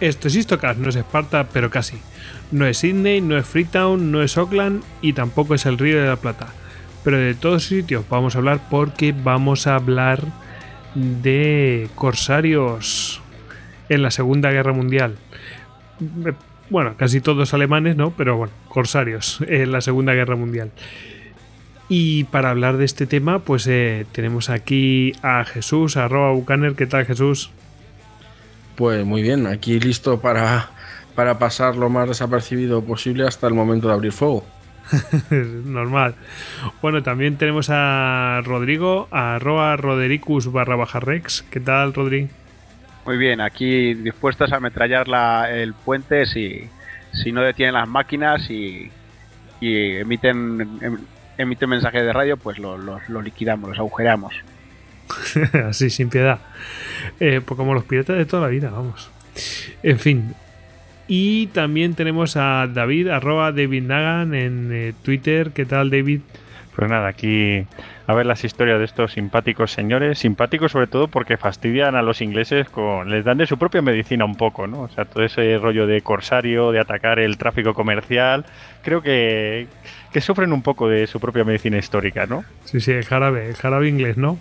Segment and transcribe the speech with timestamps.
[0.00, 1.98] Esto es Istocast, no es Esparta, pero casi.
[2.50, 6.08] No es Sydney, no es Freetown, no es Auckland y tampoco es el Río de
[6.08, 6.48] la Plata.
[7.04, 10.22] Pero de todos sitios vamos a hablar porque vamos a hablar
[10.94, 13.20] de corsarios
[13.90, 15.16] en la Segunda Guerra Mundial.
[16.70, 18.12] Bueno, casi todos alemanes, ¿no?
[18.12, 20.70] Pero bueno, corsarios en la Segunda Guerra Mundial.
[21.90, 26.74] Y para hablar de este tema, pues eh, tenemos aquí a Jesús, arroba Bucaner.
[26.74, 27.50] ¿Qué tal, Jesús?
[28.80, 30.70] Pues muy bien, aquí listo para,
[31.14, 34.42] para pasar lo más desapercibido posible hasta el momento de abrir fuego.
[35.30, 36.14] Normal.
[36.80, 41.42] Bueno, también tenemos a Rodrigo, a arroba rodericus barra baja rex.
[41.50, 42.28] ¿Qué tal, Rodrigo?
[43.04, 46.66] Muy bien, aquí dispuestos a ametrallar la, el puente si,
[47.12, 48.90] si no detienen las máquinas y,
[49.60, 50.98] y emiten, em,
[51.36, 54.32] emiten mensajes de radio, pues lo, lo, lo liquidamos, los agujeramos.
[55.68, 56.38] Así, sin piedad.
[57.18, 59.10] Eh, pues como los piratas de toda la vida, vamos.
[59.82, 60.34] En fin.
[61.08, 65.50] Y también tenemos a David, arroba David Nagan en eh, Twitter.
[65.52, 66.20] ¿Qué tal, David?
[66.76, 67.66] Pues nada, aquí
[68.06, 70.18] a ver las historias de estos simpáticos señores.
[70.18, 73.08] Simpáticos sobre todo porque fastidian a los ingleses con...
[73.10, 74.82] Les dan de su propia medicina un poco, ¿no?
[74.82, 78.44] O sea, todo ese rollo de corsario, de atacar el tráfico comercial.
[78.82, 79.68] Creo que,
[80.12, 82.44] que sufren un poco de su propia medicina histórica, ¿no?
[82.64, 84.38] Sí, sí, el jarabe, el jarabe inglés, ¿no?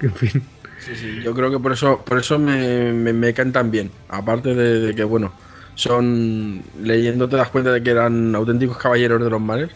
[0.02, 0.42] En fin.
[0.78, 3.90] Sí, sí, yo creo que por eso, por eso me, me, me cantan bien.
[4.08, 5.32] Aparte de, de, que, bueno,
[5.74, 6.62] son.
[6.82, 9.70] Leyendo te das cuenta de que eran auténticos caballeros de los mares.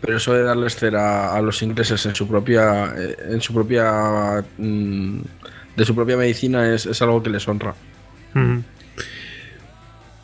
[0.00, 2.94] Pero eso de darles cera a los ingleses en su propia.
[3.28, 4.44] En su propia.
[4.58, 5.20] Mm,
[5.76, 7.74] de su propia medicina es, es, algo que les honra.
[8.34, 8.58] Mm.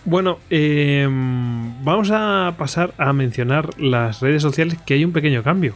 [0.05, 5.75] Bueno, eh, vamos a pasar a mencionar las redes sociales que hay un pequeño cambio.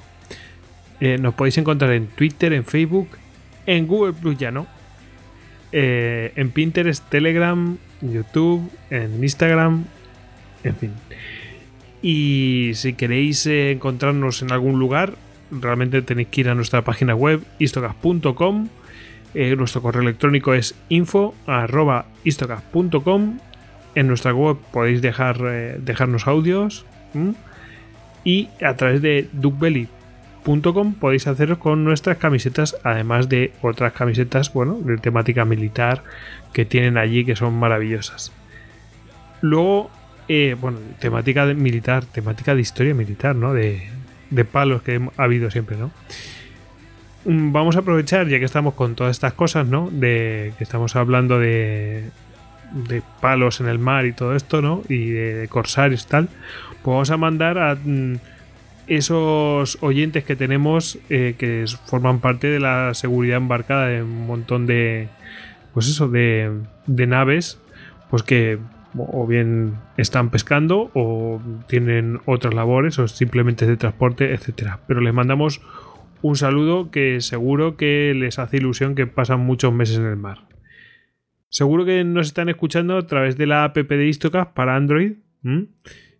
[1.00, 3.08] Eh, nos podéis encontrar en Twitter, en Facebook,
[3.66, 4.66] en Google Plus ya no.
[5.76, 9.86] Eh, en Pinterest, Telegram, YouTube, en Instagram,
[10.62, 10.92] en fin.
[12.00, 15.14] Y si queréis eh, encontrarnos en algún lugar,
[15.50, 18.68] realmente tenéis que ir a nuestra página web, istocast.com.
[19.34, 23.38] Eh, nuestro correo electrónico es info.istocast.com.
[23.96, 25.40] En nuestra web podéis dejar,
[25.80, 26.86] dejarnos audios.
[28.22, 29.28] Y a través de
[30.44, 36.04] podéis haceros con nuestras camisetas, además de otras camisetas, bueno, de temática militar
[36.52, 38.30] que tienen allí que son maravillosas.
[39.40, 39.90] Luego,
[40.28, 43.52] eh, bueno, temática de militar, temática de historia militar, ¿no?
[43.52, 43.88] De,
[44.30, 45.90] de palos que ha habido siempre, ¿no?
[47.24, 49.88] Vamos a aprovechar, ya que estamos con todas estas cosas, ¿no?
[49.90, 52.10] De que estamos hablando de,
[52.88, 54.82] de palos en el mar y todo esto, ¿no?
[54.90, 56.28] Y de, de corsarios y tal.
[56.82, 57.78] Pues vamos a mandar a
[58.86, 64.66] esos oyentes que tenemos eh, que forman parte de la seguridad embarcada de un montón
[64.66, 65.08] de
[65.72, 66.52] pues eso de,
[66.86, 67.60] naves
[68.10, 68.58] pues que
[68.96, 75.12] o bien están pescando o tienen otras labores o simplemente de transporte etcétera pero les
[75.12, 75.60] mandamos
[76.22, 80.42] un saludo que seguro que les hace ilusión que pasan muchos meses en el mar
[81.54, 85.12] seguro que nos están escuchando a través de la app de Istocast para Android.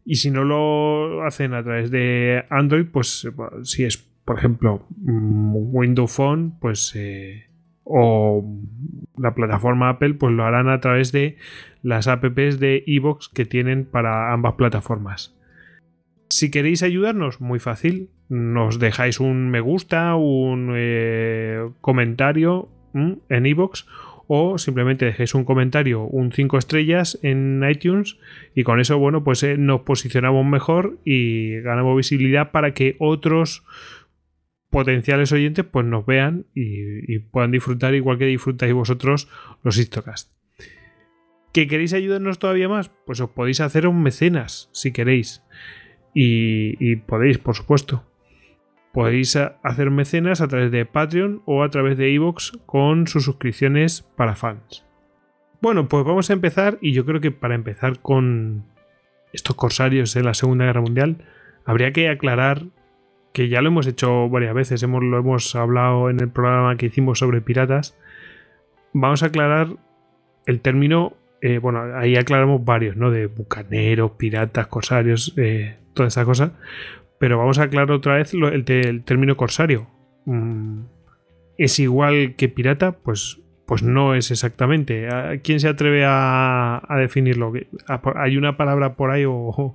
[0.05, 3.27] Y si no lo hacen a través de Android, pues
[3.63, 7.47] si es, por ejemplo, Windows Phone, pues eh,
[7.85, 8.45] o
[9.17, 11.37] la plataforma Apple, pues lo harán a través de
[11.83, 15.37] las apps de iVoox que tienen para ambas plataformas.
[16.29, 18.11] Si queréis ayudarnos, muy fácil.
[18.29, 23.85] Nos dejáis un me gusta, un eh, comentario en iVoox
[24.27, 28.19] o simplemente dejéis un comentario, un 5 estrellas en iTunes
[28.55, 33.65] y con eso, bueno, pues eh, nos posicionamos mejor y ganamos visibilidad para que otros
[34.71, 39.29] potenciales oyentes pues nos vean y, puedan disfrutar igual que disfrutáis vosotros
[39.63, 40.33] los Histocast.
[41.53, 42.91] ¿Que queréis ayudarnos todavía más?
[43.07, 45.45] Pues os podéis hacer un mecenas si queréis.
[46.13, 48.05] Y, y podéis, por supuesto.
[48.95, 54.03] Podéis hacer mecenas a través de Patreon o a través de Evox con sus suscripciones
[54.17, 54.87] para fans.
[55.61, 58.67] Bueno, pues vamos a empezar y yo creo que para empezar con
[59.33, 61.25] estos corsarios en la Segunda Guerra Mundial,
[61.65, 62.67] habría que aclarar
[63.33, 66.87] que ya lo hemos hecho varias veces, hemos, lo hemos hablado en el programa que
[66.87, 67.99] hicimos sobre piratas.
[68.93, 69.77] Vamos a aclarar
[70.47, 73.11] el término, eh, bueno, ahí aclaramos varios, ¿no?
[73.11, 76.53] De bucaneros, piratas, corsarios, eh, toda esa cosa.
[77.19, 79.87] Pero vamos a aclarar otra vez el, término corsario.
[80.25, 80.81] Mm,
[81.59, 82.93] ¿Es igual que pirata?
[82.93, 85.09] Pues pues no es exactamente.
[85.43, 87.53] ¿Quién se atreve a, definirlo?
[88.17, 89.75] ¿Hay una palabra por ahí o,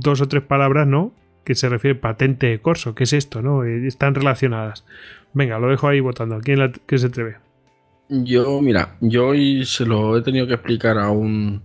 [0.00, 1.12] dos o tres palabras, ¿no?
[1.44, 2.94] Que se refiere patente de corso.
[2.94, 3.64] ¿Qué es esto, no?
[3.64, 4.84] Eh, están relacionadas.
[5.32, 6.40] Venga, lo dejo ahí votando.
[6.40, 6.58] ¿Quién,
[6.98, 7.36] se atreve?
[8.08, 11.62] Yo, mira, yo hoy se lo he tenido que explicar a un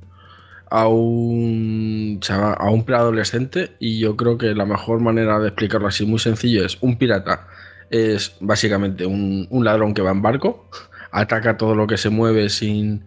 [0.70, 6.06] a un a un preadolescente y yo creo que la mejor manera de explicarlo así
[6.06, 7.48] muy sencillo es un pirata
[7.90, 10.70] es básicamente un, ladrón que va en barco,
[11.12, 13.06] ataca todo lo que se mueve sin,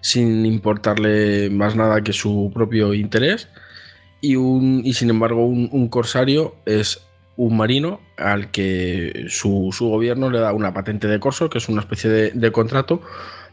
[0.00, 3.48] sin importarle más nada que su propio interés.
[4.20, 7.04] Y, un, y sin embargo, un, corsario es
[7.36, 11.80] un marino al que su, gobierno le da una patente de corso, que es una
[11.80, 13.02] especie de contrato,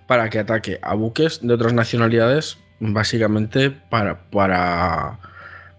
[0.08, 5.20] para que ataque a buques de otras nacionalidades, básicamente para, para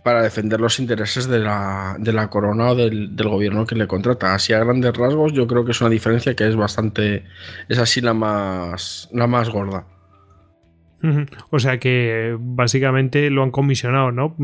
[0.02, 4.35] para defender los intereses de la, de la corona o del, gobierno que le contrata.
[4.35, 7.25] Así a grandes rasgos yo creo que es una diferencia que es bastante,
[7.69, 9.85] es así la más, la más gorda.
[11.49, 14.37] O sea que básicamente lo han comisionado, ¿no?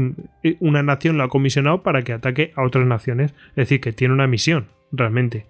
[0.61, 3.35] Una nación lo ha comisionado para que ataque a otras naciones.
[3.51, 5.47] Es decir, que tiene una misión, realmente.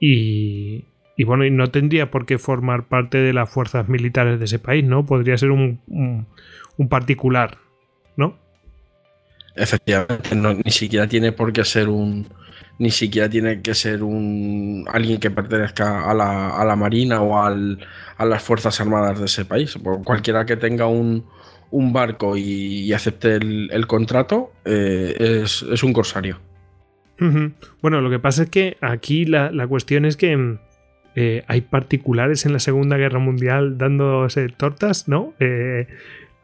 [0.00, 0.86] Y,
[1.16, 4.58] y bueno, y no tendría por qué formar parte de las fuerzas militares de ese
[4.58, 5.04] país, ¿no?
[5.04, 5.80] Podría ser un,
[6.76, 7.58] un particular,
[8.16, 8.36] ¿no?
[9.54, 12.26] Efectivamente, ni siquiera tiene por qué ser un.
[12.78, 17.40] Ni siquiera tiene que ser un alguien que pertenezca a la, a la Marina o
[17.40, 17.78] al,
[18.16, 19.76] a las Fuerzas Armadas de ese país.
[20.04, 21.24] Cualquiera que tenga un,
[21.70, 26.40] un barco y, acepte el, contrato eh, es, un corsario.
[27.80, 30.58] Bueno, lo que pasa es que aquí la, cuestión es que
[31.14, 35.34] eh, hay particulares en la Segunda Guerra Mundial dándose tortas, ¿no?
[35.40, 35.86] Eh,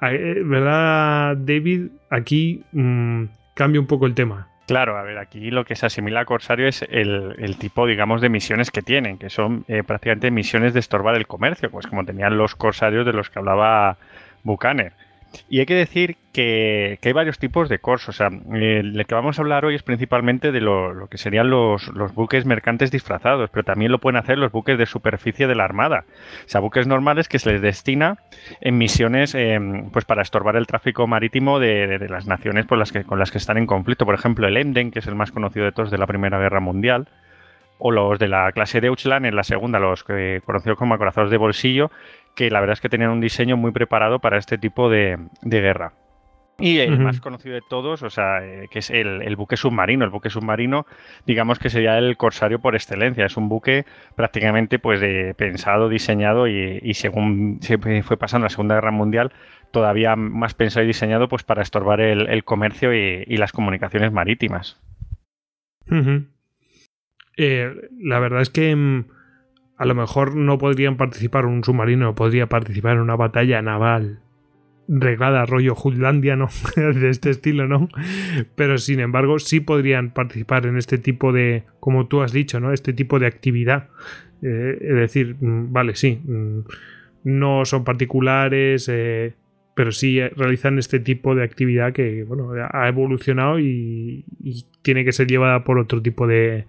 [0.02, 1.88] eh, ¿Verdad, David?
[2.10, 3.24] Aquí mm,
[3.54, 4.48] cambia un poco el tema.
[4.66, 8.28] Claro, a ver, aquí lo que se asimila a Corsario es el, tipo, digamos, de
[8.28, 12.54] misiones que tienen, que son prácticamente misiones de estorbar el comercio, pues como tenían los
[12.54, 13.96] corsarios de los que hablaba
[14.42, 14.92] Buchaner.
[15.48, 18.08] Y hay que decir que, hay varios tipos de corsos.
[18.08, 21.90] O sea, el que vamos a hablar hoy es principalmente de lo, que serían los,
[22.14, 26.04] buques mercantes disfrazados, pero también lo pueden hacer los buques de superficie de la Armada.
[26.44, 28.18] O sea, buques normales que se les destina
[28.60, 33.38] en misiones em, pues para estorbar el tráfico marítimo de, las naciones con las que
[33.38, 34.04] están en conflicto.
[34.04, 36.60] Por ejemplo, el Emden, que es el más conocido de todos de la Primera Guerra
[36.60, 37.08] Mundial
[37.78, 40.04] o los de la clase Deutschland en la segunda, los
[40.44, 41.90] conocidos como acorazados de bolsillo,
[42.38, 45.92] que la verdad es que tenían un diseño muy preparado para este tipo de, guerra.
[46.60, 50.04] Y el más conocido de todos, o sea, eh, que es el, buque submarino.
[50.04, 50.86] El buque submarino,
[51.26, 53.26] digamos que sería el corsario por excelencia.
[53.26, 58.76] Es un buque prácticamente pues de, pensado, diseñado y, según se fue pasando la Segunda
[58.76, 59.32] Guerra Mundial,
[59.72, 64.80] todavía más pensado y diseñado pues para estorbar el, comercio y, las comunicaciones marítimas.
[67.36, 69.04] Eh, la verdad es que mm,
[69.78, 74.20] a lo mejor no podrían participar un submarino, podría participar en una batalla naval
[74.88, 76.48] reglada, rollo Jutlandia, ¿no?
[76.76, 77.88] de este estilo, ¿no?
[78.56, 82.72] Pero sin embargo, sí podrían participar en este tipo de, como tú has dicho, ¿no?
[82.72, 83.88] Este tipo de actividad.
[84.42, 86.60] Eh, es decir, mm, vale, sí, mm,
[87.24, 89.34] no son particulares, eh,
[89.74, 94.24] pero sí realizan este tipo de actividad que, bueno, ha evolucionado y,
[94.82, 96.64] tiene que ser llevada por otro tipo de,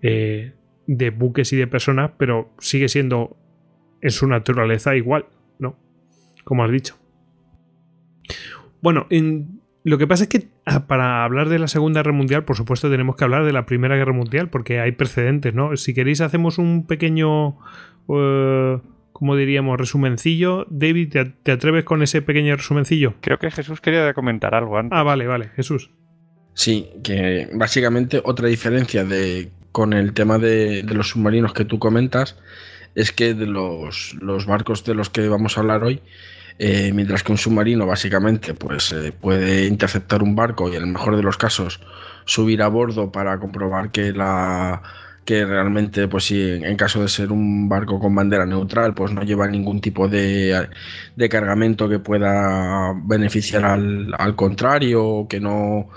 [0.00, 0.52] eh,
[0.96, 3.36] de buques y de personas, pero sigue siendo
[4.02, 5.26] en su naturaleza igual,
[5.58, 5.76] ¿no?
[6.44, 6.96] Como has dicho.
[8.82, 9.06] Bueno,
[9.84, 12.90] lo que pasa es que ah, para hablar de la Segunda Guerra Mundial, por supuesto,
[12.90, 15.76] tenemos que hablar de la Primera Guerra Mundial, porque hay precedentes, ¿no?
[15.76, 17.58] Si queréis, hacemos un pequeño.
[18.06, 18.80] Uh,
[19.12, 20.66] como diríamos, resumencillo.
[20.68, 23.14] David, ¿te, atreves con ese pequeño resumencillo?
[23.20, 24.98] Creo que Jesús quería comentar algo antes.
[24.98, 25.90] Ah, vale, vale, Jesús.
[26.54, 32.36] Sí, que básicamente otra diferencia de con el tema de, los submarinos que tú comentas
[32.94, 36.02] es que de los, barcos de los que vamos a hablar hoy,
[36.58, 40.88] eh, mientras que un submarino básicamente pues, eh, puede interceptar un barco y en el
[40.88, 41.80] mejor de los casos
[42.26, 44.82] subir a bordo para comprobar que la,
[45.24, 49.22] que realmente, pues si en caso de ser un barco con bandera neutral, pues no
[49.22, 50.68] lleva ningún tipo de,
[51.16, 55.88] de cargamento que pueda beneficiar al, al contrario, que no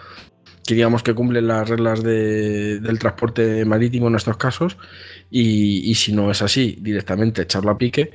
[0.65, 4.77] que digamos que cumple las reglas de, del transporte marítimo en estos casos
[5.29, 8.11] y, si no es así, directamente echarlo a pique.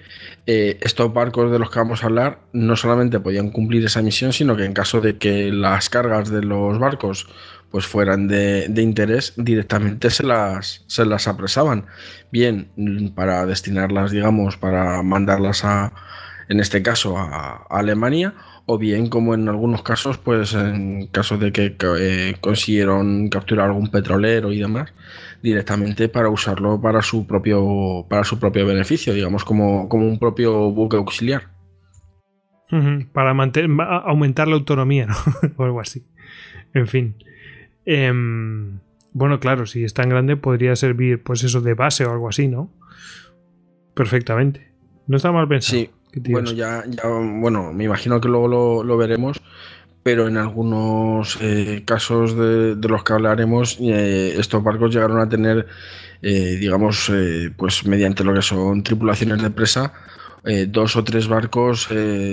[0.47, 4.33] Eh, estos barcos de los que vamos a hablar no solamente podían cumplir esa misión,
[4.33, 7.29] sino que en caso de que las cargas de los barcos
[7.71, 11.87] pues fueran de, interés, directamente se las, se las apresaban.
[12.33, 15.93] Bien, para destinarlas, digamos, para mandarlas a,
[16.49, 18.35] en este caso, a Alemania
[18.73, 23.91] o bien como en algunos casos, pues en caso de que eh, consiguieron capturar algún
[23.91, 24.95] petrolero y demás,
[25.43, 30.71] directamente para usarlo para su propio, para su propio beneficio, digamos como, como un propio
[30.71, 31.49] buque auxiliar.
[33.13, 33.71] Para mantener,
[34.05, 35.17] aumentar la autonomía, ¿no?
[35.57, 36.07] o algo así.
[36.73, 37.17] En fin.
[37.85, 38.79] Em,
[39.13, 42.47] bueno, claro, si es tan grande podría servir, pues eso, de base o algo así,
[42.47, 42.71] ¿no?
[43.95, 44.71] Perfectamente.
[45.09, 45.81] No está mal pensado.
[45.81, 45.91] Sí.
[46.17, 49.41] Bueno, ya, ya, bueno, me imagino que luego lo, veremos,
[50.03, 55.67] pero en algunos eh, casos de, los que hablaremos, eh, estos barcos llegaron a tener,
[56.23, 57.13] eh, digamos,
[57.57, 59.93] pues mediante lo que son tripulaciones de presa,
[60.69, 61.87] dos o tres barcos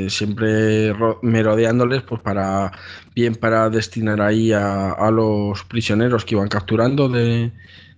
[0.08, 2.72] siempre merodeándoles, pues para
[3.14, 7.52] bien para destinar ahí a, a los prisioneros que iban capturando de,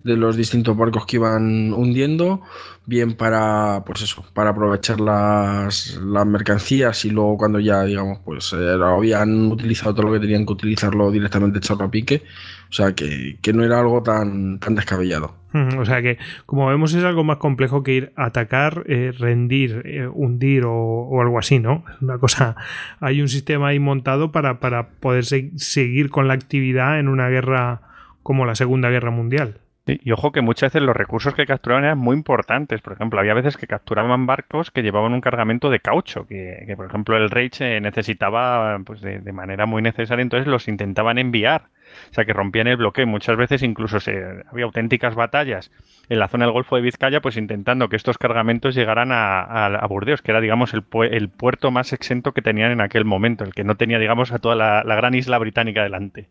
[0.03, 2.41] de los distintos barcos que iban hundiendo,
[2.89, 8.51] bien para, pues eso, para aprovechar las, las mercancías y luego cuando ya, digamos, pues
[8.53, 12.23] eh, habían utilizado todo lo que tenían que utilizarlo directamente echarlo a pique,
[12.69, 15.35] o sea que, no era algo tan, tan descabellado.
[15.79, 19.81] O sea que, como vemos, es algo más complejo que ir a atacar, eh, rendir,
[19.85, 21.83] eh, hundir o, algo así, ¿no?
[22.01, 22.55] Una cosa,
[22.99, 27.81] hay un sistema ahí montado para, para poder seguir con la actividad en una guerra
[28.23, 29.59] como la Segunda Guerra Mundial.
[30.01, 32.81] Y ojo que muchas veces los recursos que capturaban eran muy importantes.
[32.81, 36.85] Por ejemplo, había veces que capturaban barcos que llevaban un cargamento de caucho, que, por
[36.85, 41.69] ejemplo el Reich necesitaba pues de, manera muy necesaria, entonces los intentaban enviar.
[42.11, 43.07] O sea, que rompían el bloqueo.
[43.07, 45.71] Muchas veces incluso se, había auténticas batallas
[46.07, 50.21] en la zona del Golfo de Vizcaya, pues intentando que estos cargamentos llegaran a, Burdeos,
[50.21, 53.63] que era, digamos, el, el, puerto más exento que tenían en aquel momento, el que
[53.63, 56.29] no tenía, digamos, a toda la, la gran isla británica delante.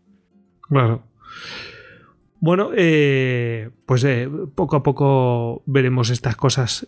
[0.69, 1.03] Claro.
[2.77, 6.87] Eh, pues eh, poco a poco veremos estas cosas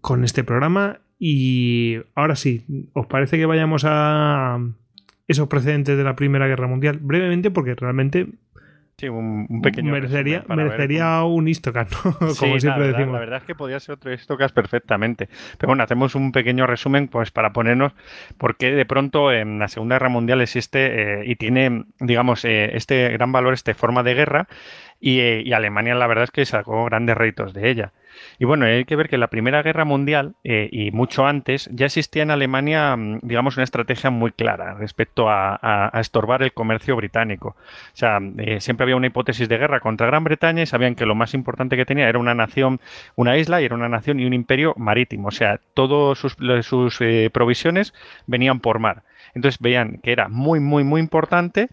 [0.00, 4.58] con este programa y ahora sí, ¿os parece que vayamos a
[5.28, 6.98] esos precedentes de la Primera Guerra Mundial?
[7.00, 8.26] Brevemente porque realmente
[8.98, 9.90] Sí, un, pequeño.
[9.90, 12.12] Merecería, merecería un Istocas, ¿no?
[12.38, 13.14] Como siempre decimos.
[13.14, 15.28] La verdad es que podría ser otro Istocas perfectamente.
[15.58, 17.92] Pero bueno, hacemos un pequeño resumen pues para ponernos
[18.38, 22.76] por qué de pronto en la Segunda Guerra Mundial existe eh, y tiene, digamos, eh,
[22.76, 24.48] este gran valor, esta forma de guerra.
[25.02, 27.92] Y, eh, y Alemania, la verdad es que sacó grandes réditos de ella.
[28.38, 31.68] Y bueno, hay que ver que en la Primera Guerra Mundial eh, y mucho antes
[31.72, 36.96] ya existía en Alemania, mm, digamos, una estrategia muy clara respecto a, estorbar el comercio
[36.96, 37.56] británico.
[37.58, 41.06] O sea, eh, siempre había una hipótesis de guerra contra Gran Bretaña y sabían que
[41.06, 42.80] lo más importante que tenía era una nación,
[43.16, 45.28] una isla y era una nación y un imperio marítimo.
[45.28, 47.94] O sea, todas sus, sus eh, provisiones
[48.26, 49.02] venían por mar.
[49.34, 51.68] Entonces veían que era muy, muy, muy importante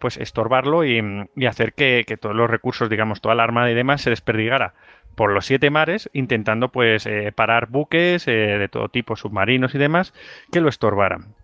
[0.00, 1.02] pues estorbarlo y,
[1.46, 4.74] hacer que, que, todos los recursos, digamos, toda la armada y demás se desperdigara
[5.16, 9.78] por los siete mares intentando pues eh, parar buques eh, de todo tipo, submarinos y
[9.78, 10.12] demás,
[10.52, 11.34] que lo estorbaran.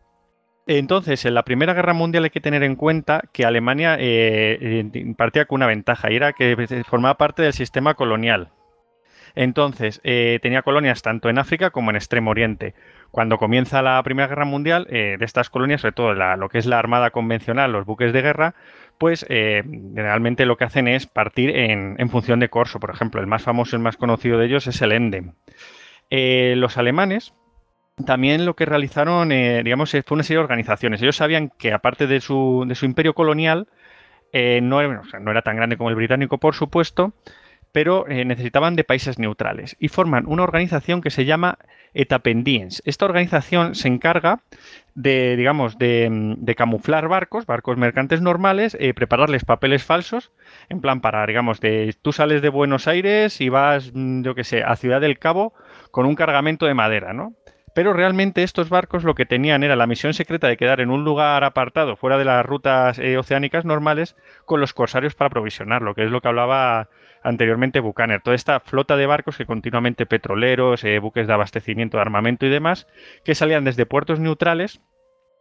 [0.68, 5.46] Entonces, en la Primera Guerra Mundial hay que tener en cuenta que Alemania eh, partía
[5.46, 8.50] con una ventaja y era que formaba parte del sistema colonial.
[9.34, 12.74] Entonces, tenía colonias tanto en África como en Extremo Oriente.
[13.10, 16.78] Cuando comienza la Primera Guerra Mundial, de estas colonias, sobre todo lo que es la
[16.78, 18.54] Armada convencional, los buques de guerra,
[19.02, 22.78] pues eh, generalmente lo que hacen es partir en, función de corso.
[22.78, 25.32] Por ejemplo, el más famoso, el más conocido de ellos es el Endem.
[26.08, 27.34] Eh, los alemanes
[28.06, 31.02] también lo que realizaron, eh, digamos, fue una serie de organizaciones.
[31.02, 33.66] Ellos sabían que aparte de su, imperio colonial,
[34.32, 37.12] no, era tan grande como el británico, por supuesto,
[37.72, 41.58] pero necesitaban de países neutrales y forman una organización que se llama
[41.94, 42.82] Etapendiens.
[42.84, 44.40] Esta organización se encarga
[44.94, 50.32] de, digamos, de, camuflar barcos, barcos mercantes normales, eh, prepararles papeles falsos,
[50.68, 54.44] en plan para, digamos, de tú sales de Buenos Aires y vas, mm, yo qué
[54.44, 55.54] sé, a Ciudad del Cabo
[55.90, 57.34] con un cargamento de madera, ¿no?
[57.74, 61.04] Pero realmente estos barcos lo que tenían era la misión secreta de quedar en un
[61.04, 64.14] lugar apartado, fuera de las rutas eh, oceánicas normales,
[64.44, 66.90] con los corsarios para provisionarlo, que es lo que hablaba
[67.22, 68.20] anteriormente Buchaner.
[68.20, 72.50] Toda esta flota de barcos que continuamente petroleros, eh, buques de abastecimiento de armamento y
[72.50, 72.86] demás,
[73.24, 74.80] que salían desde puertos neutrales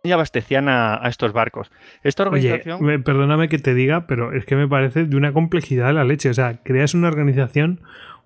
[0.03, 1.71] y abastecían a, estos barcos.
[2.03, 2.83] Esta organización...
[2.83, 6.29] Oye, perdóname que te diga, pero es que me parece de una complejidad la leche.
[6.29, 7.81] O sea, creas una organización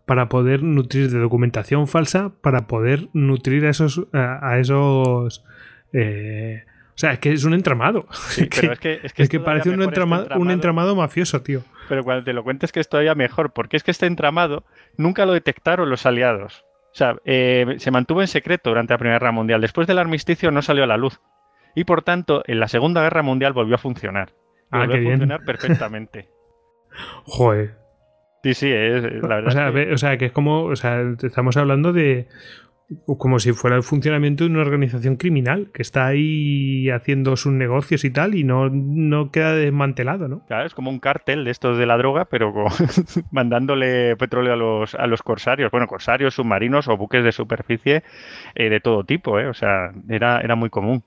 [0.05, 4.07] para poder nutrir de documentación falsa, para poder nutrir a esos...
[4.13, 5.43] a, esos
[5.91, 6.63] eh,
[6.95, 8.07] o sea, es que es un entramado.
[8.55, 11.61] pero es que, es que, parece un este entramado, un entramado mafioso, tío.
[11.87, 14.63] Pero cuando te lo cuentes que es todavía mejor, porque es que este entramado
[14.97, 16.65] nunca lo detectaron los aliados.
[16.91, 19.61] O sea, eh, se mantuvo en secreto durante la Primera Guerra Mundial.
[19.61, 21.19] Después del armisticio no salió a la luz.
[21.75, 24.29] Y por tanto, en la Segunda Guerra Mundial volvió a funcionar.
[24.71, 26.29] Ah, volvió a funcionar perfectamente.
[27.25, 27.75] Joder.
[28.43, 29.47] Sí, sí, es, la verdad.
[29.47, 29.93] O sea, que...
[29.93, 30.63] o sea, que es como.
[30.63, 32.27] O sea, estamos hablando de
[33.17, 38.05] como si fuera el funcionamiento de una organización criminal que está ahí haciendo sus negocios
[38.05, 40.45] y tal y no, no queda desmantelado, ¿no?
[40.45, 42.53] Claro, es como un cártel de estos de la droga, pero
[43.31, 48.03] mandándole petróleo a los, a los corsarios, bueno, corsarios, submarinos o buques de superficie
[48.53, 49.47] eh, de todo tipo, ¿eh?
[49.47, 51.03] O sea, era, era muy común.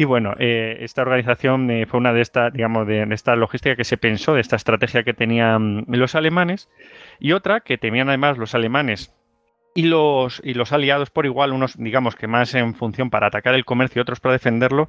[0.00, 3.84] Y bueno, eh, esta organización eh, fue una de estas, digamos, de, esta logística que
[3.84, 6.70] se pensó, de esta estrategia que tenían los alemanes,
[7.18, 9.14] y otra que tenían además los alemanes
[9.74, 13.54] y los, y los aliados por igual, unos digamos que más en función para atacar
[13.54, 14.88] el comercio y otros para defenderlo,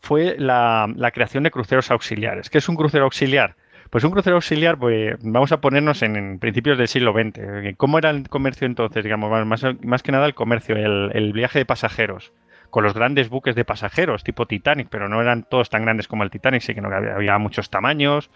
[0.00, 2.50] fue la, creación de cruceros auxiliares.
[2.50, 3.56] ¿Qué es un crucero auxiliar?
[3.90, 7.76] Pues un crucero auxiliar, pues vamos a ponernos en, principios del siglo XX.
[7.76, 9.04] ¿Cómo era el comercio entonces?
[9.04, 12.32] Digamos, más, más que nada el comercio, el, viaje de pasajeros,
[12.70, 16.22] con los grandes buques de pasajeros, tipo Titanic, pero no eran todos tan grandes como
[16.22, 18.30] el Titanic, sí que había, muchos tamaños,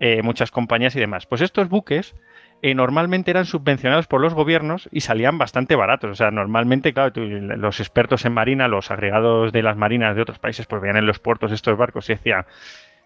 [0.00, 1.26] eh, muchas compañías y demás.
[1.26, 2.14] Pues estos buques
[2.62, 6.10] normalmente eran subvencionados por los gobiernos y salían bastante baratos.
[6.10, 10.38] O sea, normalmente, claro, los expertos en marina, los agregados de las marinas de otros
[10.38, 12.44] países, pues veían en los puertos estos barcos y decían,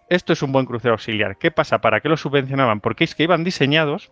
[0.09, 1.37] esto es un buen crucero auxiliar.
[1.37, 1.79] ¿Qué pasa?
[1.79, 2.81] ¿Para qué los subvencionaban?
[2.81, 4.11] Porque es que iban diseñados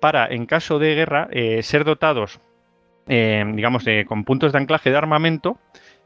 [0.00, 2.40] para, en caso de guerra, eh, ser dotados,
[3.08, 5.58] eh, digamos, con puntos de anclaje de armamento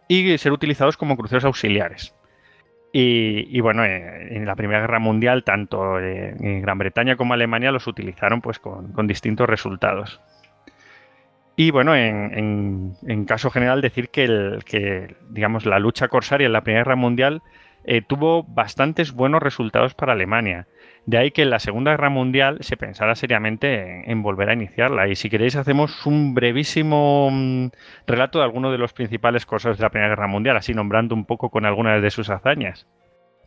[0.08, 2.14] y ser utilizados como cruceros auxiliares.
[2.94, 7.72] Y, bueno, eh, en la Primera Guerra Mundial, tanto eh, en Gran Bretaña como Alemania
[7.72, 10.20] los utilizaron pues con, distintos resultados.
[11.56, 16.62] Y bueno, en, caso general decir que, el, que, digamos, la lucha corsaria en la
[16.62, 17.42] Primera Guerra Mundial
[17.84, 20.66] eh, tuvo bastantes buenos resultados para Alemania.
[21.04, 25.08] De ahí que en la Segunda Guerra Mundial se pensara seriamente en, volver a iniciarla.
[25.08, 27.70] Y si queréis hacemos un brevísimo mm,
[28.06, 31.24] relato de algunos de los principales cosas de la Primera Guerra Mundial, así nombrando un
[31.24, 32.86] poco con algunas de sus hazañas.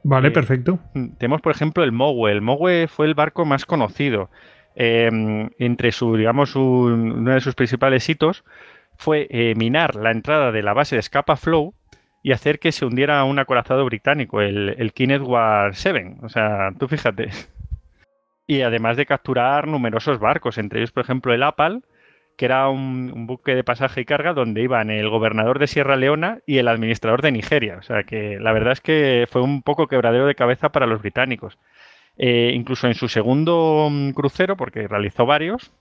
[0.04, 0.80] Vale, eh, perfecto.
[0.94, 2.30] Mm, tenemos, por ejemplo, el Mowe.
[2.30, 4.30] El Mowe fue el barco más conocido.
[4.76, 8.44] Em, entre su, digamos, uno de sus principales hitos
[8.98, 11.74] fue eh, minar la entrada de la base de Scapa Flow
[12.26, 16.16] y hacer que se hundiera un acorazado británico, el, el King Edward VII.
[16.24, 17.30] O sea, tú fíjate.
[18.48, 21.84] Y además de capturar numerosos barcos, entre ellos, por ejemplo, el Apal,
[22.38, 26.40] que era un, buque de pasaje y carga donde iban el gobernador de Sierra Leona
[26.46, 27.78] y el administrador de Nigeria.
[27.78, 31.02] O sea que la verdad es que fue un poco quebradero de cabeza para los
[31.02, 31.58] británicos.
[32.18, 35.72] Eh, incluso en su segundo mm, crucero, porque realizó varios,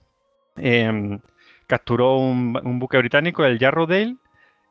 [0.57, 1.19] em,
[1.67, 4.17] capturó un, buque británico, el Yarrow-Dale.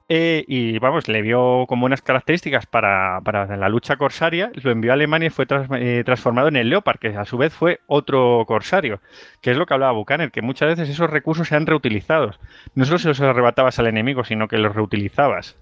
[0.08, 4.94] Eh, y vamos, le vio como unas características para, la lucha corsaria, lo envió a
[4.94, 5.46] Alemania y fue
[5.78, 9.00] eh, transformado en el Leopard, que a su vez fue otro corsario,
[9.40, 12.38] que es lo que hablaba Buchanan, que muchas veces esos recursos se han reutilizados.
[12.74, 15.56] No solo se los arrebatabas al enemigo, sino que los reutilizabas.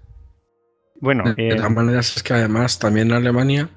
[1.00, 3.68] Bueno, de, eh, todas maneras es que además también en Alemania,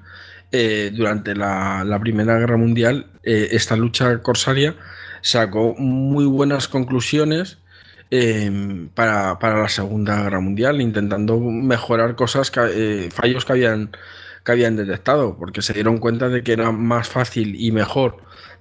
[0.92, 4.74] durante la, la, Primera Guerra Mundial, esta lucha corsaria
[5.20, 7.58] sacó muy buenas conclusiones
[8.10, 13.90] Em, para, la Segunda Guerra Mundial, intentando mejorar cosas, eh, fallos que habían,
[14.44, 18.18] que habían detectado, porque se dieron cuenta de que era más fácil y mejor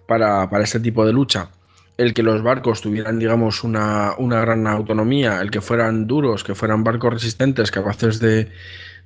[0.08, 1.49] para, este tipo de lucha
[1.97, 6.84] el que los barcos tuvieran, digamos, una, gran autonomía, el que fueran duros, que fueran
[6.84, 8.49] barcos resistentes, capaces de,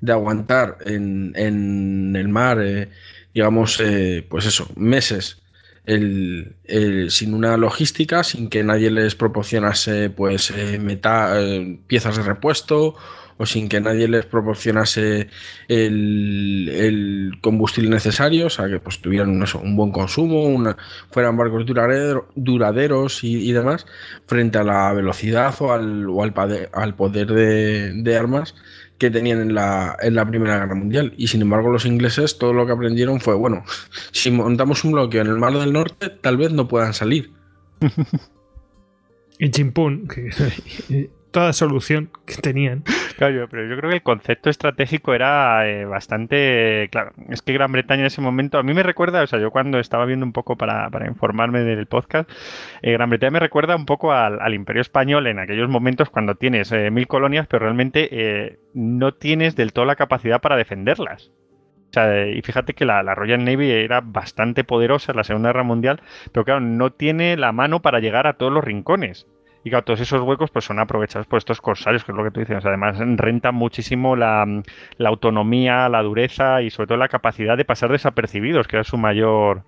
[0.08, 2.89] aguantar en, el mar, eh,
[3.34, 5.39] digamos, eh, pues eso, meses
[5.89, 12.95] el, sin una logística, sin que nadie les proporcionase pues eh, eh, piezas de repuesto
[13.38, 15.30] o sin que nadie les proporcionase
[15.69, 20.75] el, combustible necesario, o sea, que pues tuvieran un, buen consumo,
[21.10, 21.65] fueran barcos
[22.36, 23.86] duraderos y, demás,
[24.28, 26.06] frente a la velocidad o al,
[26.73, 28.56] al, poder de armas
[28.99, 31.13] que tenían en la, en la Primera Guerra Mundial.
[31.17, 33.63] Y sin embargo, los ingleses todo lo que aprendieron fue, bueno,
[34.12, 37.31] si montamos un bloqueo en el Mar del Norte, tal vez no puedan salir.
[39.39, 40.07] y chimpún,
[41.32, 42.84] toda solución que tenían.
[43.18, 47.12] Claro, pero yo creo que el concepto estratégico era eh, bastante claro.
[47.30, 49.80] Es que Gran Bretaña en ese momento, a mí me recuerda, o sea, yo cuando
[49.80, 52.30] estaba viendo un poco para, informarme del podcast,
[52.82, 56.72] eh, Gran Bretaña me recuerda un poco al, Imperio Español en aquellos momentos cuando tienes
[56.72, 61.32] eh, mil colonias, pero realmente no tienes del todo la capacidad para defenderlas.
[61.89, 65.63] O sea, y fíjate que la, Royal Navy era bastante poderosa en la Segunda Guerra
[65.63, 69.28] Mundial, pero claro, no tiene la mano para llegar a todos los rincones.
[69.63, 72.32] Y claro, todos esos huecos pues son aprovechados por estos corsarios, que es lo que
[72.32, 72.65] tú dices.
[72.65, 74.45] Además, rentan muchísimo la,
[74.98, 78.98] la, autonomía, la dureza y sobre todo la capacidad de pasar desapercibidos, que era su
[78.98, 79.63] mayor,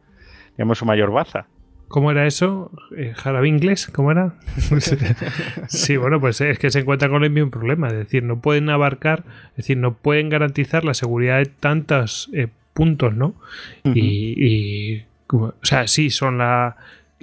[0.57, 1.47] digamos, su mayor baza.
[1.91, 2.71] ¿Cómo era eso?
[2.95, 3.91] Eh, ¿Jarabe inglés?
[3.93, 4.35] ¿Cómo era?
[5.67, 7.87] sí, bueno, pues es que se encuentra con el mismo problema.
[7.87, 12.47] Es decir, no pueden abarcar, es decir, no pueden garantizar la seguridad de tantos eh,
[12.73, 13.35] puntos, ¿no?
[13.83, 13.93] Uh -huh.
[13.93, 16.77] y, y, o sea, sí, son la,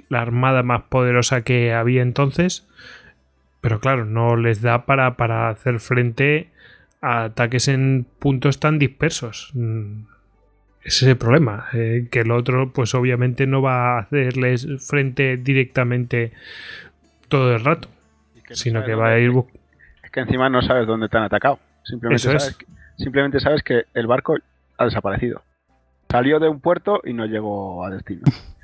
[0.09, 2.67] la armada más poderosa que había entonces,
[3.61, 6.49] pero claro, no les da para, para hacer frente
[7.01, 9.53] a ataques en puntos tan dispersos.
[10.83, 15.37] Ese es el problema, eh, que el otro pues obviamente no va a hacerles frente
[15.37, 16.31] directamente
[17.27, 17.89] todo el rato,
[18.43, 19.31] que no sino que va a ir...
[20.03, 22.55] Es que encima no sabes dónde te han atacado, simplemente, Eso sabes, es.
[22.55, 22.65] que,
[22.97, 24.37] simplemente sabes que el barco
[24.77, 25.43] ha desaparecido.
[26.09, 28.21] Salió de un puerto y no llegó a destino.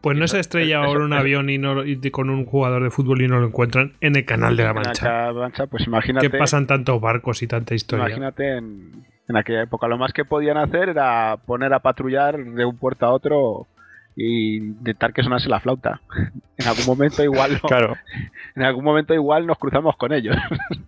[0.00, 3.22] Pues no se estrella ahora un avión y, no, y con un jugador de fútbol
[3.22, 5.32] y no lo encuentran en el Canal de la Mancha.
[5.32, 6.30] Mancha pues imagínate.
[6.30, 8.06] Que pasan tantos barcos y tanta historia.
[8.06, 9.88] Imagínate en, en, aquella época.
[9.88, 13.66] Lo más que podían hacer era poner a patrullar de un puerto a otro
[14.20, 16.00] y intentar que sonase la flauta.
[16.56, 17.96] En algún momento igual no, claro.
[18.56, 20.36] en algún momento igual nos cruzamos con ellos.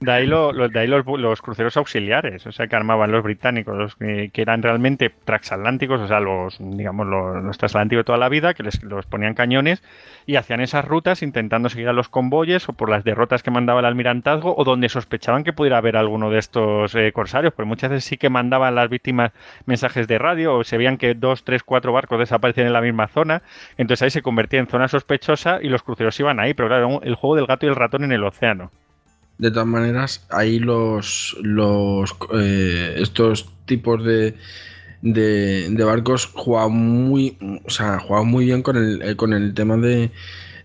[0.00, 3.22] De ahí, lo, lo, de ahí los, los, cruceros auxiliares, o sea que armaban los
[3.22, 8.04] británicos, los que, que eran realmente transatlánticos, o sea los digamos los, los, transatlánticos de
[8.04, 9.82] toda la vida, que les los ponían cañones
[10.26, 13.80] y hacían esas rutas intentando seguir a los convoyes o por las derrotas que mandaba
[13.80, 17.90] el almirantazgo o donde sospechaban que pudiera haber alguno de estos eh, corsarios, porque muchas
[17.90, 19.30] veces sí que mandaban las víctimas
[19.66, 23.06] mensajes de radio o se veían que dos, tres, cuatro barcos desaparecían en la misma
[23.76, 27.14] entonces ahí se convertía en zona sospechosa y los cruceros iban ahí, pero claro, el
[27.14, 28.70] juego del gato y el ratón en el océano.
[29.38, 31.36] De todas maneras, ahí los,
[32.34, 34.34] eh, estos tipos de,
[35.02, 39.54] de, de, barcos jugaban muy, o sea, jugaban muy bien con el, eh, con el
[39.54, 40.10] tema de,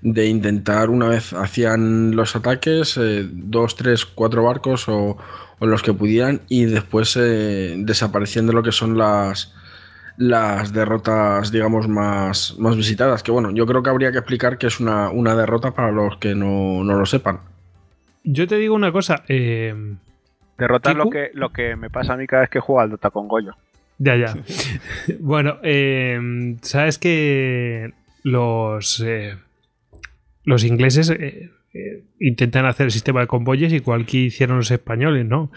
[0.01, 5.17] de, intentar una vez hacían los ataques, eh, dos, tres, cuatro barcos o,
[5.61, 9.53] los que pudieran y después eh, desapareciendo lo que son las
[10.17, 13.23] las derrotas, digamos, más, más visitadas.
[13.23, 16.17] Que bueno, yo creo que habría que explicar que es una, una derrota para los
[16.17, 17.39] que no, no, lo sepan.
[18.23, 19.23] Yo te digo una cosa.
[19.27, 19.95] Eh,
[20.57, 23.09] Derrotar lo que, lo que me pasa a mí cada vez que juego al Dota
[23.09, 23.55] con Goyo.
[23.97, 24.35] Ya, ya.
[25.19, 27.91] bueno, eh, sabes que
[28.23, 29.37] los, eh,
[30.43, 31.51] los ingleses eh,
[32.19, 35.51] intentan hacer el sistema de convoyes igual que hicieron los españoles, ¿no?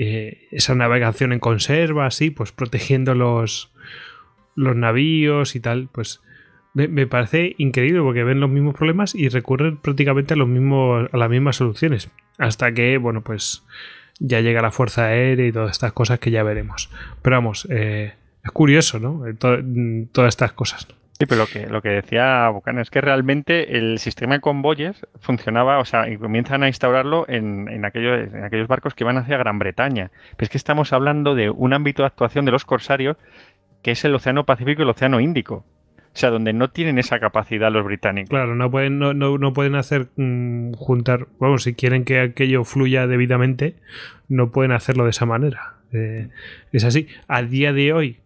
[0.00, 3.72] esa navegación en conserva, así, pues protegiendo los,
[4.58, 6.20] los navíos y tal, pues
[6.74, 11.16] me, parece increíble porque ven los mismos problemas y recurren prácticamente a, los mismos, a
[11.16, 12.10] las mismas soluciones.
[12.38, 13.64] Hasta que, bueno, pues
[14.20, 16.90] ya llega la Fuerza Aérea y todas estas cosas que ya veremos.
[17.22, 19.24] Pero vamos, eh, es curioso, ¿no?
[19.38, 19.58] Todo,
[20.12, 20.86] todas estas cosas.
[21.18, 25.04] Sí, pero lo que, lo que decía Buchan es que realmente el sistema de convoyes
[25.18, 29.16] funcionaba, o sea, y comienzan a instaurarlo en, en, aquellos, en aquellos barcos que van
[29.16, 30.12] hacia Gran Bretaña.
[30.36, 33.16] Pero es que estamos hablando de un ámbito de actuación de los corsarios
[33.82, 35.64] que es el Océano Pacífico y el Océano Índico.
[36.18, 38.30] O sea, donde no tienen esa capacidad los británicos.
[38.30, 42.64] Claro, no pueden, no, no, no pueden hacer mmm, juntar, vamos, si quieren que aquello
[42.64, 43.76] fluya debidamente,
[44.28, 45.74] no pueden hacerlo de esa manera.
[45.92, 46.28] Eh,
[46.72, 47.06] es así.
[47.28, 48.16] A día de hoy,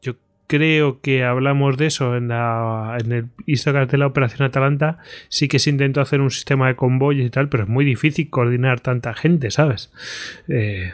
[0.00, 0.14] yo
[0.46, 4.98] creo que hablamos de eso en, la, en el Instagram de la Operación Atalanta.
[5.28, 8.30] Sí que se intentó hacer un sistema de convoyes y tal, pero es muy difícil
[8.30, 9.92] coordinar tanta gente, ¿sabes?
[10.48, 10.92] Eh,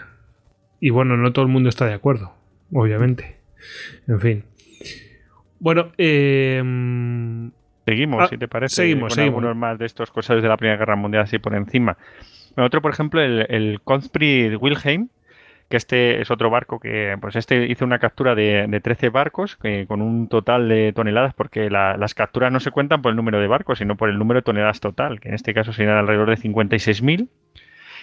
[0.80, 2.34] y bueno, no todo el mundo está de acuerdo,
[2.72, 3.41] obviamente.
[4.08, 4.44] En fin.
[5.58, 6.62] Bueno, eh,
[7.86, 8.76] seguimos, ah, si te parece.
[8.76, 9.38] Seguimos, con seguimos.
[9.38, 11.96] algunos más de estos cosas de la Primera Guerra Mundial así por encima.
[12.56, 15.08] Otro, por ejemplo, el, el Wilhelm,
[15.68, 19.56] que este es otro barco que, pues este hizo una captura de, de 13 barcos
[19.56, 23.16] que, con un total de toneladas, porque la, las capturas no se cuentan por el
[23.16, 25.96] número de barcos, sino por el número de toneladas total, que en este caso serían
[25.96, 27.28] alrededor de 56.000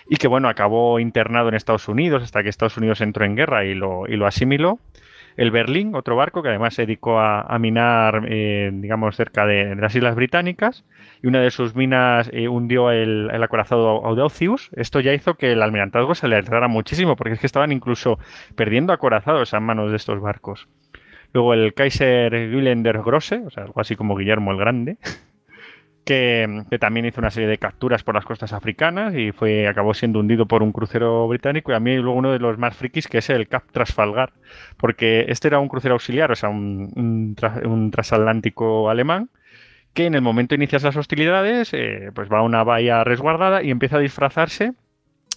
[0.10, 3.65] y que bueno, acabó internado en Estados Unidos hasta que Estados Unidos entró en guerra
[3.65, 4.80] y lo, y lo asimiló.
[5.38, 9.96] El Berlín, otro barco que además se dedicó a, minar, eh, digamos, cerca de, las
[9.96, 10.84] Islas Británicas,
[11.22, 14.70] y una de sus minas eh, hundió el, el, acorazado Audacius.
[14.76, 18.20] Esto ya hizo que el almirantazgo se le alterara muchísimo, porque es que estaban incluso
[18.56, 20.68] perdiendo acorazados a manos de estos barcos.
[21.34, 24.98] Luego el Kaiser Wilhelm der Grosse, o sea, algo así como Guillermo el Grande,
[26.10, 30.19] que, también hizo una serie de capturas por las costas africanas y fue acabó siendo
[30.19, 33.19] hundido por un crucero británico y a mí luego uno de los más frikis que
[33.19, 34.34] es el Cap Trafalgar,
[34.78, 37.36] porque este era un crucero auxiliar, o sea, un,
[37.91, 39.30] transatlántico alemán
[39.93, 43.62] que en el momento de iniciar las hostilidades eh, pues va a una bahía resguardada
[43.62, 44.74] y empieza a disfrazarse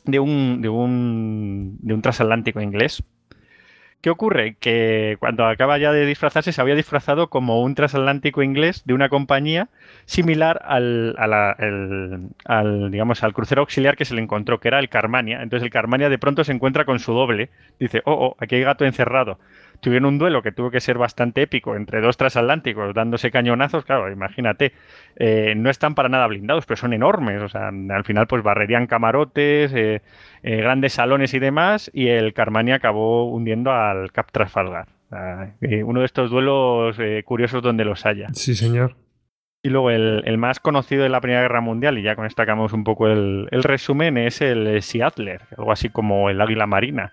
[0.06, 3.04] de un, de un, de un transatlántico inglés.
[4.02, 4.56] ¿Qué ocurre?
[4.58, 9.08] Que cuando acaba ya de disfrazarse, se había disfrazado como un transatlántico inglés de una
[9.08, 9.68] compañía
[10.06, 15.40] similar al, al, digamos, al crucero auxiliar que se le encontró, que era el Carmania.
[15.40, 17.50] Entonces el Carmania de pronto se encuentra con su doble.
[17.78, 19.38] Dice, oh, oh, aquí hay gato encerrado
[19.82, 24.10] tuvieron un duelo que tuvo que ser bastante épico entre dos transatlánticos dándose cañonazos, claro,
[24.10, 24.72] imagínate,
[25.16, 28.86] eh, no están para nada blindados, pero son enormes, o sea, al final pues barrerían
[28.86, 30.00] camarotes, eh,
[30.44, 34.86] eh, grandes salones y demás, y el Carmania acabó hundiendo al Cap Trafalgar.
[35.10, 38.28] uno de estos duelos curiosos donde los haya.
[38.34, 38.94] Sí, señor.
[39.64, 42.72] Y luego el, más conocido de la Primera Guerra Mundial, y ya con esto acabamos
[42.72, 47.12] un poco el, resumen, es el Seattle, algo así como el Águila Marina.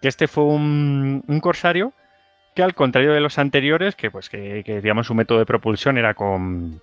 [0.00, 1.92] Que este fue un, un corsario
[2.56, 6.14] que al contrario de los anteriores, que pues que, digamos su método de propulsión era
[6.14, 6.80] con,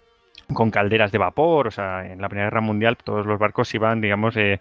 [0.71, 4.37] calderas de vapor, o sea, en la Primera Guerra Mundial todos los barcos iban, digamos,
[4.37, 4.59] eh,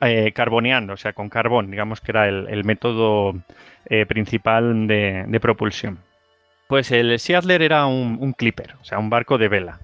[0.00, 3.34] eh, carboneando, o sea, con carbón, digamos que era el, método
[3.90, 5.98] eh, principal de, propulsión.
[6.66, 9.80] Pues el Seattle era un, un, clipper, o sea, un barco de vela.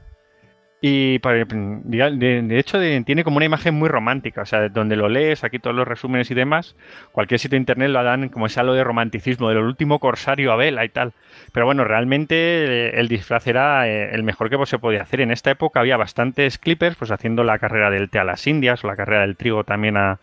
[0.83, 5.59] Y de, hecho tiene como una imagen muy romántica, o sea, donde lo lees, aquí
[5.59, 6.75] todos los resúmenes y demás,
[7.13, 10.57] cualquier sitio de internet lo dan como ese halo de romanticismo, del último corsario a
[10.57, 11.13] vela y tal.
[11.53, 15.21] Pero bueno, realmente eh, el disfraz era eh, el mejor que se podía hacer.
[15.21, 18.83] En esta época había bastantes clippers, pues haciendo la carrera del té a las Indias
[18.83, 20.19] o la carrera del trigo también a,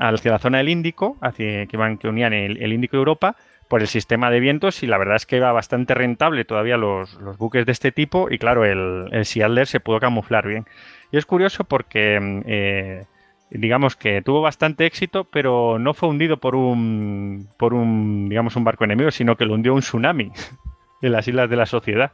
[0.00, 3.36] hacia la zona del Índico, hacia, que, van, que unían el, el Índico y Europa
[3.68, 7.18] por el sistema de vientos y la verdad es que va bastante rentable todavía los,
[7.38, 10.66] buques de este tipo y claro, el, el se pudo camuflar bien.
[11.10, 13.06] Y es curioso porque eh,
[13.50, 18.64] digamos que tuvo bastante éxito, pero no fue hundido por un, por un, digamos, un
[18.64, 20.32] barco enemigo, sino que lo hundió un tsunami
[21.02, 22.12] en las islas de la sociedad.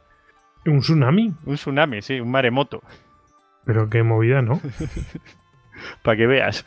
[0.65, 1.33] ¿Un tsunami?
[1.45, 2.81] Un tsunami, sí, un maremoto.
[3.65, 4.59] Pero qué movida, ¿no?
[6.03, 6.65] para que veas.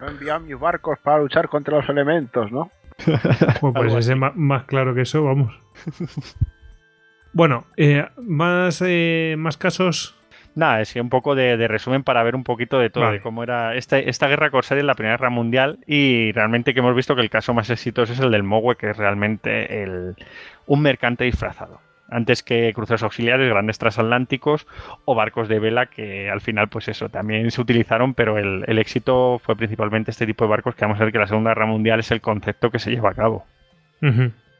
[0.00, 2.70] No envían mis barcos para luchar contra los elementos, ¿no?
[3.74, 5.54] pues ese más, claro que eso, vamos.
[7.32, 10.14] bueno, eh, más, eh, más casos.
[10.54, 13.74] Nada, es un poco de, resumen para ver un poquito de todo, de cómo era
[13.74, 17.20] esta, esta guerra corsaria en la Primera Guerra Mundial y realmente que hemos visto que
[17.20, 20.16] el caso más exitoso es el del Mogue, que es realmente el,
[20.64, 24.66] un mercante disfrazado antes que cruceros auxiliares, grandes transatlánticos
[25.04, 29.40] o barcos de vela que al final pues eso también se utilizaron, pero el, éxito
[29.44, 32.00] fue principalmente este tipo de barcos que vamos a ver que la Segunda Guerra Mundial
[32.00, 33.44] es el concepto que se lleva a cabo.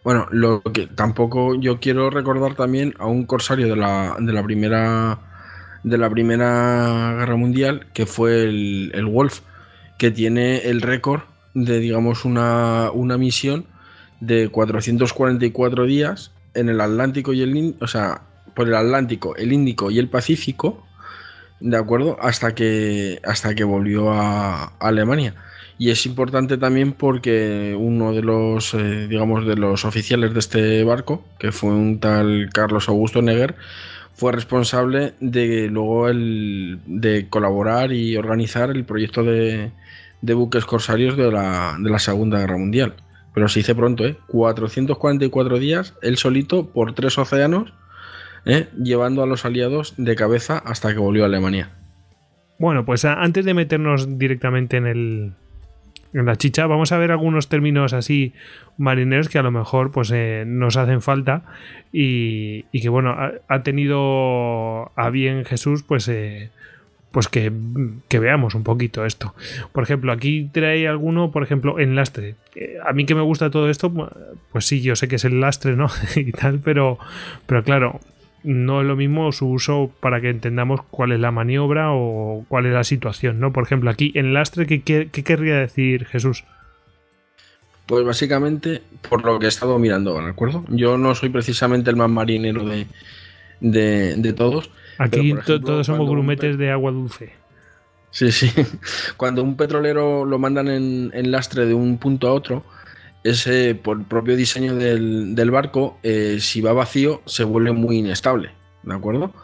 [0.03, 4.43] Bueno, lo que tampoco yo quiero recordar también a un corsario de la, de la
[4.43, 5.19] primera
[5.83, 9.41] de la Primera Guerra Mundial que fue el, el Wolf,
[9.99, 11.23] que tiene el récord
[11.55, 13.67] de digamos una, una misión
[14.21, 18.23] de 444 días en el Atlántico y el o sea,
[18.55, 20.85] por el Atlántico, el Índico y el Pacífico,
[21.61, 22.17] ¿de acuerdo?
[22.21, 25.35] Hasta que, hasta que volvió a, Alemania.
[25.79, 30.85] Y es importante también porque uno de los, eh, digamos, de los oficiales de este
[30.85, 33.57] barco, que fue un tal Carlos Augusto Neger,
[34.15, 39.71] fue responsable de luego el, de colaborar y organizar el proyecto de,
[40.23, 42.95] de buques corsarios de la, de la Segunda Guerra Mundial.
[43.37, 44.17] Pero se dice pronto, ¿eh?
[44.29, 47.75] 444 días, él solito, por tres océanos,
[48.47, 48.69] ¿eh?
[48.83, 51.69] llevando a los aliados de cabeza hasta que volvió a Alemania.
[52.59, 55.33] Bueno, pues antes de meternos directamente en el,
[56.15, 58.33] en la chicha, vamos a ver algunos términos así
[58.79, 61.43] marineros que a lo mejor pues eh, nos hacen falta
[61.93, 63.15] y, que bueno,
[63.49, 66.53] ha, tenido a bien Jesús pues eh,
[67.17, 67.51] pues que,
[68.21, 69.35] veamos un poquito esto.
[69.73, 72.35] Por ejemplo, aquí trae alguno, por ejemplo, en lastre.
[72.55, 73.91] Eh, a mí que me gusta todo esto,
[74.53, 75.89] pues sí, yo sé que es el lastre, ¿no?
[76.15, 76.99] y tal, pero,
[77.47, 78.01] pero claro,
[78.43, 82.67] no es lo mismo su uso para que entendamos cuál es la maniobra o cuál
[82.67, 83.51] es la situación, ¿no?
[83.51, 86.45] Por ejemplo, aquí en lastre, ¿qué, querría decir Jesús?
[87.87, 90.67] Pues básicamente, por lo que he estado mirando, ¿de acuerdo?
[90.69, 92.87] Yo no soy precisamente el más marinero de,
[93.61, 97.33] de todos, Aquí todos somos grumetes de agua dulce.
[98.11, 98.51] Sí, sí.
[99.17, 102.65] Cuando un petrolero lo mandan en, lastre de un punto a otro,
[103.25, 108.53] ese, por el propio diseño del, barco, eh, si va vacío, se vuelve muy inestable.
[108.83, 109.35] ¿De acuerdo?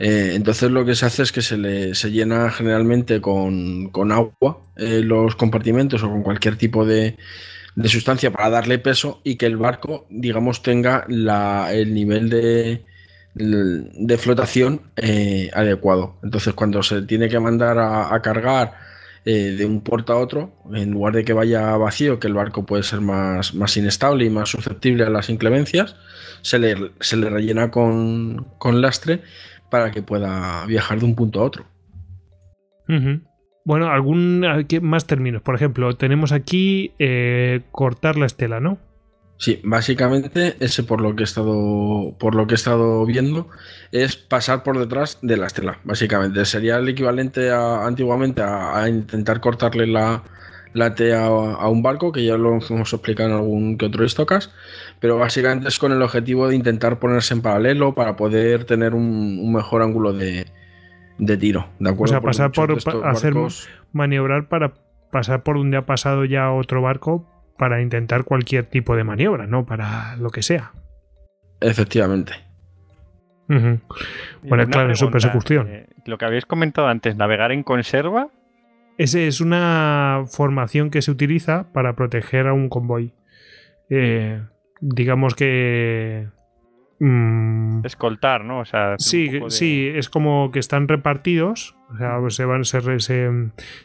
[0.00, 4.60] Eh, entonces lo que se hace es que se le se llena generalmente con, agua
[4.76, 7.16] eh, los compartimentos o con cualquier tipo de,
[7.74, 12.84] de, sustancia para darle peso y que el barco, digamos, tenga la, el nivel de,
[13.38, 16.16] de flotación eh, adecuado.
[16.22, 18.74] Entonces, cuando se tiene que mandar a, cargar
[19.24, 22.66] eh, de un puerto a otro, en lugar de que vaya vacío, que el barco
[22.66, 25.96] puede ser más, más inestable y más susceptible a las inclemencias,
[26.42, 29.22] se le, se le rellena con, lastre
[29.70, 31.66] para que pueda viajar de un punto a otro.
[33.64, 34.46] Bueno, algún
[34.80, 35.42] más términos.
[35.42, 38.78] Por ejemplo, tenemos aquí eh, cortar la estela, ¿no?
[39.38, 43.48] Sí, básicamente ese por lo que he estado por lo que he estado viendo
[43.92, 45.78] es pasar por detrás de la estela.
[45.84, 50.24] Básicamente sería el equivalente a, antiguamente a, intentar cortarle la,
[50.72, 51.28] la T a,
[51.68, 54.52] un barco, que ya lo hemos explicado en algún que otro histocas,
[54.98, 59.52] pero básicamente es con el objetivo de intentar ponerse en paralelo para poder tener un,
[59.52, 60.46] mejor ángulo de,
[61.38, 61.68] tiro.
[61.78, 62.18] ¿de acuerdo?
[62.18, 62.72] O sea, pasar por
[63.06, 63.34] hacer
[63.92, 64.74] maniobrar para
[65.12, 69.66] pasar por donde ha pasado ya otro barco para intentar cualquier tipo de maniobra, ¿no?
[69.66, 70.72] Para lo que sea.
[71.60, 72.32] Efectivamente.
[73.48, 75.68] Bueno, claro, en su persecución.
[75.68, 78.28] Eh, lo que habéis comentado antes, navegar en conserva.
[78.98, 83.12] Ese es una formación que se utiliza para proteger a un convoy.
[83.90, 84.42] Eh,
[84.80, 86.28] digamos que.
[87.00, 88.60] Mm, Escoltar, ¿no?
[88.60, 91.76] O sea, sí, sí, es como que están repartidos.
[91.90, 92.80] O sea, se, van, se,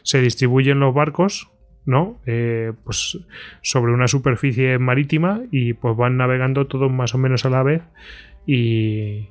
[0.02, 1.48] se distribuyen los barcos
[1.86, 2.20] ¿no?
[2.26, 3.18] Eh, pues
[3.62, 7.82] sobre una superficie marítima y pues van navegando todos más o menos a la vez
[8.46, 9.28] y,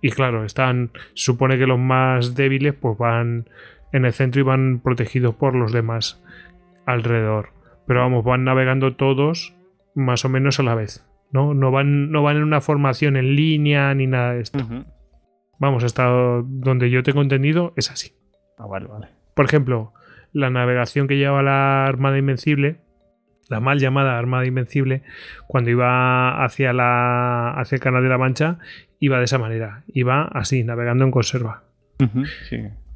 [0.00, 3.48] y claro, están, supone que los más débiles pues van
[3.92, 6.22] en el centro y van protegidos por los demás
[6.86, 7.50] alrededor.
[7.86, 9.54] Pero vamos, van navegando todos
[9.94, 11.06] más o menos a la vez.
[11.32, 14.58] No, no, van, no van en una formación en línea ni nada de esto.
[15.58, 16.06] Vamos, hasta
[16.44, 18.12] donde yo tengo entendido es así.
[18.58, 19.08] Ah, vale, vale.
[19.34, 19.92] Por ejemplo,
[20.32, 22.76] la navegación que lleva la Armada Invencible,
[23.48, 25.02] la mal llamada Armada Invencible,
[25.46, 28.58] cuando iba hacia, la, hacia el Canal de la Mancha,
[29.00, 31.64] iba de esa manera, iba así, navegando en conserva.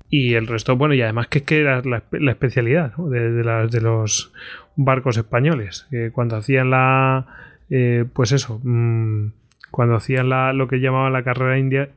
[0.09, 4.33] Y el resto, bueno, y además que es que era la, especialidad de, de, los
[4.77, 7.27] barcos españoles, cuando hacían la,
[7.71, 9.33] eh, pues eso, mm,
[9.71, 11.91] cuando hacían la, lo que llamaban la carrera india,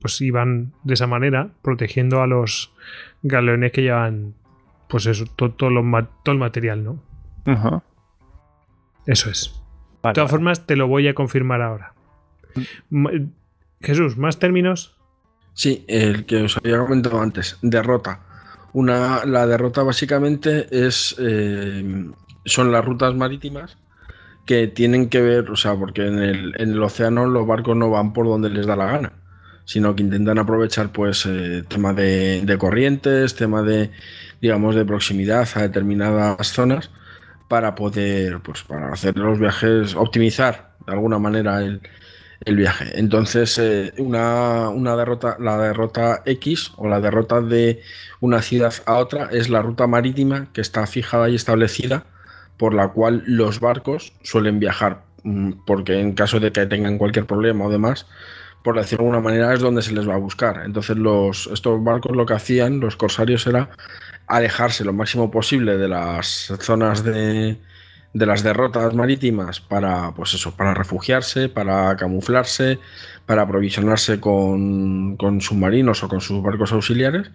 [0.00, 2.74] pues iban de esa manera, protegiendo a los
[3.22, 4.34] galeones que llevan
[4.88, 7.02] pues eso, todo, todo, el material, ¿no?
[9.06, 9.60] Eso es.
[10.02, 11.94] de todas formas, te lo voy a confirmar ahora.
[13.80, 14.96] Jesús, ¿más términos?
[15.54, 18.20] Sí, el que os había comentado antes, derrota.
[18.72, 22.10] Una, la derrota básicamente es eh,
[22.44, 23.78] son las rutas marítimas
[24.44, 27.90] que tienen que ver, o sea, porque en el, en el, océano los barcos no
[27.90, 29.12] van por donde les da la gana,
[29.64, 33.90] sino que intentan aprovechar pues eh, tema de, de, corrientes, tema de
[34.40, 36.90] digamos, de proximidad a determinadas zonas
[37.48, 41.80] para poder, pues, para hacer los viajes, optimizar de alguna manera el,
[42.56, 42.98] viaje.
[42.98, 47.82] Entonces, eh, una, una, derrota, la derrota X o la derrota de
[48.20, 52.04] una ciudad a otra es la ruta marítima que está fijada y establecida
[52.56, 57.26] por la cual los barcos suelen viajar, mm, porque en caso de que tengan cualquier
[57.26, 58.06] problema o demás,
[58.62, 60.62] por decirlo de alguna manera, es donde se les va a buscar.
[60.64, 63.70] Entonces, los, estos barcos lo que hacían, los corsarios, era
[64.26, 67.58] alejarse lo máximo posible de las zonas de,
[68.16, 72.78] de las derrotas marítimas para, pues eso, para refugiarse, para camuflarse,
[73.26, 77.30] para aprovisionarse con, con, submarinos o con sus barcos auxiliares.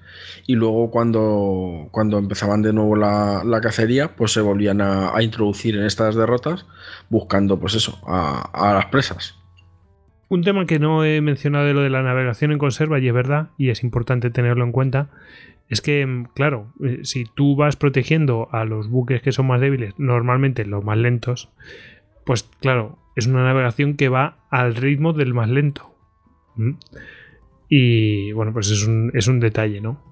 [0.48, 5.78] Y luego cuando, cuando empezaban de nuevo la, la cacería, pues se volvían a, introducir
[5.78, 6.66] en estas derrotas
[7.10, 9.38] buscando, pues eso, a, a las presas.
[10.30, 13.14] Un tema que no he mencionado de lo de la navegación en conserva, y es
[13.14, 15.10] verdad, y es importante tenerlo en cuenta,
[15.72, 19.62] es que, mm, claro, eh, si tú vas protegiendo a los buques que son más
[19.62, 21.50] débiles, normalmente los más lentos,
[22.26, 25.96] pues claro, es una navegación que va al ritmo del más lento.
[27.70, 30.04] Y bueno, pues es un, es un detalle, ¿no?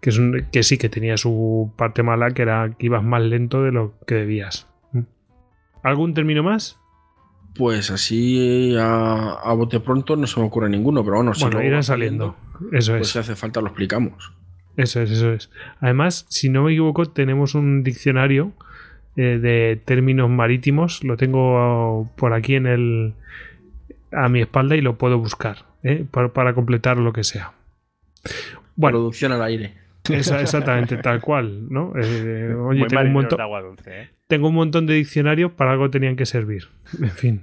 [0.00, 3.22] Que, es un, que sí que tenía su parte mala, que era que ibas más
[3.22, 4.66] lento de lo que debías.
[5.84, 6.80] ¿Algún término más?
[7.54, 11.84] Pues así a, bote pronto no se me ocurre ninguno, pero bueno, si bueno, irán
[11.84, 12.34] saliendo.
[12.72, 13.08] Eso pues es.
[13.10, 14.32] si hace falta lo explicamos.
[14.76, 15.50] Eso es, eso es.
[15.80, 18.52] Además, si no me equivoco, tenemos un diccionario
[19.16, 21.04] eh, de términos marítimos.
[21.04, 23.14] Lo tengo por aquí en el
[24.10, 26.04] a mi espalda y lo puedo buscar ¿eh?
[26.10, 27.52] para, completar lo que sea.
[28.76, 29.74] Bueno, Producción al aire.
[30.08, 31.92] exactamente, tal cual, ¿no?
[31.96, 33.38] Eh, oye, tengo un, montón,
[34.26, 36.68] tengo un montón de diccionarios, para algo tenían que servir.
[37.00, 37.42] En fin.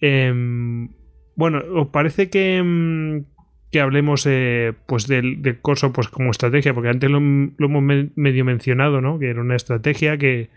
[0.00, 0.88] Em,
[1.36, 3.24] bueno, ¿os parece que, em,
[3.72, 7.82] que hablemos eh, pues del, corso pues como estrategia, porque antes lo, hemos
[8.14, 9.18] medio mencionado, ¿no?
[9.18, 10.50] Que era una estrategia que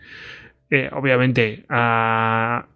[0.70, 2.68] eh, obviamente a,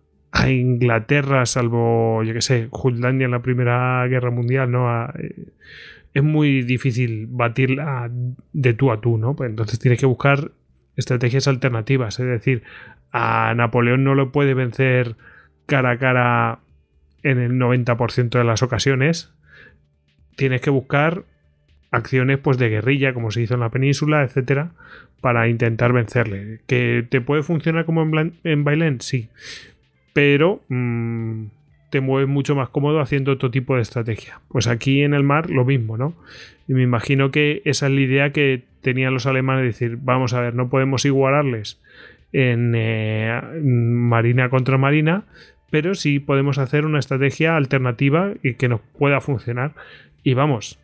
[0.47, 5.05] Inglaterra, salvo, yo que sé, Jutlandia en la Primera Guerra Mundial, ¿no?
[5.09, 5.47] Eh,
[6.13, 8.09] es muy difícil batirla
[8.53, 9.35] de tú a tú, ¿no?
[9.35, 10.51] Pues entonces tienes que buscar
[10.95, 12.19] estrategias alternativas.
[12.19, 12.63] Es decir,
[13.11, 15.15] a Napoleón no lo puede vencer
[15.65, 16.59] cara a cara
[17.23, 19.33] en el 90% de las ocasiones.
[20.39, 21.23] Tienes que buscar
[21.91, 24.71] acciones pues de guerrilla, como se hizo en la península, etcétera,
[25.21, 26.61] para intentar vencerle.
[26.67, 29.01] ¿Que te puede funcionar como en, en Bailén?
[29.01, 29.29] Sí.
[30.13, 31.45] Pero mm,
[31.89, 34.39] te mueves mucho más cómodo haciendo otro tipo de estrategia.
[34.49, 36.13] Pues aquí en el mar lo mismo, ¿no?
[36.67, 40.33] Y me imagino que esa es la idea que tenían los alemanes de decir, vamos
[40.33, 41.79] a ver, no podemos igualarles
[42.31, 45.23] en eh, marina contra marina,
[45.71, 49.73] pero sí podemos hacer una estrategia alternativa y que nos pueda funcionar.
[50.23, 50.79] Y vamos,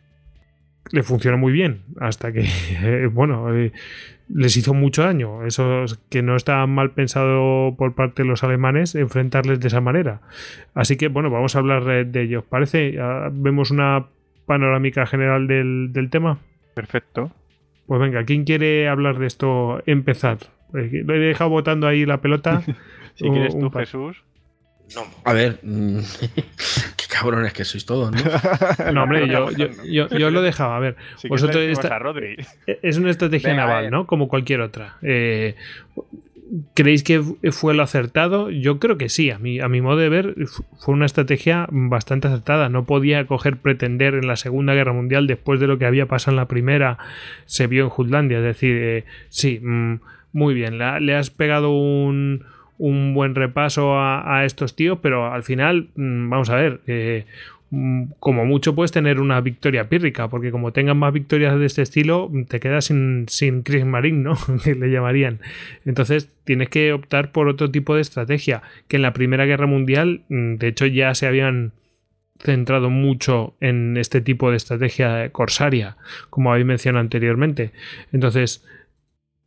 [0.90, 2.48] le funciona muy bien, hasta que,
[3.12, 3.72] bueno, eh,
[4.28, 5.44] les hizo mucho daño.
[5.46, 10.20] Eso que no está mal pensado por parte de los alemanes enfrentarles de esa manera.
[10.74, 12.44] Así que, bueno, vamos a hablar de ello.
[12.48, 12.96] ¿Parece?
[13.32, 14.06] ¿Vemos una
[14.46, 16.38] panorámica general del, del tema?
[16.74, 17.32] Perfecto.
[17.86, 19.82] Pues venga, ¿quién quiere hablar de esto?
[19.86, 20.38] Empezar.
[20.74, 22.62] Eh, lo he dejado botando ahí la pelota.
[23.14, 24.22] si quieres tú, Jesús.
[24.94, 25.98] No, a ver, mm,
[27.18, 28.18] cabrones que sois todos, ¿no?
[28.92, 30.76] no, hombre, yo, yo, yo, lo dejaba.
[30.76, 30.96] A ver,
[31.28, 31.98] vosotros esta,
[32.66, 34.06] es una estrategia naval, ¿no?
[34.06, 34.96] Como cualquier otra.
[35.02, 35.54] Eh,
[36.74, 38.50] ¿Creéis que fue lo acertado?
[38.50, 39.30] Yo creo que sí.
[39.30, 40.34] A mi, a mi modo de ver,
[40.78, 42.68] fue una estrategia bastante acertada.
[42.68, 46.32] No podía coger pretender en la Segunda Guerra Mundial después de lo que había pasado
[46.32, 46.98] en la Primera,
[47.46, 48.38] se vio en Jutlandia.
[48.38, 50.00] Es decir, eh, sí, mm,
[50.32, 50.78] muy bien.
[50.78, 52.44] le has pegado un
[52.78, 57.24] un buen repaso a, estos tíos, pero al final, mm, vamos a ver, eh,
[57.70, 61.82] mm, como mucho puedes tener una victoria pírrica, porque como tengas más victorias de este
[61.82, 64.36] estilo, te quedas sin, sin Chris Marine, ¿no?
[64.64, 65.40] que le llamarían.
[65.84, 70.22] Entonces tienes que optar por otro tipo de estrategia, que en la Primera Guerra Mundial,
[70.28, 71.72] mm, de hecho, ya se habían
[72.38, 75.96] centrado mucho en este tipo de estrategia corsaria,
[76.30, 77.72] como habéis mencionado anteriormente.
[78.12, 78.64] Entonces,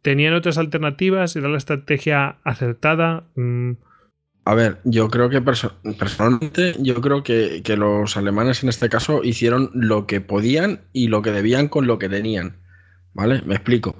[0.02, 1.36] ¿Tenían otras alternativas?
[1.36, 3.26] ¿Era la estrategia acertada?
[3.36, 3.74] Mm.
[4.46, 9.70] A ver, yo creo que personalmente, yo creo que, los alemanes en este caso hicieron
[9.74, 12.58] lo que podían y lo que debían con lo que tenían.
[13.14, 13.42] ¿Vale?
[13.46, 13.96] Me explico.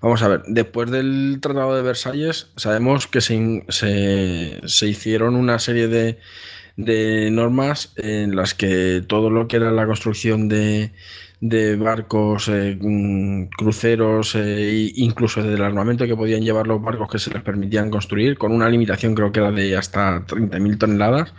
[0.00, 5.86] Vamos a ver, después del Tratado de Versalles sabemos que se, se, hicieron una serie
[5.88, 6.18] de,
[6.76, 10.92] de normas en las que todo lo que era la construcción de,
[11.40, 17.18] de barcos, eh, mm, cruceros, e incluso del armamento que podían llevar los barcos que
[17.18, 21.34] se les permitían construir, con una limitación creo que era de hasta 30.000 toneladas.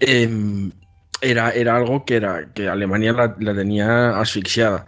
[0.00, 0.72] Em,
[1.20, 4.86] era, era algo que, era, que Alemania la, tenía asfixiada.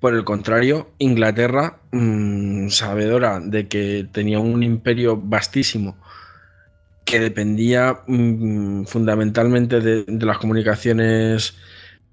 [0.00, 5.96] Por el contrario, Inglaterra, mm, sabedora de que tenía un imperio vastísimo
[7.04, 11.56] que dependía mm, fundamentalmente de, las comunicaciones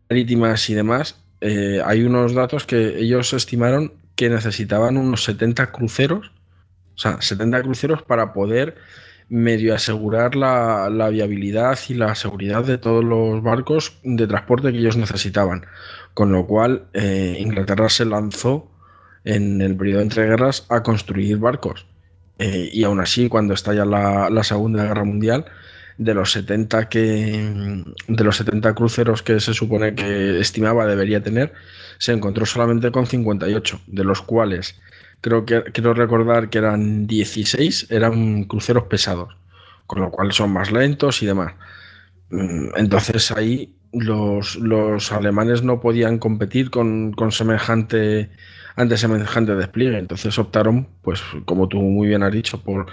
[0.09, 6.31] marítimas y demás, eh, hay unos datos que ellos estimaron que necesitaban unos 70 cruceros,
[6.95, 8.75] o sea, 70 cruceros para poder
[9.27, 14.97] medio asegurar la, viabilidad y la seguridad de todos los barcos de transporte que ellos
[14.97, 15.65] necesitaban.
[16.13, 18.69] Con lo cual, eh, Inglaterra se lanzó
[19.23, 21.87] en el periodo entre guerras a construir barcos.
[22.39, 25.45] Eh, y aún así, cuando estalla la, la Segunda Guerra Mundial,
[25.97, 31.53] de los 70 que de los 70 cruceros que se supone que estimaba debería tener,
[31.97, 34.79] se encontró solamente con 58, de los cuales
[35.21, 39.35] creo que quiero recordar que eran 16 eran cruceros pesados,
[39.87, 41.53] con lo cual son más lentos y demás.
[42.29, 48.31] Mm, entonces ahí los, los alemanes no podían competir con, con semejante
[48.75, 49.97] ante semejante despliegue.
[49.97, 52.87] Entonces optaron, pues como tú muy bien has dicho, por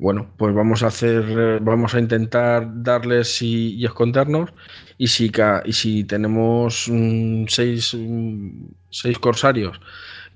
[0.00, 4.50] bueno, pues vamos a hacer, eh, vamos a intentar darles y, escondernos.
[4.96, 5.30] Y si,
[5.66, 9.80] y si tenemos mm, seis, mm, seis, corsarios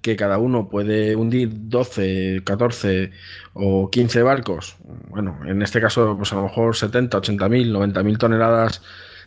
[0.02, 3.10] que cada uno puede hundir 12, 14
[3.54, 4.76] o 15 barcos,
[5.08, 8.82] bueno, en este caso, pues a lo mejor 70, 80 mil, 90 mil toneladas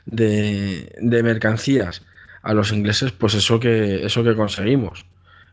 [0.05, 2.03] de, de, mercancías
[2.43, 5.07] a los ingleses, pues eso que, eso que conseguimos.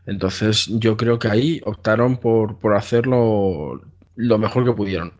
[0.05, 3.81] Entonces yo creo que ahí optaron por, por hacerlo
[4.15, 5.13] lo mejor que pudieron.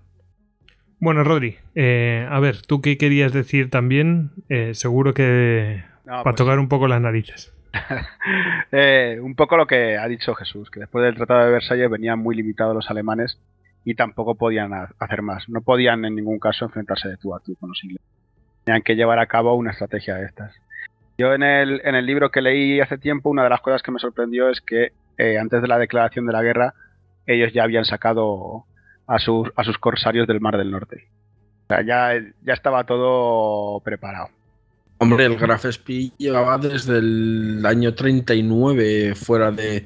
[1.00, 4.32] Bueno, Rodri, eh, a ver, ¿tú qué querías decir también?
[4.50, 7.54] Eh, seguro que para pues tocar un poco las narices.
[8.72, 12.20] Eh, un poco lo que ha dicho Jesús, que después del Tratado de Versalles venían
[12.20, 13.39] muy limitados los alemanes
[13.86, 15.48] y tampoco podían hacer más.
[15.48, 18.06] No podían en ningún caso enfrentarse de tú a tú con los ingleses.
[18.66, 20.54] Tenían que llevar a cabo una estrategia de estas.
[21.18, 23.91] Yo en el, en el libro que leí hace tiempo, una de las cosas que
[23.91, 24.91] me sorprendió es que
[25.39, 26.74] antes de la declaración de la guerra,
[27.28, 28.66] ellos ya habían sacado
[29.08, 31.08] a sus, a sus corsarios del Mar del Norte.
[31.66, 34.30] O sea, ya, ya estaba todo preparado.
[34.97, 39.86] Hombre, el Graf Spee llevaba desde el año 39 fuera de,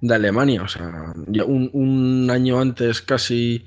[0.00, 0.62] de Alemania.
[0.62, 1.12] O sea,
[1.46, 3.66] un, un año antes casi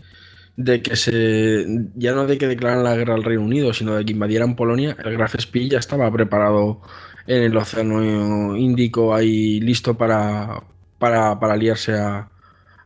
[0.58, 1.66] de que se.
[1.96, 4.98] Ya no de que declararan la guerra al Reino Unido, sino de que invadieran Polonia,
[5.04, 6.82] el Graf Spee ya estaba preparado
[7.28, 10.64] en el Océano Índico ahí listo para,
[11.00, 12.30] para, para aliarse a,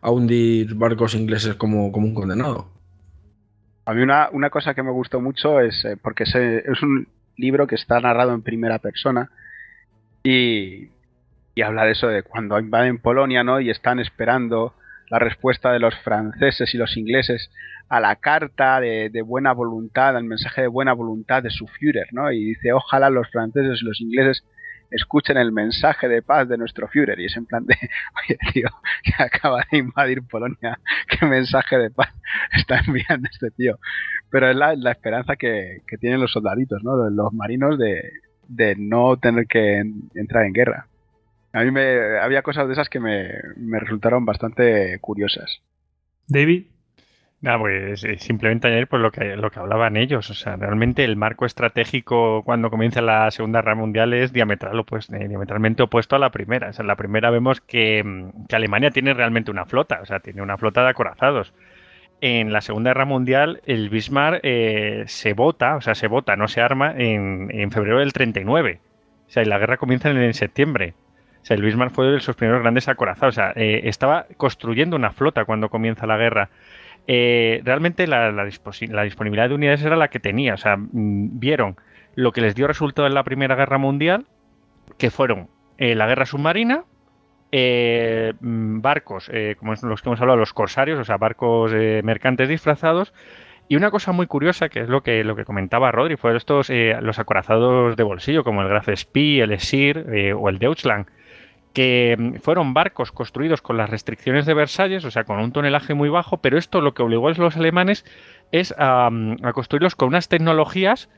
[0.07, 2.69] a hundir barcos ingleses como, como un condenado.
[3.85, 7.07] A mí una, una cosa que me gustó mucho es eh, porque se- es un
[7.35, 9.29] libro que está narrado en primera persona
[10.23, 10.89] y,
[11.55, 13.59] y habla de eso de cuando invaden Polonia, ¿no?
[13.59, 14.73] Y están esperando
[15.09, 17.49] la respuesta de los franceses y los ingleses
[17.89, 22.31] a la carta de, buena voluntad, al mensaje de buena voluntad de su Führer, ¿no?
[22.31, 24.43] Y dice, ojalá los franceses y los ingleses
[24.91, 27.19] escuchen el mensaje de paz de nuestro Führer.
[27.19, 27.75] Y es en plan de,
[28.23, 28.69] oye, tío,
[29.03, 32.13] que acaba de invadir Polonia, ¿qué mensaje de paz
[32.53, 33.79] está enviando este tío?
[34.29, 37.09] Pero es la, esperanza que, tienen los soldaditos, ¿no?
[37.09, 40.87] Los marinos de, no tener que en- entrar en guerra.
[41.53, 45.61] A mí me, había cosas de esas que me, me resultaron bastante curiosas.
[46.27, 46.65] David,
[47.39, 50.29] Nada, pues eh, simplemente añadir pues, lo, que, lo que hablaban ellos.
[50.31, 55.27] O sea, realmente el marco estratégico cuando comienza la Segunda Guerra Mundial es diametral, eh,
[55.27, 56.69] diametralmente opuesto a la primera.
[56.69, 60.05] O sea, en la primera vemos que, mm, que Alemania tiene realmente una flota, o
[60.05, 61.53] sea, tiene una flota de acorazados.
[62.21, 66.47] En la Segunda Guerra Mundial, el Bismarck eh, se vota, o sea, se vota, no
[66.47, 68.79] se arma, en, en febrero del 39.
[69.27, 70.95] O sea, y la guerra comienza en, en septiembre.
[71.43, 73.35] O sea, el Bismarck fue de sus primeros grandes acorazados.
[73.35, 76.49] O sea, estaba construyendo una flota cuando comienza la guerra
[77.07, 80.53] eh, realmente la, disponibilidad de unidades era la que tenía.
[80.53, 81.77] O sea, mm, vieron
[82.15, 84.25] lo que les dio resultado en la Primera Guerra Mundial,
[84.97, 85.47] que fueron
[85.77, 86.83] eh, la guerra submarina,
[87.51, 91.71] eh, mm, barcos, como es los que hemos hablado, los corsarios, o sea, barcos
[92.03, 93.13] mercantes disfrazados.
[93.69, 96.69] Y una cosa muy curiosa, que es lo que, lo que comentaba Rodri, fue estos,
[97.01, 101.07] los acorazados de bolsillo, como el Graf Spee, el Esir o el Deutschland,
[101.77, 105.93] que mm, fueron barcos construidos con las restricciones de Versalles, o sea, con un tonelaje
[105.93, 108.03] muy bajo, pero esto lo que obligó a los alemanes
[108.51, 111.09] es a, mm, a construirlos con unas tecnologías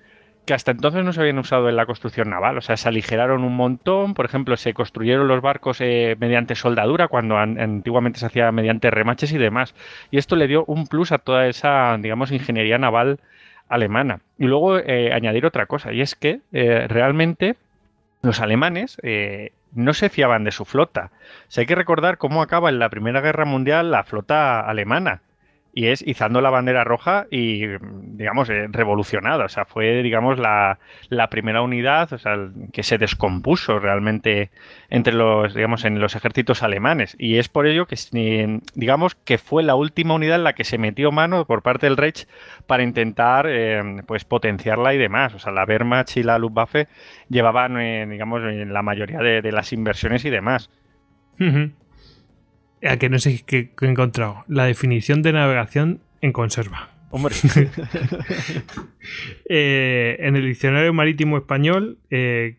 [0.45, 2.57] que hasta entonces no se habían usado en la construcción naval.
[2.57, 4.15] O sea, se aligeraron un montón.
[4.15, 8.89] Por ejemplo, se construyeron los barcos eh, mediante soldadura cuando an- antiguamente se hacía mediante
[8.89, 9.75] remaches y demás.
[10.11, 13.19] Y esto le dio un plus a toda esa, digamos, ingeniería naval
[13.67, 14.21] alemana.
[14.39, 17.55] Y luego eh, añadir otra cosa, y es que eh, realmente
[18.21, 21.11] los alemanes eh, no se fiaban de su flota.
[21.55, 25.21] O hay que recordar cómo acaba en la Primera Guerra Mundial la flota alemana.
[25.71, 27.67] Y es izando la bandera roja y,
[28.01, 29.45] digamos, eh, revolucionada.
[29.45, 32.35] O sea, fue, digamos, la, la primera unidad o sea,
[32.73, 34.49] que se descompuso realmente
[34.89, 37.15] entre los, digamos, en los ejércitos alemanes.
[37.19, 40.63] Y es por ello que, si- digamos, que fue la última unidad en la que
[40.63, 42.27] se metió mano por parte del Reich
[42.65, 45.35] para intentar, eh, pues, potenciarla y demás.
[45.35, 46.87] O sea, la Wehrmacht y la Luftwaffe
[47.29, 50.69] llevaban, eh, digamos, la mayoría de, las inversiones y demás.
[52.83, 54.43] A que no sé qué qué he encontrado.
[54.47, 56.89] La definición de navegación en conserva.
[57.11, 57.35] Hombre,
[59.51, 62.57] Eh, en el diccionario marítimo español, eh,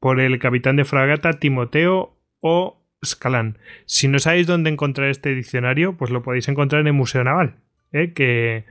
[0.00, 2.82] por el capitán de fragata Timoteo O.
[3.04, 3.58] Scalán.
[3.84, 7.56] Si no sabéis dónde encontrar este diccionario, pues lo podéis encontrar en el Museo Naval.
[7.92, 8.12] ¿eh?
[8.14, 8.64] Que,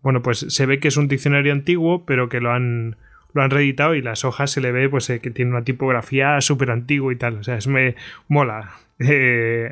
[0.00, 2.96] bueno, pues se ve que es un diccionario antiguo, pero que lo han,
[3.34, 6.40] lo han reeditado y las hojas se le ve pues eh, que tiene una tipografía
[6.40, 7.36] súper antigua y tal.
[7.36, 7.96] O sea, es me
[8.28, 8.72] mola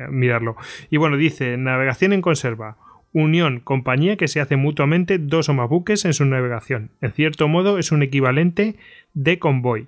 [0.09, 0.55] mirarlo.
[0.89, 2.77] Y bueno, dice, navegación en conserva.
[3.13, 6.91] Unión, compañía que se hace mutuamente dos o más buques en su navegación.
[7.01, 8.75] En cierto modo es un equivalente
[9.13, 9.87] de convoy.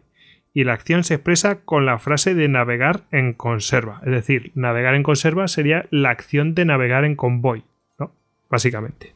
[0.54, 4.02] Y la acción se expresa con la frase de navegar en conserva.
[4.06, 7.64] Es decir, navegar en conserva sería la acción de navegar en convoy,
[7.98, 8.12] ¿no?
[8.50, 9.14] Básicamente.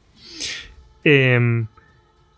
[1.03, 1.67] Em,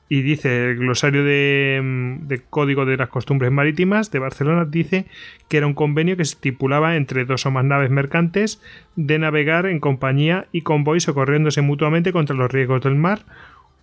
[0.10, 5.06] y dice el glosario de, em, de Código de las Costumbres Marítimas de Barcelona dice
[5.48, 8.60] que era un convenio que se estipulaba entre dos o más naves mercantes
[8.96, 13.20] de navegar en compañía y convoy socorriéndose mutuamente contra los riesgos del mar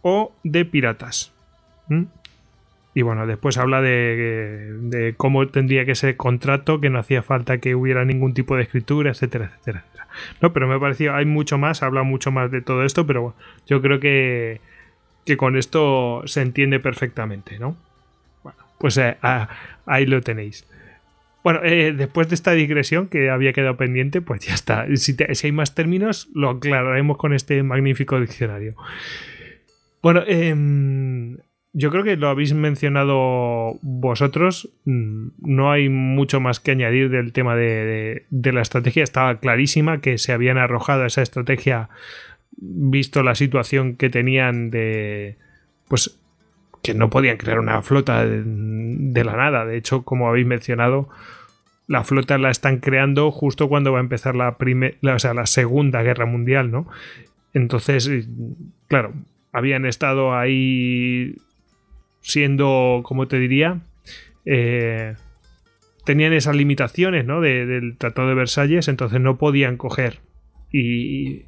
[0.03, 1.33] o de piratas.
[1.89, 2.03] ¿Mm?
[2.93, 7.23] Y bueno, después habla de, de cómo tendría que ser el contrato, que no hacía
[7.23, 10.07] falta que hubiera ningún tipo de escritura, etcétera, etcétera, etcétera.
[10.41, 13.37] No, pero me pareció, hay mucho más, habla mucho más de todo esto, pero bueno,
[13.67, 14.63] yo creo que,
[15.27, 17.77] que con esto se entiende perfectamente, ¿no?
[18.43, 19.49] Bueno, pues eh, ah,
[19.85, 20.67] ahí lo tenéis.
[21.47, 24.87] Bueno, eh, después de esta digresión que había quedado pendiente, pues ya está.
[24.97, 25.15] Si,
[25.45, 28.75] hay más términos, lo aclararemos con este magnífico diccionario.
[30.03, 31.37] Bueno, em,
[31.73, 34.71] yo creo que lo habéis mencionado vosotros.
[34.87, 39.05] Mm, No hay mucho más que añadir del tema de, la estrategia.
[39.05, 41.91] Estaba clarísima que se habían arrojado esa estrategia
[42.57, 45.37] visto la situación que tenían de,
[45.89, 46.19] pues
[46.83, 49.65] que no podían crear una flota de, de la nada.
[49.65, 51.09] De hecho, como habéis mencionado,
[51.87, 54.57] la flota la están creando justo cuando va a empezar la,
[55.01, 56.89] la, o sea, la Segunda Guerra Mundial, ¿no?
[57.53, 58.29] Entonces,
[58.89, 59.15] claro,
[59.53, 61.37] habían estado ahí
[62.21, 63.81] siendo, como te diría,
[64.45, 65.15] eh,
[66.05, 67.41] tenían esas limitaciones, ¿no?
[67.41, 70.21] del Tratado de Versalles, entonces no podían coger
[70.73, 71.45] y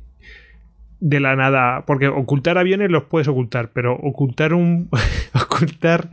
[1.01, 4.89] de la nada, porque ocultar aviones los puedes ocultar, pero ocultar un
[5.35, 6.11] ocultar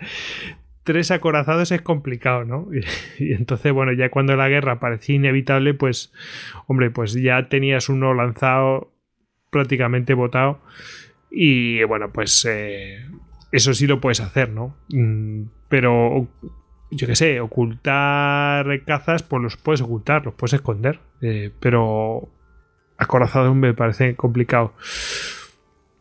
[0.85, 2.69] tres acorazados es complicado, ¿no?
[3.19, 6.13] Y, entonces, bueno, ya cuando la guerra parecía inevitable, pues,
[6.67, 8.93] hombre, pues ya tenías uno lanzado
[9.49, 10.61] prácticamente botado.
[11.29, 13.05] Y bueno, pues eh,
[13.51, 14.77] eso sí lo puedes hacer, ¿no?
[14.89, 16.27] Mm, pero,
[16.91, 20.99] yo qué sé, ocultar cazas, pues los puedes ocultar, los puedes esconder.
[21.21, 22.29] Eh, pero
[22.97, 24.73] acorazados me parece complicado.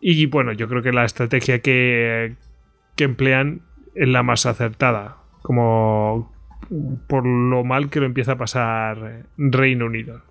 [0.01, 2.35] Y bueno, yo creo que la estrategia que,
[2.97, 3.63] que emplean
[3.95, 6.33] es la más acertada, como
[7.07, 10.23] por lo mal que lo empieza a pasar Reino Unido.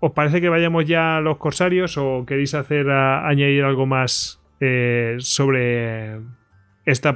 [0.00, 5.16] ¿Os parece que vayamos ya a los corsarios o queréis hacer añadir algo más eh,
[5.18, 6.20] sobre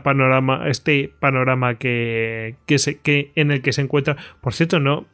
[0.02, 4.16] panorama, este panorama que, que en el que se encuentra?
[4.40, 5.06] Por cierto, no.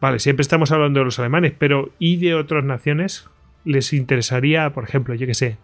[0.00, 3.28] Vale, siempre estamos hablando de los alemanes, pero ¿y de otras naciones?
[3.64, 5.56] ¿Les interesaría, por ejemplo, yo que sé,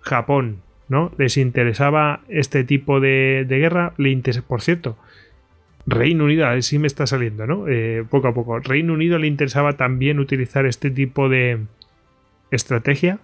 [0.00, 1.12] Japón, ¿no?
[1.18, 4.96] Les interesaba este tipo de, guerra, le interesa, por cierto,
[5.86, 7.68] Reino Unido, a ver si me está saliendo, ¿no?
[7.68, 8.58] Eh, poco a poco.
[8.58, 11.60] Reino Unido le interesaba también utilizar este tipo de
[12.50, 13.18] estrategia,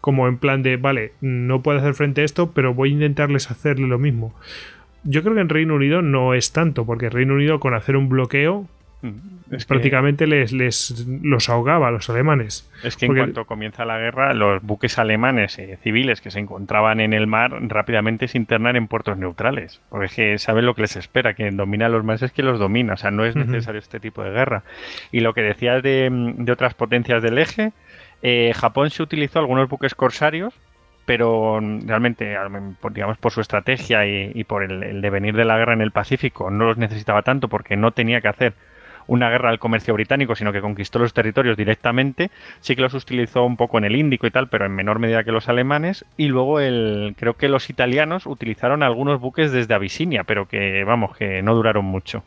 [0.00, 3.50] como en plan de, vale, no puedo hacer frente a esto, pero voy a intentarles
[3.50, 4.32] hacerle lo mismo.
[5.02, 8.08] Yo creo que en Reino Unido no es tanto, porque Reino Unido con hacer un
[8.08, 8.68] bloqueo
[9.50, 12.68] es prácticamente les, les los ahogaba a los alemanes.
[12.82, 17.00] Es que en cuanto comienza la guerra, los buques alemanes eh, civiles que se encontraban
[17.00, 19.80] en el mar rápidamente se internan en puertos neutrales.
[19.88, 22.42] Porque es que saben lo que les espera, quien domina a los mares es que
[22.42, 22.94] los domina.
[22.94, 24.64] O sea, no es necesario este tipo de guerra.
[25.12, 27.72] Y lo que decías de, de otras potencias del eje,
[28.22, 30.54] eh, Japón se utilizó algunos buques corsarios
[31.06, 32.36] pero realmente,
[32.90, 36.50] digamos, por su estrategia y, por el, el, devenir de la guerra en el Pacífico,
[36.50, 38.52] no los necesitaba tanto porque no tenía que hacer
[39.08, 42.30] una guerra al comercio británico, sino que conquistó los territorios directamente.
[42.60, 45.24] Sí que los utilizó un poco en el Índico y tal, pero en menor medida
[45.24, 46.04] que los alemanes.
[46.16, 51.16] Y luego el, creo que los italianos utilizaron algunos buques desde Abisinia, pero que vamos,
[51.16, 52.22] que no duraron mucho.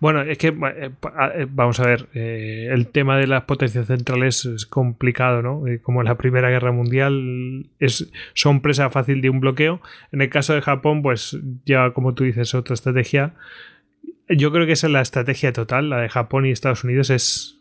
[0.00, 0.90] Bueno, es que eh,
[1.34, 5.62] eh, vamos a ver, eh, el tema de las potencias centrales es complicado, ¿no?
[5.82, 9.82] como la Primera Guerra Mundial es, son presa fácil de un bloqueo.
[10.10, 13.34] En el caso de Japón, pues ya como tú dices, otra estrategia
[14.30, 17.58] yo creo que esa es la estrategia total, la de Japón y Estados Unidos es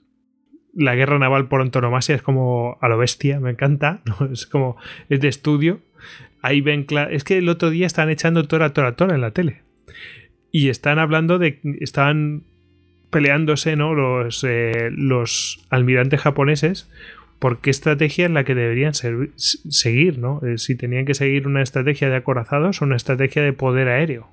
[0.73, 4.01] la guerra naval por antonomasia, es como a lo bestia, me encanta,
[4.31, 4.77] es como
[5.09, 5.81] es de estudio.
[6.41, 9.61] Ahí ven es que el otro día están echando Tora Tora Tora en la tele.
[10.51, 12.43] Y están hablando de están
[13.09, 13.93] peleándose, ¿no?
[13.93, 16.89] Los, eh, los almirantes japoneses
[17.39, 20.41] por qué estrategia es la que deberían seguir, ¿no?
[20.45, 24.29] Eh, si tenían que seguir una estrategia de acorazados o una estrategia de poder aéreo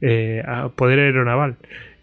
[0.00, 0.42] eh,
[0.74, 1.56] poder aeronaval.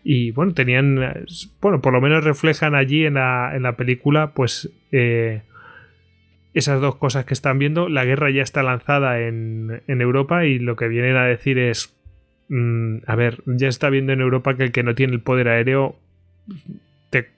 [0.03, 1.25] Y bueno, tenían,
[1.61, 5.41] bueno, por lo menos reflejan allí en la, en la película, pues eh,
[6.53, 7.87] esas dos cosas que están viendo.
[7.87, 11.95] La guerra ya está lanzada en, en Europa y lo que vienen a decir es,
[12.49, 15.47] mm, a ver, ya está viendo en Europa que el que no tiene el poder
[15.47, 15.95] aéreo,
[17.09, 17.29] te,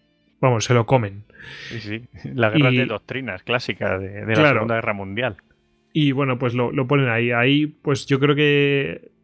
[0.41, 1.23] vamos, se lo comen.
[2.33, 5.37] la guerra de doctrinas clásica de, la Segunda Guerra Mundial.
[5.93, 7.31] Y bueno, pues lo, lo, ponen ahí.
[7.31, 9.14] Ahí, pues yo creo que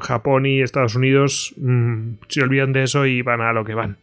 [0.00, 3.98] Japón y Estados Unidos mm, se olvidan de eso y van a lo que van.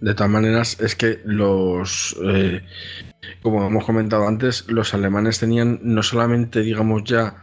[0.00, 2.62] De todas maneras, es que los, eh,
[3.42, 7.42] como hemos comentado antes, los alemanes tenían no solamente, digamos ya,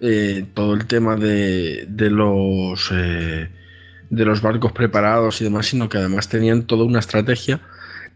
[0.00, 3.50] eh, todo el tema de, de los eh,
[4.08, 7.60] de los barcos preparados y demás, sino que además tenían toda una estrategia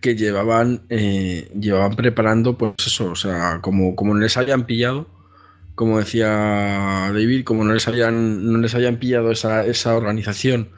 [0.00, 5.08] que llevaban, llevaban preparando, pues eso, o sea, como, como les habían pillado,
[5.80, 6.28] como decía
[7.10, 10.68] David, como no les habían, no les habían pillado esa, organización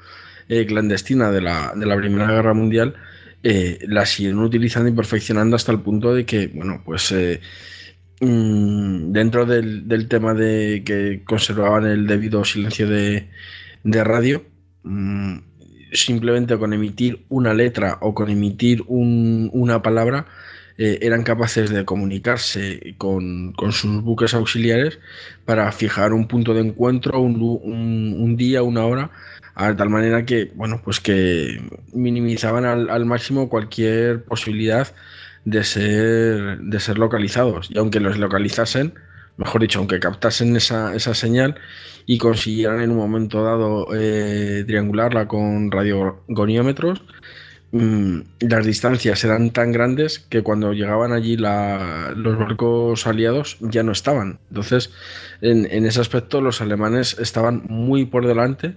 [0.49, 2.95] eh, clandestina de la, Primera Guerra Mundial,
[3.43, 7.41] eh, la siguieron utilizando y perfeccionando hasta el punto de que, bueno, pues eh,
[8.21, 13.29] mm, dentro del, tema de que conservaban el debido silencio de,
[14.05, 14.45] radio,
[14.85, 15.39] mm,
[15.93, 20.27] simplemente con emitir una letra o con emitir una palabra,
[20.85, 24.99] eh, eran capaces de comunicarse con, sus buques auxiliares
[25.45, 29.11] para fijar un punto de encuentro, un, día, una hora,
[29.55, 31.63] a tal manera que, bueno, pues que
[31.93, 34.93] minimizaban al, máximo cualquier posibilidad
[35.45, 37.71] de ser, de ser localizados.
[37.71, 38.95] Y aunque los localizasen,
[39.37, 41.55] mejor dicho, aunque captasen esa, esa señal
[42.07, 47.05] y consiguieran en un momento dado eh, triangularla con radiogoniómetros,
[47.73, 54.41] las distancias eran tan grandes que cuando llegaban allí los barcos aliados ya no estaban.
[54.51, 54.93] Entonces,
[55.41, 58.77] en, ese aspecto los alemanes estaban muy por delante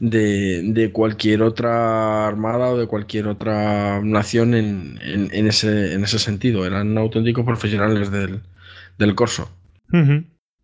[0.00, 4.98] de, cualquier otra armada o de cualquier otra nación en,
[5.46, 6.66] ese, en ese sentido.
[6.66, 9.50] Eran auténticos profesionales del corso.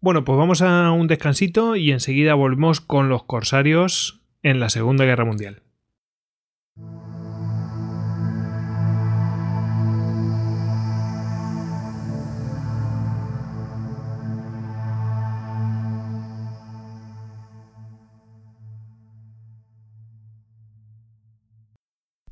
[0.01, 5.05] Bueno, pues vamos a un descansito y enseguida volvemos con los corsarios en la Segunda
[5.05, 5.63] Guerra Mundial.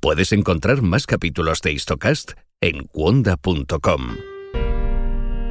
[0.06, 4.16] Puedes encontrar más capítulos de Histocast en cuonda.com.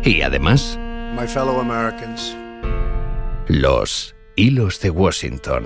[0.06, 0.80] Y además,
[1.14, 2.34] My fellow Americans,
[3.50, 5.66] los hilos de Washington.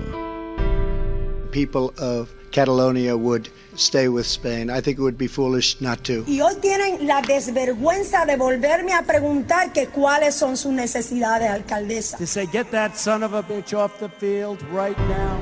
[1.52, 4.68] people of Catalonia would stay with Spain.
[4.70, 6.24] I think it would be foolish not to.
[6.26, 12.18] Y hoy tienen la desvergüenza de volverme a preguntar que cuáles son sus necesidades, alcaldesa.
[12.18, 15.38] to say, get that son of a bitch off the field right now.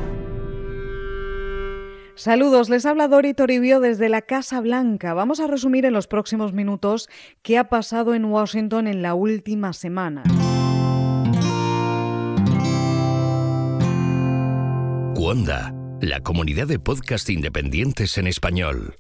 [2.18, 5.14] Saludos, les habla Dori Toribio desde la Casa Blanca.
[5.14, 7.08] Vamos a resumir en los próximos minutos
[7.42, 10.24] qué ha pasado en Washington en la última semana.
[15.14, 18.96] Cuonda, la comunidad de podcast independientes en español.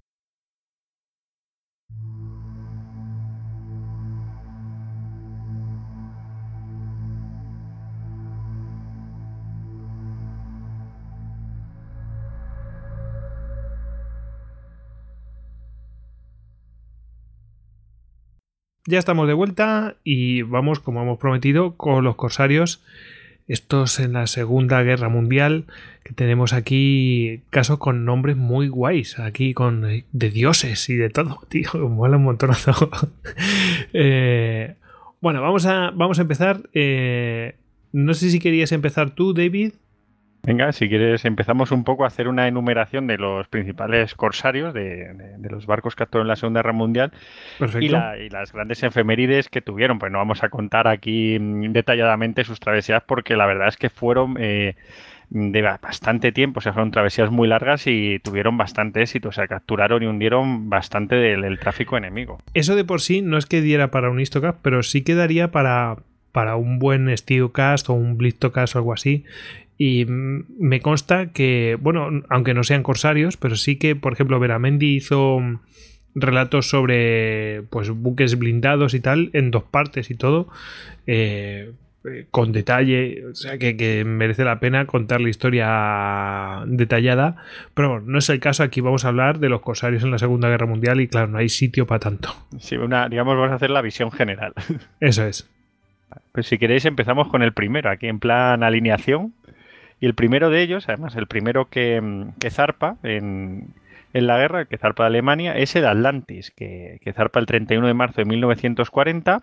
[18.90, 22.82] Ya estamos de vuelta y vamos, como hemos prometido, con los corsarios.
[23.46, 25.66] Estos en la Segunda Guerra Mundial,
[26.04, 31.38] que tenemos aquí casos con nombres muy guays, aquí con de dioses y de todo,
[31.50, 32.90] tío, mola un montonazo.
[33.92, 34.74] Eh,
[35.20, 36.70] bueno, vamos a, vamos a empezar.
[36.72, 37.56] eh,
[37.92, 39.72] no sé si querías empezar tú, David.
[40.48, 45.12] Venga, si quieres, empezamos un poco a hacer una enumeración de los principales corsarios de,
[45.14, 47.12] de- de los barcos que actuaron en la Segunda Guerra Mundial
[47.84, 49.98] y, la- y las grandes efemérides que tuvieron.
[49.98, 53.90] Pues no vamos a contar aquí mm, detalladamente sus travesías porque la verdad es que
[53.90, 54.74] fueron eh,
[55.30, 59.32] de ba- bastante tiempo, o sea, fueron travesías muy largas y tuvieron bastante éxito, o
[59.32, 62.40] sea, capturaron y hundieron bastante del, del tráfico enemigo.
[62.54, 65.50] Eso de por sí no es que diera para un histocast, pero sí que daría
[65.50, 65.96] para,
[66.32, 69.24] para un buen Steelcast o un Blitztocast o algo así.
[69.78, 74.96] Y me consta que, bueno, aunque no sean corsarios, pero sí que, por ejemplo, Veramendi
[74.96, 75.40] hizo
[76.16, 80.48] relatos sobre pues buques blindados y tal, en dos partes y todo,
[81.06, 81.70] eh,
[82.04, 87.36] eh, con detalle, o sea que, que merece la pena contar la historia detallada,
[87.74, 90.18] pero bueno, no es el caso, aquí vamos a hablar de los corsarios en la
[90.18, 92.34] Segunda Guerra Mundial y claro, no hay sitio para tanto.
[92.58, 94.54] Sí, una, digamos, vamos a hacer la visión general.
[95.00, 95.48] Eso es.
[96.32, 99.34] Pues si queréis empezamos con el primero, aquí en plan alineación.
[100.00, 103.74] Y el primero de ellos, además el primero que, mm, que zarpa en,
[104.12, 107.86] en la guerra, que zarpa de Alemania, es el Atlantis, que, que zarpa el 31
[107.86, 109.42] de marzo de 1940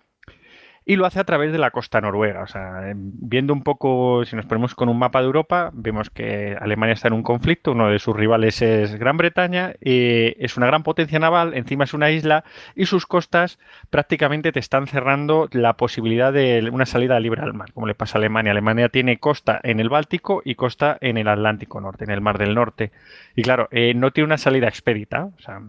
[0.88, 2.42] y lo hace a través de la costa noruega.
[2.42, 6.10] O sea, em, viendo un poco, si nos ponemos con un mapa de Europa, vemos
[6.10, 10.56] que Alemania está en un conflicto, uno de sus rivales es Gran Bretaña, eh, es
[10.56, 12.44] una gran potencia naval, encima es una isla
[12.76, 13.58] y sus costas
[13.90, 18.18] prácticamente te están cerrando la posibilidad de una salida libre al mar, como le pasa
[18.18, 18.52] a Alemania.
[18.52, 22.38] Alemania tiene costa en el Báltico y costa en el Atlántico Norte, en el Mar
[22.38, 22.92] del Norte.
[23.34, 25.24] Y claro, eh, no tiene una salida expedita.
[25.36, 25.62] O sea,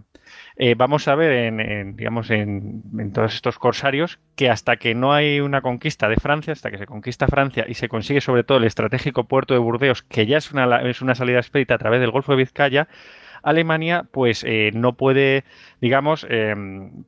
[0.58, 4.95] eh, vamos a ver en, en, digamos, en, en todos estos corsarios que hasta que
[4.95, 8.43] no hay una conquista de Francia, hasta que se conquista Francia y se consigue sobre
[8.43, 11.78] todo el estratégico puerto de Burdeos, que ya es una, es una salida expedita a
[11.78, 12.88] través del Golfo de Vizcaya,
[13.43, 15.43] Alemania pues eh, no puede,
[15.80, 16.53] digamos, eh,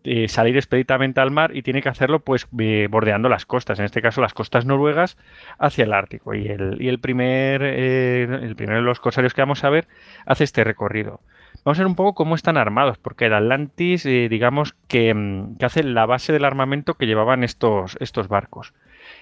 [0.03, 4.01] eh, salir expeditamente al mar y tiene que hacerlo pues bordeando las costas, en este
[4.01, 5.17] caso las costas noruegas
[5.57, 6.33] hacia el Ártico.
[6.33, 9.87] Y el, y el primer, el primero de los corsarios que vamos a ver
[10.25, 11.21] hace este recorrido.
[11.65, 15.57] Vamos a ver un poco cómo están armados, porque el Atlantis, eh, digamos, que, mm,
[15.57, 18.73] que, hace la base del armamento que llevaban estos, estos barcos.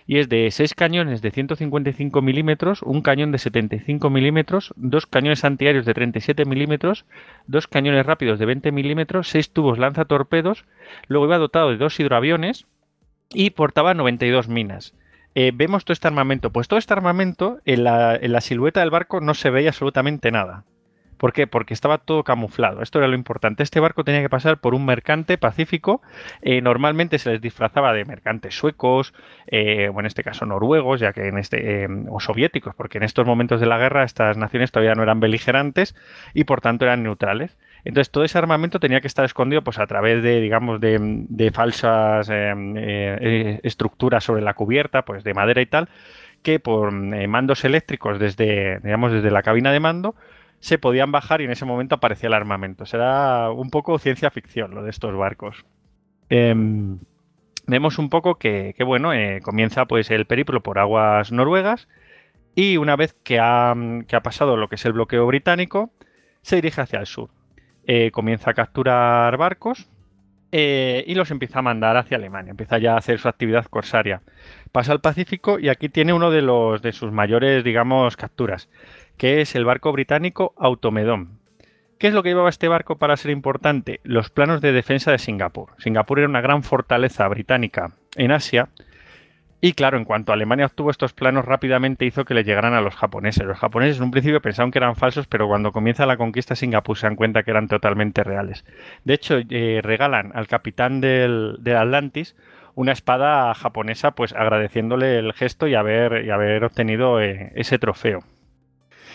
[0.06, 5.44] Y es de 6 cañones de 155 milímetros, un cañón de 75 milímetros, dos cañones
[5.46, 7.06] antiaéreos de 37 milímetros,
[7.48, 10.66] dos cañones rápidos de 20 milímetros, seis tubos lanzatorpedos,
[11.08, 12.68] luego iba dotado de dos hidroaviones
[13.34, 14.94] y portaba 92 minas.
[15.36, 16.52] Eh, vemos todo este armamento.
[16.52, 20.32] Pues todo este armamento, en la, en la silueta del barco no se veía absolutamente
[20.32, 20.64] nada
[21.18, 21.48] ¿Por qué?
[21.48, 22.82] Porque estaba todo camuflado.
[22.82, 23.64] Esto era lo importante.
[23.64, 26.02] Este barco tenía que pasar por un mercante pacífico.
[26.42, 29.14] Eh, normalmente se les disfrazaba de mercantes suecos,
[29.48, 33.04] eh, o en este caso noruegos, ya que en este, eh, o soviéticos, porque en
[33.04, 35.96] estos momentos de la guerra estas naciones todavía no eran beligerantes
[36.34, 37.58] y por tanto eran neutrales.
[37.84, 42.30] Entonces todo ese armamento tenía que estar escondido pues a través de, digamos, de, falsas
[43.64, 45.88] estructuras sobre la cubierta, pues de madera y tal,
[46.44, 50.16] que por mandos eléctricos desde, digamos, desde la cabina de mando,
[50.60, 52.86] se podían bajar y en ese momento aparecía el armamento.
[52.86, 55.66] Será un poco ciencia ficción lo de estos barcos.
[56.30, 57.00] Em,
[57.68, 61.88] vemos un poco que, bueno, eh, comienza pues el periplo por aguas noruegas
[62.56, 63.76] y una vez que ha,
[64.24, 65.92] pasado lo que es el bloqueo británico,
[66.42, 67.30] se dirige hacia el sur.
[67.86, 69.88] Eh, comienza a capturar barcos
[70.52, 72.52] eh, y los empieza a mandar hacia Alemania.
[72.52, 74.22] Empieza ya a hacer su actividad corsaria.
[74.72, 78.70] Pasa al Pacífico y aquí tiene uno de, los, de sus mayores, digamos, capturas
[79.18, 81.38] que es el barco británico Automedón.
[81.98, 84.00] ¿Qué es lo que llevaba este barco para ser importante?
[84.04, 85.70] Los planos de defensa de Singapur.
[85.80, 88.70] Singapur era una gran fortaleza británica en Asia.
[89.62, 92.96] Y claro, en cuanto Alemania obtuvo estos planos, rápidamente hizo que le llegaran a los
[92.96, 93.44] japoneses.
[93.48, 96.58] Los japoneses en un principio pensaron que eran falsos, pero cuando comienza la conquista de
[96.58, 98.64] Singapur se dan cuenta que eran totalmente reales.
[99.04, 102.36] De hecho, eh, regalan al capitán del, Atlantis
[102.76, 108.20] una espada japonesa, pues agradeciéndole el gesto y haber, y haber obtenido eh, ese trofeo.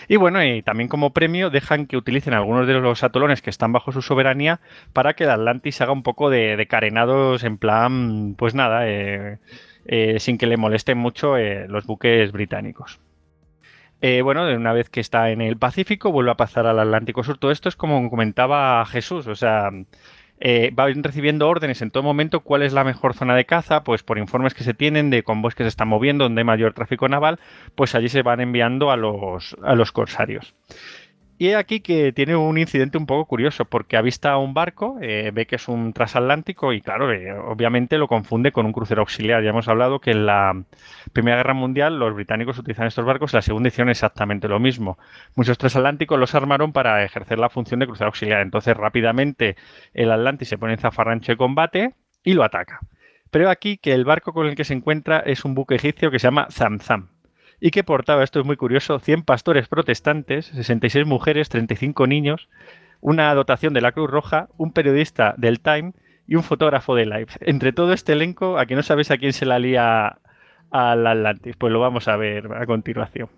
[0.08, 3.72] Y bueno, y también como premio dejan que utilicen algunos de los atolones que están
[3.72, 4.60] bajo su soberanía
[4.92, 9.38] para que el Atlantis haga un poco de, carenados en plan, pues nada, eh,
[9.86, 13.00] eh, sin que le molesten mucho eh, los buques británicos.
[14.00, 17.38] bueno, una vez que está en el Pacífico, vuelve a pasar al Atlántico Sur.
[17.38, 19.70] Todo esto es como comentaba Jesús, o sea,
[20.44, 24.02] eh, van recibiendo órdenes en todo momento cuál es la mejor zona de caza, pues
[24.02, 27.08] por informes que se tienen de convoys que se están moviendo, donde hay mayor tráfico
[27.08, 27.38] naval,
[27.76, 30.52] pues allí se van enviando a los, a los corsarios.
[31.38, 35.46] Y aquí que tiene un incidente un poco curioso, porque avista un barco, eh, ve
[35.46, 39.42] que es un transatlántico y claro, eh, obviamente lo confunde con un crucero auxiliar.
[39.42, 40.62] Ya hemos hablado que en la
[41.12, 44.98] Primera Guerra Mundial los británicos utilizan estos barcos, en la Segunda hicieron exactamente lo mismo.
[45.34, 48.42] Muchos transatlánticos los armaron para ejercer la función de crucero auxiliar.
[48.42, 49.56] Entonces rápidamente
[49.94, 52.80] el Atlantis se pone en zafarrancho de combate y lo ataca.
[53.30, 56.18] Pero aquí que el barco con el que se encuentra es un buque egipcio que
[56.18, 57.11] se llama Zamzam
[57.64, 62.48] y que portaba, esto es muy curioso, 100 pastores protestantes, 66 mujeres, 35 niños,
[63.00, 65.92] una dotación de la Cruz Roja, un periodista del Time
[66.26, 67.28] y un fotógrafo de Live.
[67.40, 70.18] Entre todo este elenco, aquí no sabéis a quién se la lía
[70.72, 73.28] al Atlantis, pues lo vamos a ver a continuación.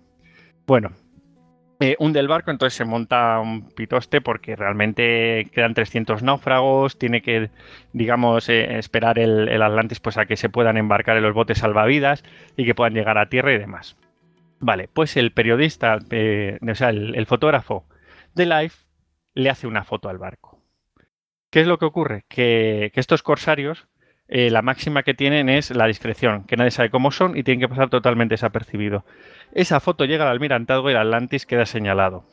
[0.65, 0.89] Bueno,
[1.79, 7.21] eh, un del barco, entonces se monta un pitoste porque realmente quedan 300 náufragos, tiene
[7.21, 7.51] que,
[7.93, 11.59] digamos, eh, esperar el, el, Atlantis pues a que se puedan embarcar en los botes
[11.59, 12.23] salvavidas
[12.57, 13.95] y que puedan llegar a tierra y demás.
[14.65, 17.85] Vale, pues el periodista, eh, o sea, el, fotógrafo
[18.33, 18.87] de Life
[19.35, 20.59] le hace una foto al barco.
[21.51, 22.25] ¿Qué es lo que ocurre?
[22.27, 23.87] Que, estos corsarios,
[24.27, 27.59] eh, la máxima que tienen es la discreción, que nadie sabe cómo son y tienen
[27.59, 29.05] que pasar totalmente desapercibido.
[29.53, 32.25] Esa foto llega al almirantazgo y el Atlantis queda señalado.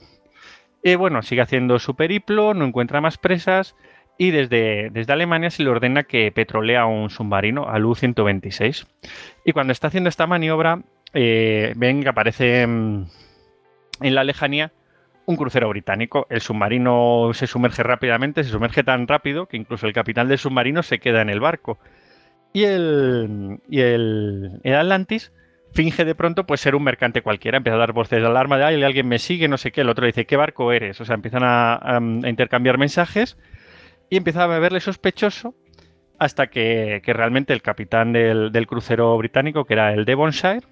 [0.83, 3.77] Y bueno, sigue haciendo su periplo, no encuentra más presas
[4.17, 8.87] y desde, desde Alemania se le ordena que petrolea un submarino, al U-126.
[9.45, 10.81] Y cuando está haciendo esta maniobra,
[11.15, 13.07] eh, ven que aparece en,
[14.01, 14.73] la lejanía
[15.27, 16.27] un crucero británico.
[16.31, 20.83] El submarino se sumerge rápidamente, se sumerge tan rápido que incluso el capitán del submarino
[20.83, 21.79] se queda en el barco.
[22.53, 23.61] Y el,
[24.65, 25.33] Atlantis
[25.73, 28.65] finge de pronto pues ser un mercante cualquiera, empieza a dar voces de alarma de
[28.65, 31.01] Ay, alguien me sigue, no sé qué, el otro dice ¿qué barco eres?
[31.01, 31.99] O sea, empiezan a,
[32.29, 33.39] intercambiar mensajes
[34.11, 35.55] y empieza a verle sospechoso
[36.19, 40.67] hasta que, realmente el capitán del, del, crucero británico, que era el Devonshire,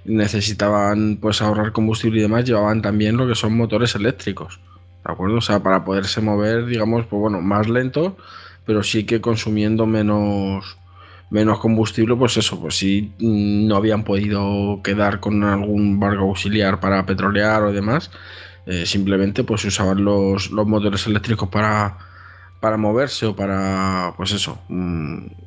[0.03, 4.59] necesitaban pues ahorrar combustible y demás, llevaban también lo que son motores eléctricos.
[5.05, 5.38] ¿De acuerdo?
[5.38, 8.18] O sea, para poderse mover, digamos, pues bueno, más lento,
[8.66, 10.78] pero sí que consumiendo menos
[11.30, 17.05] menos combustible, pues eso, pues mm, no habían podido quedar con algún barco auxiliar para
[17.05, 18.09] petrolear o demás,
[18.66, 21.97] eh, simplemente pues usaban los, los motores eléctricos para,
[22.59, 25.45] para moverse o para, pues eso, mm,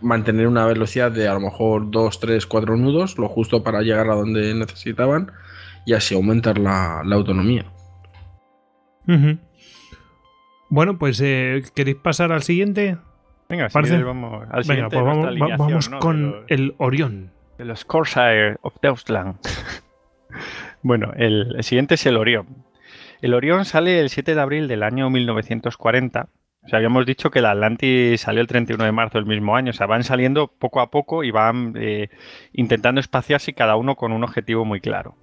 [0.00, 4.08] mantener una velocidad de a lo mejor 2, 3, 4 nudos, lo justo para llegar
[4.10, 5.32] a donde necesitaban
[5.86, 7.64] y así aumentar la, autonomía.
[10.68, 12.96] Bueno, pues eh, ¿queréis pasar al siguiente?
[13.48, 14.96] Venga, vamos al siguiente.
[14.98, 17.30] Pues vamos, con el Orión.
[17.58, 19.36] De los Corsair of Deutschland.
[20.82, 22.64] bueno, el, el siguiente es el Orión.
[23.20, 26.28] El Orión sale el 7 de abril del año 1940
[26.64, 29.70] o habíamos dicho que el Atlantis salió el 31 de marzo del mismo año.
[29.70, 32.08] O sea, van saliendo poco a poco y van eh,
[32.52, 35.16] intentando espaciarse cada uno con un objetivo muy claro.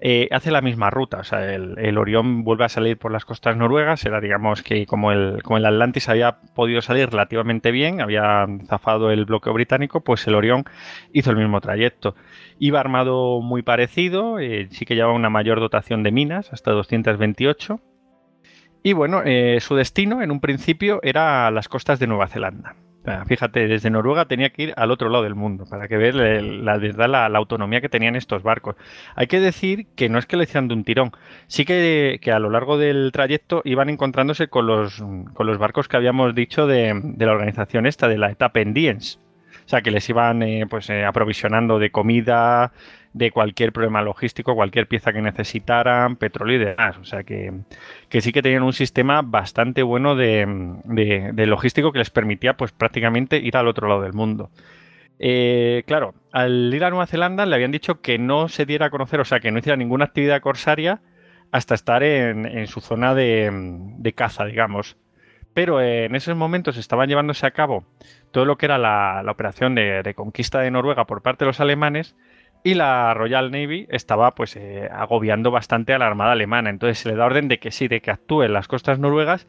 [0.00, 1.20] Eh, hace la misma ruta.
[1.20, 4.04] O sea, el, Orión vuelve a salir por las costas noruegas.
[4.04, 9.10] Era, digamos, que como el, como el Atlantis había podido salir relativamente bien, había zafado
[9.10, 10.64] el bloqueo británico, pues el Orión
[11.14, 12.16] hizo el mismo trayecto.
[12.58, 17.80] Iba armado muy parecido, eh, sí que llevaba una mayor dotación de minas, hasta 228
[18.82, 22.74] y bueno, eh, su destino en un principio era las costas de Nueva Zelanda.
[23.26, 26.78] fíjate, desde Noruega tenía que ir al otro lado del mundo para que ver la
[26.78, 28.76] verdad la, autonomía que tenían estos barcos.
[29.14, 31.12] Hay que decir que no es que le hicieran de un tirón,
[31.46, 35.02] sí que, a lo largo del trayecto iban encontrándose con los,
[35.34, 39.18] con los barcos que habíamos dicho de, la organización esta, de la etapa Endiens.
[39.64, 42.72] O sea, que les iban eh, pues, eh, aprovisionando de comida,
[43.14, 46.96] de cualquier problema logístico, cualquier pieza que necesitaran, petróleo y demás.
[46.98, 47.52] O sea que,
[48.10, 50.46] sí que tenían un sistema bastante bueno de,
[51.46, 54.50] logístico que les permitía pues prácticamente ir al otro lado del mundo.
[55.18, 58.90] Eh, claro, al ir a Nueva Zelanda le habían dicho que no se diera a
[58.90, 61.00] conocer, o sea, que no hiciera ninguna actividad corsaria
[61.52, 64.96] hasta estar en, su zona de, caza, digamos.
[65.54, 67.84] Pero en esos momentos estaban llevándose a cabo
[68.30, 72.16] todo lo que era la, operación de, conquista de Noruega por parte de los alemanes
[72.64, 76.70] y la Royal Navy estaba pues eh, agobiando bastante a la armada alemana.
[76.70, 79.46] Entonces se le da orden de que sí, de que actúe en las costas noruegas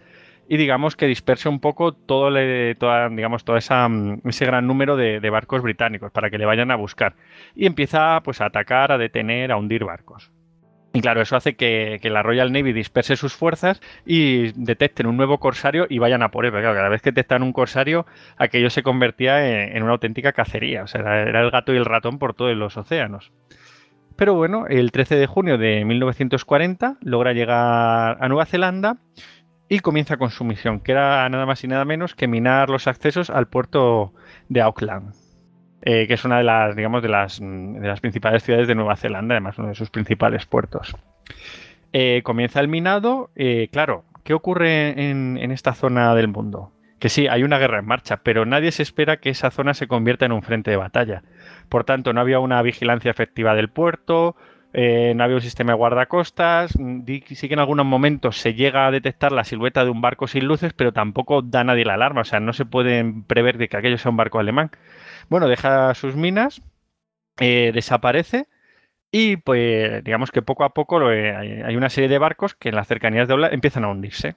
[0.48, 4.68] y digamos que disperse un poco todo, le, toda, digamos, todo esa, mm, ese gran
[4.68, 7.16] número de, de, barcos británicos para que le vayan a buscar.
[7.56, 10.32] Y empieza pues a atacar, a detener, a hundir barcos.
[10.96, 15.40] Y claro, eso hace que, la Royal Navy disperse sus fuerzas y detecten un nuevo
[15.40, 16.52] corsario y vayan a por él.
[16.52, 18.06] Porque cada vez que detectan un corsario,
[18.38, 20.84] aquello se convertía en, una auténtica cacería.
[20.84, 23.32] O sea, era, el gato y el ratón por todos los océanos.
[24.16, 28.98] Pero bueno, el 13 de junio de 1940 logra llegar a Nueva Zelanda
[29.68, 32.86] y comienza con su misión, que era nada más y nada menos que minar los
[32.86, 34.14] accesos al puerto
[34.48, 35.23] de Auckland.
[35.86, 38.96] Eh, que es una de las, digamos, de las, de las principales ciudades de Nueva
[38.96, 40.96] Zelanda, además uno de sus principales puertos.
[41.92, 46.72] Eh, comienza el minado, eh, claro, ¿qué ocurre en, esta zona del mundo?
[47.00, 49.88] Que sí, hay una guerra en marcha, pero nadie se espera que esa zona se
[49.88, 51.22] convierta en un frente de batalla.
[51.68, 54.38] Por tanto, no había una vigilancia efectiva del puerto,
[54.74, 56.72] no había un sistema de guardacostas.
[56.72, 60.48] Sí que en algunos momentos se llega a detectar la silueta de un barco sin
[60.48, 62.22] luces, pero tampoco da nadie la alarma.
[62.22, 64.72] O sea, no se puede prever de que aquello sea un barco alemán.
[65.34, 66.62] Bueno, deja sus minas,
[67.40, 68.46] eh, desaparece
[69.12, 72.88] y pues digamos que poco a poco hay una serie de barcos que en las
[72.88, 74.36] cercanías de Ola empiezan a hundirse.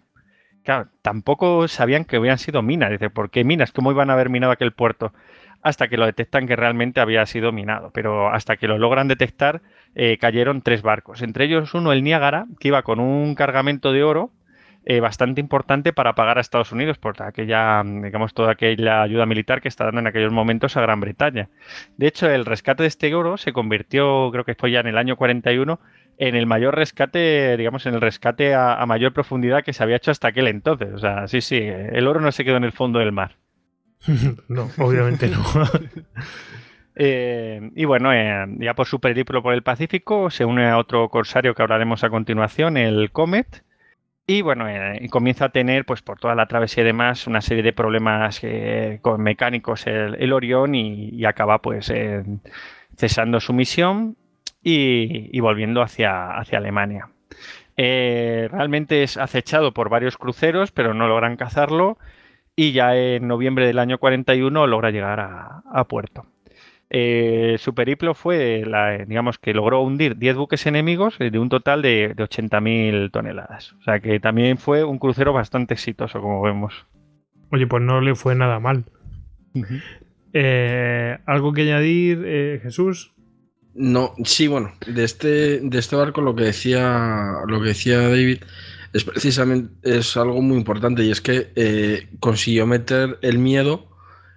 [0.64, 2.88] Claro, tampoco sabían que habían sido minas.
[2.88, 3.72] Dice, ¿por qué minas?
[3.72, 5.12] ¿Cómo iban a haber minado aquel puerto?
[5.60, 7.90] Hasta que lo detectan que realmente había sido minado.
[7.92, 9.60] Pero hasta que lo logran detectar,
[9.94, 11.20] eh, cayeron tres barcos.
[11.20, 14.30] Entre ellos uno, el Niágara, que iba con un cargamento de oro
[14.88, 19.60] eh, bastante importante para pagar a Estados Unidos por aquella, digamos, toda aquella ayuda militar
[19.60, 21.48] que está dando en aquellos momentos a Gran Bretaña.
[21.96, 24.96] De hecho, el rescate de este oro se convirtió, creo que fue ya en el
[24.96, 25.80] año 41,
[26.18, 30.12] en el mayor rescate, digamos, en el rescate a, mayor profundidad que se había hecho
[30.12, 30.94] hasta aquel entonces.
[30.94, 33.38] O sea, sí, sí, el oro no se quedó en el fondo del mar.
[34.48, 35.42] no, obviamente no.
[36.98, 41.10] Eh, y bueno, eh, ya por su periplo por el Pacífico se une a otro
[41.10, 43.65] corsario que hablaremos a continuación, el Comet,
[44.26, 47.62] y bueno, eh, comienza a tener, pues por toda la travesía y demás, una serie
[47.62, 51.92] de problemas eh, con mecánicos el, Orión y, acaba pues
[52.96, 54.16] cesando su misión
[54.62, 57.08] y, volviendo hacia, hacia Alemania.
[57.76, 61.98] Eh, realmente es acechado por varios cruceros, pero no logran cazarlo
[62.56, 66.26] y ya en noviembre del año 41 logra llegar a puerto.
[66.88, 71.82] Eh, su periplo fue, la, digamos, que logró hundir 10 buques enemigos de un total
[71.82, 73.72] de, de 80.000 toneladas.
[73.80, 76.86] O sea que también fue un crucero bastante exitoso, como vemos.
[77.50, 78.84] Oye, pues no le fue nada mal.
[80.32, 83.12] Eh, ¿Algo que añadir, eh, Jesús?
[83.74, 88.38] No, sí, bueno, de este, de este barco lo que decía, lo que decía David
[88.92, 93.95] es precisamente es algo muy importante y es que consiguió meter el miedo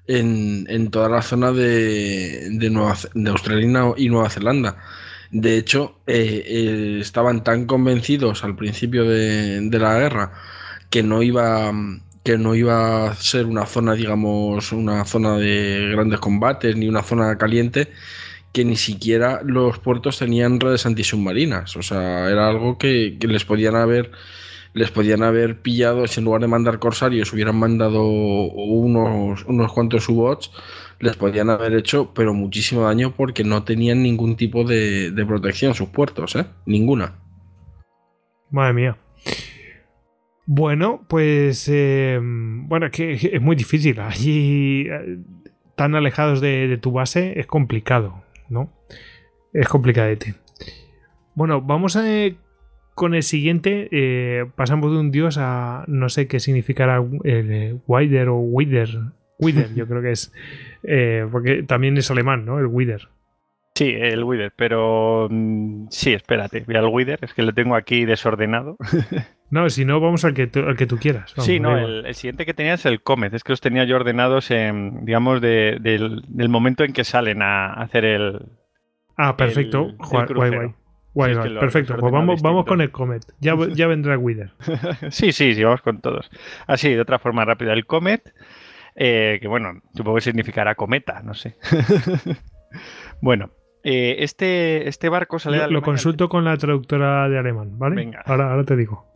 [0.10, 4.78] en, toda la zona de, de, Australia y Nueva Zelanda.
[5.32, 10.32] De hecho, eh, eh, estaban tan convencidos al principio de, la guerra
[10.90, 11.72] que no iba
[12.24, 17.02] que no iba a ser una zona, digamos, una zona de grandes combates ni una
[17.02, 17.92] zona caliente,
[18.52, 21.76] que ni siquiera los puertos tenían redes antisubmarinas.
[21.78, 24.12] O sea, era algo que, que les podían haber
[24.74, 30.08] les podían haber pillado, si en lugar de mandar corsarios hubieran mandado unos, unos cuantos
[30.10, 30.52] U-Bots,
[31.00, 35.90] les podían haber hecho, pero muchísimo daño porque no tenían ningún tipo de, protección sus
[35.90, 36.46] puertos, ¿eh?
[36.66, 37.16] Ninguna.
[38.52, 38.98] Madre mía.
[40.46, 44.00] Bueno, pues eh, bueno, es que es muy difícil.
[44.00, 45.20] Allí, eh,
[45.76, 48.74] tan alejados de, tu base, es complicado, ¿no?
[49.54, 50.36] Es complicadete.
[51.36, 52.02] Bueno, vamos a
[53.00, 57.76] con el siguiente eh, pasamos de un dios a no sé qué significará el eh,
[57.88, 58.90] Wider o Wider.
[59.40, 60.34] Wider, yo creo que es.
[60.84, 62.60] Eh, porque también es alemán, ¿no?
[62.60, 63.08] El Wider.
[63.74, 68.04] Sí, el Wither, pero mm, sí, espérate, voy al Wither, es que lo tengo aquí
[68.04, 68.76] desordenado.
[69.50, 71.34] no, si no, vamos al que, al que tú quieras.
[71.38, 74.52] sí, no, el, siguiente que tenía es el Comet, es que los tenía yo ordenados,
[74.52, 78.42] en, digamos, del, momento en que salen a hacer el.
[79.16, 80.74] Ah, perfecto, guay,
[81.26, 81.98] perfecto.
[81.98, 83.24] Pues vamos, vamos con el Comet.
[83.40, 84.52] Ya, ya vendrá Wither.
[85.10, 86.30] sí, sí, sí, vamos con todos.
[86.68, 88.34] Así, de otra forma rápida, el Comet,
[88.96, 91.56] eh, que bueno, supongo que significará cometa, no sé.
[93.22, 93.52] bueno,
[93.84, 97.96] eh, este, este barco sale Lo, lo consulto con la traductora de alemán, ¿vale?
[97.96, 98.22] Venga.
[98.26, 99.10] Ahora, ahora te digo.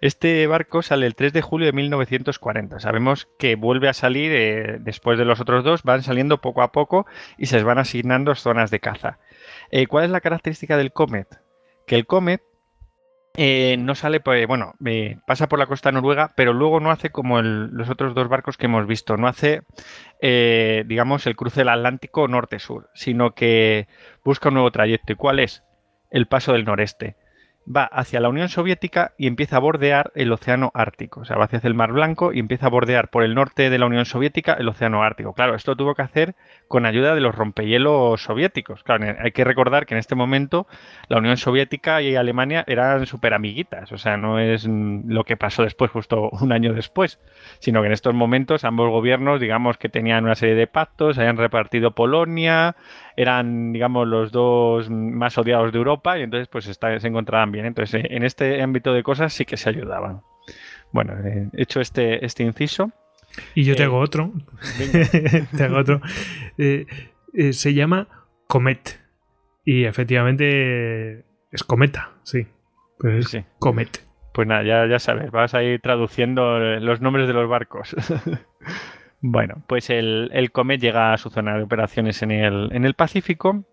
[0.00, 2.78] Este barco sale el 3 de julio de 1940.
[2.78, 6.70] Sabemos que vuelve a salir eh, después de los otros dos, van saliendo poco a
[6.70, 9.18] poco y se les van asignando zonas de caza.
[9.70, 11.40] Eh, ¿Cuál es la característica del Comet?
[11.86, 12.42] Que el Comet
[13.36, 17.10] eh, no sale, pues, bueno, eh, pasa por la costa noruega, pero luego no hace
[17.10, 19.62] como los otros dos barcos que hemos visto, no hace,
[20.20, 23.86] digamos, el cruce del Atlántico norte-sur, sino que
[24.24, 25.12] busca un nuevo trayecto.
[25.12, 25.62] ¿Y cuál es?
[26.10, 27.16] El paso del noreste
[27.68, 31.20] va hacia la Unión Soviética y empieza a bordear el Océano Ártico.
[31.20, 33.78] O sea, va hacia el Mar Blanco y empieza a bordear por el norte de
[33.78, 35.34] la Unión Soviética el Océano Ártico.
[35.34, 36.34] Claro, esto tuvo que hacer
[36.66, 38.82] con ayuda de los rompehielos soviéticos.
[38.82, 40.66] Claro, hay que recordar que en este momento
[41.08, 43.92] la Unión Soviética y Alemania eran súper amiguitas.
[43.92, 47.18] O sea, no es lo que pasó después, justo un año después,
[47.58, 51.36] sino que en estos momentos ambos gobiernos, digamos que tenían una serie de pactos, habían
[51.36, 52.76] repartido Polonia,
[53.18, 57.66] eran, digamos, los dos más odiados de Europa y entonces pues se encontraban bien.
[57.66, 60.22] Entonces, en este ámbito de cosas sí que se ayudaban.
[60.92, 62.92] Bueno, eh, hecho este, este inciso.
[63.56, 64.32] Y yo te hago eh, otro.
[65.56, 66.00] te hago otro.
[66.58, 66.86] Eh,
[67.50, 68.06] se llama
[68.46, 69.00] Comet.
[69.64, 72.46] Y efectivamente es cometa, sí.
[73.00, 73.44] Pues sí.
[73.58, 74.06] Comet.
[74.32, 77.96] Pues nada, ya, ya sabes, vas a ir traduciendo los nombres de los barcos.
[79.20, 83.64] Bueno, pues el, Comet llega a su zona de operaciones en el, en el Pacífico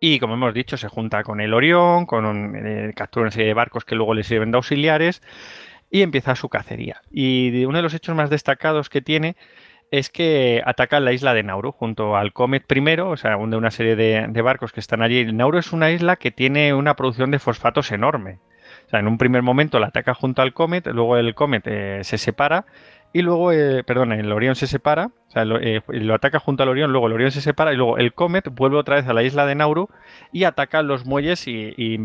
[0.00, 3.48] y, como hemos dicho, se junta con el Orión, con un, eh, captura una serie
[3.48, 5.20] de barcos que luego le sirven de auxiliares
[5.90, 7.02] y empieza su cacería.
[7.10, 9.36] Y uno de los hechos más destacados que tiene
[9.90, 13.70] es que ataca la isla de Nauru junto al Comet primero, o sea, de una
[13.70, 15.32] serie de, de, barcos que están allí.
[15.32, 18.38] Nauru es una isla que tiene una producción de fosfatos enorme.
[18.86, 22.00] O sea, en un primer momento la ataca junto al Comet, luego el Comet eh,
[22.04, 22.66] se separa
[23.12, 26.62] y luego, eh, perdón, el Orión se separa, o sea, lo, eh, lo, ataca junto
[26.62, 29.14] al Orión, luego el Orión se separa y luego el Comet vuelve otra vez a
[29.14, 29.88] la isla de Nauru
[30.30, 31.98] y ataca los muelles y, y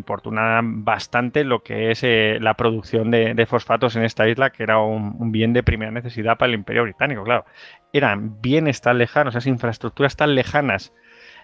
[0.64, 4.80] bastante lo que es eh, la producción de, de, fosfatos en esta isla, que era
[4.80, 7.46] un, un, bien de primera necesidad para el Imperio Británico, claro.
[7.92, 10.94] Eran bienes tan lejanos, esas infraestructuras tan lejanas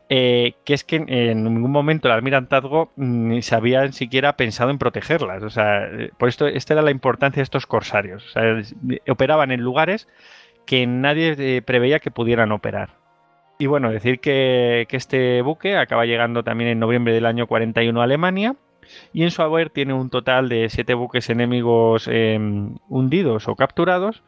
[0.10, 4.72] eh, que es que en ningún momento el almirantazgo ni mm, se había siquiera pensado
[4.72, 5.44] en protegerlas.
[5.44, 8.32] O sea, eh, por esto, esta era la importancia de estos corsarios.
[8.34, 8.62] Sea,
[9.08, 10.08] operaban en lugares
[10.66, 12.90] que nadie eh, preveía que pudieran operar.
[13.60, 18.04] Y bueno, decir que, este buque acaba llegando también en noviembre del año 41 a
[18.04, 18.56] Alemania.
[19.14, 22.40] Y en su haber tiene un total de siete buques enemigos eh,
[22.88, 24.24] hundidos o capturados,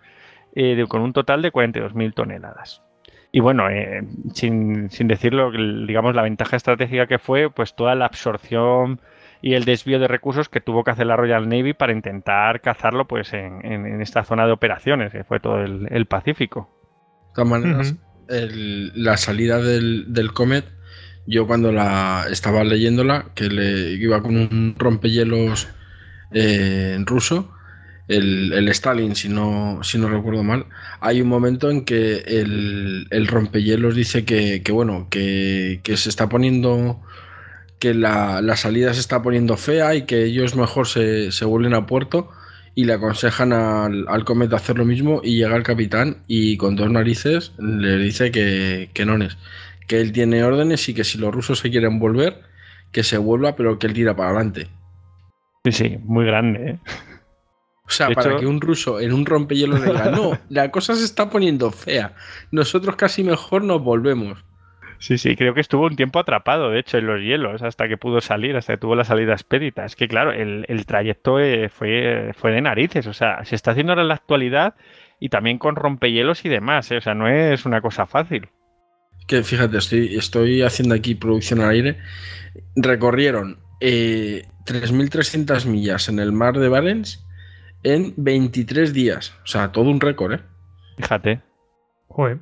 [0.55, 2.83] eh, con un total de 42.000 toneladas.
[3.31, 4.03] Y bueno, eh,
[4.33, 8.99] sin, sin, decirlo, digamos, la ventaja estratégica que fue, pues toda la absorción
[9.41, 13.07] y el desvío de recursos que tuvo que hacer la Royal Navy para intentar cazarlo
[13.07, 16.69] pues en, en, en esta zona de operaciones, que fue todo el, el Pacífico.
[17.29, 18.35] De todas maneras, uh -huh.
[18.35, 20.65] el, la salida del, del, Comet,
[21.25, 25.69] yo cuando la estaba leyéndola, que le iba con un rompehielos
[26.33, 27.51] eh, en ruso,
[28.07, 30.65] el, Stalin, si no, si no recuerdo mal,
[30.99, 36.09] hay un momento en que el, el rompehielos dice que, que bueno, que, que, se
[36.09, 37.01] está poniendo,
[37.79, 41.73] que la, la, salida se está poniendo fea y que ellos mejor se, se vuelven
[41.73, 42.29] a puerto
[42.75, 46.75] y le aconsejan al, al Comet hacer lo mismo y llega el capitán y con
[46.75, 49.37] dos narices le dice que, que no es,
[49.87, 52.41] que él tiene órdenes y que si los rusos se quieren volver,
[52.91, 54.67] que se vuelva, pero que él tira para adelante.
[55.63, 56.79] Sí, sí, muy grande, ¿eh?
[57.91, 58.39] O sea, de para hecho...
[58.39, 62.13] que un ruso en un rompehielos diga, no, la cosa se está poniendo fea.
[62.49, 64.45] Nosotros casi mejor nos volvemos.
[64.97, 67.97] Sí, sí, creo que estuvo un tiempo atrapado, de hecho, en los hielos, hasta que
[67.97, 69.83] pudo salir, hasta que tuvo la salida expedita.
[69.83, 73.71] Es que, claro, el, el trayecto eh, fue, fue de narices, o sea, se está
[73.71, 74.75] haciendo ahora en la actualidad
[75.19, 76.97] y también con rompehielos y demás, ¿eh?
[76.97, 78.47] o sea, no es una cosa fácil.
[79.27, 81.97] Que fíjate, estoy, estoy haciendo aquí producción al aire.
[82.77, 87.25] Recorrieron eh, 3.300 millas en el mar de Barents
[87.83, 89.37] en 23 días.
[89.43, 90.39] O sea, todo un récord, ¿eh?
[90.97, 91.41] Fíjate.
[92.07, 92.39] Joder.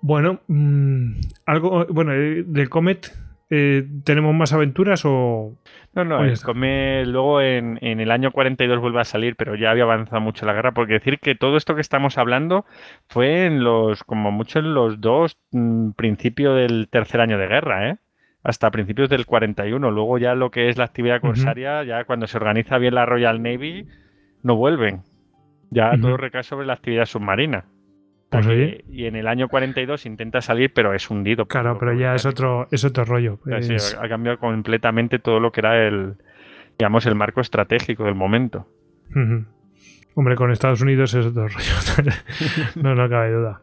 [0.00, 1.12] Bueno, mmm,
[1.46, 1.86] algo.
[1.86, 3.12] Bueno, eh, del Comet.
[3.48, 5.56] Eh, ¿Tenemos más aventuras o.?
[5.94, 9.70] No, no, el Comet luego en, en, el año 42 vuelve a salir, pero ya
[9.70, 12.66] había avanzado mucho la guerra, porque decir que todo esto que estamos hablando
[13.08, 17.90] fue en los, como mucho en los dos mmm, principios del tercer año de guerra,
[17.90, 17.96] ¿eh?
[18.46, 19.90] Hasta principios del 41.
[19.90, 21.86] Luego ya lo que es la actividad corsaria, uh -huh.
[21.86, 23.88] ya cuando se organiza bien la Royal Navy,
[24.44, 25.02] no vuelven.
[25.70, 26.00] Ya uh -huh.
[26.00, 27.64] todo recae sobre la actividad submarina.
[28.30, 28.84] Pues oye.
[28.88, 31.46] Y en el año 42 intenta salir, pero es hundido.
[31.46, 33.40] Claro, pero ya es otro, es otro rollo.
[33.60, 36.14] Sí, ha cambiado completamente todo lo que era el,
[36.78, 38.68] digamos, el marco estratégico del momento.
[39.10, 39.46] Uh -huh.
[40.14, 42.12] Hombre, con Estados Unidos es otro rollo.
[42.82, 43.60] no, no cabe duda.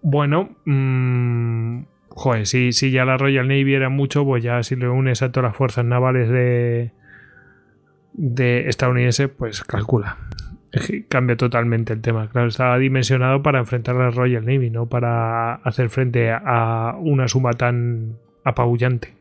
[0.00, 4.88] Bueno, mmm, joder, si, si ya la Royal Navy era mucho, pues ya si le
[4.88, 6.92] unes a todas las fuerzas navales de,
[8.12, 10.18] de estadounidense, pues calcula.
[11.08, 12.28] Cambia totalmente el tema.
[12.28, 17.26] Claro, estaba dimensionado para enfrentar a la Royal Navy, no para hacer frente a una
[17.26, 19.14] suma tan apabullante.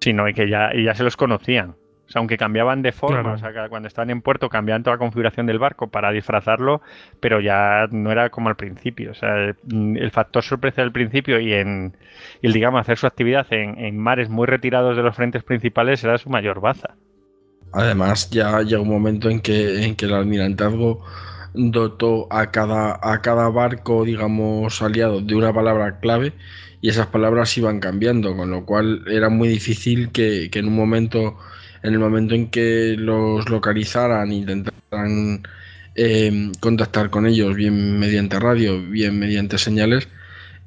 [0.00, 1.76] Sí, no, y que ya, y ya se los conocían.
[2.06, 3.36] O sea, aunque cambiaban de forma, claro.
[3.36, 6.82] o sea, que cuando estaban en puerto cambiaban toda la configuración del barco para disfrazarlo,
[7.20, 9.12] pero ya no era como al principio.
[9.12, 11.96] O sea, el factor sorpresa del principio y en
[12.42, 16.04] y el, digamos, hacer su actividad en, en mares muy retirados de los frentes principales
[16.04, 16.94] era su mayor baza.
[17.72, 21.04] Además, ya llega un momento en que, en que el almirantazgo
[21.54, 26.32] dotó a cada, a cada barco, digamos, aliado de una palabra clave
[26.80, 30.76] y esas palabras iban cambiando, con lo cual era muy difícil que, que en un
[30.76, 31.36] momento,
[31.84, 35.42] en el momento en que los localizaran, intentaran
[35.94, 40.08] eh, contactar con ellos, bien mediante radio, bien mediante señales,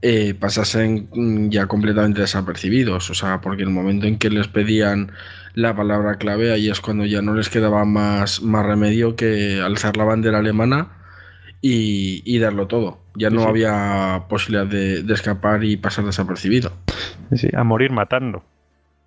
[0.03, 3.09] eh, pasasen ya completamente desapercibidos.
[3.09, 5.11] O sea, porque en el momento en que les pedían
[5.55, 9.97] la palabra clave, ahí es cuando ya no les quedaba más, más remedio que alzar
[9.97, 10.89] la bandera alemana
[11.61, 12.99] y, y darlo todo.
[13.15, 13.47] Ya no sí.
[13.47, 16.73] había posibilidad de, de, escapar y pasar desapercibido.
[17.35, 18.43] Sí, a morir matando.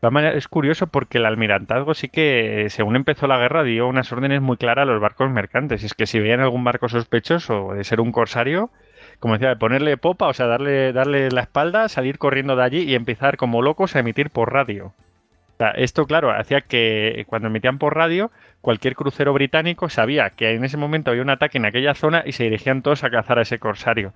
[0.03, 4.57] Es curioso porque el almirantazgo sí que, según empezó la guerra, dio unas órdenes muy
[4.57, 5.85] claras a los barcos mercantes.
[5.85, 8.71] Es que si veían algún barco sospechoso de ser un corsario,
[9.19, 12.83] como decía, de ponerle popa, o sea, darle, darle la espalda, salir corriendo de allí
[12.85, 14.87] y empezar como locos a emitir por radio.
[14.87, 18.31] O sea, esto, claro, hacía que cuando emitían por radio,
[18.63, 22.33] cualquier crucero británico sabía que en ese momento había un ataque en aquella zona y
[22.33, 24.15] se dirigían todos a cazar a ese corsario.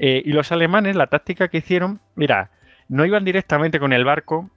[0.00, 2.50] Eh, y los alemanes, la táctica que hicieron, mira,
[2.88, 4.50] no iban directamente con el barco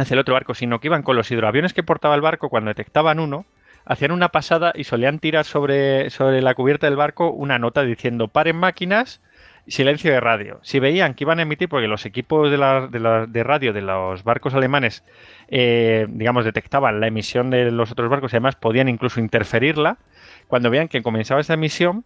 [0.00, 2.68] hacia el otro barco, sino que iban con los hidroaviones que portaba el barco cuando
[2.68, 3.46] detectaban uno,
[3.84, 8.28] hacían una pasada y solían tirar sobre, sobre la cubierta del barco una nota diciendo
[8.28, 9.20] paren máquinas,
[9.66, 10.60] silencio de radio.
[10.62, 15.04] Si veían que iban a emitir, porque los equipos de, radio de los barcos alemanes,
[15.48, 19.98] eh, digamos, detectaban la emisión de los otros barcos y además podían incluso interferirla,
[20.46, 22.04] cuando veían que comenzaba esa emisión,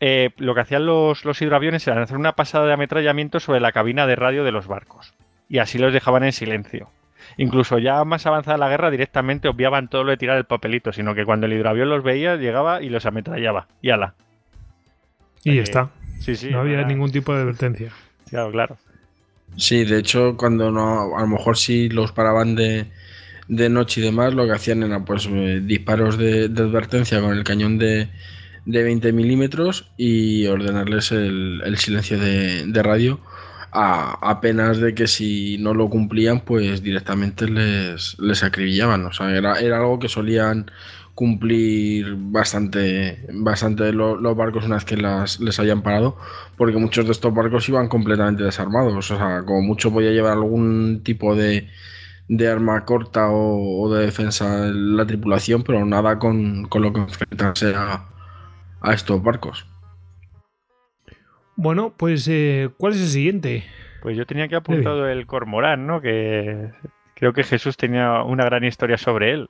[0.00, 3.72] eh, lo que hacían los, los hidroaviones era hacer una pasada de ametrallamiento sobre la
[3.72, 5.14] cabina de radio de los barcos.
[5.48, 6.90] Y así los dejaban en silencio.
[7.36, 11.14] Incluso ya más avanzada la guerra directamente obviaban todo lo de tirar el papelito, sino
[11.14, 13.66] que cuando el hidroavión los veía, llegaba y los ametrallaba.
[13.82, 14.14] Y ala.
[15.42, 15.90] Y ya Eh, está.
[16.20, 16.50] Sí, sí.
[16.50, 17.90] no había era- ningún tipo de advertencia.
[18.30, 18.76] Claro, claro.
[19.56, 22.86] Sí, de hecho, cuando no, a lo mejor si los paraban de,
[23.48, 27.36] de noche y demás, lo que hacían era pues eh, disparos de, de advertencia con
[27.36, 28.08] el cañón de,
[28.64, 33.20] de 20 milímetros y ordenarles el, el silencio de, de radio
[33.74, 39.06] a, apenas de que si no lo cumplían, pues directamente les, les acribillaban.
[39.06, 40.70] O sea, era, era algo que solían
[41.14, 46.16] cumplir bastante, bastante lo- los barcos una vez que las, les hayan parado,
[46.56, 48.94] porque muchos de estos barcos iban completamente desarmados.
[48.94, 51.68] O sea, como mucho podía llevar algún tipo de,
[52.28, 56.92] de arma corta o, o de defensa en la tripulación, pero nada con, con lo
[56.92, 58.06] que enfrentarse a,
[58.80, 59.66] a estos barcos.
[61.56, 63.64] Bueno, pues, eh, ¿cuál es el siguiente?
[64.02, 66.00] Pues yo tenía que apuntado el cormorán, ¿no?
[66.00, 66.70] Que
[67.14, 69.46] creo que Jesús tenía una gran historia sobre él.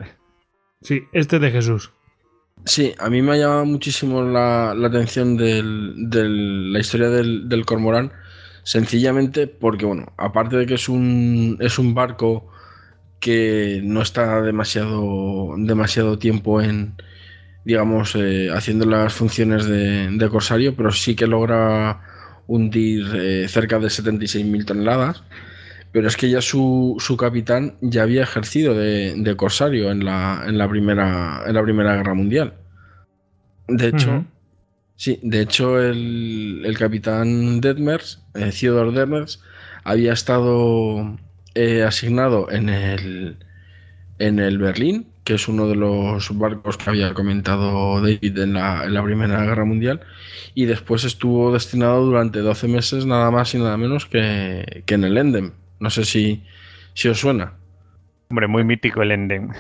[0.83, 1.93] Sí, este es de Jesús.
[2.67, 7.49] Sí, a mí me ha llamado muchísimo la, la atención del- del- la historia del,
[7.49, 8.13] del cormorán,
[8.63, 12.49] sencillamente porque, bueno, aparte de que es un, es un barco
[13.21, 16.95] que no está demasiado, demasiado tiempo en,
[17.65, 22.01] digamos, eh, haciendo las funciones de, de corsario, pero sí que logra
[22.47, 25.23] hundir eh, cerca de 76.000 toneladas.
[25.93, 30.43] Pero es que ya su, su capitán ya había ejercido de, de corsario en la,
[30.47, 32.55] en, la primera, en la Primera Guerra Mundial.
[33.69, 34.25] De hecho,
[34.97, 39.41] sí, de hecho el, el capitán Detmers, eh, Theodor Detmers,
[39.85, 41.17] había estado
[41.55, 43.37] eh, asignado en el,
[44.19, 48.85] en el Berlín, que es uno de los barcos que había comentado David en la,
[48.85, 50.01] en la Primera Guerra Mundial,
[50.55, 55.05] y después estuvo destinado durante 12 meses nada más y nada menos que, que en
[55.05, 55.53] el Endem.
[55.81, 56.45] No sé si,
[56.93, 57.55] si os suena.
[58.29, 59.51] Hombre, muy mítico el Endem.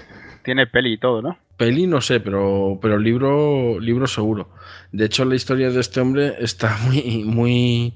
[0.42, 1.38] Tiene peli y todo, ¿no?
[1.56, 4.50] Peli no sé, pero, pero libro, libro seguro.
[4.92, 7.94] De hecho, la historia de este hombre está muy, muy,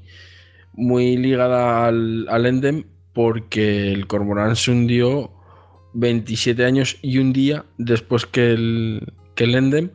[0.73, 5.38] muy ligada al, al Endem porque el cormorán se hundió
[5.94, 9.90] 27 años y un día después que el, que el Endem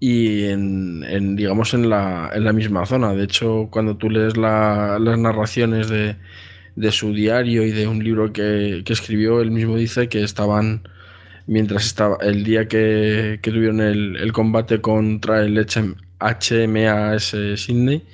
[0.00, 3.14] y en, digamos en la, en la misma zona.
[3.14, 6.16] De hecho, cuando tú lees la- las narraciones de,
[6.76, 10.82] de su diario y de un libro que, que escribió, él mismo dice que estaban
[11.46, 18.04] mientras estaba el día que, tuvieron el, el combate contra el HM HMAS Sydney,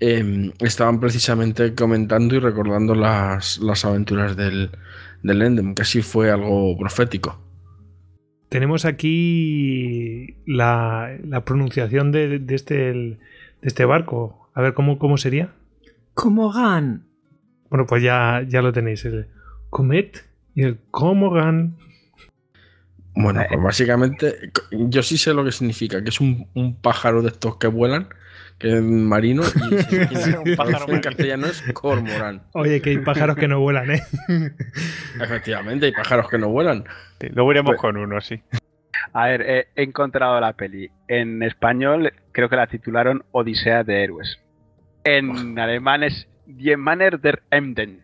[0.00, 4.70] eh, estaban precisamente comentando y recordando las, las aventuras del,
[5.24, 7.40] del Endem, que así fue algo profético.
[8.48, 13.18] Tenemos aquí la, la pronunciación de, de este, el-
[13.60, 14.50] de este barco.
[14.54, 15.52] A ver, ¿cómo, cómo sería?
[16.14, 17.06] Cormoran.
[17.70, 19.04] Bueno, pues ya, ya lo tenéis.
[19.04, 19.26] El
[19.70, 20.24] Comet
[20.54, 21.76] y el Comogan.
[23.16, 27.28] Bueno, pues básicamente, yo sí sé lo que significa, que es un, un pájaro de
[27.28, 28.08] estos que vuelan,
[28.58, 32.42] que es marino, y Un pájaro en castellano es cormorán.
[32.52, 34.02] Oye, que hay pájaros que no vuelan, ¿eh?
[35.20, 36.84] Efectivamente, hay pájaros que no vuelan.
[37.20, 38.42] Sí, Luego iremos Pues- con uno, sí.
[39.12, 40.90] A ver, he, he encontrado la peli.
[41.08, 44.40] En español creo que la titularon Odisea de Héroes.
[45.04, 48.00] En alemán es Die Männer der Emden.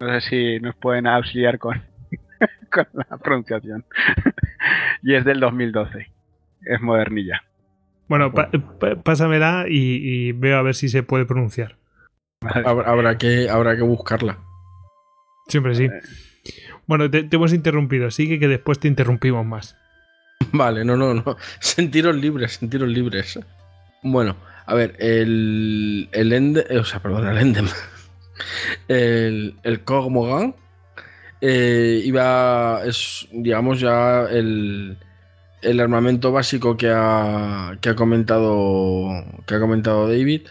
[0.00, 1.80] No sé si nos pueden auxiliar con,
[2.72, 3.84] con la pronunciación.
[5.02, 6.10] y es del 2012.
[6.64, 7.42] Es modernilla.
[8.12, 11.76] Bueno, pa- pa- pásamela y, y veo a ver si se puede pronunciar.
[12.42, 14.38] Habrá, habrá que, habrá que buscarla.
[15.48, 15.88] Siempre sí.
[16.86, 19.76] Bueno, te, te hemos interrumpido, sigue que después te interrumpimos más.
[20.52, 21.36] Vale, no, no, no.
[21.60, 23.38] Sentiros libres, sentiros libres.
[24.02, 24.36] Bueno,
[24.66, 26.08] a ver, el.
[26.12, 26.64] El Endem.
[26.80, 27.66] O sea, perdón, el Endem.
[28.88, 30.54] El, el Cormoran
[31.40, 32.80] eh, iba.
[32.84, 34.98] Es, digamos, ya el.
[35.62, 39.08] El armamento básico que ha, que ha comentado.
[39.46, 40.42] Que ha comentado David.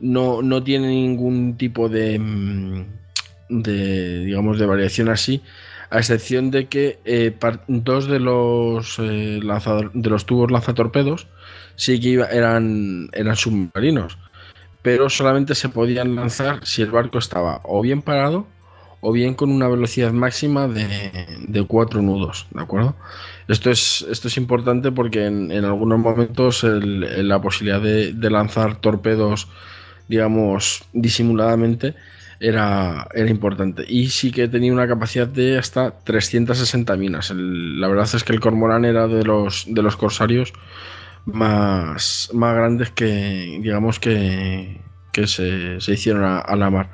[0.00, 2.18] No, no tiene ningún tipo de.
[2.18, 2.86] mm,
[3.48, 4.24] de.
[4.24, 5.42] digamos, de variación así
[5.90, 7.34] a excepción de que eh,
[7.68, 11.28] dos de los eh, de los tubos lanzatorpedos
[11.76, 14.18] sí que eran, eran submarinos,
[14.82, 18.46] pero solamente se podían lanzar si el barco estaba o bien parado
[19.00, 22.96] o bien con una velocidad máxima de, de 4 nudos, ¿de acuerdo?
[23.48, 29.48] Esto es, esto es importante porque en, algunos momentos la posibilidad de, lanzar torpedos,
[30.08, 31.94] digamos, disimuladamente,
[32.40, 33.84] era, era, importante.
[33.88, 37.30] Y sí que tenía una capacidad de hasta 360 minas.
[37.34, 40.52] la verdad es que el Cormorán era de los, de los corsarios
[41.24, 44.80] más, más grandes que, digamos, que,
[45.12, 46.90] que se, hicieron a, la mar.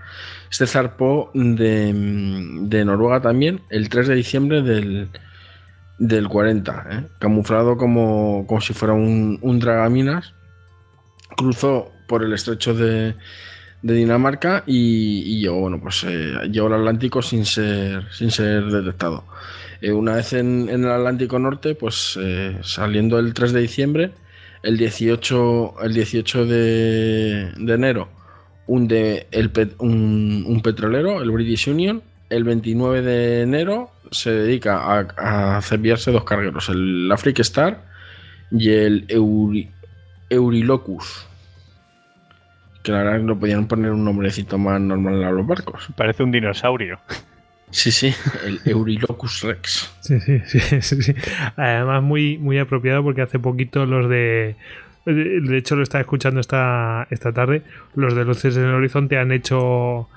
[0.53, 5.09] Este zarpó de, Noruega también el 3 de diciembre del
[5.99, 7.05] del 40, ¿eh?
[7.19, 10.35] camuflado como, como, si fuera un, un, dragaminas.
[11.39, 13.15] Cruzó por el estrecho de,
[13.81, 19.25] Dinamarca y, llegó, bueno, pues, eh, llegó al Atlántico sin ser, sin ser detectado.
[19.81, 22.19] Eh, una vez en, el Atlántico Norte, pues
[22.63, 24.11] saliendo el 3 de diciembre,
[24.63, 28.22] el 18, el 18 de, de enero
[28.67, 32.03] hunde el, un, un petrolero, el British Union.
[32.31, 37.85] El 29 de enero se dedica a, a dos cargueros, el Afric Star
[38.51, 39.07] y el
[40.31, 41.27] Eurilocus.
[42.83, 45.89] Que la verdad no podían poner un nombrecito más normal a los barcos.
[45.97, 46.99] Parece un dinosaurio.
[47.73, 48.15] Sí, sí,
[48.45, 49.91] el Eurilocus Rex.
[50.01, 51.15] Sí, sí, sí, sí,
[51.57, 54.57] Además, muy, muy apropiado porque hace poquito los de.
[55.05, 57.63] De hecho, lo estaba escuchando esta, esta tarde.
[57.95, 60.09] Los de Luces en el Horizonte han hecho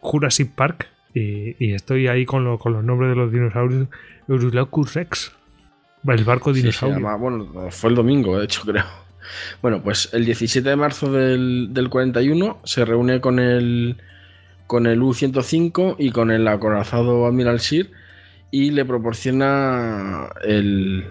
[0.00, 3.88] Jurassic Park y, estoy ahí con, los nombres de los dinosaurios.
[4.28, 5.32] Eurilocus Rex.
[6.06, 7.18] El barco dinosaurio.
[7.18, 8.84] bueno, fue el domingo, de hecho, creo.
[9.62, 13.96] Bueno, pues el 17 de marzo del, 41 se reúne con el,
[14.66, 17.90] con el U-105 y con el acorazado Admiral Sir
[18.50, 21.06] y le proporciona el,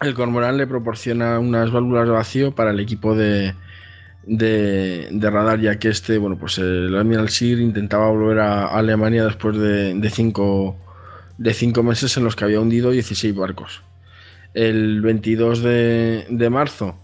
[0.00, 3.54] el cormorán le proporciona unas válvulas de vacío para el equipo de,
[4.26, 9.56] de, radar, ya que este, bueno, pues el Admiral Sir intentaba volver a Alemania después
[9.56, 10.76] de, cinco,
[11.38, 13.82] de cinco meses en los que había hundido 16 barcos.
[14.52, 16.98] El 22 de, marzo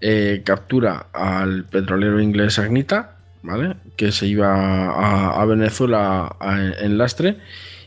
[0.00, 3.76] eh, captura al petrolero inglés Agnita, ¿vale?
[3.96, 6.36] que se iba a, Venezuela
[6.80, 7.38] en lastre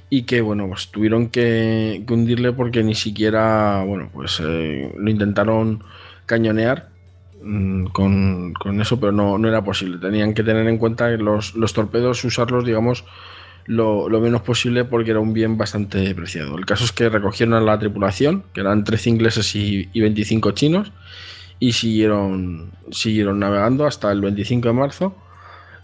[0.10, 5.84] y que bueno pues tuvieron que, hundirle porque ni siquiera bueno pues eh, lo intentaron
[6.26, 6.90] cañonear
[7.42, 9.98] Mm, con, eso, pero no, no, era posible.
[10.00, 13.06] Tenían que tener en cuenta los, los torpedos, usarlos, digamos,
[13.66, 16.58] lo, menos posible porque era un bien bastante preciado.
[16.58, 20.92] El caso es que recogieron a la tripulación, que eran 13 ingleses y, 25 chinos,
[21.60, 25.16] y siguieron, siguieron navegando hasta el 25 de marzo,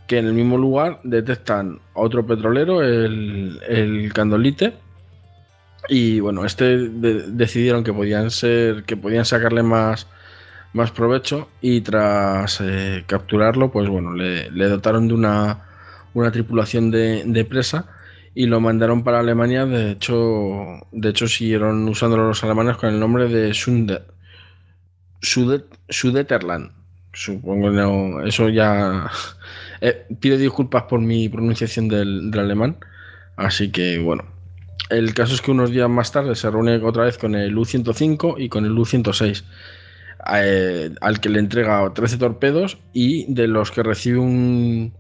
[0.08, 4.74] que en el mismo lugar detectan otro petrolero, el, el Candolite,
[5.90, 10.08] y bueno, este decidieron que podían ser, que podían sacarle más
[10.74, 15.62] más provecho y tras eh, capturarlo, pues bueno, le, dotaron de una,
[16.14, 17.86] una tripulación de, presa
[18.34, 19.66] y lo mandaron para Alemania.
[19.66, 24.04] De hecho, de hecho siguieron usándolo los alemanes con el nombre de Sudet,
[25.90, 26.72] Sudeterland.
[27.14, 29.10] Supongo no, eso ya...
[29.86, 32.78] Eh, pido disculpas por mi pronunciación del, alemán.
[33.36, 34.24] Así que bueno,
[34.90, 38.36] el caso es que unos días más tarde se reúne otra vez con el U-105
[38.38, 39.44] y con el U-106
[40.36, 44.94] eh, al que le entrega 13 torpedos y de los que recibe un,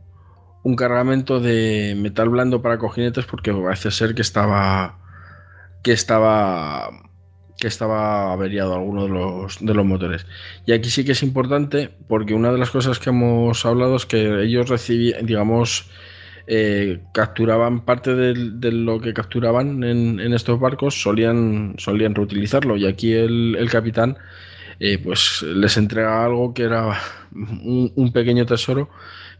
[0.64, 5.00] un cargamento de metal blando para cojinetes porque parece ser que estaba
[5.82, 6.90] que estaba
[7.64, 10.26] que estaba averiado alguno de los, de los motores.
[10.66, 14.06] Y aquí sí que es importante porque una de las cosas que hemos hablado es
[14.06, 15.90] que ellos recibían, digamos,
[16.46, 22.76] eh, capturaban parte de, lo que capturaban en, estos barcos, solían, solían reutilizarlo.
[22.76, 24.18] Y aquí el, capitán
[24.82, 27.00] eh, pues les entrega algo que era
[27.32, 28.90] un, pequeño tesoro,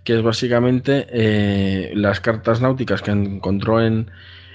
[0.06, 4.10] que es básicamente eh, las cartas náuticas que encontró en,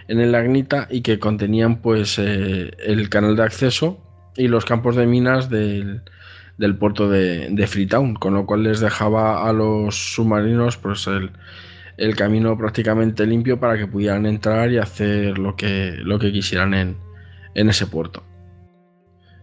[0.08, 4.00] el Agnita y que contenían pues eh, el canal de acceso
[4.36, 6.02] y los campos de minas del,
[6.78, 11.30] puerto de, Freetown, con lo cual les dejaba a los submarinos pues el,
[12.16, 17.68] camino prácticamente limpio para que pudieran entrar y hacer lo que, lo que quisieran en
[17.68, 18.24] ese puerto.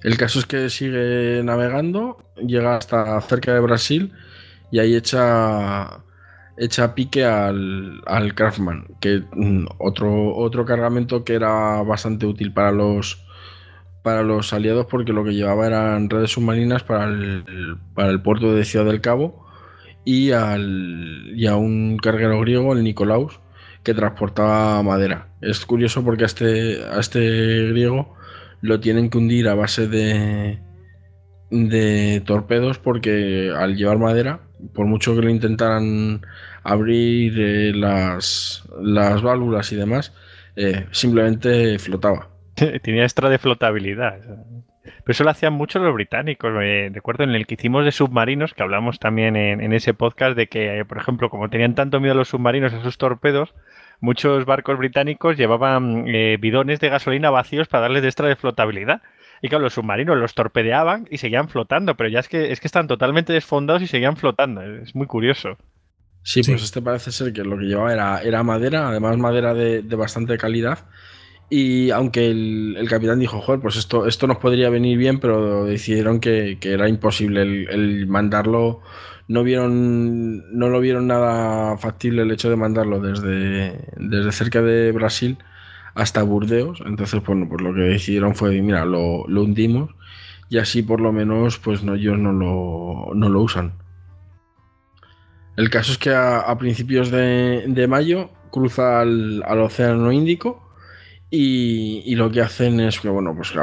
[0.05, 4.13] El caso es que sigue navegando, llega hasta cerca de Brasil
[4.69, 6.03] y ahí echa,
[6.57, 12.71] echa pique al, al Craftman, que mm, otro, otro cargamento que era bastante útil para
[12.71, 13.25] los,
[14.03, 18.53] para los aliados porque lo que llevaba eran redes submarinas para el, para el puerto
[18.53, 19.45] de Ciudad del Cabo
[20.05, 23.39] y, al, y a un carguero griego, el Nicolaus,
[23.83, 25.29] que transportaba madera.
[25.41, 28.15] Es curioso porque a este, a este griego
[28.61, 30.59] lo tienen que hundir a base de,
[31.51, 36.25] de torpedos porque al llevar madera, por mucho que lo intentaran
[36.63, 40.13] abrir eh, las, las válvulas y demás,
[40.55, 42.29] eh, simplemente flotaba.
[42.81, 44.19] Tenía extra de flotabilidad.
[45.05, 46.51] Pero eso lo hacían mucho los británicos.
[46.51, 50.47] Me recuerdo en el que hicimos de submarinos, que hablamos también en, ese podcast, de
[50.47, 53.53] que, por ejemplo, como tenían tanto miedo a los submarinos, a sus torpedos,
[53.99, 59.01] muchos barcos británicos llevaban eh, bidones de gasolina vacíos para darles de extra de flotabilidad.
[59.41, 62.67] Y claro, los submarinos los torpedeaban y seguían flotando, pero ya es que, es que
[62.67, 64.61] están totalmente desfondados y seguían flotando.
[64.61, 65.57] Es muy curioso.
[66.23, 69.81] Sí, pues este parece ser que lo que llevaba era, era madera, además madera de,
[69.95, 70.79] bastante calidad.
[71.49, 76.19] Y aunque el, capitán dijo, joder, pues esto, esto nos podría venir bien, pero decidieron
[76.19, 78.81] que, era imposible el, mandarlo.
[79.27, 84.91] No vieron, no lo vieron nada factible el hecho de mandarlo desde, desde cerca de
[84.91, 85.37] Brasil
[85.95, 86.83] hasta Burdeos.
[86.85, 89.91] Entonces, bueno, pues lo que decidieron fue, mira, lo, lo hundimos
[90.49, 93.73] y así por lo menos, pues no, ellos no lo, no lo usan.
[95.57, 100.69] El caso es que a, principios de, mayo cruza al, Océano Índico
[101.31, 103.53] y, lo que hacen es que, bueno, pues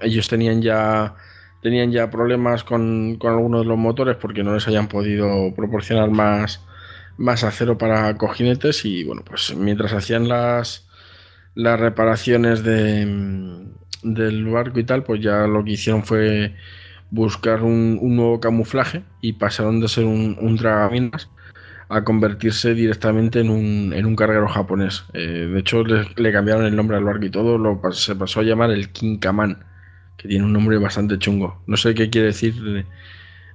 [0.00, 1.14] ellos tenían ya,
[1.62, 6.64] tenían ya problemas con, algunos de los motores porque no les hayan podido proporcionar más,
[7.16, 10.85] más acero para cojinetes y, bueno, pues mientras hacían las,
[11.56, 13.66] las reparaciones de,
[14.04, 16.54] del barco y tal, pues ya lo que hicieron fue
[17.10, 21.28] buscar un, nuevo camuflaje y pasaron de ser un, un tragaminas
[21.88, 25.04] a convertirse directamente en un, en un carguero japonés.
[25.14, 28.42] Eh, de hecho, le, cambiaron el nombre al barco y todo, lo, se pasó a
[28.42, 29.64] llamar el Kinkaman,
[30.16, 31.62] que tiene un nombre bastante chungo.
[31.66, 32.54] No sé qué quiere decir.
[32.66, 32.84] Eh,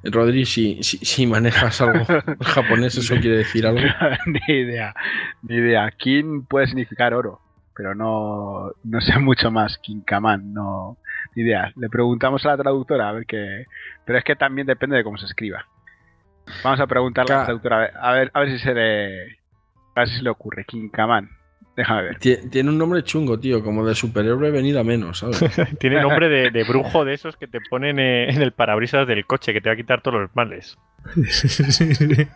[0.03, 2.03] Rodri, si, si, manejas algo
[2.41, 3.81] japonés, ¿eso quiere decir algo?
[4.25, 4.95] ni idea,
[5.43, 5.91] ni idea.
[5.91, 7.39] Kin puede significar oro,
[7.81, 9.79] pero no, no sé mucho más.
[9.79, 10.97] Kinkaman, no,
[11.35, 11.73] ni idea.
[11.75, 13.65] Le preguntamos a la traductora a ver qué.
[14.05, 15.65] Pero es que también depende de cómo se escriba.
[16.63, 19.23] Vamos a preguntarle a la traductora, a ver, a ver si se le.
[19.95, 20.63] A ver si se le ocurre.
[20.65, 21.29] Kinkaman.
[21.75, 22.19] Déjame ver.
[22.19, 25.39] Tiene un nombre chungo, tío, como de superhéroe venida menos, ¿sabes?
[25.79, 29.53] Tiene nombre de, brujo de esos que te ponen eh, en el parabrisas del coche,
[29.53, 30.77] que te va a quitar todos los males.
[31.15, 32.27] de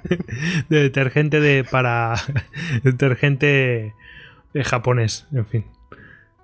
[0.70, 2.16] detergente de para.
[2.84, 3.94] detergente de
[4.64, 5.66] japonés, en fin.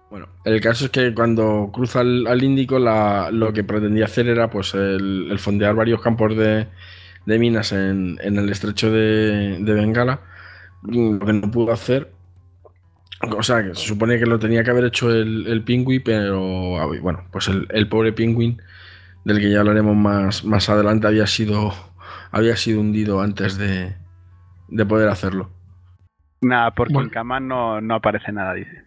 [0.10, 4.74] Bueno, el caso es que cuando cruza al, Índico, lo que pretendía hacer era pues
[4.74, 6.68] el fondear varios campos de,
[7.26, 10.22] de minas en, el estrecho de, Bengala,
[10.84, 12.12] lo que no pudo hacer.
[13.38, 16.88] O sea, que se supone que lo tenía que haber hecho el, el pero ah,
[17.02, 18.60] bueno, pues el, pobre pingüin,
[19.26, 21.72] del que ya hablaremos más, más adelante, había sido,
[22.32, 23.96] había sido hundido antes de,
[24.88, 25.52] poder hacerlo.
[26.42, 28.84] Nada, porque en Kaman no, no aparece nada, dice.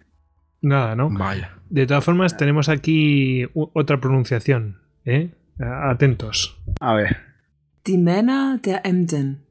[0.60, 1.08] Nada, ¿no?
[1.10, 1.52] Vaya.
[1.70, 5.30] De todas formas, tenemos aquí otra pronunciación, ¿eh?
[5.60, 6.60] Atentos.
[6.80, 7.16] A ver.
[7.84, 9.42] Die Männer der Emden.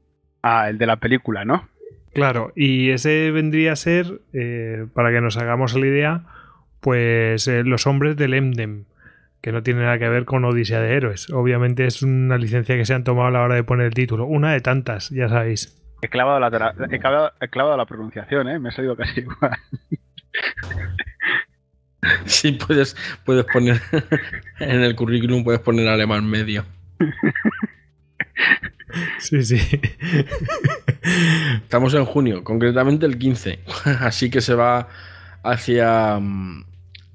[0.42, 1.68] Ah, el de la película, ¿no?
[2.12, 6.24] Claro, y ese vendría a ser, eh, para que nos hagamos la idea,
[6.80, 8.86] pues eh, los hombres del Emden,
[9.40, 11.30] que no tiene nada que ver con Odisea de Héroes.
[11.30, 14.26] Obviamente es una licencia que se han tomado a la hora de poner el título.
[14.26, 15.80] Una de tantas, ya sabéis.
[16.04, 16.98] He clavado la, he
[17.48, 18.58] clavado, la pronunciación, ¿eh?
[18.58, 19.56] Me ha salido casi igual.
[22.26, 22.94] Sí, puedes,
[23.24, 23.80] puedes poner
[24.60, 26.66] en el currículum, puedes poner alemán medio.
[29.18, 29.56] Sí, sí.
[31.62, 33.60] Estamos en junio, concretamente el 15.
[34.00, 34.88] Así que se va
[35.42, 36.20] hacia,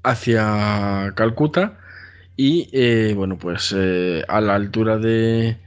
[0.02, 1.78] hacia Calcuta.
[2.36, 5.58] Y eh, bueno, pues eh, a la altura de.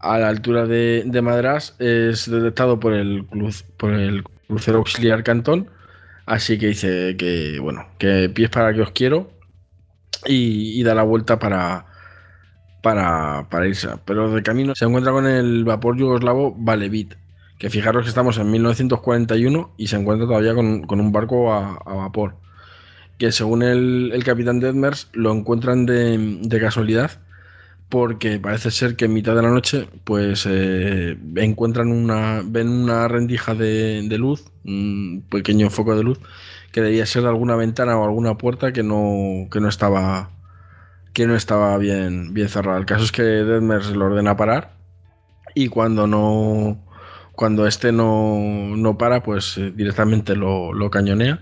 [0.00, 3.26] A la altura de, Madras es detectado por el,
[3.76, 5.68] por el crucero auxiliar Cantón.
[6.26, 9.30] Así que dice que, bueno, que pies para que os quiero.
[10.26, 11.86] y da la vuelta para,
[12.82, 13.88] para, irse.
[14.04, 17.14] Pero de camino se encuentra con el vapor yugoslavo Valevit,
[17.58, 22.36] que fijaros que estamos en 1941 y se encuentra todavía con, un barco a, vapor.
[23.18, 27.20] Que según el, capitán Detmers lo encuentran de, casualidad
[27.90, 33.08] porque parece ser que en mitad de la noche pues eh, encuentran una ven una
[33.08, 36.20] rendija de, luz un pequeño foco de luz
[36.72, 40.30] que debía ser de alguna ventana o alguna puerta que no, que no estaba
[41.12, 42.78] que no estaba bien, bien cerrado.
[42.78, 44.76] El caso es que Deadmers lo ordena parar
[45.54, 46.78] y cuando no
[47.40, 48.38] cuando este no,
[48.76, 51.40] no para, pues eh, directamente lo, cañonea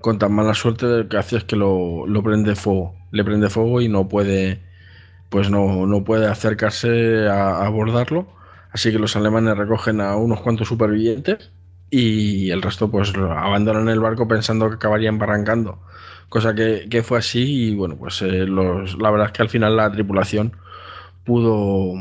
[0.00, 2.94] con tan mala suerte que hace es que lo, prende fuego.
[3.10, 4.62] Le prende fuego y no puede
[5.30, 8.28] pues no, no puede acercarse a, abordarlo.
[8.72, 11.50] Así que los alemanes recogen a unos cuantos supervivientes
[11.90, 15.80] y el resto pues abandonan el barco pensando que acabarían barrancando
[16.30, 19.92] cosa que, fue así y bueno, pues eh, la verdad es que al final la
[19.92, 20.56] tripulación
[21.24, 21.94] pudo,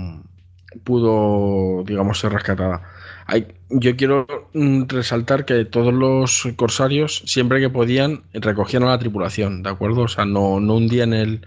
[0.85, 2.83] pudo, digamos, ser rescatada.
[3.25, 8.99] Hay, yo quiero mm, resaltar que todos los corsarios, siempre que podían, recogían a la
[8.99, 10.03] tripulación, ¿de acuerdo?
[10.03, 11.45] O sea, no, no hundían el,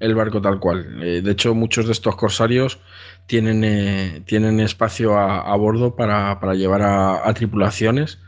[0.00, 1.02] el barco tal cual.
[1.02, 2.80] Eh, de hecho, muchos de estos corsarios
[3.26, 8.18] tienen, eh, tienen espacio a, a bordo para, para llevar a, tripulaciones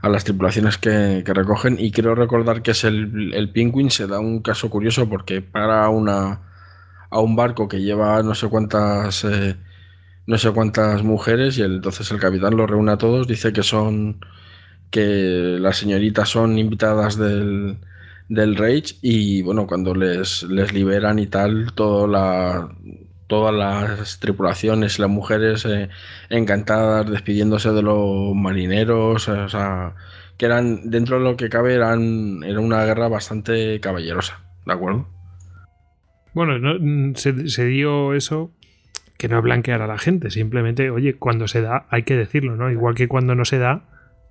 [0.00, 4.06] a las tripulaciones que, que, recogen y quiero recordar que es el, el Penguin se
[4.06, 6.42] da un caso curioso porque para una
[7.10, 9.56] a un barco que lleva no sé cuántas eh,
[10.26, 14.20] no sé cuántas mujeres y entonces el capitán los reúne a todos dice que son
[14.90, 17.78] que las señoritas son invitadas del,
[18.28, 22.68] del Rage y bueno cuando les, les liberan y tal todo la
[23.28, 25.90] todas las tripulaciones, las mujeres eh,
[26.30, 29.94] encantadas, despidiéndose de los marineros, o sea,
[30.38, 35.06] que eran, dentro de lo que cabe, eran, era una guerra bastante caballerosa, ¿de acuerdo?
[36.32, 38.50] Bueno, no, se, se, dio eso
[39.18, 42.70] que no blanquear a la gente, simplemente, oye, cuando se da hay que decirlo, ¿no?
[42.70, 43.82] Igual que cuando no se da,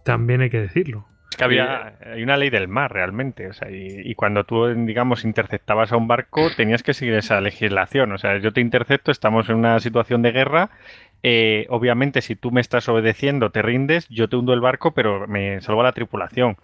[0.06, 1.06] también hay que decirlo.
[1.38, 5.24] Que había hay una ley del mar realmente, o sea, y, y, cuando tú, digamos,
[5.24, 9.48] interceptabas a un barco tenías que seguir esa legislación, o sea, yo te intercepto, estamos
[9.50, 10.72] en una situación de guerra,
[11.24, 15.28] eh, obviamente si tú me estás obedeciendo, te rindes, yo te hundo el barco, pero
[15.28, 16.58] me salvo a la tripulación.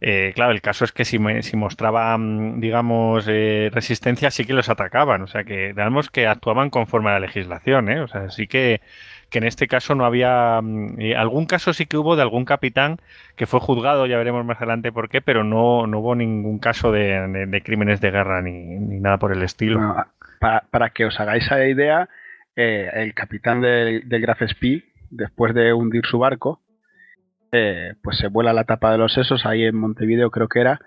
[0.00, 4.52] Eh, claro, el caso es que si, me, si mostraban, digamos, eh, resistencia, sí que
[4.52, 8.00] los atacaban, o sea, que digamos que actuaban conforme a la legislación, ¿eh?
[8.00, 8.82] o sea, sí que
[9.30, 10.60] que en este caso no había
[10.98, 12.98] eh, algún caso sí que hubo de algún capitán
[13.34, 16.92] que fue juzgado, ya veremos más adelante por qué, pero no, no hubo ningún caso
[16.92, 20.06] de, de, crímenes de guerra ni, ni, nada por el estilo.
[20.38, 22.08] Para, para, que os hagáis la idea,
[22.54, 26.60] eh, el capitán del, del Graf Spee, después de hundir su barco,
[27.52, 30.80] eh, pues se vuela la tapa de los sesos ahí en Montevideo creo que era,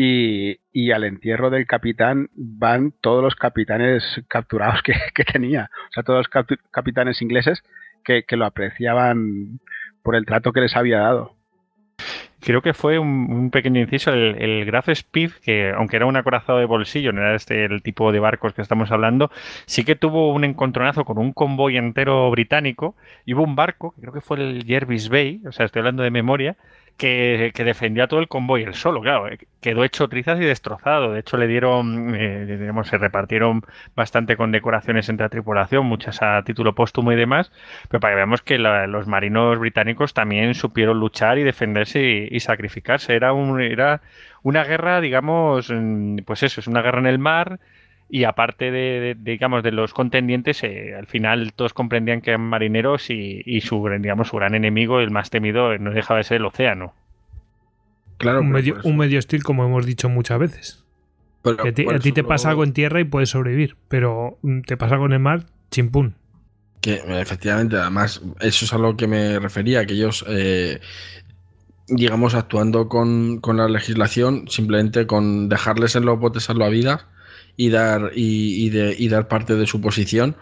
[0.00, 4.94] y, y, al entierro del capitán van todos los capitanes capturados que,
[5.32, 7.64] tenía, o sea, todos los cap capitanes ingleses
[8.04, 9.58] que, lo apreciaban
[10.04, 11.34] por el trato que les había dado.
[12.38, 16.60] Creo que fue un, pequeño inciso, el, el, Graf Speed, que aunque era un acorazado
[16.60, 19.32] de bolsillo, no era este el tipo de barcos que estamos hablando,
[19.66, 22.94] sí que tuvo un encontronazo con un convoy entero británico
[23.26, 26.12] y hubo un barco, creo que fue el Jervis Bay, o sea, estoy hablando de
[26.12, 26.56] memoria,
[26.98, 29.26] que, que, defendía todo el convoy él solo, claro,
[29.60, 31.12] quedó hecho trizas y destrozado.
[31.12, 33.62] De hecho, le dieron, eh, digamos, se repartieron
[33.96, 37.52] bastante con decoraciones entre la tripulación, muchas a título póstumo y demás,
[37.88, 42.40] pero para que veamos que la, los marinos británicos también supieron luchar y defenderse y,
[42.40, 43.14] sacrificarse.
[43.14, 44.02] Era, un, era
[44.42, 45.72] una guerra, digamos,
[46.26, 47.60] pues eso, es una guerra en el mar
[48.08, 52.42] y aparte de, de, digamos de los contendientes eh, al final todos comprendían que eran
[52.42, 56.38] marineros y, y, su digamos su gran enemigo el más temido no dejaba de ser
[56.38, 56.94] el océano.
[58.16, 60.84] Claro un medio, un medio hostil como hemos dicho muchas veces.
[61.42, 64.38] Pero, que a ti, a ti te pasa algo en tierra y puedes sobrevivir pero
[64.66, 66.14] te pasa algo en el mar chimpún.
[66.80, 70.80] Que efectivamente además eso es a lo que me refería que ellos eh,
[71.88, 77.06] digamos actuando con, con la legislación simplemente con dejarles en los botes salvavidas
[77.58, 80.36] y dar, y, y, de, y dar parte de su posición,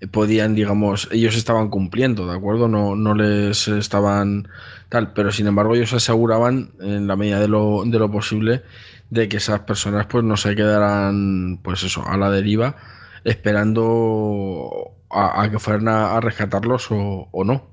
[0.00, 2.66] eh, podían, digamos, ellos estaban cumpliendo, ¿de acuerdo?
[2.66, 4.48] No, no les estaban
[4.88, 8.62] tal, pero sin embargo ellos aseguraban, en la medida de lo, de lo posible,
[9.10, 12.76] de que esas personas pues no se quedaran, pues eso, a la deriva,
[13.22, 17.68] esperando a, a que fueran a, a rescatarlos o, o, no.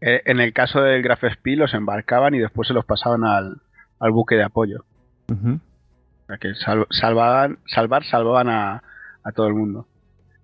[0.00, 3.58] Eh, en el caso del Graf Spee los embarcaban y después se los pasaban al,
[4.00, 4.84] al buque de apoyo.
[5.28, 5.60] Uh -huh
[6.40, 8.82] que sal, salvaban, salvar, salvaban a,
[9.34, 9.86] todo el mundo.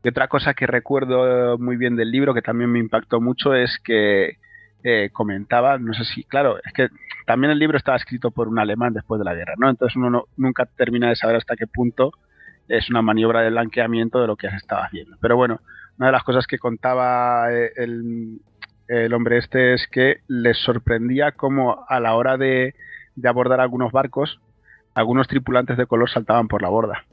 [0.03, 3.79] Y otra cosa que recuerdo muy bien del libro, que también me impactó mucho, es
[3.85, 4.39] que
[4.83, 6.89] eh, comentaba, no sé si, claro, es que
[7.27, 9.69] también el libro estaba escrito por un alemán después de la guerra, ¿no?
[9.69, 12.13] Entonces uno no, nunca termina de saber hasta qué punto
[12.69, 15.17] es una maniobra de blanqueamiento de lo que se estaba haciendo.
[15.21, 15.61] Pero bueno,
[15.99, 21.85] una de las cosas que contaba eh, el, hombre este es que les sorprendía cómo
[21.87, 22.75] a la hora de
[23.23, 24.41] abordar algunos barcos,
[24.95, 27.05] algunos tripulantes de color saltaban por la borda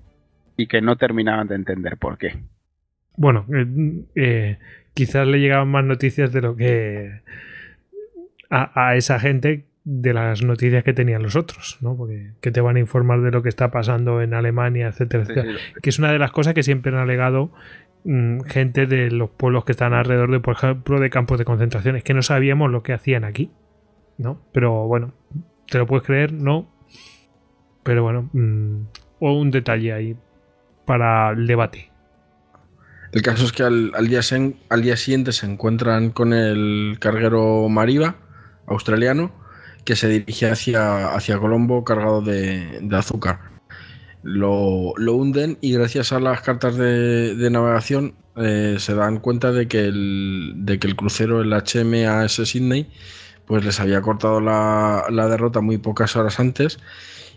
[0.55, 2.39] y que no terminaban de entender por qué.
[3.15, 4.57] Bueno, eh, eh,
[4.93, 7.21] quizás le llegaban más noticias de lo que
[8.49, 11.95] a, a, esa gente de las noticias que tenían los otros, ¿no?
[11.95, 15.57] Porque que te van a informar de lo que está pasando en Alemania, etcétera, etcétera.
[15.57, 15.81] Sí.
[15.81, 17.51] Que es una de las cosas que siempre han alegado
[18.03, 21.95] mmm, gente de los pueblos que están alrededor de, por ejemplo, de campos de concentración.
[21.95, 23.51] Es que no sabíamos lo que hacían aquí,
[24.17, 24.41] ¿no?
[24.51, 25.13] Pero bueno,
[25.69, 26.33] ¿te lo puedes creer?
[26.33, 26.69] No,
[27.87, 28.81] pero bueno, mmm,
[29.21, 30.17] o un detalle ahí
[30.85, 31.89] para el debate.
[33.13, 36.97] El caso es que al, al, día sen, al, día siguiente se encuentran con el
[36.99, 38.17] carguero Mariva,
[38.65, 39.31] australiano,
[39.85, 43.39] que se dirige hacia, hacia Colombo cargado de, de azúcar.
[44.21, 49.53] Lo, lo, hunden y gracias a las cartas de, de, navegación eh, se dan cuenta
[49.53, 52.91] de que, el, de que el crucero, el HMAS Sydney,
[53.45, 56.79] pues les había cortado la, la derrota muy pocas horas antes.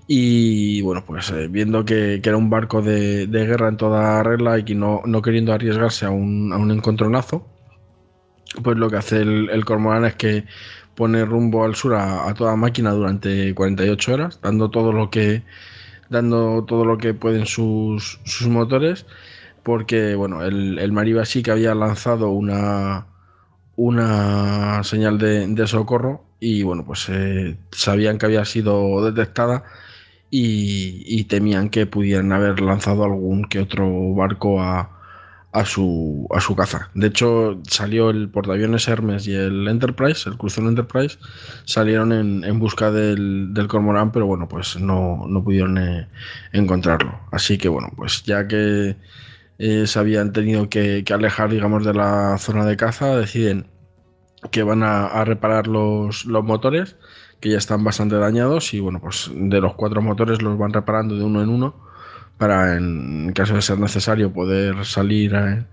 [0.07, 4.65] Y bueno, pues eh, viendo que, era un barco de, guerra en toda regla y
[4.65, 7.47] que no, no queriendo arriesgarse a un, a un, encontronazo,
[8.63, 10.45] pues lo que hace el, cormorán es que
[10.95, 15.45] pone rumbo al sur a, toda máquina durante 48 horas, dando todo lo que
[16.09, 19.07] dando todo lo que pueden sus, sus motores,
[19.63, 23.07] porque bueno, el, el Mariba sí que había lanzado una,
[23.77, 29.63] una señal de, de socorro y bueno, pues eh, sabían que había sido detectada
[30.31, 35.01] y, y, temían que pudieran haber lanzado algún que otro barco a,
[35.53, 36.91] a, su, a su caza.
[36.95, 41.19] De hecho, salió el portaaviones Hermes y el Enterprise, el crucero Enterprise,
[41.65, 46.09] salieron en, en busca del, del, Cormorán, pero bueno, pues no, no pudieron eh,
[46.53, 47.19] encontrarlo.
[47.33, 48.97] Así que bueno, pues ya que
[49.59, 53.67] eh, se habían tenido que, que, alejar, digamos, de la zona de caza, deciden
[54.53, 56.97] que van a, a reparar los, los motores
[57.41, 61.17] que ya están bastante dañados y bueno, pues de los cuatro motores los van reparando
[61.17, 61.89] de uno en uno
[62.39, 65.67] para en caso de ser necesario poder salir a,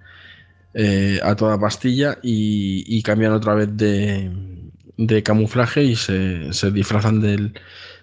[0.73, 4.31] eh, a toda pastilla y, y, cambian otra vez de,
[4.97, 7.59] de camuflaje y se, se disfrazan del,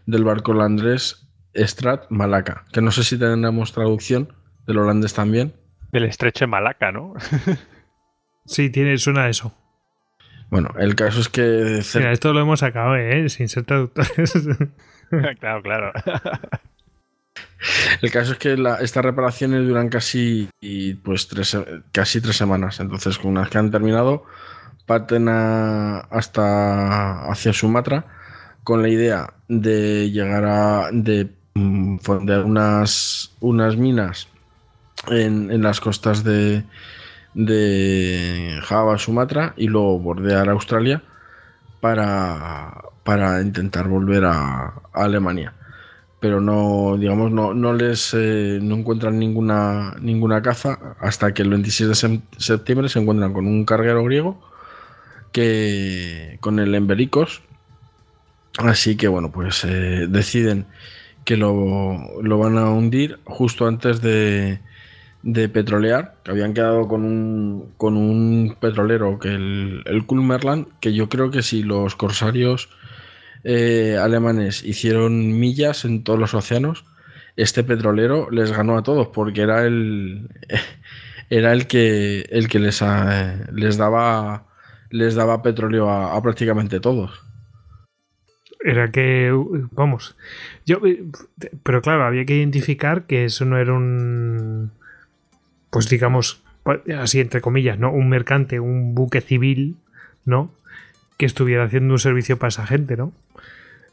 [0.06, 4.32] del, barco holandés Strat Malaca, que no sé si tendremos traducción
[4.66, 5.54] del holandés también.
[5.92, 7.14] Del estrecho de Malaca, ¿no?
[8.46, 9.54] sí, tiene, suena a eso.
[10.50, 11.82] Bueno, el caso es que.
[11.94, 13.28] Mira, esto lo hemos sacado, ¿eh?
[13.28, 14.32] Sin ser traductores.
[15.40, 15.92] claro, claro.
[18.02, 20.48] El caso es que la, estas reparaciones duran casi,
[21.02, 21.56] pues, tres,
[21.92, 22.80] casi tres semanas.
[22.80, 24.24] Entonces, una vez que han terminado,
[24.86, 28.06] parten a, hasta hacia Sumatra
[28.62, 30.90] con la idea de llegar a.
[30.92, 31.30] de
[32.00, 34.28] fondear unas, unas minas
[35.08, 36.64] en, en las costas de
[37.34, 41.02] de Java, Sumatra y luego bordear Australia
[41.80, 45.54] para, para intentar volver a, Alemania.
[46.20, 51.50] Pero no, digamos, no, no les eh, no encuentran ninguna, ninguna caza hasta que el
[51.50, 54.40] 26 de septiembre se encuentran con un carguero griego
[55.32, 57.42] que con el Embericos.
[58.56, 60.66] Así que bueno, pues eh, deciden
[61.24, 64.60] que lo, lo van a hundir justo antes de,
[65.24, 70.92] de petrolear, que habían quedado con un, con un petrolero, que el, el Kulmerland, que
[70.92, 72.68] yo creo que si los corsarios
[73.42, 76.84] eh, alemanes hicieron millas en todos los océanos,
[77.36, 80.28] este petrolero les ganó a todos, porque era el,
[81.30, 84.46] era el que, el que les, a, les, daba,
[84.90, 87.24] les daba petróleo a, a prácticamente todos.
[88.62, 89.32] Era que,
[89.72, 90.18] vamos,
[90.66, 90.80] yo,
[91.62, 94.72] pero claro, había que identificar que eso no era un,
[95.74, 96.40] pues digamos,
[96.96, 97.90] así entre comillas, ¿no?
[97.90, 99.74] Un mercante, un buque civil,
[100.24, 100.52] ¿no?
[101.16, 103.12] Que estuviera haciendo un servicio para esa gente, ¿no?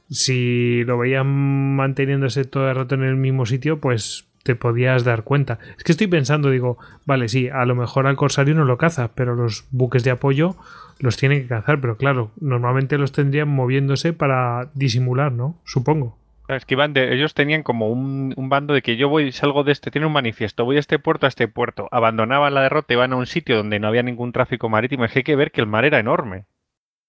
[0.08, 5.24] Si lo veían manteniéndose todo el rato en el mismo sitio, pues te podías dar
[5.24, 5.58] cuenta.
[5.76, 6.78] Es que estoy pensando, digo,
[7.08, 10.56] vale, sí, a lo mejor al corsario no lo caza, pero los buques de apoyo
[11.00, 15.60] los tienen que cazar, pero claro, normalmente los tendrían moviéndose para disimular, ¿no?
[15.64, 16.21] Supongo.
[16.56, 19.72] Es que iban de, ellos tenían como un, bando de que yo voy, salgo de
[19.72, 21.88] este, tiene un manifiesto, voy a este puerto, a este puerto.
[21.92, 25.06] Abandonaban la derrota, iban a un sitio donde no había ningún tráfico marítimo.
[25.06, 26.46] Es que hay que ver que el mar era enorme.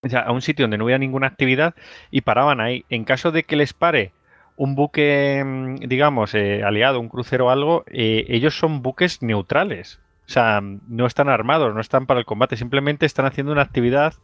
[0.03, 1.75] O sea, a un sitio donde no había ninguna actividad
[2.11, 2.85] y paraban ahí.
[2.89, 4.13] En caso de que les pare
[4.57, 10.01] un buque, mm, digamos, eh, aliado, un crucero o algo, eh, ellos son buques neutrales.
[10.27, 14.15] O sea, no están armados, no están para el combate, simplemente están haciendo una actividad,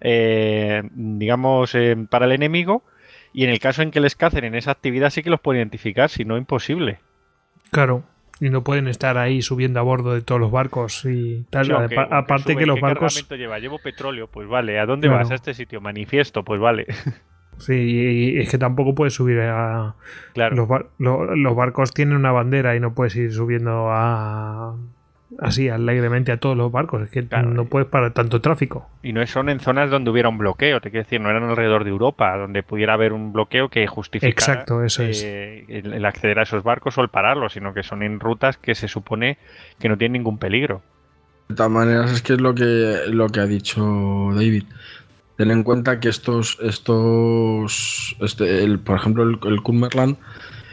[0.00, 1.76] eh, digamos,
[2.10, 2.82] para el enemigo
[3.32, 5.60] y en el caso en que les cacen en esa actividad sí que los pueden
[5.60, 7.00] identificar, si no imposible.
[7.70, 8.02] Claro,
[8.40, 11.66] y no pueden estar ahí subiendo a bordo de todos los barcos y tal.
[11.66, 13.28] Sí, aunque, aparte sube, que los ¿qué barcos...
[13.30, 13.58] lleva?
[13.58, 14.78] Llevo petróleo, pues vale.
[14.78, 15.22] ¿A dónde Claro.
[15.22, 15.30] vas?
[15.30, 15.80] A este sitio.
[15.80, 16.86] Manifiesto, pues vale.
[17.58, 19.94] Sí, y es que tampoco puedes subir a...
[20.32, 20.56] Claro.
[20.56, 24.74] Los, bar- lo- los barcos tienen una bandera y no puedes ir subiendo a...
[25.38, 27.02] Así, alegremente a todos los barcos.
[27.02, 27.50] Es que Claro.
[27.50, 28.88] no puedes parar tanto tráfico.
[29.02, 31.84] Y no son en zonas donde hubiera un bloqueo, te quiero decir, no eran alrededor
[31.84, 35.22] de Europa, donde pudiera haber un bloqueo que justificara Exacto, eso es.
[35.24, 38.56] eh, el, el acceder a esos barcos o el pararlos, sino que son en rutas
[38.58, 39.38] que se supone
[39.78, 40.82] que no tienen ningún peligro.
[41.48, 44.64] De todas maneras, es que es lo que, lo que ha dicho David.
[45.36, 50.16] Ten en cuenta que estos, estos este, el, por ejemplo, el, el Cumberland,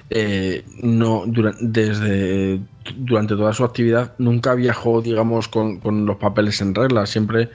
[0.09, 1.23] eh, no,
[1.59, 2.59] desde,
[2.95, 7.05] durante toda su actividad nunca viajó, digamos, con, con los papeles en regla.
[7.05, 7.49] Siempre,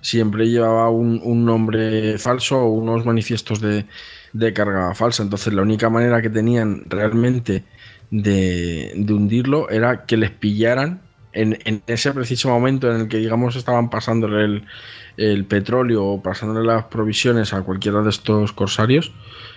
[0.00, 3.86] siempre llevaba un, nombre falso o unos manifiestos de,
[4.32, 5.22] de carga falsa.
[5.22, 7.64] Entonces, la única manera que tenían realmente
[8.10, 11.00] de, de hundirlo era que les pillaran
[11.32, 14.64] en, en, ese preciso momento en el que, digamos, estaban pasándole el,
[15.16, 19.12] el petróleo o pasándole las provisiones a cualquiera de estos corsarios,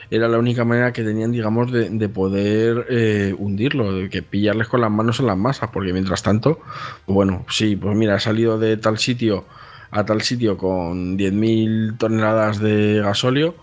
[0.10, 4.68] era la única manera que tenían, digamos, de, de poder eh, hundirlo, de que pillarles
[4.68, 6.60] con las manos en las masas, porque mientras tanto,
[7.06, 9.46] bueno, sí, pues mira, he salido de tal sitio
[9.92, 13.56] a tal sitio con 10.000 toneladas de gasóleo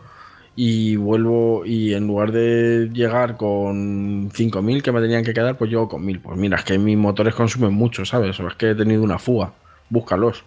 [0.57, 5.71] y vuelvo y en lugar de llegar con 5.000 que me tenían que quedar, pues
[5.71, 6.21] llego con 1.000.
[6.23, 8.39] Pues mira, es que mis motores consumen mucho, ¿sabes?
[8.41, 9.53] O es que he tenido una fuga.
[9.91, 10.45] Búscalos.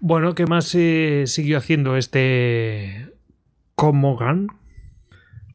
[0.00, 3.12] Bueno, ¿qué más eh, siguió haciendo este
[3.74, 4.48] Comogan?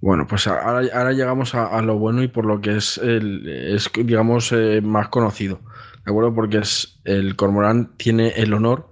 [0.02, 3.48] Bueno, pues ahora, ahora llegamos a, a, lo bueno y por lo que es, el,
[3.48, 5.60] es digamos, eh, más conocido.
[6.06, 6.34] ¿De acuerdo?
[6.34, 8.90] Porque es el Cormorán tiene el honor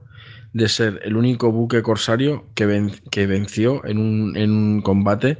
[0.53, 5.37] de ser el único buque corsario que, ven, que venció en un, en un combate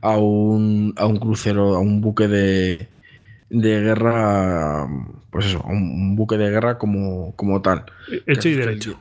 [0.00, 2.88] a un, a un, crucero, a un buque de,
[3.50, 4.88] de guerra,
[5.30, 7.84] pues eso, a un, buque de guerra como, como tal.
[8.26, 9.00] Hecho y derecho.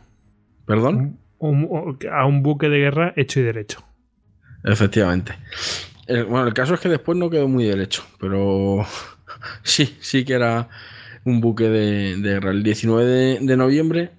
[0.65, 1.17] ¿Perdón?
[1.39, 3.83] A un buque de guerra hecho y derecho.
[4.63, 5.33] Efectivamente.
[6.29, 8.85] Bueno, el caso es que después no quedó muy derecho, pero
[9.63, 10.69] sí, sí que era
[11.23, 12.51] un buque de, de guerra.
[12.51, 14.11] El 19 de, de noviembre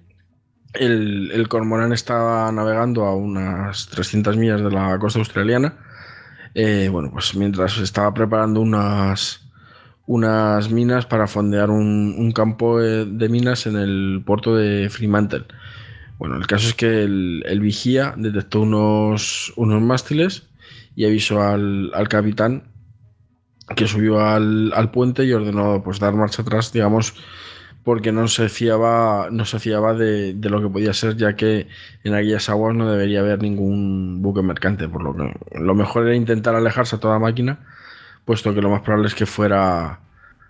[0.73, 5.77] el, el, cormorán estaba navegando a unas 300 millas de la costa australiana.
[6.55, 9.41] Eh, bueno, pues mientras estaba preparando unas,
[10.05, 15.45] unas minas para fondear un, un, campo de minas en el puerto de Fremantle.
[16.17, 20.47] Bueno, el caso es que el, el vigía detectó unos, unos mástiles
[20.95, 22.63] y avisó al, al capitán
[23.75, 27.15] que subió al, al, puente y ordenó pues dar marcha atrás, digamos,
[27.83, 31.67] porque no se fiaba, no se fiaba de, de, lo que podía ser, ya que
[32.03, 36.15] en aquellas aguas no debería haber ningún buque mercante, por lo que lo mejor era
[36.15, 37.59] intentar alejarse a toda máquina,
[38.25, 39.99] puesto que lo más probable es que fuera,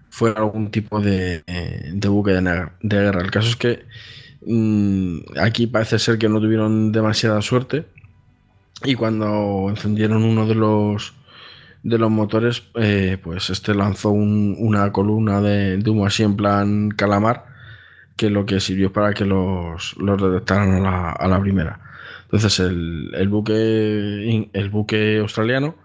[0.09, 1.43] fuera algún tipo de,
[1.93, 3.21] de buque de, de, guerra.
[3.21, 3.85] El caso es que
[4.45, 7.85] mmm, aquí parece ser que no tuvieron demasiada suerte
[8.83, 11.13] y cuando encendieron uno de los
[11.83, 16.37] de los motores, eh, pues este lanzó un, una columna de, de, humo así en
[16.37, 17.45] plan calamar,
[18.15, 21.81] que lo que sirvió para que los, los detectaran a la, a la, primera.
[22.23, 25.75] Entonces el, el, buque, el buque australiano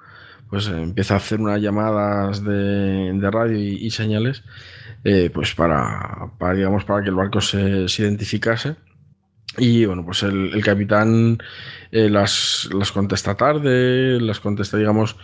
[0.48, 4.44] pues empieza a hacer unas llamadas de, de radio y, y señales
[5.04, 8.76] eh, pues para, para, digamos, para que el barco se, se identificase.
[9.56, 11.38] Y bueno, pues el, capitán
[11.90, 15.16] eh, las, las contesta tarde, las contesta, digamos,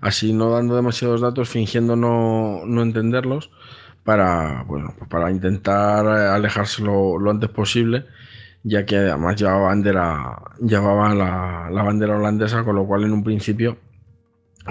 [0.00, 3.50] así no dando demasiados datos, fingiendo no, no entenderlos,
[4.04, 8.06] para, bueno, para intentar alejarse lo, lo, antes posible,
[8.62, 13.24] ya que además llevaba, bandera, llevaba la, la, bandera holandesa, con lo cual en un
[13.24, 13.78] principio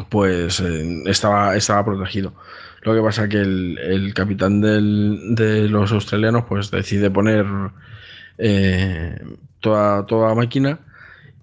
[0.10, 2.34] pues eh, estaba, estaba protegido.
[2.84, 7.46] Lo que pasa que el, el capitán de los australianos pues decide poner
[8.38, 9.20] eh,
[9.60, 10.80] toda, toda máquina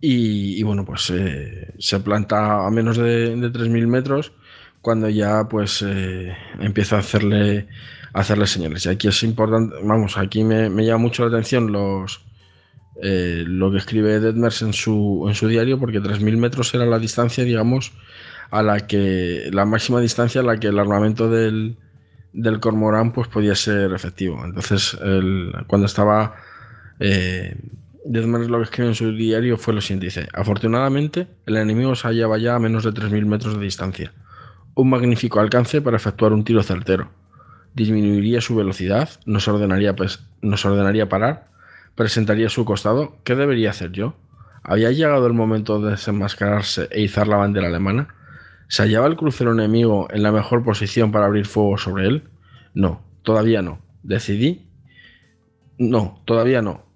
[0.00, 4.32] y, bueno, pues eh, se planta a menos de, de 3.000 metros
[4.80, 7.66] cuando ya pues eh, empieza a hacerle,
[8.12, 8.86] hacerle señales.
[8.86, 12.24] Y aquí es importante, vamos, aquí me, me llama mucho la atención los,
[13.02, 17.00] eh, lo que escribe Detmers en su, en su diario, porque 3.000 metros era la
[17.00, 17.92] distancia, digamos,
[18.50, 21.76] a la que, la máxima distancia a la que el armamento del,
[22.32, 24.44] del cormorán pues podía ser efectivo.
[24.44, 24.96] Entonces,
[25.66, 26.36] cuando estaba...
[27.00, 27.54] Eh,
[28.08, 32.54] lo que escribe en su diario fue lo siguiente: afortunadamente, el enemigo se hallaba ya
[32.54, 34.12] a menos de 3.000 metros de distancia.
[34.74, 37.10] Un magnífico alcance para efectuar un tiro certero.
[37.74, 41.48] Disminuiría su velocidad, nos ordenaría, pues, nos ordenaría parar,
[41.94, 43.18] presentaría su costado.
[43.24, 44.14] ¿Qué debería hacer yo?
[44.62, 48.08] ¿Había llegado el momento de desenmascararse e izar la bandera alemana?
[48.68, 52.28] ¿Se hallaba el crucero enemigo en la mejor posición para abrir fuego sobre él?
[52.74, 53.80] No, todavía no.
[54.02, 54.68] Decidí.
[55.78, 56.87] No, todavía no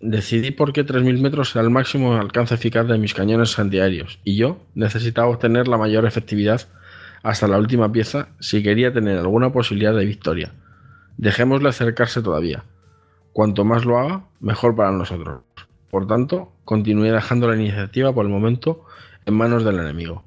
[0.00, 4.36] decidí por qué 3.000 metros era el máximo alcance eficaz de mis cañones antiaéreos, y
[4.36, 6.62] yo necesitaba obtener la mayor efectividad
[7.22, 10.54] hasta la última pieza si quería tener alguna posibilidad de victoria.
[11.18, 12.64] Dejémosle acercarse todavía.
[13.32, 15.42] Cuanto más lo haga, mejor para nosotros.
[15.90, 18.84] Por tanto, continué dejando la iniciativa por el momento
[19.26, 20.24] en manos del enemigo.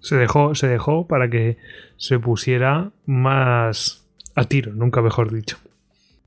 [0.00, 1.58] Se dejó, se dejó para que
[1.96, 5.58] se pusiera más a tiro, nunca mejor dicho.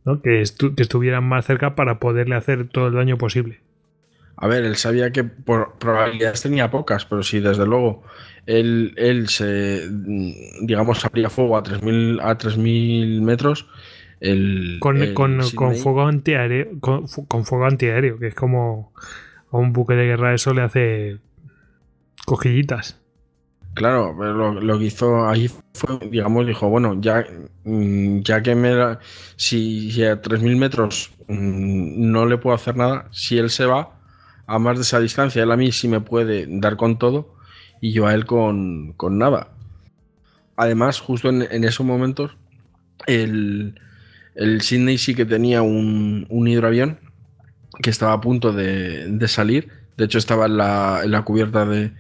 [0.05, 0.21] ¿No?
[0.21, 3.59] que, estu que, estuvieran más cerca para poderle hacer todo el daño posible.
[4.35, 8.03] A ver, él sabía que por probabilidades tenía pocas, pero si desde luego
[8.45, 9.88] él, él se,
[10.61, 13.67] digamos, abría fuego a 3.000 a 3000 metros,
[14.19, 18.93] el, con, el con, con, fuego antiaéreo, con, con, fuego antiaéreo, que es como
[19.51, 21.17] a un buque de guerra eso le hace
[22.25, 23.02] cojillitas.
[23.73, 27.25] Claro, lo, lo, que hizo ahí fue, digamos, dijo, bueno, ya,
[27.63, 28.97] mm, ya que me
[29.35, 33.99] si, si a 3.000 metros mm, no le puedo hacer nada, si él se va
[34.45, 37.35] a más de esa distancia, él a mí sí me puede dar con todo
[37.81, 39.49] y yo a él con, con nada.
[40.55, 42.37] Además, justo en, en esos momentos,
[43.07, 43.79] el,
[44.35, 46.99] el, Sydney sí que tenía un, un hidroavión
[47.81, 49.69] que estaba a punto de, de salir.
[49.97, 51.93] De hecho, estaba en la, en la cubierta de,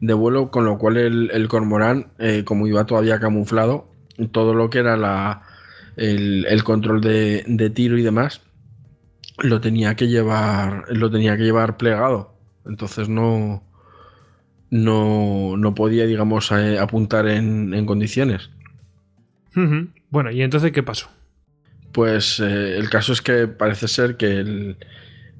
[0.00, 3.88] de vuelo, con lo cual el, el cormorán, eh, como iba todavía camuflado,
[4.32, 5.42] todo lo que era la,
[5.96, 8.40] el, el control de, de, tiro y demás,
[9.38, 12.34] lo tenía que llevar, lo tenía que llevar plegado.
[12.66, 13.62] Entonces no,
[14.70, 18.50] no, no podía, digamos, eh, apuntar en, en condiciones.
[19.56, 19.88] Uh -huh.
[20.10, 21.08] Bueno, ¿y entonces qué pasó?
[21.92, 24.76] Pues eh, el caso es que parece ser que el,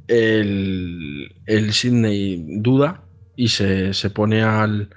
[0.08, 3.02] el, el Sydney duda
[3.38, 4.90] y se, se, pone al.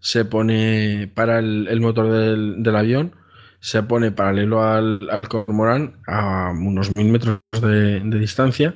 [0.00, 3.12] Se pone para el, motor del, del, avión,
[3.60, 8.74] se pone paralelo al, al, cormorán a unos mil metros de, de, distancia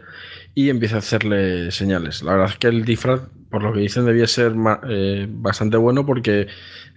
[0.55, 2.23] y empieza a hacerle señales.
[2.23, 3.21] La verdad es que el disfraz,
[3.51, 4.55] por lo que dicen, debía ser
[4.89, 6.47] eh, bastante bueno porque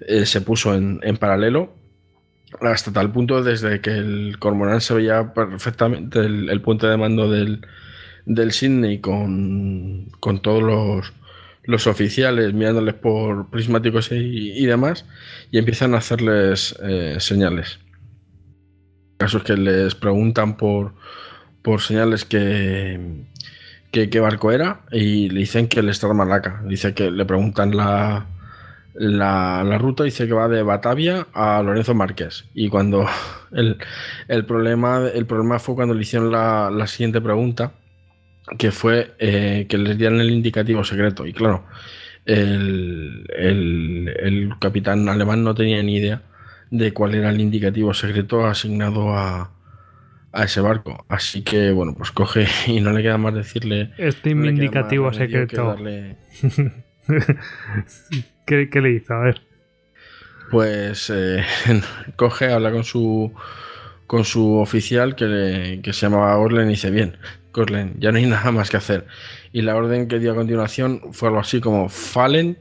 [0.08, 1.74] eh, se puso en, en, paralelo
[2.62, 7.30] hasta tal punto desde que el cormorán se veía perfectamente el, el puente de mando
[7.30, 7.66] del,
[8.28, 11.14] del Sydney con, con todos los
[11.64, 15.06] los oficiales mirándoles por prismáticos y, y demás
[15.52, 17.80] y empiezan a hacerles eh, señales.
[19.18, 20.94] Casos que les preguntan por,
[21.62, 23.00] por señales que,
[23.92, 26.62] que, barco era y le dicen que el Star Malaca.
[26.66, 28.28] Dice que le preguntan la,
[28.94, 32.46] la, la, ruta, dice que va de Batavia a Lorenzo Márquez.
[32.54, 33.06] Y cuando
[33.52, 33.78] el,
[34.28, 37.72] el, problema, el problema fue cuando le hicieron la, la siguiente pregunta
[38.58, 41.26] que fue eh, que les dieran el indicativo secreto.
[41.26, 41.66] Y claro,
[42.26, 46.22] el, el, el, capitán alemán no tenía ni idea
[46.72, 49.52] de cuál era el indicativo secreto asignado a,
[50.32, 51.06] a, ese barco.
[51.10, 53.92] Así que, bueno, pues coge y no le queda más decirle.
[53.98, 55.68] Este no indicativo secreto.
[55.68, 56.18] Darle...
[58.46, 59.14] ¿Qué, ¿Qué, le hizo?
[59.14, 59.42] A ver.
[60.52, 61.44] Pues eh,
[62.16, 63.34] coge, habla con su
[64.08, 67.18] con su oficial que, le, que se llamaba Orlen y dice: Bien,
[67.54, 69.08] Corlen, ya no hay nada más que hacer.
[69.54, 72.58] Y la orden que dio a continuación fue algo así como Fallen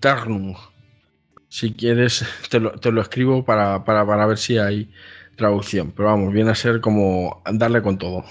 [0.00, 0.56] Tarnung.
[1.48, 4.90] Si quieres, te lo, te lo escribo para, para, para, ver si hay
[5.36, 5.92] traducción.
[5.92, 8.24] Pero vamos, viene a ser como darle con todo.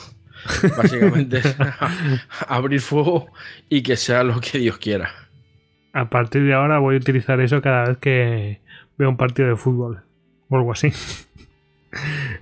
[0.78, 1.42] Básicamente,
[2.48, 3.32] abrir fuego
[3.68, 5.10] y que sea lo que Dios quiera.
[5.92, 8.62] A partir de ahora voy a utilizar eso cada vez que
[8.98, 10.04] veo un partido de fútbol
[10.50, 10.92] o algo así.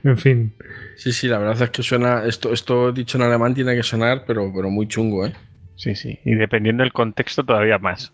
[0.04, 0.54] En fin.
[0.96, 2.26] Sí, sí, la verdad es que suena.
[2.26, 5.34] Esto, esto dicho en alemán tiene que sonar, pero, pero muy chungo, ¿eh?
[5.76, 6.20] Sí, sí.
[6.26, 8.14] Y dependiendo del contexto, todavía más.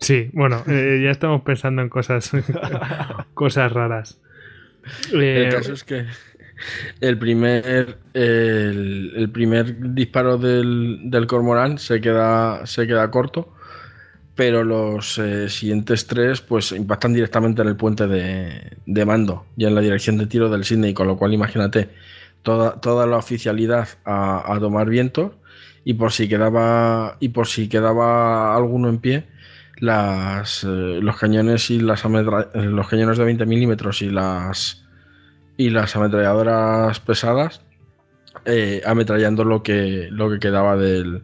[0.00, 2.30] Sí, bueno, eh, ya estamos pensando en cosas,
[3.34, 4.20] cosas raras.
[5.12, 6.06] Eh, el caso es que
[7.00, 13.55] el primer, el, el primer disparo del, del, cormorán se queda, se queda corto,
[14.36, 19.74] pero los eh, siguientes tres pues impactan directamente en el puente de, mando y en
[19.74, 21.88] la dirección de tiro del Sydney, con lo cual imagínate
[22.42, 25.40] toda, toda la oficialidad a, tomar viento
[25.84, 29.24] y por si quedaba y por si quedaba alguno en pie
[29.80, 34.84] eh, los cañones y las los cañones de 20 milímetros y las
[35.56, 37.62] y las ametralladoras pesadas
[38.44, 41.22] eh, ametrallando lo que lo que quedaba del,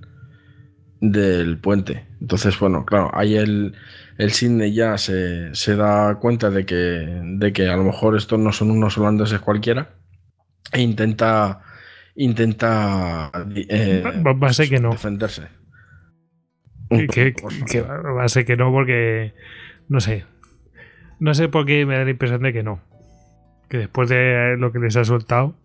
[1.00, 2.11] del puente.
[2.22, 3.74] Entonces, bueno, claro, ahí el,
[4.16, 8.38] el Sydney ya se, se, da cuenta de que, de que a lo mejor estos
[8.38, 9.90] no son unos holandeses cualquiera
[10.72, 11.62] e intenta
[12.14, 14.90] intenta eh, va, a ser que no.
[14.90, 15.48] defenderse.
[16.90, 17.34] Que, que,
[17.82, 19.34] va a ser que no porque
[19.88, 20.24] no sé.
[21.18, 22.80] No sé por qué me da la impresión de que no.
[23.68, 25.56] Que después de lo que les ha soltado.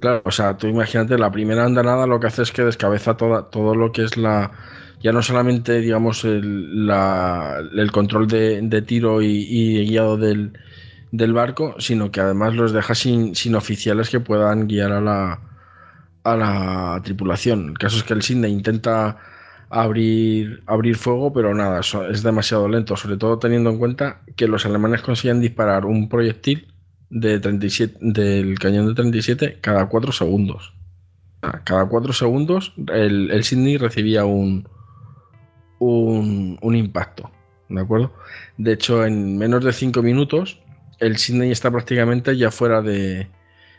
[0.00, 3.50] Claro, o sea, tú imagínate, la primera andanada lo que hace es que descabeza toda,
[3.50, 4.52] todo lo que es la.
[5.00, 10.58] Ya no solamente, digamos, el, el control de, tiro y, guiado del,
[11.12, 15.40] del, barco, sino que además los deja sin, sin, oficiales que puedan guiar a la,
[16.24, 17.70] a la tripulación.
[17.70, 19.18] El caso es que el Sydney intenta
[19.70, 21.80] abrir, abrir fuego, pero nada,
[22.10, 26.66] es demasiado lento, sobre todo teniendo en cuenta que los alemanes consiguen disparar un proyectil
[27.10, 30.74] de 37, del cañón de 37 cada 4 segundos.
[31.64, 34.68] Cada 4 segundos el, el Sydney recibía un,
[35.78, 37.30] un, impacto.
[37.68, 38.14] ¿De acuerdo?
[38.56, 40.60] De hecho, en menos de 5 minutos,
[40.98, 43.28] el Sydney está prácticamente ya fuera de.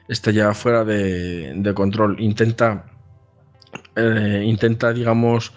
[0.08, 2.20] Está ya fuera de, control.
[2.20, 2.86] Intenta.
[3.96, 5.54] Eh, intenta, digamos,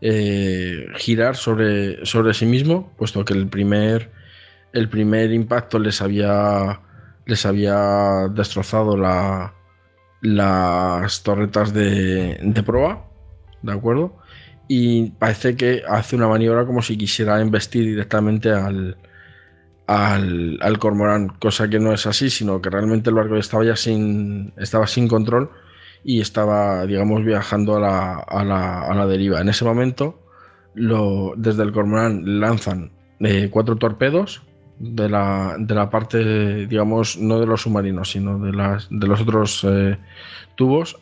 [0.00, 4.10] eh, girar sobre, sobre sí mismo, puesto que el primer,
[4.72, 6.80] el primer impacto les había,
[7.24, 9.54] les había destrozado la,
[10.22, 13.06] las torretas de, de proa,
[13.62, 14.21] ¿de acuerdo?
[14.74, 18.96] Y parece que hace una maniobra como si quisiera embestir directamente al,
[19.86, 23.76] al, al cormorán, cosa que no es así, sino que realmente el barco estaba ya
[23.76, 25.50] sin, estaba sin control
[26.02, 29.42] y estaba, digamos, viajando a la, a la, a la deriva.
[29.42, 30.18] En ese momento,
[30.74, 34.40] lo, desde el cormorán lanzan eh, cuatro torpedos
[34.78, 39.20] de la, de la parte, digamos, no de los submarinos, sino de, las, de los
[39.20, 39.98] otros eh,
[40.56, 40.96] tubos,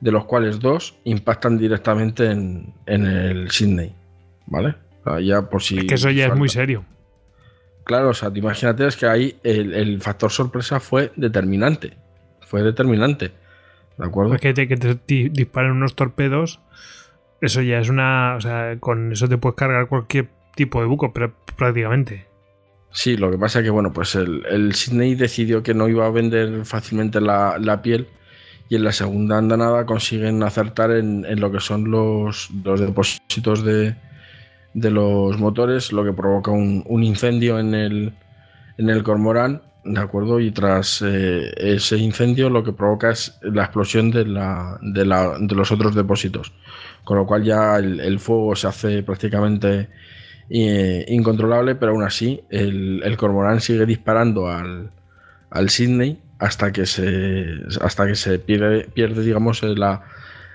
[0.00, 3.94] de los cuales dos impactan directamente en, en el Sydney.
[4.46, 4.74] ¿Vale?
[5.04, 6.84] O sea, ya por si Es que eso ya es muy serio.
[7.84, 11.96] Claro, o sea, te imagínate es que ahí el, el factor sorpresa fue determinante.
[12.40, 13.32] Fue determinante.
[13.96, 14.34] ¿De acuerdo?
[14.34, 16.60] Es que te, que te di- disparen unos torpedos,
[17.40, 18.34] eso ya es una.
[18.36, 22.26] O sea, con eso te puedes cargar cualquier tipo de buco, pero prácticamente.
[22.90, 26.06] Sí, lo que pasa es que, bueno, pues el, el Sydney decidió que no iba
[26.06, 28.08] a vender fácilmente la, la piel
[28.68, 33.64] y en la segunda andanada consiguen acertar en, en lo que son los, los depósitos
[33.64, 33.94] de,
[34.74, 38.12] de los motores, lo que provoca un, un incendio en el,
[38.78, 40.40] en el cormorán, ¿de acuerdo?
[40.40, 45.36] Y tras eh, ese incendio lo que provoca es la explosión de, la, de, la-
[45.38, 46.52] de los otros depósitos,
[47.04, 49.88] con lo cual ya el, fuego se hace prácticamente
[50.50, 54.90] eh, incontrolable, pero aún así el, el cormorán sigue disparando al,
[55.50, 57.46] al Sydney hasta que se,
[57.80, 60.02] hasta que se pierde, pierde digamos, eh, la,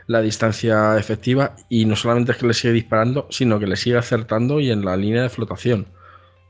[0.07, 3.97] la distancia efectiva y no solamente es que le sigue disparando, sino que le sigue
[3.97, 5.87] acertando y en la línea de flotación.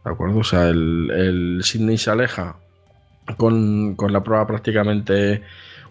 [0.03, 0.39] ¿De acuerdo?
[0.39, 2.57] O sea, el, el Sydney se aleja
[3.37, 5.43] con, con la prueba prácticamente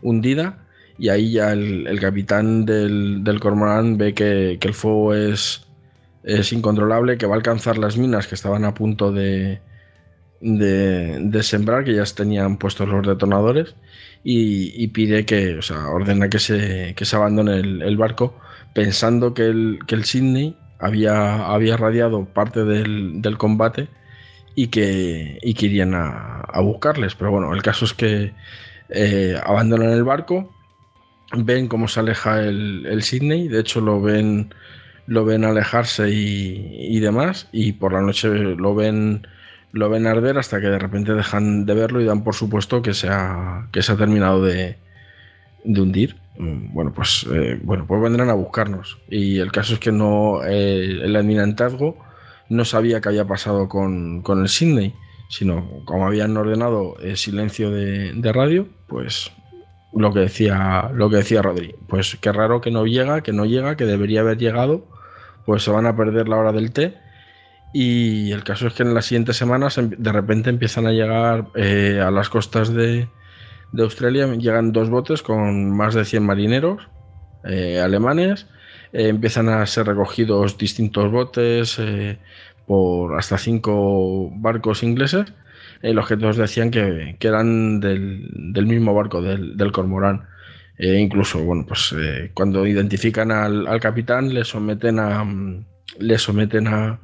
[0.02, 0.66] hundida
[0.98, 5.66] y ahí ya el, el capitán del, del cormorán ve que, que el fuego es,
[6.24, 9.60] es incontrolable, que va a alcanzar las minas que estaban a punto de,
[10.40, 13.74] de, sembrar, que ya tenían puestos los detonadores,
[14.22, 18.38] y, pide que, o sea, ordena que se, que se abandone el, el barco,
[18.74, 23.88] pensando que el, que el Sydney había, había radiado parte del, del combate
[24.54, 27.14] y que, y que irían a, a buscarles.
[27.14, 28.32] Pero bueno, el caso es que
[28.90, 30.52] eh, abandonan el barco,
[31.36, 34.52] ven cómo se aleja el, el Sydney, de hecho lo ven,
[35.06, 39.26] lo ven alejarse y, y demás, y por la noche lo ven,
[39.72, 42.94] lo ven arder hasta que de repente dejan de verlo y dan por supuesto que
[42.94, 44.78] se ha, que se ha terminado de,
[45.64, 46.16] de hundir.
[46.38, 48.98] Mm, Bueno, pues eh, bueno, pues vendrán a buscarnos.
[49.08, 51.98] Y el caso es que no eh, el almirantazgo
[52.48, 54.94] no sabía qué había pasado con, con el Sydney,
[55.28, 59.30] sino como habían ordenado el silencio de, de radio, pues
[59.92, 61.74] lo que decía lo que decía Rodri.
[61.88, 64.86] Pues qué raro que no llega, que no llega, que debería haber llegado,
[65.46, 66.96] pues se van a perder la hora del té.
[67.72, 71.46] Y el caso es que en las siguientes semanas em- de repente empiezan a llegar
[71.54, 73.08] eh, a las costas de,
[73.78, 76.88] Australia, llegan dos botes con más de 100 marineros
[77.44, 78.48] eh, alemanes,
[78.92, 81.80] eh, empiezan a ser recogidos distintos botes
[82.66, 85.32] por hasta cinco barcos ingleses,
[85.82, 90.26] los que todos decían que, que eran del, del mismo barco, del, del Cormorán.
[90.78, 91.94] Eh, incluso, bueno, pues
[92.34, 95.24] cuando identifican al, al capitán, le someten a.
[95.24, 95.66] mm,
[95.98, 96.98] Le someten a,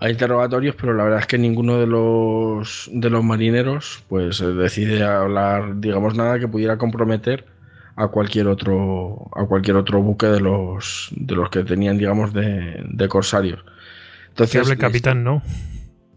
[0.00, 4.46] a interrogatorios, pero la verdad es que ninguno de los, de los marineros pues eh,
[4.46, 7.44] decide hablar, digamos, nada que pudiera comprometer
[7.96, 12.82] a cualquier otro a cualquier otro buque de los de los que tenían, digamos, de,
[12.88, 13.62] de corsarios.
[14.30, 15.42] Entonces, que hable el capitán, ¿no?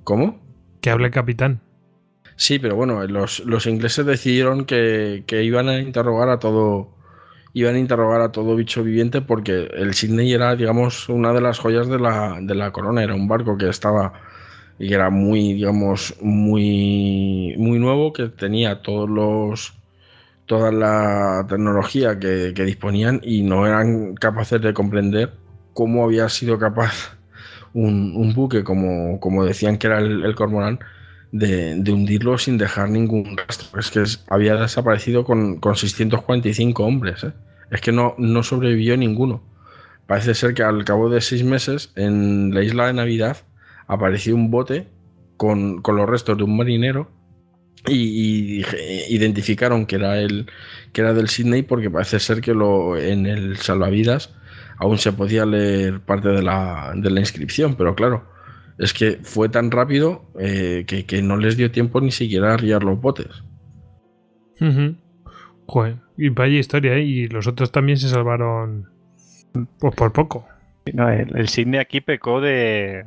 [0.06, 0.40] ¿Cómo?
[0.80, 1.60] Que hable el capitán.
[2.36, 6.93] Sí, pero bueno, los, los ingleses decidieron que, que iban a interrogar a todo.
[7.54, 11.60] Iban a interrogar a todo bicho viviente porque el Sydney era, digamos, una de las
[11.60, 13.04] joyas de la, de la corona.
[13.04, 14.14] Era un barco que estaba
[14.80, 19.74] y era muy, digamos, muy, muy nuevo, que tenía todos los
[20.46, 25.34] toda la tecnología que, que disponían y no eran capaces de comprender
[25.74, 27.18] cómo había sido capaz
[27.74, 30.80] un, un buque, como, como decían que era el, el Cormorán,
[31.34, 33.80] de, hundirlo sin dejar ningún rastro.
[33.80, 37.24] Es que había desaparecido con, con 645 hombres.
[37.24, 37.34] ¿eh?
[37.72, 39.44] Es que no, no sobrevivió ninguno.
[40.06, 43.38] Parece ser que al cabo de seis meses, en la isla de Navidad,
[43.88, 44.88] apareció un bote
[45.36, 47.10] con, con los restos de un marinero
[47.88, 48.66] y, y
[49.10, 50.46] identificaron que era el
[50.94, 54.30] que era del Sydney porque parece ser que lo en el salvavidas
[54.78, 58.26] aún se podía leer parte de la, de la inscripción, pero claro,
[58.78, 62.54] es que fue tan rápido eh, que, que no les dio tiempo ni siquiera a
[62.56, 63.44] arriar los botes.
[64.60, 64.96] Ujú.
[65.66, 67.04] Joder, y vaya historia, ¿eh?
[67.04, 68.90] Y los otros también se salvaron
[69.80, 70.48] pues por poco.
[70.94, 73.04] No, el, el Sydney aquí pecó de,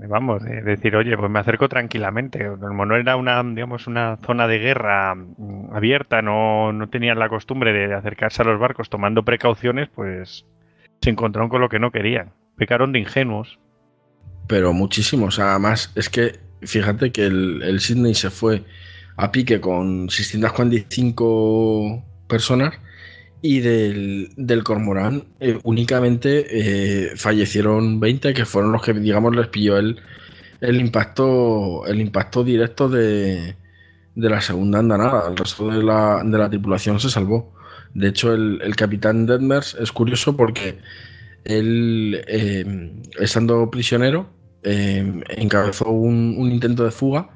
[0.00, 2.48] de, vamos, de decir, oye, pues me acerco tranquilamente.
[2.58, 7.28] Como no era una, digamos, una zona de guerra mm, abierta, no, no tenían la
[7.28, 10.46] costumbre de acercarse a los barcos tomando precauciones, pues
[11.00, 12.32] se encontraron con lo que no querían.
[12.56, 13.60] Pecaron de ingenuos.
[14.46, 15.38] Pero muchísimos.
[15.38, 18.64] Además, es que fíjate que el, el Sydney se fue
[19.16, 22.74] a pique con 645 personas
[23.42, 29.48] y del, del Cormorán eh, únicamente eh, fallecieron 20 que fueron los que digamos les
[29.48, 30.00] pilló el,
[30.60, 33.56] el impacto el impacto directo de,
[34.14, 37.52] de la segunda andanada el resto de la, de la tripulación se salvó
[37.94, 40.78] de hecho el, el capitán Detmers es curioso porque
[41.44, 44.30] él eh, estando prisionero
[44.62, 47.30] eh, encabezó un, intento de fuga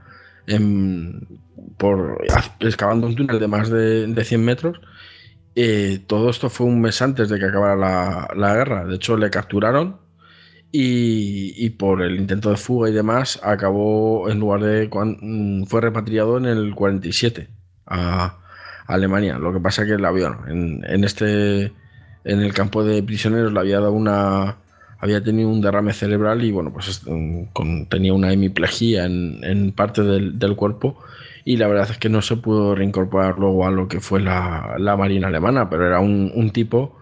[0.46, 1.40] en,
[1.76, 2.24] por
[2.60, 4.80] excavando un túnel de más de, de 100 metros
[5.58, 8.84] eh, todo esto fue un mes antes de que acabara la, la guerra.
[8.84, 9.98] De hecho, le capturaron
[10.70, 14.90] y, y, por el intento de fuga y demás, acabó en lugar de.
[15.66, 17.48] fue repatriado en el 47
[17.86, 18.38] a,
[18.86, 19.38] Alemania.
[19.38, 21.72] Lo que pasa que el avión en, este.
[22.26, 24.56] En el campo de prisioneros le había dado una.
[24.98, 27.02] Había tenido un derrame cerebral y bueno, pues
[27.52, 30.98] con, tenía una hemiplegia en, en parte del, del cuerpo
[31.46, 34.74] y la verdad es que no se pudo reincorporar luego a lo que fue la,
[34.78, 36.98] la Marina alemana, pero era un, un tipo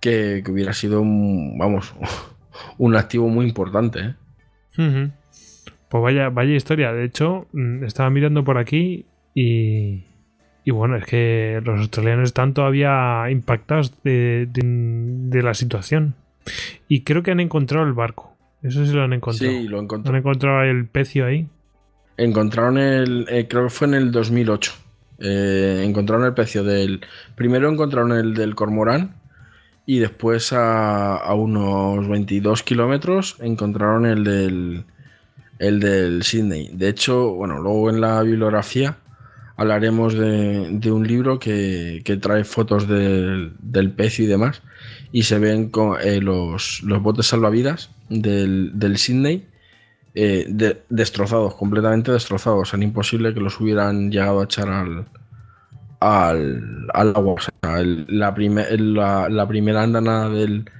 [0.00, 1.94] que, hubiera sido, un, vamos,
[2.78, 4.00] un activo muy importante.
[4.00, 5.10] ¿eh?
[5.88, 6.92] Pues vaya, vaya historia.
[6.92, 10.02] De hecho, mm, estaba mirando por aquí y,
[10.66, 16.16] y bueno, es que los australianos están todavía impactados de, de, de, la situación.
[16.88, 18.36] Y creo que han encontrado el barco.
[18.64, 19.52] Eso sí lo han encontrado.
[19.52, 20.16] Sí, lo encontrado.
[20.16, 21.46] Han encontrado el pecio ahí.
[22.16, 23.26] Encontraron el.
[23.28, 24.72] Eh, creo que fue en el 2008.
[25.20, 27.00] Eh, encontraron el precio del.
[27.36, 29.14] Primero encontraron el del Cormorán.
[29.86, 34.84] Y después a, a unos 22 kilómetros encontraron el del.
[35.60, 36.70] El del Sydney.
[36.72, 38.96] De hecho, bueno, luego en la bibliografía
[39.56, 44.62] hablaremos de, un libro que, que, trae fotos del, del pecio y demás.
[45.12, 49.46] Y se ven con, eh, los, los botes salvavidas del, del Sydney
[50.14, 52.72] eh, de, destrozados, completamente destrozados.
[52.74, 55.06] Era imposible que los hubieran llegado a echar al,
[56.00, 57.36] al, al agua.
[57.62, 58.34] La,
[59.28, 60.70] la, primera andanada del,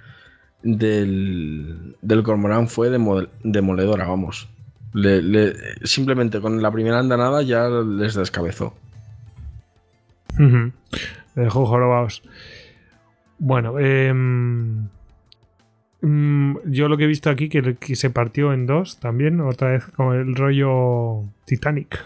[0.62, 4.48] del, del cormorán fue demol, demoledora, vamos.
[4.97, 5.55] Le, le,
[5.85, 8.74] simplemente con la primera andanada ya les descabezó.
[11.35, 12.23] Dejó jorobados.
[13.39, 14.12] Bueno, eh,
[16.06, 19.70] Mm, yo lo que he visto aquí que, que, se partió en dos también, otra
[19.70, 22.05] vez con el rollo Titanic.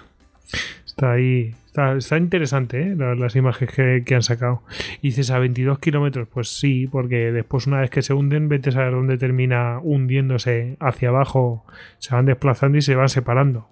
[0.86, 2.96] Está ahí, está, está interesante ¿eh?
[2.96, 4.62] las, las, imágenes que, que, han sacado.
[5.00, 8.70] Y dices a 22 kilómetros, pues sí, porque después una vez que se hunden, vete
[8.70, 11.64] a saber dónde termina hundiéndose hacia abajo,
[11.98, 13.68] se van desplazando y se van separando.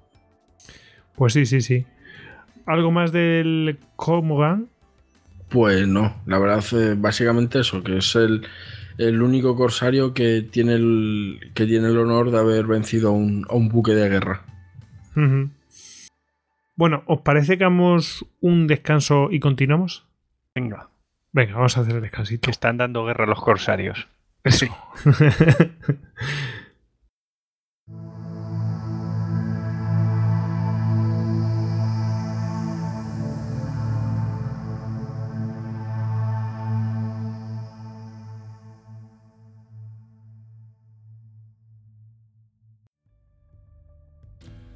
[1.17, 1.87] Pues sí, sí, sí.
[2.67, 4.69] ¿Algo más del Komogan?
[5.49, 8.47] Pues no, la verdad, eh, básicamente eso, que es el
[8.99, 13.47] el único corsario que tiene el, que tiene el honor de haber vencido a un,
[13.49, 14.43] a un buque de guerra.
[15.15, 15.51] Uh -huh.
[16.79, 20.07] Bueno, ¿os parece que hagamos un descanso y continuamos?
[20.55, 20.91] Venga.
[21.33, 22.47] Venga, vamos a hacer el descansito.
[22.47, 24.07] Que están dando guerra a los corsarios.
[24.45, 24.67] Eso.
[24.67, 24.71] Sí.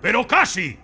[0.00, 0.78] Pero casi.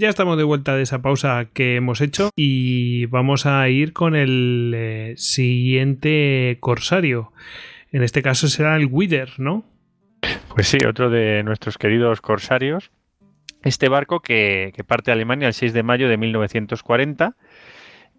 [0.00, 4.16] Ya estamos de vuelta de esa pausa que hemos hecho y vamos a ir con
[4.16, 7.32] el eh, siguiente corsario.
[7.92, 9.64] En este caso será el Wither, ¿no?
[10.54, 12.90] Pues sí, otro de nuestros queridos corsarios.
[13.62, 17.36] Este barco que, parte de Alemania el 6 de mayo de 1940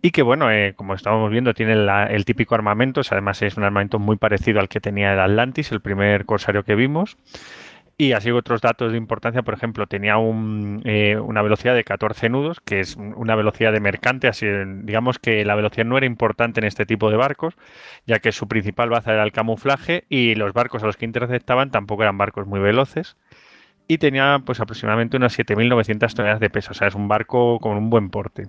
[0.02, 4.00] y que bueno, eh, como estábamos viendo, tiene el típico armamento, además es un armamento
[4.00, 7.18] muy parecido al que tenía el Atlantis, el primer corsario que vimos.
[8.02, 12.60] Y así otros datos de importancia, por ejemplo, tenía eh, una velocidad de 14 nudos,
[12.60, 14.48] que es una velocidad de mercante, así
[14.82, 17.54] digamos que la velocidad no era importante en este tipo de barcos,
[18.08, 21.70] ya que su principal baza era el camuflaje y los barcos a los que interceptaban
[21.70, 23.18] tampoco eran barcos muy veloces.
[23.88, 27.78] Y tenía pues aproximadamente unas 7.900 toneladas de peso, o sea, es un barco con
[27.78, 28.48] un buen porte.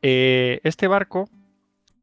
[0.00, 1.28] Eh, este barco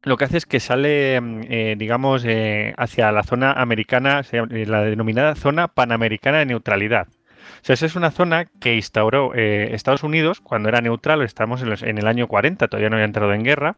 [0.04, 4.82] lo que hace es que sale, mm, eh, digamos, eh, hacia la zona americana, la
[4.82, 7.08] denominada zona panamericana de neutralidad.
[7.08, 11.98] O sea, esa es una zona que instauró Estados Unidos cuando era neutral, estamos en,
[11.98, 13.76] el año 40, todavía no había entrado en guerra.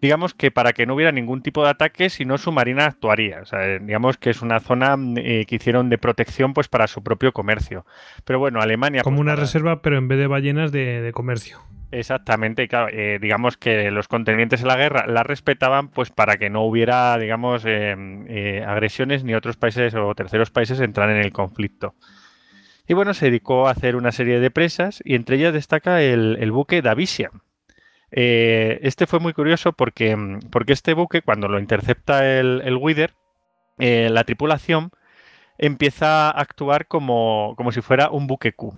[0.00, 3.40] Digamos que para que no hubiera ningún tipo de ataque, si no su marina actuaría.
[3.40, 7.04] O sea, digamos que es una zona mm, que hicieron de protección pues para su
[7.04, 7.86] propio comercio.
[8.24, 9.02] Pero bueno, Alemania.
[9.02, 11.60] Como pues, una reserva, pero en vez de ballenas de comercio.
[11.92, 16.48] Exactamente, claro, eh, digamos que los contendientes de la guerra la respetaban pues para que
[16.48, 17.94] no hubiera, digamos, eh,
[18.28, 21.94] eh, agresiones ni otros países o terceros países entrar en el conflicto.
[22.88, 26.50] Y bueno, se dedicó a hacer una serie de presas y entre ellas destaca el,
[26.50, 27.30] buque Davisia.
[28.10, 30.16] este fue muy curioso porque,
[30.50, 33.12] porque este buque, cuando lo intercepta el, el Wither,
[33.76, 34.92] la tripulación
[35.58, 38.74] empieza a actuar como, como si fuera un buque Q.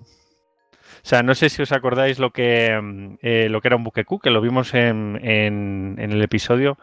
[1.04, 4.06] Sea, no sé si os acordáis lo que, mm, eh, lo que era un buque
[4.06, 6.78] Q, que lo vimos en, el episodio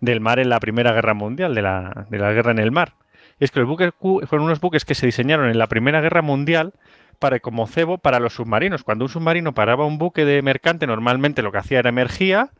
[0.00, 2.92] del mar en la Primera Guerra Mundial, de la, guerra en el mar.
[3.40, 6.22] Es que los buques Q fueron unos buques que se diseñaron en la Primera Guerra
[6.22, 6.72] Mundial
[7.18, 8.84] para como cebo para los submarinos.
[8.84, 12.50] Cuando un submarino paraba un buque de mercante, normalmente lo que hacía era emergía,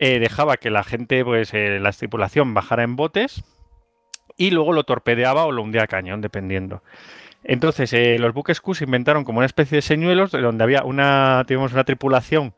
[0.00, 3.44] eh, dejaba que la gente, pues eh, la tripulación bajara en botes
[4.36, 6.82] y luego lo torpedeaba o lo hundía a cañón, dependiendo.
[7.48, 11.46] Entonces, eh, los buques Q se inventaron como una especie de señuelos donde había una,
[11.48, 12.54] una tripulación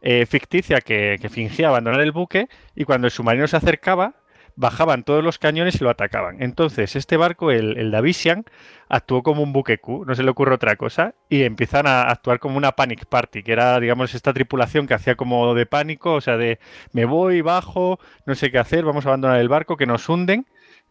[0.00, 4.14] eh, ficticia que, fingía abandonar el buque y cuando el submarino se acercaba,
[4.56, 6.42] bajaban todos los cañones y lo atacaban.
[6.42, 8.46] Entonces, este barco, el, el Davisian,
[8.88, 12.38] actuó como un buque Q, no se le ocurre otra cosa, y empiezan a actuar
[12.38, 16.20] como una panic party, que era, digamos, esta tripulación que hacía como de pánico, o
[16.22, 16.58] sea, de
[16.92, 20.46] me voy, bajo, no sé qué hacer, vamos a abandonar el barco, que nos hunden.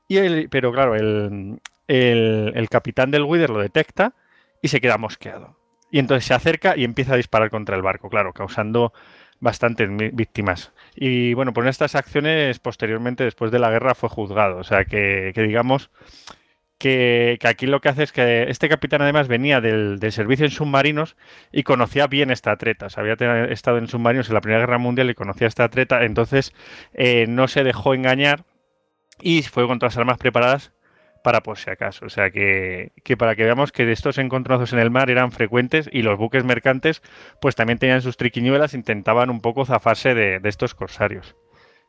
[0.08, 1.60] Y el, pero claro, el,
[1.90, 4.14] el, capitán del Wither lo detecta
[4.62, 5.58] y se queda mosqueado.
[5.92, 8.94] Y entonces se acerca y empieza a disparar contra el barco, claro, causando
[9.40, 10.72] bastantes víctimas.
[10.96, 14.58] Y bueno, por estas acciones posteriormente, después de la guerra, fue juzgado.
[14.58, 15.90] O sea que, digamos
[16.78, 21.16] que, aquí lo que hace es que este capitán además venía del, servicio en submarinos
[21.52, 22.86] y conocía bien esta treta.
[22.96, 26.04] O había estado en submarinos en la Primera Guerra Mundial y conocía esta treta.
[26.04, 26.54] Entonces
[26.94, 28.46] eh, no se dejó engañar
[29.20, 30.72] y fue con todas las armas preparadas
[31.24, 32.06] para por si acaso.
[32.06, 36.02] O sea que, para que veamos que estos encontronazos en el mar eran frecuentes y
[36.02, 37.02] los buques mercantes
[37.42, 41.36] pues también tenían sus triquiñuelas, intentaban un poco zafarse de, estos corsarios.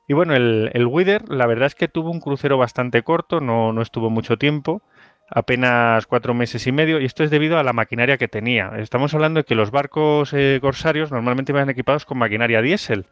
[0.07, 3.73] Y bueno, el, el Wither la verdad es que tuvo un crucero bastante corto, no,
[3.73, 4.83] no estuvo mucho tiempo,
[5.29, 8.73] apenas cuatro meses y medio, y esto es debido a la maquinaria que tenía.
[8.79, 13.07] Estamos hablando de que los barcos eh, corsarios normalmente van equipados con maquinaria diésel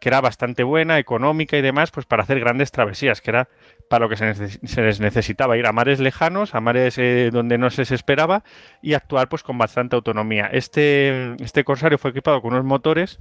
[0.00, 3.48] que era bastante buena, económica y demás, pues para hacer grandes travesías, que era
[3.90, 7.68] para lo que se, les necesitaba, ir a mares lejanos, a mares eh, donde no
[7.70, 8.44] se esperaba
[8.80, 10.48] y actuar pues con bastante autonomía.
[10.52, 13.18] Este, este Corsario fue equipado con unos motores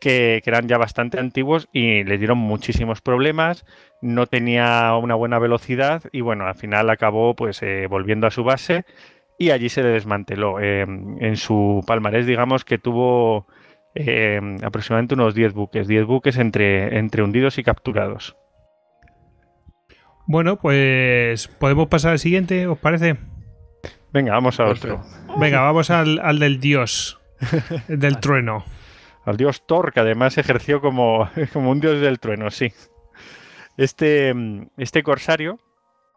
[0.00, 3.66] que, eran ya bastante antiguos y le dieron muchísimos problemas,
[4.00, 8.44] no tenía una buena velocidad y bueno, al final acabó pues eh, volviendo a su
[8.44, 8.84] base
[9.38, 10.60] y allí se le desmanteló.
[10.60, 13.46] Em, en su palmarés digamos que tuvo
[13.94, 18.36] Em, aproximadamente unos 10 buques, 10 buques entre, entre hundidos y capturados.
[20.26, 23.16] Bueno, pues podemos pasar al siguiente, ¿os parece?
[24.12, 25.02] Venga, vamos a otro.
[25.38, 27.20] Venga, vamos al, del dios,
[27.88, 28.64] del trueno.
[29.24, 32.72] Al dios Thor, que además ejerció como, como un dios del trueno, sí.
[33.76, 34.34] Este,
[34.76, 35.58] este corsario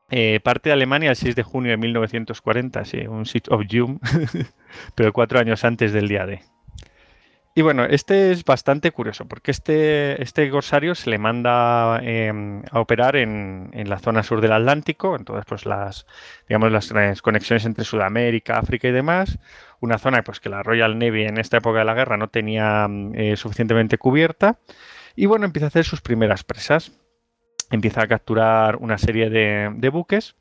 [0.09, 3.99] eh, parte de Alemania el 6 de junio de 1940, sí, un Siege of June,
[4.95, 6.41] pero cuatro años antes del día D.
[7.57, 12.79] Y bueno, este es bastante curioso porque este, este corsario se le manda em, a
[12.79, 16.05] operar en, la zona sur del Atlántico, entonces pues las,
[16.47, 19.39] digamos, las, conexiones entre Sudamérica, África y demás,
[19.79, 22.87] una zona pues que la Royal Navy en esta época de la guerra no tenía
[23.15, 24.59] eh, suficientemente cubierta.
[25.15, 26.91] Y bueno, empieza a hacer sus primeras presas,
[27.71, 30.35] empieza a capturar una serie de, de buques.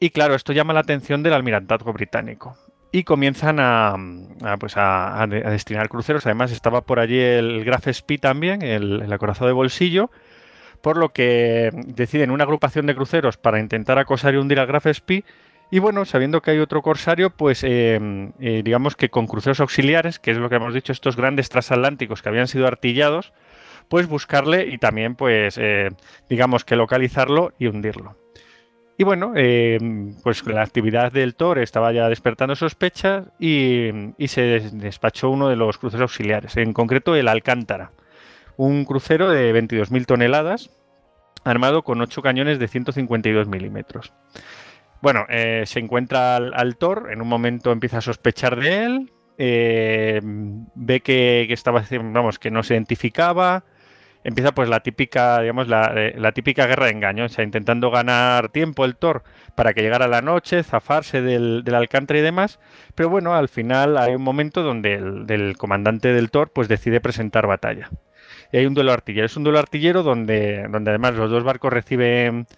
[0.00, 2.58] Y claro, esto llama la atención del almirantazgo británico
[2.96, 3.94] y comienzan a,
[4.58, 6.24] pues a, destinar cruceros.
[6.24, 10.10] Además, estaba por allí el Graf Spee también, el, acorazado de bolsillo,
[10.80, 14.86] por lo que deciden una agrupación de cruceros para intentar acosar y hundir al Graf
[14.86, 15.26] Spee.
[15.70, 18.00] Y bueno, sabiendo que hay otro corsario, pues eh,
[18.40, 22.22] eh, digamos que con cruceros auxiliares, que es lo que hemos dicho, estos grandes transatlánticos
[22.22, 23.34] que habían sido artillados,
[23.90, 25.90] pues buscarle y también, pues, eh,
[26.30, 28.16] digamos que localizarlo y hundirlo.
[28.98, 29.78] Y bueno, eh,
[30.22, 33.90] pues la actividad del Thor estaba ya despertando sospechas y,
[34.26, 37.92] se despachó uno de los cruceros auxiliares, en concreto el Alcántara,
[38.56, 40.70] un crucero de 22.000 toneladas
[41.44, 44.12] armado con 8 cañones de 152 milímetros.
[45.02, 50.20] Bueno, eh, se encuentra al, Thor, en un momento empieza a sospechar de él, eh,
[50.22, 53.64] ve que, estaba, vamos, que no se identificaba,
[54.26, 58.48] empieza pues la típica, digamos, eh, la, típica guerra de engaño, o sea, intentando ganar
[58.48, 59.22] tiempo el Thor
[59.54, 62.58] para que llegara la noche, zafarse del, del Alcántara y demás,
[62.96, 67.46] pero bueno, al final hay un momento donde el comandante del Thor pues decide presentar
[67.46, 67.88] batalla.
[68.52, 71.72] Y hay un duelo artillero, es un duelo artillero donde, donde además los dos barcos
[71.72, 72.48] reciben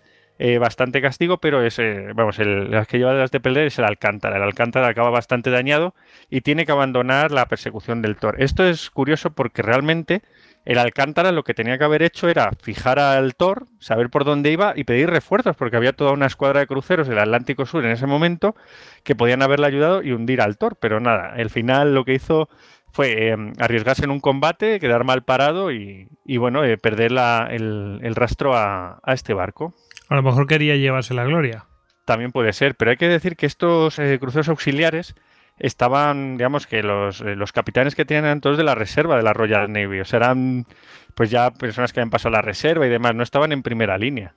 [0.40, 3.78] eh, bastante castigo, pero es, eh, vamos, el, las que lleva las de perder es
[3.78, 4.36] el Alcántara.
[4.36, 5.94] El Alcántara acaba bastante dañado
[6.30, 8.40] y tiene que abandonar la persecución del Thor.
[8.40, 10.22] Esto es curioso porque realmente
[10.68, 14.52] el Alcántara lo que tenía que haber hecho era fijar al Thor, saber por dónde
[14.52, 17.90] iba y pedir refuerzos, porque había toda una escuadra de cruceros del Atlántico Sur en
[17.90, 18.54] ese momento
[19.02, 22.50] que podían haberle ayudado y hundir al Thor, pero nada, el final lo que hizo
[22.92, 28.54] fue em, arriesgarse en un combate, quedar mal parado y, bueno, eh, perder el, rastro
[28.54, 29.74] a, este barco.
[30.10, 31.64] A lo mejor quería llevarse la gloria.
[32.04, 35.14] También puede ser, pero hay que decir que estos eh, cruceros auxiliares
[35.58, 39.22] estaban, digamos que los, eh, los capitanes que tenían eran todos de la reserva de
[39.22, 40.66] la Royal Navy, o sea, eran
[41.14, 44.34] pues ya personas que habían pasado la reserva y demás, no estaban en primera línea.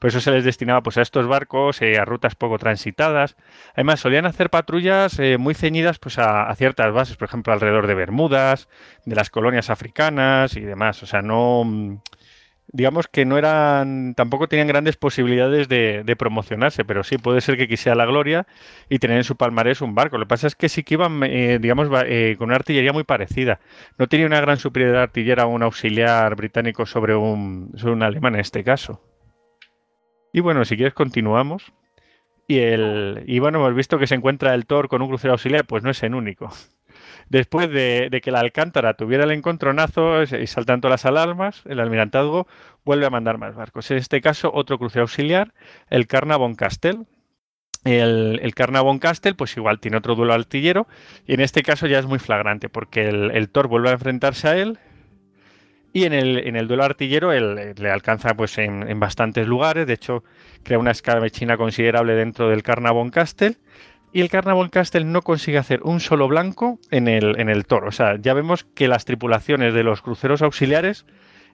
[0.00, 3.36] Por eso se les destinaba pues, a estos barcos, eh, a rutas poco transitadas.
[3.74, 7.94] Además, solían hacer patrullas eh, muy ceñidas pues, a, ciertas bases, por ejemplo, alrededor de
[7.94, 8.70] Bermudas,
[9.04, 11.02] de las colonias africanas y demás.
[11.02, 12.00] O sea, no
[12.72, 17.68] digamos que no eran, tampoco tenían grandes posibilidades de, promocionarse, pero sí puede ser que
[17.68, 18.46] quisiera la gloria
[18.88, 20.18] y tener en su palmarés un barco.
[20.18, 23.04] Lo que pasa es que sí que iban, eh, digamos, eh, con una artillería muy
[23.04, 23.60] parecida.
[23.98, 28.40] No tenía una gran superioridad artillera un auxiliar británico sobre un, sobre un alemán en
[28.40, 29.00] este caso.
[30.32, 31.72] Y bueno, si quieres continuamos.
[32.46, 35.64] Y, el, y bueno, hemos visto que se encuentra el Thor con un crucero auxiliar,
[35.66, 36.50] pues no es el único.
[37.30, 42.48] Después de, que la Alcántara tuviera el encontronazo y saltando las alarmas, el almirantazgo
[42.84, 43.88] vuelve a mandar más barcos.
[43.92, 45.54] En este caso, otro crucero auxiliar,
[45.90, 47.04] el Carnavon Castle.
[47.84, 50.88] El, el Carnavon Castle, pues igual tiene otro duelo artillero,
[51.24, 54.58] y en este caso ya es muy flagrante, porque el, Thor vuelve a enfrentarse a
[54.58, 54.78] él,
[55.92, 59.94] y en el, en el duelo artillero él, le alcanza pues en, bastantes lugares, de
[59.94, 60.24] hecho
[60.62, 63.56] crea una escabechina considerable dentro del Carnavon Castle
[64.12, 67.88] y el Carnaval Castle no consigue hacer un solo blanco en el, en el toro.
[67.88, 71.06] O sea, ya vemos que las tripulaciones de los cruceros auxiliares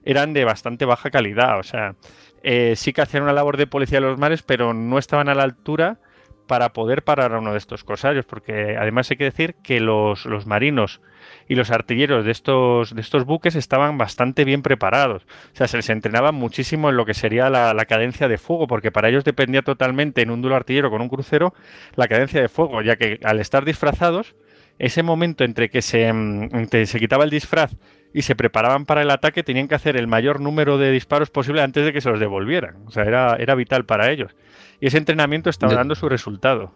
[0.03, 1.59] eran de bastante baja calidad.
[1.59, 1.95] O sea,
[2.43, 5.35] eh, sí que hacían una labor de policía de los mares, pero no estaban a
[5.35, 5.99] la altura
[6.47, 10.25] para poder parar a uno de estos corsarios, porque además hay que decir que los,
[10.25, 11.01] los marinos
[11.47, 15.23] y los artilleros de estos, de estos buques estaban bastante bien preparados.
[15.53, 18.91] O sea, se les entrenaba muchísimo en lo que sería la, cadencia de fuego, porque
[18.91, 21.53] para ellos dependía totalmente en un duelo artillero con un crucero
[21.95, 24.35] la cadencia de fuego, ya que al estar disfrazados,
[24.79, 27.71] ese momento entre que se, mm, se quitaba el disfraz
[28.13, 31.61] y se preparaban para el ataque, tenían que hacer el mayor número de disparos posible
[31.61, 32.77] antes de que se los devolvieran.
[32.85, 34.35] O sea, era, era vital para ellos.
[34.79, 36.73] Y ese entrenamiento estaba dando su resultado.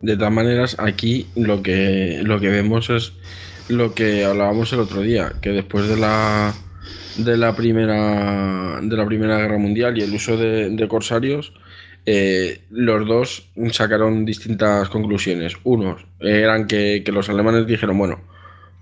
[0.00, 3.12] De todas maneras, aquí lo que, lo que vemos es
[3.68, 6.52] lo que hablábamos el otro día, que después de la
[7.16, 11.52] de la primera de la primera guerra mundial y el uso de, corsarios,
[12.06, 15.54] eh, los dos sacaron distintas conclusiones.
[15.62, 18.20] Unos eran que, que, los alemanes dijeron, bueno,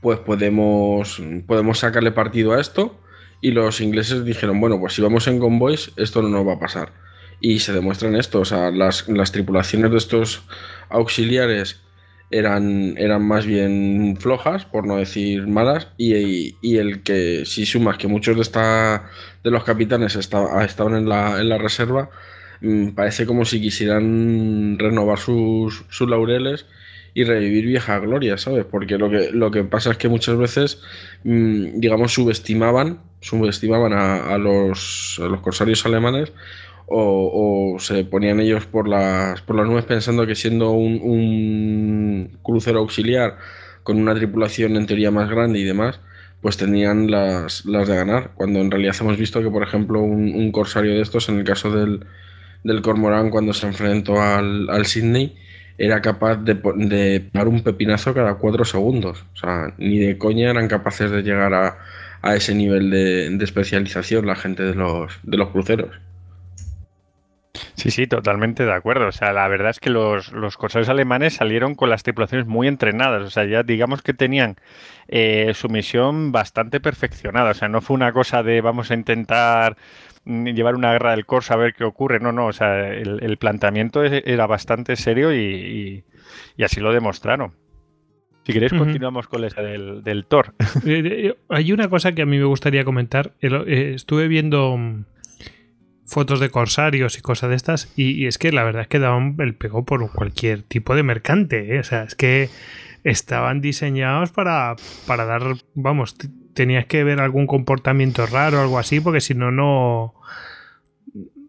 [0.01, 2.97] pues podemos, podemos sacarle partido a esto.
[3.43, 6.59] Y los ingleses dijeron, bueno, pues si vamos en convoys, esto no nos va a
[6.59, 6.93] pasar.
[7.41, 10.43] Y se demuestra en esto, o sea, las, las tripulaciones de estos
[10.91, 11.81] auxiliares
[12.31, 18.09] eran, eran más bien flojas, por no decir malas, y, el que, si sumas que
[18.09, 19.11] muchos de, esta,
[19.43, 22.11] de los capitanes estaban en la, en la reserva,
[22.61, 26.67] mm, parece como si quisieran renovar sus, sus, laureles
[27.15, 28.65] y revivir vieja gloria, ¿sabes?
[28.65, 30.83] Porque lo que, lo que pasa es que muchas veces,
[31.25, 36.33] mm, digamos, subestimaban, subestimaban a, a, los, a los corsarios alemanes
[36.91, 43.39] o, se ponían ellos por las, por las nubes pensando que siendo un, crucero auxiliar
[43.83, 46.01] con una tripulación en teoría más grande y demás,
[46.43, 50.53] pues tenían las, las de ganar, cuando en realidad hemos visto que, por ejemplo, un,
[50.53, 52.07] corsario de estos, en el caso del,
[52.65, 55.37] del Cormorán, cuando se enfrentó al, al Sydney,
[55.79, 59.25] era capaz de, de dar un pepinazo cada cuatro segundos.
[59.35, 61.79] O sea, ni de coña eran capaces de llegar a,
[62.23, 65.91] a ese nivel de, de especialización la gente de los, de los cruceros.
[67.81, 69.07] Sí, sí, totalmente de acuerdo.
[69.07, 72.69] O sea, la verdad es que los, los corsarios alemanes salieron con las tripulaciones muy
[72.69, 73.23] entrenadas.
[73.23, 74.57] O sea, ya digamos que tenían
[75.09, 77.53] eh, su misión bastante perfeccionada.
[77.53, 79.79] O sea, no fue una cosa de vamos a intentar
[80.25, 82.21] mm, llevar una guerra del corso a ver qué ocurre.
[82.21, 82.49] No, no.
[82.49, 86.05] O sea, el, planteamiento era bastante serio y,
[86.63, 87.55] así lo demostraron.
[88.45, 90.55] Si queréis, continuamos con esa del, del Thor.
[90.85, 93.33] Eh, hay una cosa que a mí me gustaría comentar.
[93.41, 95.05] Eh, estuve viendo mm,
[96.11, 97.93] fotos de corsarios y cosas de estas.
[97.97, 101.77] Y, es que la verdad es que daban el pego por cualquier tipo de mercante.
[101.77, 101.79] ¿eh?
[101.79, 102.51] O sea, es que
[103.05, 104.75] estaban diseñados para,
[105.07, 105.43] para dar,
[105.75, 106.17] vamos,
[106.53, 110.15] tenías que ver algún comportamiento raro o algo así, porque si no, no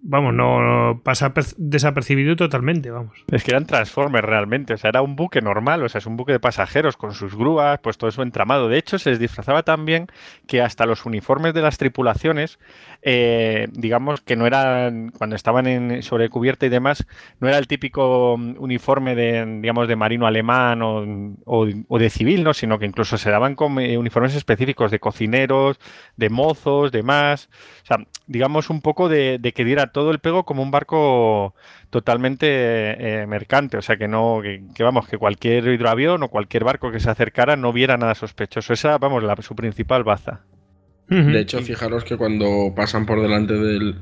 [0.04, 3.24] vamos, no pasa desapercibido totalmente, vamos.
[3.32, 6.18] Es que eran Transformers realmente, o sea, era un buque normal, o sea, es un
[6.18, 8.68] buque de pasajeros con sus grúas, pues todo eso entramado.
[8.68, 10.08] De hecho, se les disfrazaba tan bien
[10.48, 12.60] que hasta los uniformes de las tripulaciones,
[13.04, 17.06] eh, digamos que no eran, cuando estaban en sobre cubierta y demás,
[17.40, 22.54] no era el típico mm, uniforme de, digamos, de marino alemán o, de civil, ¿no?
[22.54, 25.80] Sino que incluso se daban con eh, uniformes específicos de cocineros,
[26.18, 27.50] de mozos, demás.
[27.84, 31.56] O sea, digamos un poco de que diera todo el pego como un barco
[31.90, 32.48] totalmente
[33.22, 37.00] eh, mercante, o sea que no, que, vamos, que cualquier hidroavión o cualquier barco que
[37.00, 38.74] se acercara no viera nada sospechoso.
[38.74, 40.42] Esa, vamos, la, su principal baza.
[41.08, 43.96] De hecho, fijaros que cuando pasan por delante del,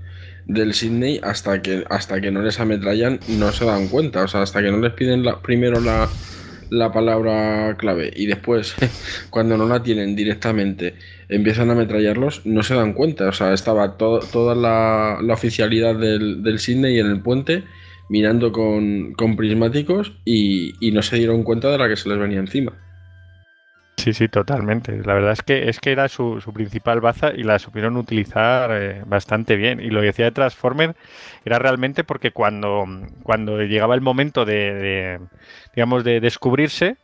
[0.45, 4.23] del Sydney, hasta que, hasta que no les ametrallan, no se dan cuenta.
[4.25, 6.07] O sea, hasta que no les piden la, primero la,
[6.69, 8.75] la palabra clave y después,
[9.29, 10.95] cuando no la tienen directamente,
[11.27, 13.27] empiezan a ametrallarlos, no se dan cuenta.
[13.27, 17.63] O sea, estaba toda la, oficialidad del, del Sydney en el puente
[18.09, 22.73] mirando con, prismáticos y, no se dieron cuenta de la que se les venía encima.
[23.99, 24.97] Sí, sí, totalmente.
[25.03, 29.01] La verdad es que es que era su, principal baza y la supieron utilizar eh,
[29.05, 29.81] bastante bien.
[29.81, 30.95] Y lo que decía de Transformer
[31.43, 32.85] era realmente porque cuando,
[33.23, 35.19] cuando llegaba el momento de,
[35.75, 36.95] digamos, de descubrirse,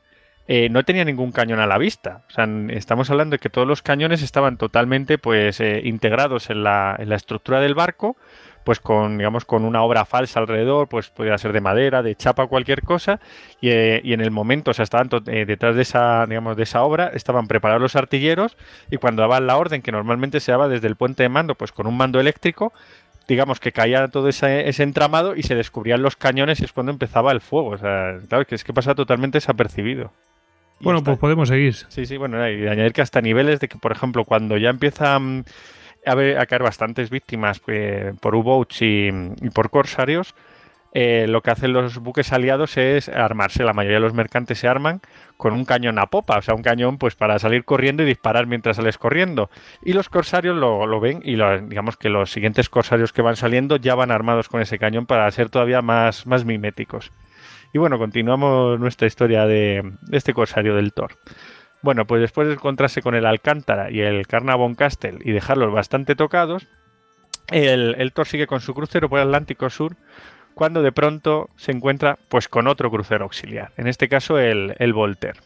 [0.47, 2.23] eh, no tenía ningún cañón a la vista.
[2.29, 6.63] O sea, estamos hablando de que todos los cañones estaban totalmente pues eh, integrados en
[6.63, 8.15] la, en la estructura del barco
[8.65, 12.47] pues con, digamos, con una obra falsa alrededor, pues podría ser de madera, de chapa,
[12.47, 13.19] cualquier cosa,
[13.61, 16.83] y, eh, en el momento, o sea, estaban eh, detrás de esa, digamos, de esa
[16.83, 18.57] obra, estaban preparados los artilleros,
[18.89, 21.71] y cuando daban la orden, que normalmente se daba desde el puente de mando, pues
[21.71, 22.73] con un mando eléctrico,
[23.27, 27.31] digamos que caía todo ese, entramado y se descubrían los cañones y es cuando empezaba
[27.31, 27.69] el fuego.
[27.69, 30.11] O sea, claro, que es que pasa totalmente desapercibido.
[30.79, 31.75] bueno, pues podemos seguir.
[31.75, 35.45] Sí, sí, bueno, y añadir que hasta niveles de que, por ejemplo, cuando ya empiezan
[36.05, 39.09] a, caer bastantes víctimas pues, por U-Boats y,
[39.53, 40.35] por corsarios,
[40.93, 43.63] eh, lo que hacen los buques aliados es armarse.
[43.63, 45.01] La mayoría de los mercantes se arman
[45.35, 48.47] con un cañón a popa, o sea, un cañón pues para salir corriendo y disparar
[48.47, 49.49] mientras sales corriendo.
[49.83, 51.35] Y los corsarios lo, ven y
[51.67, 55.29] digamos que los siguientes corsarios que van saliendo ya van armados con ese cañón para
[55.31, 57.11] ser todavía más, más miméticos.
[57.73, 61.17] Y bueno, continuamos nuestra historia de, de este corsario del Thor.
[61.81, 66.15] Bueno, pues después de encontrarse con el Alcántara y el Carnarvon Castle y dejarlos bastante
[66.15, 66.67] tocados,
[67.51, 69.95] el, Thor sigue con su crucero por el Atlántico Sur
[70.55, 74.93] cuando de pronto se encuentra pues con otro crucero auxiliar, en este caso el, el
[74.93, 75.39] Voltaire.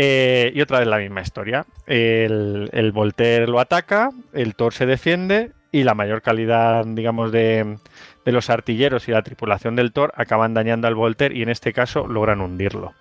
[0.00, 1.66] Eh, y otra vez la misma historia.
[1.86, 7.78] El, el, Voltaire lo ataca, el Thor se defiende y la mayor calidad, digamos, de,
[8.24, 11.72] de los artilleros y la tripulación del Thor acaban dañando al Voltaire y en este
[11.72, 12.94] caso logran hundirlo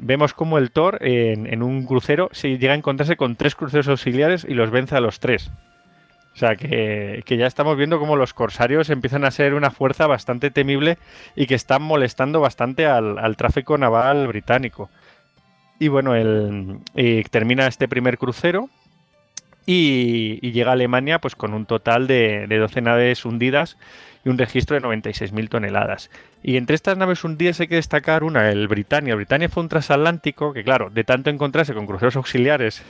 [0.00, 4.46] vemos como el Thor en, un crucero se llega a encontrarse con tres cruceros auxiliares
[4.48, 5.50] y los vence a los tres.
[6.34, 10.50] O sea que, ya estamos viendo como los corsarios empiezan a ser una fuerza bastante
[10.50, 10.96] temible
[11.34, 14.88] y que están molestando bastante al, tráfico naval británico.
[15.80, 16.80] Y bueno, el,
[17.30, 18.70] termina este primer crucero
[19.66, 23.76] y, llega a Alemania pues con un total de, de 12 naves hundidas
[24.24, 26.10] y un registro de 96.000 toneladas.
[26.42, 29.12] Y entre estas naves hundidas hay que destacar una, el Britannia.
[29.12, 32.82] El Britannia fue un transatlántico que, claro, de tanto encontrarse con cruceros auxiliares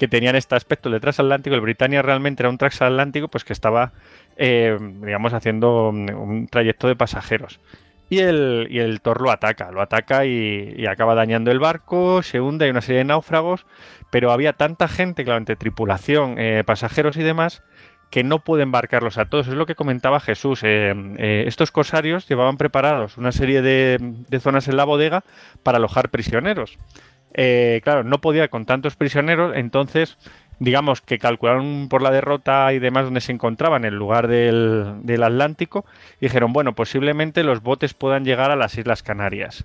[0.00, 3.92] que tenían este aspecto de transatlántico, el Britannia realmente era un transatlántico pues que estaba,
[4.38, 7.60] eh, digamos, haciendo un trayecto de pasajeros.
[8.08, 12.40] Y el, y el Thor lo ataca, lo ataca y, acaba dañando el barco, se
[12.40, 13.66] hunde, hay una serie de náufragos,
[14.10, 17.62] pero había tanta gente, claro, entre tripulación, eh, pasajeros y demás,
[18.10, 19.48] que no puede embarcarlos a todos.
[19.48, 20.60] Es lo que comentaba Jesús.
[20.64, 25.22] Eh, eh, estos corsarios llevaban preparados una serie de, zonas en la bodega
[25.62, 26.76] para alojar prisioneros.
[27.32, 30.18] Eh, claro, no podía con tantos prisioneros, entonces
[30.58, 34.96] digamos que calcularon por la derrota y demás donde se encontraban en el lugar del,
[35.02, 35.86] del Atlántico
[36.20, 39.64] y dijeron, bueno, posiblemente los botes puedan llegar a las Islas Canarias.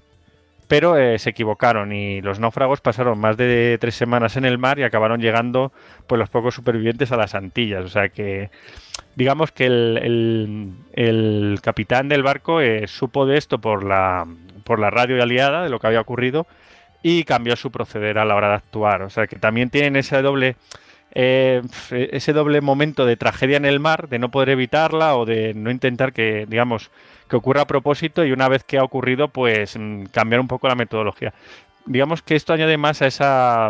[0.68, 4.80] Pero eh, se equivocaron y los náufragos pasaron más de tres semanas en el mar
[4.80, 5.72] y acabaron llegando
[6.08, 7.84] pues los pocos supervivientes a las Antillas.
[7.86, 8.50] O sea que
[9.16, 14.26] digamos que el, capitán del barco eh, supo de esto por la,
[14.64, 16.48] por la radio aliada, de lo que había ocurrido,
[17.04, 19.04] y cambió su proceder a la hora de actuar.
[19.04, 20.56] O sea que también tienen ese doble...
[21.18, 21.62] Eh,
[21.92, 25.72] ese doble momento de tragedia en el mar, de no poder evitarla o de no
[25.72, 26.92] intentar que, digamos,
[27.30, 30.68] que ocurra a propósito y una vez que ha ocurrido, pues mm, cambiar un poco
[30.68, 31.34] la metodología.
[31.86, 33.70] Digamos que esto añade más a esa,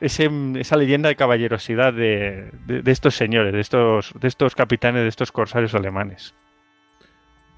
[0.00, 2.50] esa leyenda de caballerosidad de,
[2.86, 6.34] estos señores, de estos, de estos capitanes, de estos corsarios alemanes.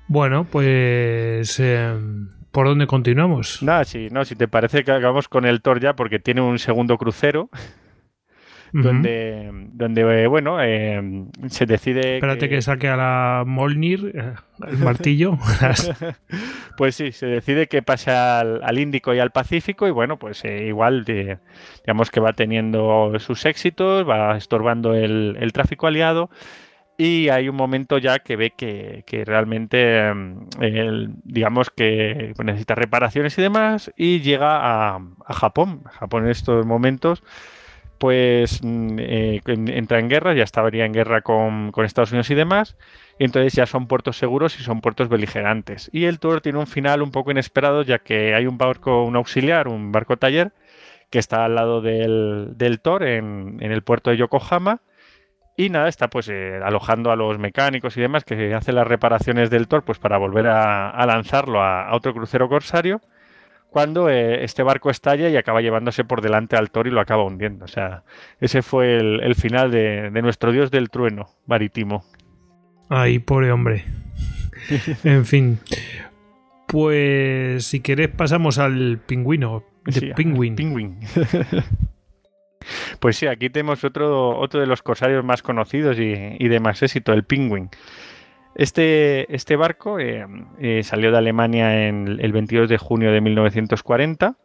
[0.08, 1.60] Bueno, pues...
[1.60, 3.62] Em, ¿Por dónde continuamos?
[3.62, 6.58] Nada, sí, no, si te parece que hagamos con el Thor ya, porque tiene un
[6.58, 7.48] segundo crucero
[8.72, 12.16] donde, donde bueno, eh, se decide...
[12.16, 12.62] Espérate que...
[12.62, 14.34] saque a la Molnir eh,
[14.66, 15.38] el martillo.
[16.78, 20.66] pues sí, se decide que pase al, Índico y al Pacífico y bueno, pues eh,
[20.66, 26.30] igual digamos que va teniendo sus éxitos, va estorbando el, tráfico aliado
[26.96, 30.12] y hay un momento ya que ve que, realmente,
[31.24, 35.82] digamos que necesita reparaciones y demás, y llega a, a Japón.
[35.84, 37.22] Japón en estos momentos
[38.02, 42.76] pues mm, eh, entra en guerra, ya estaría en guerra con, Estados Unidos y demás,
[43.16, 45.88] y entonces ya son puertos seguros y son puertos beligerantes.
[45.92, 49.14] Y el tour tiene un final un poco inesperado, ya que hay un barco, un
[49.14, 50.52] auxiliar, un barco taller,
[51.10, 54.80] que está al lado del, del en, el puerto de Yokohama.
[55.56, 59.48] Y nada, está pues eh, alojando a los mecánicos y demás que hacen las reparaciones
[59.48, 63.00] del Thor pues para volver a, lanzarlo a, otro crucero corsario
[63.72, 67.24] cuando eh, este barco estalla y acaba llevándose por delante al Thor y lo acaba
[67.24, 67.64] hundiendo.
[67.64, 68.04] O sea,
[68.38, 72.04] ese fue el, final de, nuestro dios del trueno marítimo.
[72.90, 73.86] Ay, pobre hombre.
[75.04, 75.58] en fin.
[76.68, 79.64] Pues si querés pasamos al pingüino.
[79.86, 81.00] De Penguin.
[83.00, 86.82] pues sí, aquí tenemos otro, otro de los corsarios más conocidos y, y de más
[86.82, 87.70] éxito, el Penguin.
[88.54, 90.26] Este, este barco eh,
[90.58, 94.36] eh, salió de Alemania en el 22 de junio de 1940.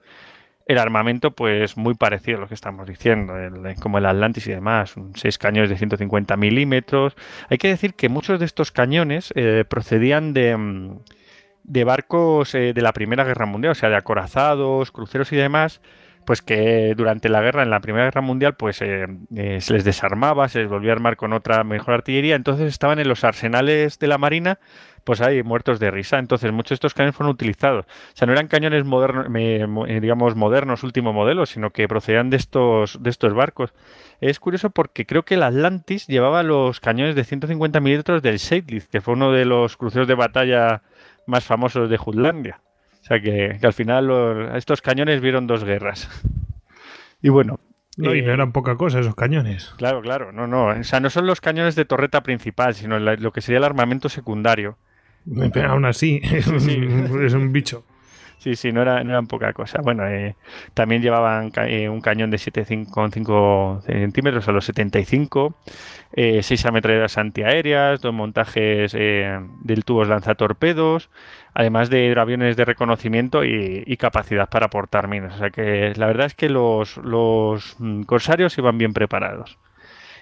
[0.66, 3.34] El armamento, pues muy parecido a lo que estamos diciendo,
[3.82, 7.16] como el Atlantis y demás, seis cañones de 150 milímetros.
[7.50, 11.00] Hay que decir que muchos de estos cañones eh, procedían de, mm,
[11.64, 15.82] de barcos de la Primera Guerra Mundial, o sea, de acorazados, cruceros y demás,
[16.28, 19.86] pues que durante la guerra, en la Primera Guerra Mundial, pues eh, eh, se les
[19.86, 23.98] desarmaba, se les volvía a armar con otra mejor artillería, entonces estaban en los arsenales
[23.98, 24.60] de la Marina,
[25.06, 26.20] pues ahí muertos de risa.
[26.20, 27.86] Entonces muchos de estos cañones fueron utilizados.
[27.86, 32.36] O sea, no eran cañones modernos, eh, digamos, modernos, último modelo, sino que procedían de
[32.36, 33.74] estos, de estos barcos.
[34.20, 38.90] Es curioso porque creo que el Atlantis llevaba los cañones de 150 milímetros del Seydlitz,
[38.90, 40.82] que fue uno de los cruceros de batalla
[41.26, 42.60] más famosos de Jutlandia.
[43.08, 46.10] O sea que, al final estos cañones vieron dos guerras.
[47.22, 47.58] y bueno.
[47.96, 49.74] No, y no eh, eran poca cosa esos cañones.
[49.78, 50.66] Claro, claro, no, no.
[50.68, 54.10] O sea, no son los cañones de torreta principal, sino lo que sería el armamento
[54.10, 54.78] secundario.
[55.54, 57.86] Pero aún así, es un bicho.
[58.40, 59.82] Sí, sí, no, era, no eran poca cosa.
[59.82, 60.36] Bueno, eh,
[60.74, 65.56] también llevaban eh, un cañón de 7,5 centímetros a los 75,
[66.14, 71.10] eh, seis ametralladoras antiaéreas, dos montajes eh, del tubos lanzatorpedos,
[71.54, 75.36] además de aviones de reconocimiento y, capacidad para portar minas.
[75.36, 76.98] O sea que la verdad es que los,
[77.80, 79.58] mm, corsarios iban bien preparados.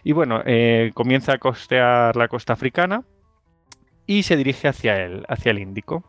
[0.03, 0.43] Y bueno,
[0.93, 3.03] comienza a costear la costa africana
[4.05, 6.03] y se dirige hacia el, hacia el Índico.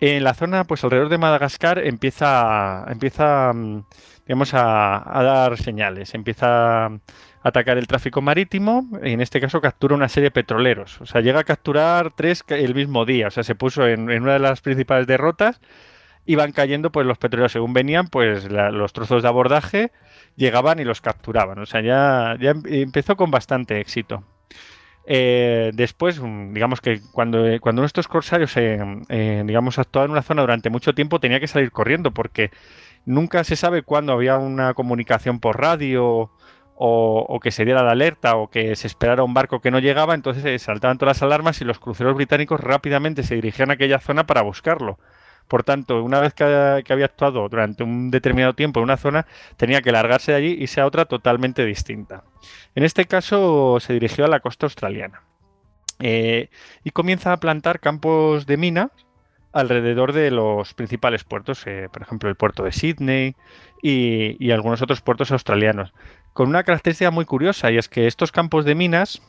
[0.00, 3.84] En la zona, pues alrededor de Madagascar, empieza, empieza mm,
[4.26, 6.14] digamos, a, dar señales.
[6.14, 7.00] Empieza a
[7.46, 11.00] atacar el tráfico marítimo y en este caso captura una serie de petroleros.
[11.00, 13.28] O sea, llega a capturar tres el mismo día.
[13.28, 15.60] O sea, se puso en, una de las principales derrotas
[16.24, 19.92] y van cayendo pues los petroleros según venían, pues los trozos de abordaje
[20.34, 21.60] llegaban y los capturaban.
[21.60, 24.24] O sea, ya, ya empezó con bastante éxito.
[25.06, 30.22] Eh, después, mm, digamos que cuando, eh, cuando nuestros corsarios eh, digamos, actuaban en una
[30.22, 32.50] zona durante mucho tiempo, tenía que salir corriendo porque
[33.04, 36.32] nunca se sabe cuándo había una comunicación por radio
[36.78, 40.14] o, que se diera la alerta o que se esperara un barco que no llegaba,
[40.14, 44.26] entonces saltaban todas las alarmas y los cruceros británicos rápidamente se dirigían a aquella zona
[44.26, 44.98] para buscarlo.
[45.48, 49.80] Por tanto, una vez que, había actuado durante un determinado tiempo en una zona, tenía
[49.80, 52.24] que largarse de allí y irse a otra totalmente distinta.
[52.74, 55.22] En este caso se dirigió a la costa australiana
[56.00, 56.50] eh,
[56.84, 58.90] y comienza a plantar campos de minas
[59.52, 63.36] alrededor de los principales puertos, eh, por ejemplo el puerto de Sydney
[63.82, 65.94] y, algunos otros puertos australianos,
[66.36, 69.22] con una característica muy curiosa y es que estos campos de minas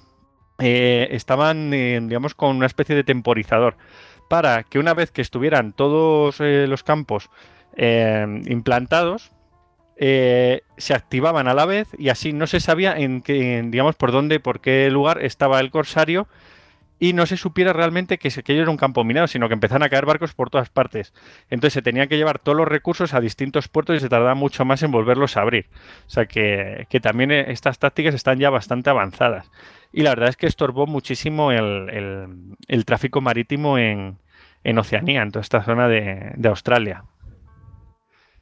[0.60, 3.78] eh, estaban, digamos, con una especie de temporizador
[4.28, 7.30] para que una vez que estuvieran todos eh, los campos
[7.78, 9.32] eh, implantados
[9.96, 13.96] eh, se activaban a la vez y así no se sabía en qué, en, digamos,
[13.96, 16.28] por dónde, por qué lugar estaba el corsario
[17.00, 19.54] y no se supiera realmente que, se- que ello era un campo minado, sino que
[19.54, 21.14] empezaban a caer barcos por todas partes.
[21.50, 24.66] Entonces se tenían que llevar todos los recursos a distintos puertos y se tardaba mucho
[24.66, 25.68] más en volverlos a abrir.
[26.08, 29.52] O sea que, que también eh, estas tácticas están ya bastante avanzadas.
[29.94, 32.28] Y la verdad es que estorbó muchísimo el, el-
[32.68, 34.18] el tráfico marítimo en,
[34.64, 37.04] en Oceanía, en toda esta zona de, de Australia.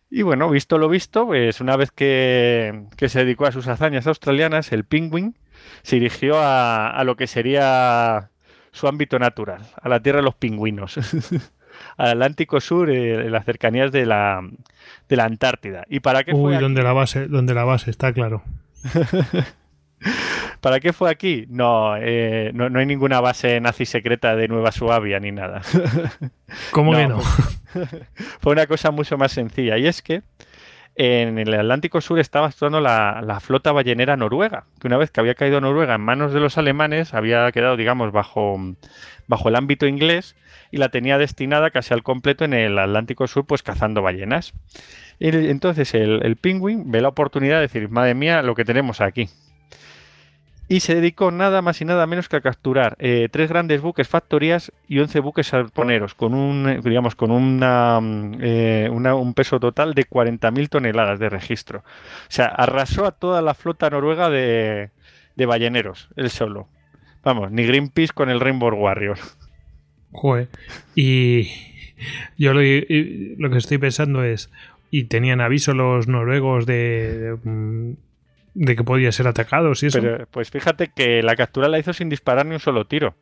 [0.10, 4.08] Y bueno, visto lo visto, pues una vez que, que se dedicó a sus hazañas
[4.08, 5.36] australianas, el Penguin
[5.82, 8.30] se dirigió a, a lo que sería
[8.76, 10.98] su ámbito natural, a la tierra de los pingüinos,
[11.98, 14.42] al Atlántico Sur, eh, en las cercanías de la,
[15.08, 15.86] de la Antártida.
[15.90, 16.64] ¿Y para qué fue Uy, aquí?
[16.64, 18.44] donde la base, donde la base, está claro.
[20.60, 21.46] ¿Para qué fue aquí?
[21.48, 25.62] No, eh, no, no hay ninguna base nazi secreta de Nueva Suabia ni nada.
[26.72, 27.22] ¿Cómo que no?
[27.22, 27.88] Fue,
[28.42, 29.78] fue una cosa mucho más sencilla.
[29.78, 30.22] Y es que
[30.96, 35.36] en el Atlántico Sur estaba actuando la, flota ballenera noruega, que una vez que había
[35.36, 38.58] caído Noruega en manos de los alemanes, había quedado, digamos, bajo,
[39.28, 40.36] bajo el ámbito inglés
[40.72, 44.54] y la tenía destinada casi al completo en el Atlántico Sur, pues cazando ballenas.
[45.20, 49.02] Y entonces el, el Penguin ve la oportunidad de decir, madre mía, lo que tenemos
[49.02, 49.30] aquí.
[50.68, 54.08] Y se dedicó nada más y nada menos que a capturar eh, tres grandes buques
[54.08, 59.94] factorías y 11 buques arponeros, con un, eh, digamos, con mm, eh, un peso total
[59.94, 61.80] de 40.000 toneladas de registro.
[61.80, 64.90] O sea, arrasó a toda la flota noruega de,
[65.36, 66.68] de balleneros, él solo.
[67.24, 69.18] Vamos, ni Greenpeace con el Rainbow Warrior.
[70.12, 70.48] Joder.
[70.96, 71.50] Y
[72.38, 74.50] yo lo, que estoy pensando es,
[74.90, 77.96] ¿y tenían aviso los noruegos de, de, mm,
[78.56, 80.02] de que podía ser atacados y eso?
[80.02, 83.14] Pero, pues fíjate que la captura la hizo sin disparar ni un solo tiro.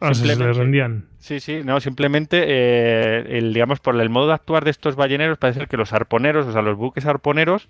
[0.00, 1.04] Ah, se simplemente- rendían.
[1.20, 5.38] Sí, sí, no, simplemente, eh, el, digamos, por el modo de actuar de estos balleneros,
[5.38, 7.68] parece que los arponeros, o sea, los buques arponeros,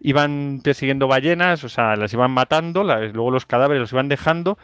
[0.00, 4.58] iban persiguiendo ballenas, o sea, las iban matando, las- luego los cadáveres los iban dejando,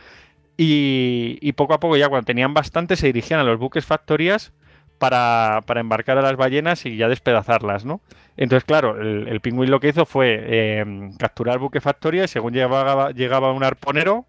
[0.59, 4.53] y, y poco a poco, ya cuando tenían bastante, se dirigían a los buques factorías
[5.01, 8.03] para, para embarcar a las ballenas y ya despedazarlas, ¿no?
[8.37, 12.53] Entonces, claro, el, el pingüín lo que hizo fue eh, capturar buque factoría y según
[12.53, 14.27] llegaba, llegaba un arponero,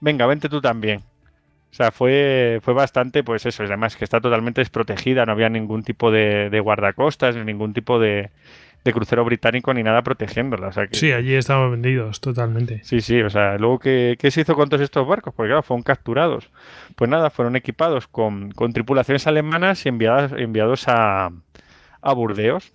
[0.00, 0.98] venga, vente tú también.
[1.70, 5.84] O sea, fue, fue bastante, pues eso, además que está totalmente desprotegida, no había ningún
[5.84, 8.30] tipo de, de guardacostas, ni ningún tipo de,
[8.84, 10.68] de crucero británico ni nada protegiéndola.
[10.68, 12.80] O sea que, Sí, allí estaban vendidos totalmente.
[12.84, 15.34] Sí, sí, o sea, luego, ¿qué, qué se hizo con todos estos barcos?
[15.34, 16.50] Porque claro, fueron capturados.
[16.96, 21.30] Pues nada, fueron equipados con, con tripulaciones alemanas y enviadas, enviados a,
[22.00, 22.72] a Burdeos.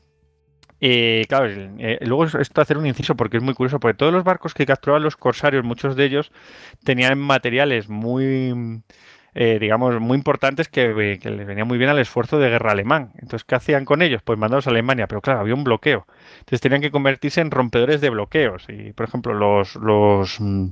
[0.80, 1.48] Y claro,
[1.80, 4.66] eh, luego esto hacer un inciso porque es muy curioso, porque todos los barcos que
[4.66, 6.32] capturaban los corsarios, muchos de ellos
[6.84, 8.84] tenían materiales muy,
[9.38, 13.12] eh, digamos, muy importantes que, que les venía muy bien al esfuerzo de guerra alemán.
[13.16, 14.22] Entonces, ¿qué hacían con ellos?
[14.24, 16.08] Pues mandarlos a Alemania, pero claro, había un bloqueo.
[16.40, 18.66] Entonces tenían que convertirse en rompedores de bloqueos.
[18.70, 20.68] Y, por ejemplo, los, los mm,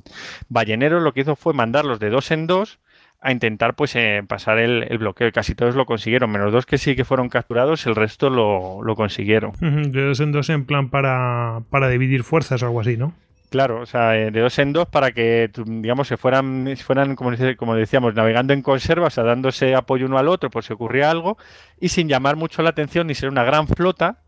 [0.47, 2.79] balleneros lo que hizo fue mandarlos de dos en dos
[3.19, 6.65] a intentar pues eh, pasar el, el bloqueo y casi todos lo consiguieron, menos dos
[6.65, 9.53] que sí que fueron capturados, el resto lo, lo consiguieron.
[9.59, 13.13] De dos en dos en plan para, para dividir fuerzas o algo así, ¿no?
[13.53, 17.15] Claro, o sea, eh, de dos en dos para que, digamos, se fueran, se fueran
[17.15, 21.11] como, decíamos, navegando en conserva, o sea, dándose apoyo uno al otro por si ocurría
[21.11, 21.37] algo,
[21.79, 24.23] y sin llamar mucho la atención ni ser una gran flota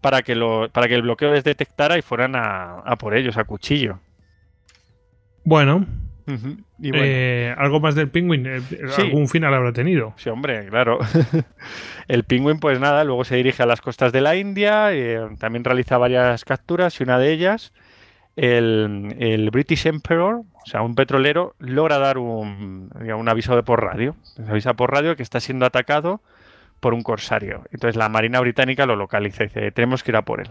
[0.00, 3.36] para que, lo, para que el bloqueo les detectara y fueran a, a por ellos,
[3.36, 4.00] a cuchillo.
[5.44, 5.86] Bueno,
[6.26, 6.56] Ujú.
[6.78, 9.02] Y bueno, eh, algo más del Penguin, eh, Sí.
[9.02, 10.14] algún final habrá tenido.
[10.16, 10.98] Sí, hombre, claro.
[12.08, 15.64] el pingüín, pues nada, luego se dirige a las costas de la India, eh, también
[15.64, 17.72] realiza varias capturas y una de ellas,
[18.36, 24.16] el, British Emperor, o sea, un petrolero, logra dar un, un aviso de por radio.
[24.22, 26.20] Se avisa por radio que está siendo atacado
[26.80, 27.64] por un corsario.
[27.70, 30.50] Entonces la Marina Británica lo localiza y dice, tenemos que ir a por él.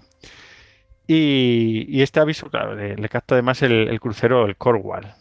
[1.08, 5.14] Y, este aviso, le, le capta además el, crucero, el Cornwall.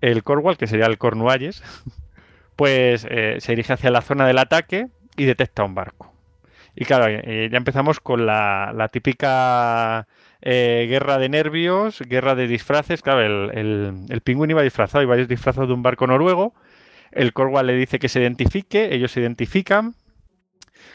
[0.00, 1.64] El Cornwall, que sería el Cornualles,
[2.56, 6.12] pues eh, se dirige hacia la zona del ataque y detecta un barco.
[6.76, 10.06] Y claro, eh, ya empezamos con la típica
[10.42, 13.02] eh, guerra de nervios, guerra de disfraces.
[13.02, 16.54] Claro, el, el, el pingüín iba disfrazado, iba disfrazado de un barco noruego.
[17.12, 19.94] El Cornwall le dice que se identifique, ellos se identifican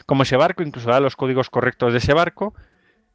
[0.06, 2.54] como ese barco, incluso da los códigos correctos de ese barco.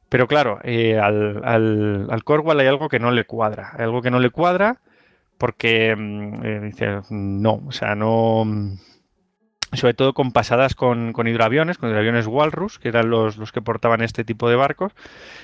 [0.09, 3.71] Pero claro, eh, al, al, al Cornwall hay algo que no le cuadra.
[3.77, 4.79] Algo que no le cuadra
[5.37, 8.45] porque mm, eh, dice, no, o sea, no,
[9.73, 14.01] sobre todo con pasadas con, hidroaviones, con hidroaviones Walrus, que eran los, los, que portaban
[14.01, 14.93] este tipo de barcos,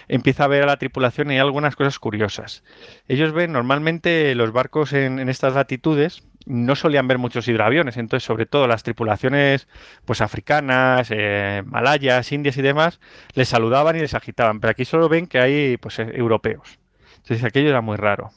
[0.07, 2.63] empieza a ver a la tripulación y hay algunas cosas curiosas.
[3.07, 8.45] Ellos ven normalmente los barcos en, estas latitudes, no solían ver muchos hidroaviones, entonces sobre
[8.45, 9.67] todo las tripulaciones
[10.05, 12.99] pues africanas, eh, malayas, indias y demás,
[13.33, 16.79] les saludaban y les agitaban, pero aquí solo ven que hay pues europeos.
[17.17, 18.31] Entonces aquello era muy raro.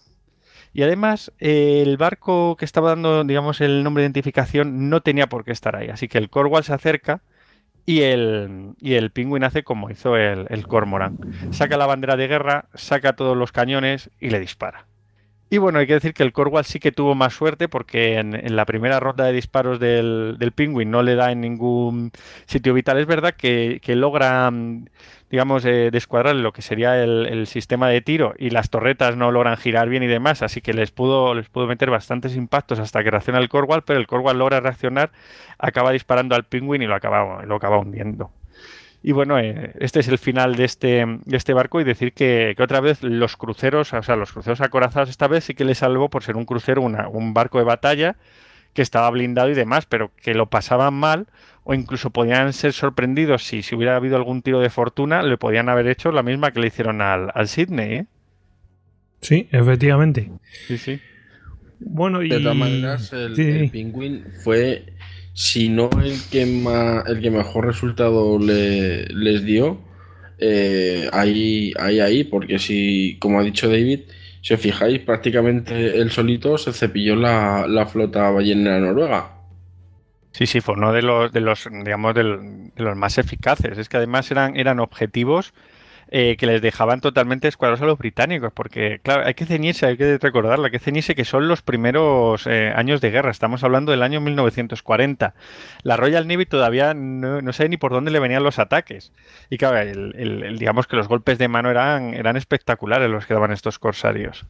[0.77, 5.43] Y además, el barco que estaba dando, digamos, el nombre de identificación no tenía por
[5.43, 5.89] qué estar ahí.
[5.89, 7.23] Así que el Cornwall se acerca
[7.87, 11.17] y el, y el Penguin hace como hizo el, el Cormoran.
[11.51, 14.85] Saca la bandera de guerra, saca todos los cañones y le dispara.
[15.49, 18.35] Y bueno, hay que decir que el Cornwall sí que tuvo más suerte porque en,
[18.35, 22.11] en la primera ronda de disparos del, del, Penguin no le da en ningún
[22.47, 22.99] sitio vital.
[22.99, 24.51] Es verdad que, que logra,
[25.31, 29.31] digamos, eh, descuadrar lo que sería el, el, sistema de tiro y las torretas no
[29.31, 33.05] logran girar bien y demás, así que les pudo, les pudo meter bastantes impactos hasta
[33.05, 35.13] que reacciona el Cornwall, pero el Cornwall logra reaccionar,
[35.59, 38.33] acaba disparando al Penguin y lo acaba, lo acaba hundiendo.
[39.03, 42.55] Y bueno, eh, este es el final de este, de este barco y decir que,
[42.57, 45.75] que, otra vez los cruceros, o sea, los cruceros acorazados esta vez sí que le
[45.75, 48.17] salvó por ser un crucero, una, un barco de batalla
[48.77, 51.27] que estaba blindado y demás, pero que lo pasaban mal
[51.65, 55.69] o incluso podían ser sorprendidos si, si hubiera habido algún tiro de fortuna, le podían
[55.69, 57.93] haber hecho la misma que le hicieron al, al Sydney.
[57.95, 58.07] ¿eh?
[59.21, 60.31] Sí, efectivamente.
[60.69, 61.01] Sí, sí.
[61.81, 62.29] Bueno, y...
[62.29, 63.43] De todas maneras, el, sí.
[63.43, 64.95] el Penguin fue
[65.37, 69.79] si no el que, ma, el que mejor resultado le, les dio,
[70.39, 74.01] eh, ahí, ahí, ahí, porque si, como ha dicho David,
[74.41, 79.33] si os fijáis, prácticamente él solito se cepilló la, la flota ballenera noruega.
[80.33, 82.23] Sí, sí, fue uno de los, de los digamos, de
[82.77, 83.77] los más eficaces.
[83.77, 85.53] Es que además eran, eran objetivos
[86.09, 89.97] eh, que les dejaban totalmente escuadrados a los británicos, porque, claro, hay que ceñirse, hay
[89.97, 93.91] que recordarlo, hay que ceñirse que son los primeros eh, años de guerra, estamos hablando
[93.91, 95.35] del año 1940.
[95.83, 99.13] La Royal Navy todavía no, no ni por dónde le venían los ataques.
[99.51, 103.53] Y claro, el, digamos que los golpes de mano eran, eran espectaculares los que daban
[103.53, 104.47] estos corsarios.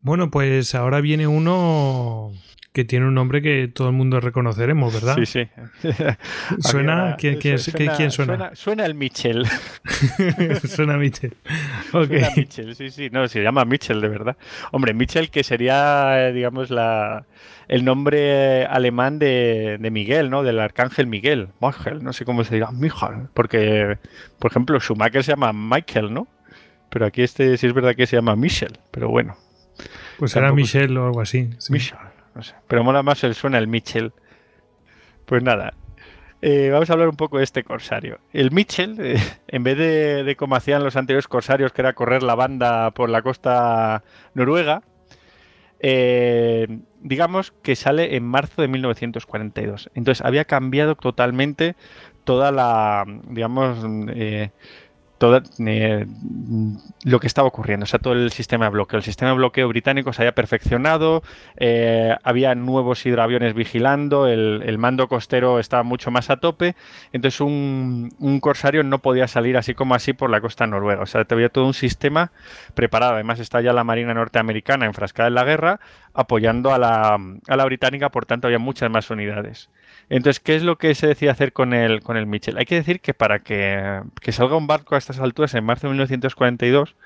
[0.00, 2.32] Bueno, pues ahora viene uno
[2.72, 5.16] que tiene un nombre que todo el mundo reconoceremos, ¿verdad?
[5.16, 5.48] Sí, sí.
[6.58, 7.16] ¿Suena?
[7.18, 8.36] ¿Quién, quién, suena, ¿quién suena?
[8.36, 8.56] suena?
[8.56, 9.46] Suena, el Mitchell.
[10.66, 11.36] suena Mitchell.
[11.92, 12.20] Okay.
[12.20, 13.10] Suena Mitchell, sí, sí.
[13.10, 14.36] No, se llama Mitchell, de verdad.
[14.70, 17.26] Hombre, Mitchell que sería, digamos, la,
[17.68, 20.42] el nombre alemán de, de Miguel, ¿no?
[20.42, 21.48] Del arcángel Miguel.
[21.60, 22.70] Michael, no sé cómo se dirá.
[22.72, 23.28] Michael.
[23.34, 23.98] Porque,
[24.38, 26.26] por ejemplo, Schumacher se llama Michael, ¿no?
[26.88, 29.36] Pero aquí este sí es verdad que se llama Michel, pero bueno.
[30.18, 31.50] Pues era Michel o algo así.
[31.58, 31.72] Sí.
[31.72, 31.98] Michel
[32.34, 32.42] no.
[32.68, 34.12] Pero mola más el suena el Mitchell.
[35.26, 35.74] Pues nada,
[36.42, 38.18] eh, vamos a hablar un poco de este corsario.
[38.32, 39.16] El Mitchell, eh,
[39.48, 43.08] en vez de, de, como hacían los anteriores corsarios, que era correr la banda por
[43.08, 44.02] la costa
[44.34, 44.82] noruega,
[45.84, 46.66] eh,
[47.00, 49.90] digamos que sale en marzo de 1942.
[49.94, 51.76] Entonces había cambiado totalmente
[52.24, 53.84] toda la, digamos,
[55.22, 56.04] todo eh,
[57.04, 58.98] lo que estaba ocurriendo, o sea, todo el sistema de bloqueo.
[58.98, 61.22] El sistema de bloqueo británico se había perfeccionado,
[61.58, 66.74] eh, había nuevos hidroaviones vigilando, el, mando costero estaba mucho más a tope,
[67.12, 71.06] entonces un, un, corsario no podía salir así como así por la costa noruega, o
[71.06, 72.32] sea, había todo un sistema
[72.74, 73.14] preparado.
[73.14, 75.78] Además está ya la Marina norteamericana enfrascada en la guerra,
[76.14, 79.70] apoyando a la británica, por tanto había muchas más unidades.
[80.12, 82.58] Entonces, ¿qué es lo que se decide hacer con el, con el Mitchell?
[82.58, 85.86] Hay que decir que para que, que salga un barco a estas alturas en marzo
[85.86, 86.96] de 1942,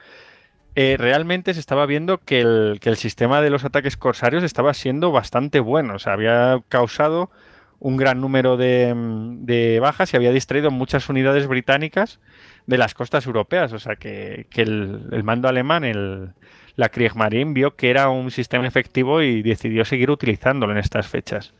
[0.75, 4.75] eh, realmente se estaba viendo que el, que el, sistema de los ataques corsarios estaba
[4.75, 5.95] siendo bastante bueno.
[5.95, 7.31] O sea, había causado
[7.79, 12.19] un gran número de, de bajas y había distraído muchas unidades británicas
[12.67, 13.73] de las costas europeas.
[13.73, 16.31] O sea, que, que el, mando alemán, el,
[16.75, 21.55] la Kriegsmarine, vio que era un sistema efectivo y decidió seguir utilizándolo en estas fechas.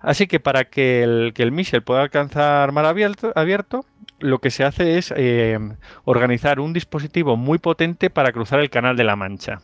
[0.00, 3.84] Así que para que el, que el Michel pueda alcanzar mar abierto, abierto
[4.18, 5.58] lo que se hace es eh,
[6.04, 9.60] organizar un dispositivo muy potente para cruzar el Canal de la Mancha.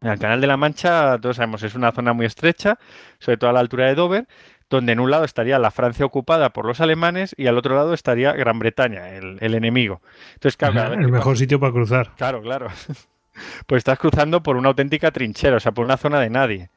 [0.00, 2.78] El Canal de la Mancha, todos sabemos, es una zona muy estrecha,
[3.18, 4.26] sobre todo a la altura de Dover,
[4.68, 7.94] donde en un lado estaría la Francia ocupada por los alemanes y al otro lado
[7.94, 10.00] estaría Gran Bretaña, el, el enemigo.
[10.34, 12.10] Entonces, claro, Ajá, el mejor sitio para cruzar.
[12.16, 12.68] Claro, claro.
[13.66, 16.68] Pues estás cruzando por una auténtica trinchera, o sea, por una zona de nadie.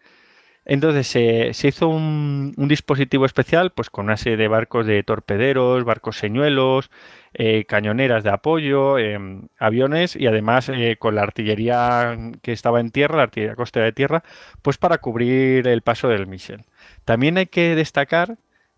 [0.65, 5.83] Entonces se, se hizo un, dispositivo especial, pues con una serie de barcos de torpederos,
[5.83, 6.89] barcos señuelos,
[7.33, 9.19] eh, cañoneras de apoyo, eh,
[9.59, 13.91] aviones y además eh, con la artillería que estaba en tierra, la artillería costera de
[13.91, 14.23] tierra,
[14.61, 16.63] pues para cubrir el paso del Michel.
[17.05, 18.37] También hay que destacar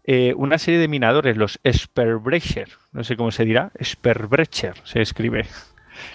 [0.10, 5.46] eh, una serie de minadores, los Sperbrecher, no sé cómo se dirá, Sperbrecher se escribe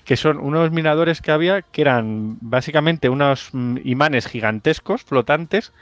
[0.05, 5.73] que son unos minadores que había que eran básicamente unos mm, imanes gigantescos, flotantes,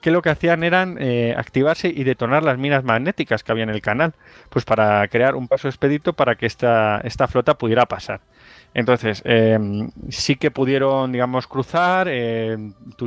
[0.00, 3.70] que lo que hacían eran eh, activarse y detonar las minas magnéticas que había en
[3.70, 4.12] el canal,
[4.50, 8.20] pues para crear un paso expedito para que esta, esta flota pudiera pasar.
[8.74, 9.58] Entonces, eh,
[10.10, 12.58] sí que pudieron, digamos, cruzar, eh,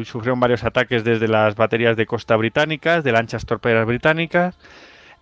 [0.05, 4.57] sufrieron varios ataques desde las baterías de costa británicas, de lanchas torpederas británicas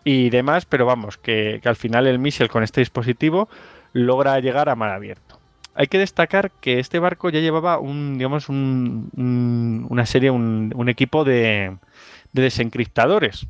[0.05, 3.49] y demás, pero vamos, que, al final el Michel con este dispositivo
[3.95, 5.39] logra llegar a mar abierto.
[5.73, 11.77] Hay que destacar que este barco ya llevaba un, digamos, una serie, un, equipo de,
[12.33, 13.47] de desencriptadores.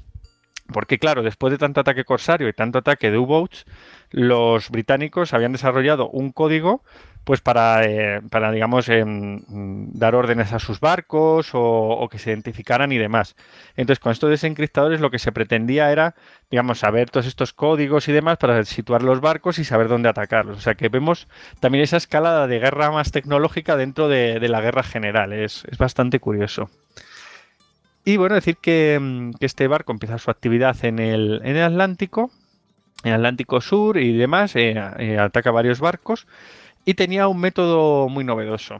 [0.71, 3.65] Porque claro, después de tanto ataque corsario y tanto ataque de U-Boats,
[4.11, 6.81] los británicos habían desarrollado un código
[7.25, 9.41] pues para, eh, para digamos, em,
[9.93, 13.35] dar órdenes a sus barcos o, que se identificaran y demás.
[13.75, 16.13] Entonces, con estos desencriptadores lo que se pretendía era,
[16.51, 20.57] digamos, saber todos estos códigos y demás para situar los barcos y saber dónde atacarlos.
[20.59, 21.27] O sea que vemos
[21.59, 25.33] también esa escalada de guerra más tecnológica dentro de, la guerra general.
[25.33, 26.69] Es, bastante curioso.
[28.05, 32.31] Y bueno, decir que, que, este barco empieza su actividad en el, en el Atlántico
[33.05, 36.27] en Atlántico Sur y demás, eh, eh, ataca varios barcos
[36.85, 38.79] y tenía un método muy novedoso.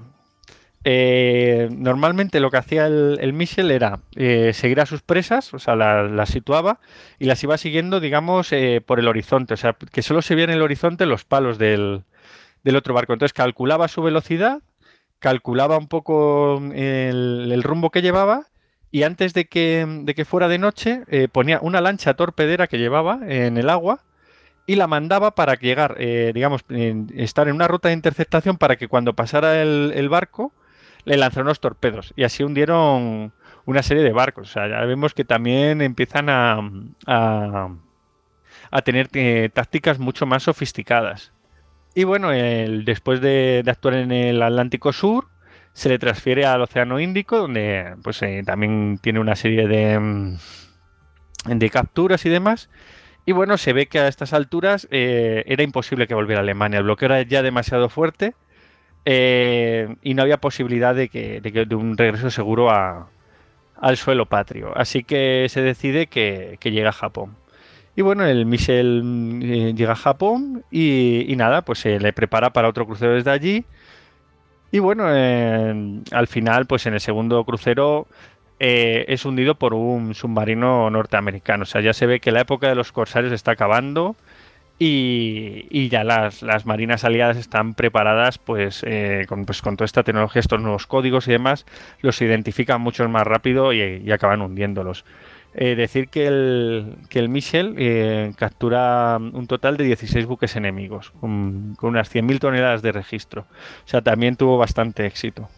[0.84, 4.00] Eh, normalmente lo que hacía el, el era
[4.54, 6.80] seguir a sus presas, o sea, las situaba
[7.18, 8.52] y las iba siguiendo, digamos,
[8.86, 12.04] por el horizonte, o sea, que solo se veían en el horizonte los palos del,
[12.76, 13.14] otro barco.
[13.14, 14.62] Entonces calculaba su velocidad,
[15.18, 18.46] calculaba un poco el, el rumbo que llevaba
[18.96, 23.20] y antes de que, de que fuera de noche ponía una lancha torpedera que llevaba
[23.28, 24.00] en el agua
[24.68, 26.62] y la mandaba para llegar, eh, digamos,
[27.16, 30.54] estar en una ruta de interceptación para que cuando pasara el, barco
[31.04, 33.32] le lanzaran unos torpedos y así hundieron
[33.66, 34.50] una serie de barcos.
[34.50, 36.62] O sea, ya vemos que también empiezan a,
[37.06, 41.32] a, tener eh, tácticas mucho más sofisticadas.
[41.94, 45.28] Y bueno, después de, actuar en el Atlántico Sur,
[45.76, 50.38] se le transfiere al Océano Índico, donde pues eh, también tiene una serie de,
[51.46, 52.70] de capturas y demás.
[53.26, 56.78] Y bueno, se ve que a estas alturas eh, era imposible que volviera a Alemania.
[56.78, 58.36] El bloqueo era ya demasiado fuerte
[59.04, 64.72] eh, y no había posibilidad de, que, de, un regreso seguro al suelo patrio.
[64.78, 67.36] Así que se decide que, llega a Japón.
[67.98, 72.86] Y bueno, el Michel llega a Japón y, nada, pues se le prepara para otro
[72.86, 73.66] crucero desde allí.
[74.76, 78.08] Y bueno, al final, pues en el segundo crucero
[78.60, 81.64] eh, es hundido por un submarino norteamericano.
[81.64, 84.18] O sea, ya se ve que la época de los corsarios está acabando
[84.78, 90.60] y, ya las, marinas aliadas están preparadas pues, eh, pues, con toda esta tecnología, estos
[90.60, 91.66] nuevos códigos y demás,
[92.02, 95.06] los identifican mucho más rápido y, acaban hundiéndolos.
[95.58, 101.76] Eh, decir que el, que el Michel captura un total de 16 buques enemigos, con,
[101.78, 103.44] con unas 100.000 toneladas de registro.
[103.44, 105.50] O sea, también tuvo bastante éxito.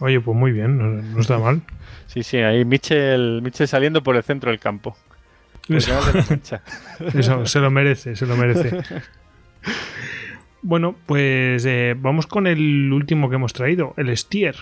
[0.00, 0.78] Oye, pues muy bien,
[1.12, 1.62] no, está mal.
[2.06, 4.96] Sí, sí, ahí Mitchell, Mitchell saliendo por el centro del campo.
[5.68, 8.82] Eso, se lo merece, se lo merece.
[10.62, 14.56] Bueno, pues eh, vamos con el último que hemos traído, el Stier.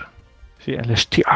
[0.58, 1.26] Sí, el Stier.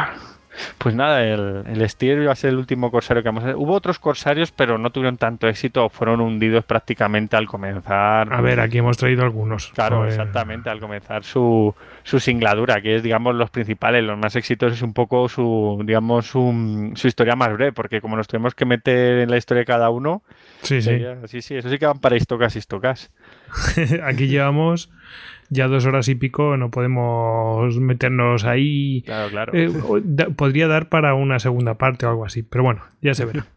[0.78, 3.56] Pues nada, el, el Stier iba a ser el último corsario que vamos a hacer.
[3.56, 8.32] Hubo otros corsarios, pero no tuvieron tanto éxito, fueron hundidos prácticamente al comenzar.
[8.32, 9.68] A ver, aquí hemos traído algunos.
[9.68, 14.78] Claro, exactamente, al comenzar su, su singladura, que es, digamos, los principales, los más exitosos,
[14.78, 18.64] es un poco su, digamos, su, su historia más breve, porque como nos tenemos que
[18.64, 20.22] meter en la historia de cada uno.
[20.62, 21.02] Sí, sí.
[21.26, 23.10] sí, sí, eso sí que van para histocas, histocas.
[24.04, 24.90] aquí llevamos
[25.52, 29.02] ya dos horas y pico no podemos meternos ahí.
[29.04, 29.52] Claro, claro.
[29.54, 29.70] Eh,
[30.34, 33.46] podría dar para una segunda parte o algo así, pero bueno, ya se verá.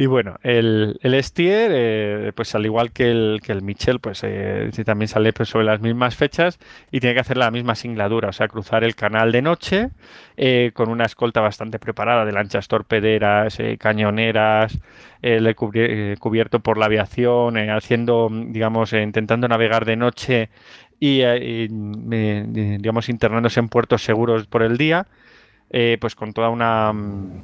[0.00, 4.20] Y bueno, el, el Estier, eh, pues al igual que el, que el Michel, pues
[4.22, 6.60] eh, también sale pues, sobre las mismas fechas
[6.92, 9.88] y tiene que hacer la misma singladura, o sea, cruzar el canal de noche
[10.72, 14.78] con una escolta bastante preparada de lanchas torpederas, cañoneras,
[16.20, 20.48] cubierto por la aviación, haciendo, digamos, intentando navegar de noche
[21.00, 25.06] y, eh, digamos internándose en puertos seguros por el día,
[25.70, 27.42] eh, pues con toda una, mm,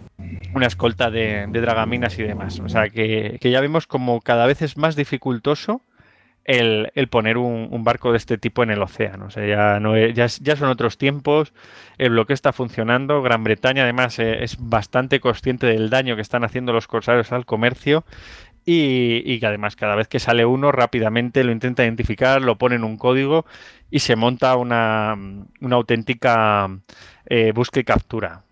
[0.54, 2.58] una escolta de, dragaminas y demás.
[2.60, 5.82] O sea que, ya vemos como cada vez es más dificultoso
[6.44, 9.26] el, poner un, barco de este tipo en el océano.
[9.26, 11.52] O sea, ya, no ya, ya, son otros tiempos,
[11.98, 16.44] el bloqueo está funcionando, Gran Bretaña además eh, es bastante consciente del daño que están
[16.44, 18.04] haciendo los corsarios al comercio
[18.66, 22.84] y, que además cada vez que sale uno rápidamente lo intenta identificar, lo pone en
[22.84, 23.44] un código
[23.90, 25.16] y se monta una,
[25.60, 26.70] una auténtica
[27.26, 28.42] eh, búsqueda y captura.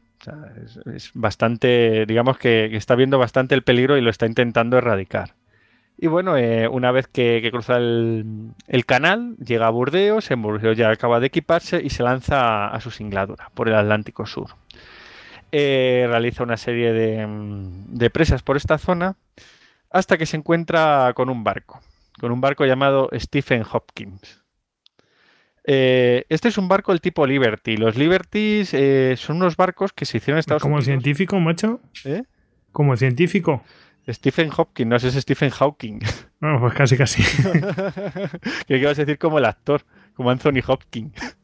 [0.94, 5.34] es, bastante, digamos que, está viendo bastante el peligro y lo está intentando erradicar.
[5.98, 10.90] Y bueno, eh, una vez que, cruza el, canal, llega a Burdeos, en Burdeos ya
[10.90, 14.56] acaba de equiparse y se lanza a, a su singladura por el Atlántico Sur.
[15.52, 19.16] eh, realiza una serie de presas por esta zona
[19.92, 21.80] hasta que se encuentra con un barco,
[22.20, 24.42] con un barco llamado Stephen Hopkins.
[25.64, 27.76] Eh, este es un barco del tipo Liberty.
[27.76, 30.86] Los Liberties eh, son unos barcos que se hicieron en Estados ¿Como Unidos.
[30.86, 31.80] científico, macho?
[32.04, 32.22] ¿Eh?
[32.72, 33.62] ¿Como científico?
[34.08, 36.00] Stephen Hopkins, no ese es Stephen Hawking.
[36.42, 37.22] Bueno, pues casi, casi.
[38.66, 39.82] que ibas a decir como el actor,
[40.14, 41.14] como Anthony Hopkins.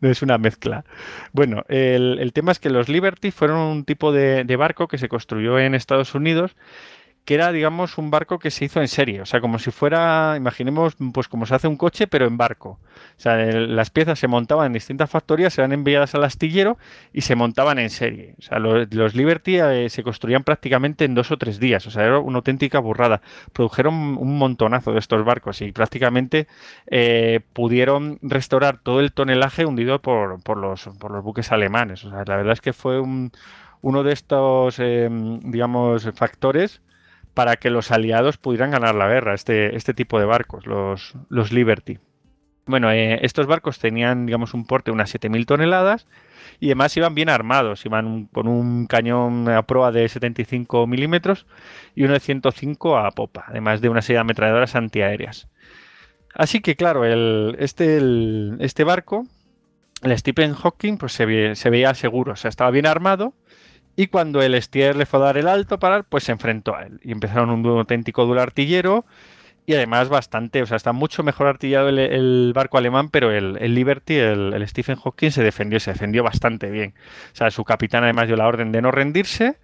[0.00, 0.84] No es una mezcla.
[1.32, 4.96] Bueno, el, el tema es que los Liberty fueron un tipo de, de barco que
[4.96, 6.54] se construyó en Estados Unidos
[7.28, 9.20] que era, digamos, un barco que se hizo en serie.
[9.20, 12.80] O sea, como si fuera, imaginemos, pues como se hace un coche, pero en barco.
[13.18, 16.78] O sea, las piezas se montaban en distintas factorías, eran enviadas al astillero
[17.12, 18.34] y se montaban en serie.
[18.38, 21.86] O sea, los, los Liberty eh, se construían prácticamente en dos o tres días.
[21.86, 23.20] O sea, era una auténtica burrada.
[23.52, 26.46] Produjeron un montonazo de estos barcos y prácticamente
[26.86, 32.06] eh, pudieron restaurar todo el tonelaje hundido por, por los, por los buques alemanes.
[32.06, 33.32] O sea, la verdad es que fue un-
[33.82, 35.08] uno de estos, eh,
[35.42, 36.80] digamos, factores
[37.38, 42.00] para que los aliados pudieran ganar la guerra, este, este tipo de barcos, los, Liberty.
[42.66, 46.08] Bueno, eh, estos barcos tenían, digamos, un porte de unas 7.000 toneladas
[46.58, 51.46] y además iban bien armados, iban con un cañón a proa de 75 milímetros
[51.94, 55.46] y uno de 105 a popa, además de una serie de ametralladoras antiaéreas.
[56.34, 59.28] Así que, claro, este, el- este barco,
[60.02, 63.32] el Stephen Hawking, pues se, se veía seguro, o sea, estaba bien armado
[63.98, 66.84] y cuando el Stier le fue a dar el alto para, pues se enfrentó a
[66.84, 67.00] él.
[67.02, 69.04] Y empezaron un auténtico duelo artillero.
[69.66, 74.14] Y además bastante, o sea, está mucho mejor artillado el, barco alemán, pero el, Liberty,
[74.14, 76.94] el, el Stephen Hawking, se defendió, se defendió bastante bien.
[77.32, 79.56] O sea, su capitán además dio la orden de no rendirse.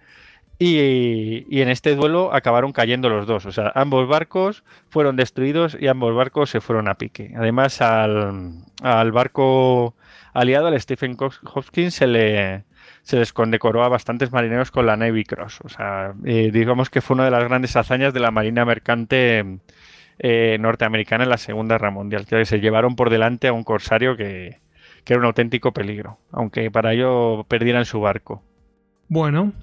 [0.59, 3.45] Y, y en este duelo acabaron cayendo los dos.
[3.45, 7.31] O sea, ambos barcos fueron destruidos y ambos barcos se fueron a pique.
[7.37, 8.51] Además, al,
[8.83, 9.95] al barco
[10.33, 12.65] aliado, al Stephen Hopkins, se le,
[13.05, 15.59] se les condecoró a bastantes marineros con la Navy Cross.
[15.63, 19.59] O sea, eh, digamos que fue una de las grandes hazañas de la Marina Mercante
[20.17, 24.17] eh, norteamericana en la Segunda Guerra Mundial, que se llevaron por delante a un corsario
[24.17, 24.57] que,
[25.03, 28.41] que era un auténtico peligro, aunque para ello perdieran su barco.
[29.07, 29.53] Bueno,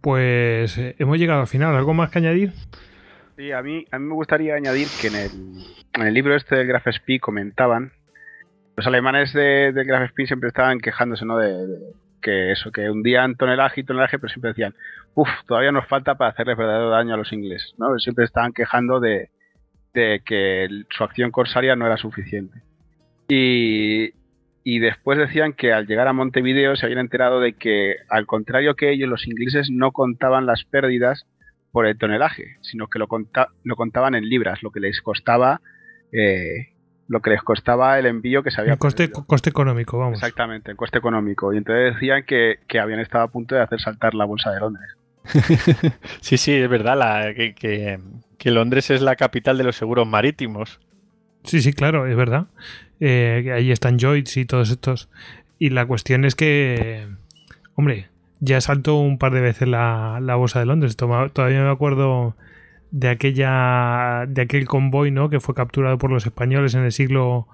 [0.00, 1.76] pues eh, hemos llegado al final.
[1.76, 2.54] ¿Algo más que añadir?
[3.36, 5.30] Sí, a mí, a mí me gustaría añadir que en el,
[5.92, 7.92] en el libro este del Graf Spee comentaban,
[8.74, 11.36] los alemanes de, del Graf Spee siempre estaban quejándose, ¿no?
[11.36, 11.78] De, de
[12.20, 14.74] que eso, que hundían tonelaje y tonelaje, pero siempre decían,
[15.14, 17.98] uff, todavía nos falta para hacerles verdadero daño a los ingleses, ¿no?
[17.98, 19.30] Siempre estaban quejando de,
[19.92, 22.62] que su acción corsaria no era suficiente.
[23.28, 24.10] Y,
[24.64, 28.74] y después decían que al llegar a Montevideo se habían enterado de que, al contrario
[28.74, 31.26] que ellos, los ingleses no contaban las pérdidas
[31.72, 35.60] por el tonelaje, sino que lo, conta- lo contaban en libras, lo que les costaba
[36.12, 36.69] eh,
[37.10, 40.14] lo que les costaba el envío que se había El coste, coste económico, vamos.
[40.18, 41.52] exactamente, el coste económico.
[41.52, 44.60] Y entonces decían que, que habían estado a punto de hacer saltar la bolsa de
[44.60, 44.88] Londres.
[46.20, 47.98] Sí, sí, es verdad la, que, que-
[48.38, 50.80] que Londres es la capital de los seguros marítimos.
[51.44, 52.46] Sí, sí, claro, es verdad.
[53.00, 55.08] Eh, ahí están Joyce y todos estos.
[55.58, 57.06] Y la cuestión es que,
[57.74, 58.08] hombre,
[58.40, 60.96] ya saltó un par de veces la, la bolsa de Londres.
[60.96, 62.34] Toma- Todavía me acuerdo
[62.90, 65.30] de aquella de aquel convoy, ¿no?
[65.30, 67.46] Que fue capturado por los españoles en el siglo.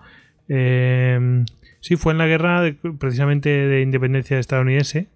[0.49, 1.45] eh,
[1.81, 5.09] sí, fue en la guerra de- precisamente de independencia estadounidense.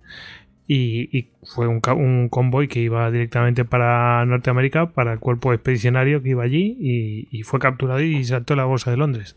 [0.72, 1.80] Y, fue un,
[2.28, 7.42] convoy que iba directamente para Norteamérica, para el cuerpo expedicionario que iba allí, y, y
[7.42, 9.36] fue capturado y saltó la bolsa de Londres.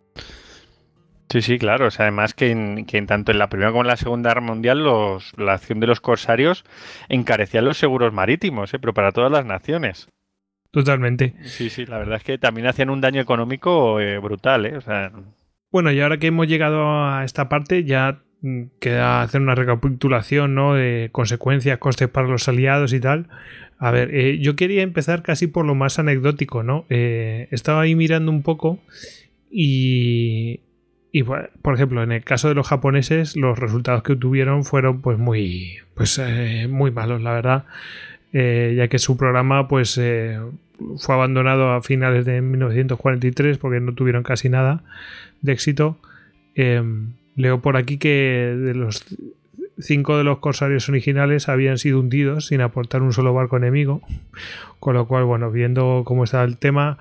[1.30, 1.88] Sí, sí, claro.
[1.88, 4.30] O sea, además que, en, que en tanto en la Primera como en la Segunda
[4.30, 6.64] Guerra Mundial los, la acción de los corsarios
[7.10, 8.78] encarecía los seguros marítimos, ¿eh?
[8.80, 10.10] pero para todas las naciones.
[10.74, 11.36] Totalmente.
[11.44, 14.66] Sí, sí, la verdad es que también hacían un daño económico eh, brutal.
[14.66, 14.76] ¿eh?
[14.76, 15.12] O sea,
[15.72, 20.56] Bueno, y ahora que hemos llegado a esta parte, ya mm, queda hacer una recapitulación
[20.56, 20.74] ¿no?
[20.74, 23.28] de consecuencias, costes para los aliados y tal.
[23.78, 26.86] A ver, eh, yo quería empezar casi por lo más anecdótico, ¿no?
[26.90, 28.80] Eh, estaba ahí mirando un poco
[29.52, 30.62] y,
[31.12, 35.20] y, por ejemplo, en el caso de los japoneses, los resultados que obtuvieron fueron pues
[35.20, 37.66] muy, pues, eh, muy malos, la verdad.
[38.34, 40.40] Eh, ya que su programa pues eh,
[40.98, 44.84] fue abandonado a finales de 1943 porque no tuvieron casi nada
[45.42, 45.98] de éxito.
[46.56, 46.82] Eh,
[47.36, 49.06] leo por aquí que de los
[49.78, 54.02] cinco de los corsarios originales habían sido hundidos sin aportar un solo barco enemigo,
[54.80, 56.98] con lo cual, bueno, viendo cómo está el tema,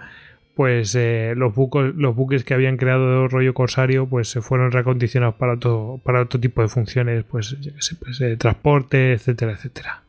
[0.55, 1.55] pues eh, los,
[1.97, 6.39] los buques que habían creado rollo corsario pues se fueron reacondicionados para todo para otro
[6.39, 7.57] tipo de funciones pues,
[8.01, 10.03] pues transporte etcétera etcétera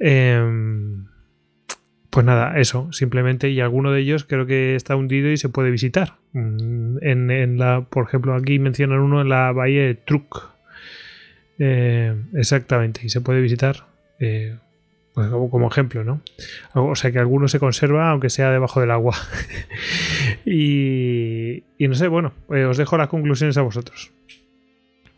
[0.00, 1.06] Em,
[2.10, 5.70] pues nada, eso, simplemente, y alguno de ellos creo que está hundido y se puede
[5.70, 6.14] visitar.
[6.32, 10.50] Mm, En, en la, por ejemplo, aquí mencionan uno en la bahía de Truk.
[11.58, 13.84] Eh, exactamente, y se puede visitar
[14.18, 14.56] eh,
[15.14, 16.22] pues como, como, ejemplo, ¿no?
[16.74, 19.14] O sea que alguno se conserva aunque sea debajo del agua.
[20.46, 24.10] y, y, no sé, bueno, eh, os dejo las conclusiones a vosotros.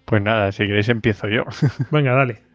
[0.04, 1.44] Pues nada, si queréis empiezo yo.
[1.90, 2.38] Venga, dale.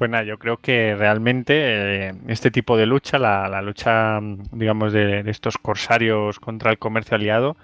[0.00, 4.18] Pues nada, yo creo que realmente eh, este tipo de lucha, la, lucha,
[4.50, 7.58] digamos, de, estos corsarios contra el comercio aliado,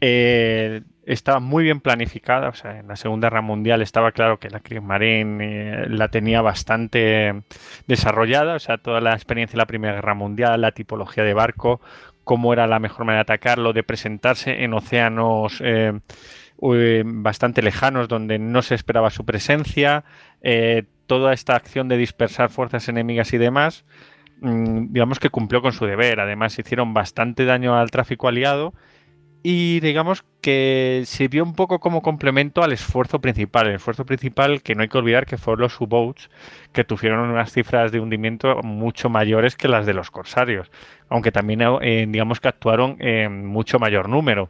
[0.00, 2.48] eh, estaba muy bien planificada.
[2.48, 6.40] O sea, en la Segunda Guerra Mundial estaba claro que la Kriegsmarine eh, la tenía
[6.40, 7.42] bastante
[7.86, 8.54] desarrollada.
[8.54, 11.82] O sea, toda la experiencia de la Primera Guerra Mundial, la tipología de barco,
[12.24, 15.60] cómo era la mejor manera de atacarlo, de presentarse en océanos
[16.62, 20.04] eh, bastante lejanos donde no se esperaba su presencia.
[20.42, 23.84] Eh, toda esta acción de dispersar fuerzas enemigas y demás,
[24.42, 26.20] mmm, digamos que cumplió con su deber.
[26.20, 28.74] Además, hicieron bastante daño al tráfico aliado
[29.42, 33.66] y digamos que sirvió un poco como complemento al esfuerzo principal.
[33.66, 36.30] El esfuerzo principal que no hay que olvidar que fueron los U-Boats
[36.72, 40.70] que tuvieron unas cifras de hundimiento mucho mayores que las de los corsarios,
[41.08, 44.48] aunque también eh, digamos que actuaron en mucho mayor número.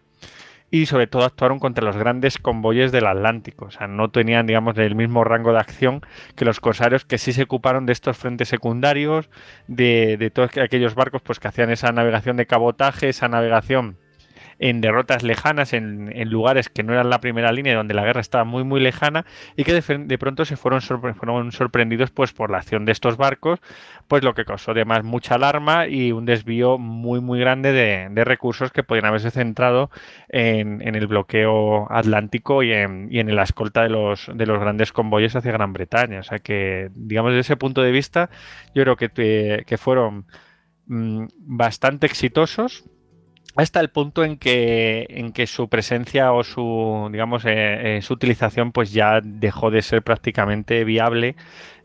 [0.70, 3.66] Y sobre todo actuaron contra los grandes convoyes del Atlántico.
[3.66, 6.00] O sea, no tenían, digamos, el mismo rango de acción
[6.36, 9.28] que los corsarios que sí se ocuparon de estos frentes secundarios,
[9.66, 13.96] de, de todos aquellos barcos pues, que hacían esa navegación de cabotaje, esa navegación
[14.60, 18.44] en derrotas lejanas, en, lugares que no eran la primera línea, donde la guerra estaba
[18.44, 19.24] muy, muy lejana,
[19.56, 23.16] y que de, de pronto se fueron, fueron, sorprendidos pues, por la acción de estos
[23.16, 23.58] barcos,
[24.06, 28.70] pues lo que causó además mucha alarma y un desvío muy, muy grande de, recursos
[28.70, 29.90] que podrían haberse centrado
[30.28, 35.52] en, el bloqueo atlántico y en, la escolta de los, de los grandes convoyes hacia
[35.52, 36.20] Gran Bretaña.
[36.20, 38.28] O sea que, digamos, desde ese punto de vista,
[38.74, 40.26] yo creo que, que fueron
[40.86, 42.84] mmm, bastante exitosos
[43.56, 48.14] hasta el punto en que, en que su presencia o su, digamos, eh, eh, su
[48.14, 51.36] utilización pues ya dejó de ser prácticamente viable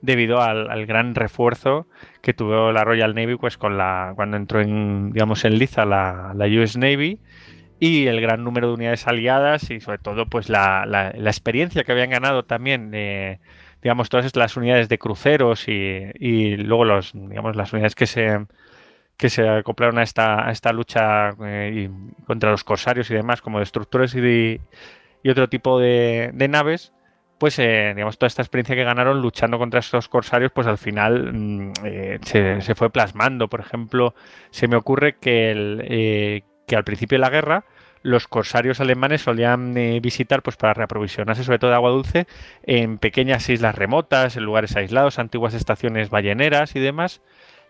[0.02, 1.88] debido al, gran refuerzo
[2.22, 6.34] que tuvo la Royal Navy pues con la, cuando entró en, digamos, en liza la,
[6.36, 7.20] la US Navy
[7.80, 11.84] y el gran número de unidades aliadas y sobre todo pues la, la, la experiencia
[11.84, 13.40] que habían ganado también de,
[13.82, 18.46] digamos, todas las unidades de cruceros y, y luego los, digamos, las unidades que se
[19.18, 21.90] que se acoplaron a esta, a esta lucha eh,
[22.26, 24.60] contra los corsarios y demás, como destructores y,
[25.24, 26.94] y otro tipo de, naves,
[27.38, 31.34] pues eh, digamos toda esta experiencia que ganaron luchando contra estos corsarios, pues al final
[31.34, 33.48] mmm, eh, se, se, fue plasmando.
[33.48, 34.14] Por ejemplo,
[34.52, 37.66] se me ocurre que, el, eh, que al principio de la guerra
[38.04, 42.28] los corsarios alemanes solían visitar pues para reaprovisionarse sobre todo de agua dulce
[42.62, 47.24] en pequeñas islas remotas, en lugares aislados, antiguas estaciones balleneras y demás.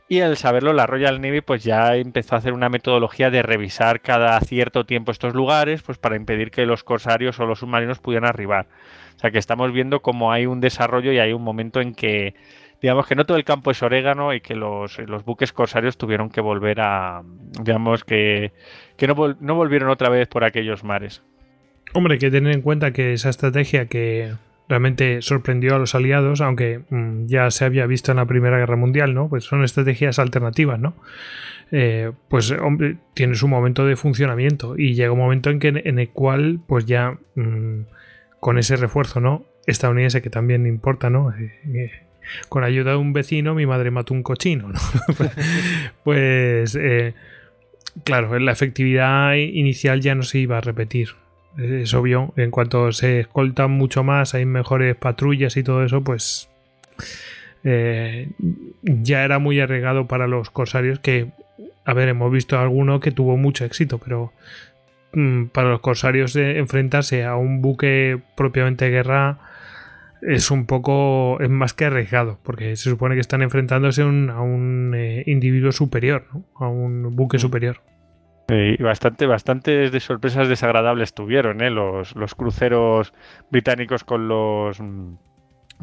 [0.08, 4.02] Y al saberlo, la Royal Navy pues ya empezó a hacer una metodología de revisar
[4.02, 8.30] cada cierto tiempo estos lugares, pues para impedir que los corsarios o los submarinos pudieran
[8.30, 8.68] arribar.
[9.16, 12.36] O sea que estamos viendo como hay un desarrollo y hay un momento en que,
[12.82, 16.30] digamos que no todo el campo es orégano y que los, los buques corsarios tuvieron
[16.30, 17.24] que volver a,
[17.60, 18.54] digamos que,
[18.98, 21.24] que no, no volvieron otra vez por aquellos mares.
[21.94, 24.34] Hombre, hay que tener en cuenta que esa estrategia que
[24.68, 28.76] realmente sorprendió a los aliados, aunque mmm, ya se había visto en la Primera Guerra
[28.76, 29.30] Mundial, ¿no?
[29.30, 30.96] Pues son estrategias alternativas, ¿no?
[31.72, 36.60] Eh, pues hombre, tiene su momento de funcionamiento y llega un momento en, el cual,
[36.68, 37.82] pues ya mmm,
[38.40, 39.46] con ese refuerzo, ¿no?
[39.68, 41.32] Estadounidense que también importa, ¿no?
[41.32, 41.92] Eh, eh,
[42.50, 44.80] con ayuda de un vecino, mi madre mató un cochino, ¿no?
[46.04, 46.78] pues,
[48.04, 51.10] claro, la efectividad inicial ya no se iba a repetir
[51.58, 56.50] es obvio, en cuanto se escoltan mucho más, hay mejores patrullas y todo eso, pues
[57.64, 58.30] eh,
[58.84, 61.32] ya era muy arriesgado para los corsarios que,
[61.86, 64.34] a ver, hemos visto alguno que tuvo mucho éxito, pero
[65.14, 69.40] mmm, para los corsarios eh, enfrentarse a un buque propiamente de guerra
[70.22, 74.42] es un poco, es más que arriesgado, porque se supone que están enfrentándose un, a
[74.42, 76.44] un eh, individuo superior, ¿no?
[76.56, 77.82] a un buque superior.
[78.48, 81.72] Y bastante, bastantes de sorpresas desagradables tuvieron ¿eh?
[81.72, 83.14] los, los cruceros
[83.50, 84.80] británicos con los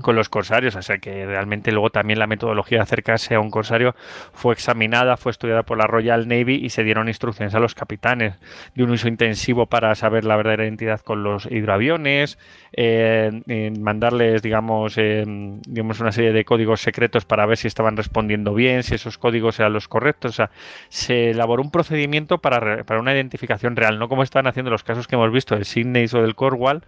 [0.00, 3.50] con los corsarios, o sea que realmente luego también la metodología de acercarse a un
[3.50, 3.94] corsario
[4.32, 8.34] fue examinada, fue estudiada por la Royal Navy y se dieron instrucciones a los capitanes
[8.74, 12.38] de un uso intensivo para saber la verdadera identidad con los hidroaviones,
[12.72, 18.54] eh, mandarles, digamos, eh, digamos, una serie de códigos secretos para ver si estaban respondiendo
[18.54, 20.50] bien, si esos códigos eran los correctos, o sea,
[20.88, 25.06] se elaboró un procedimiento para, para una identificación real, no como estaban haciendo los casos
[25.06, 26.82] que hemos visto del Sydney o del Cornwall,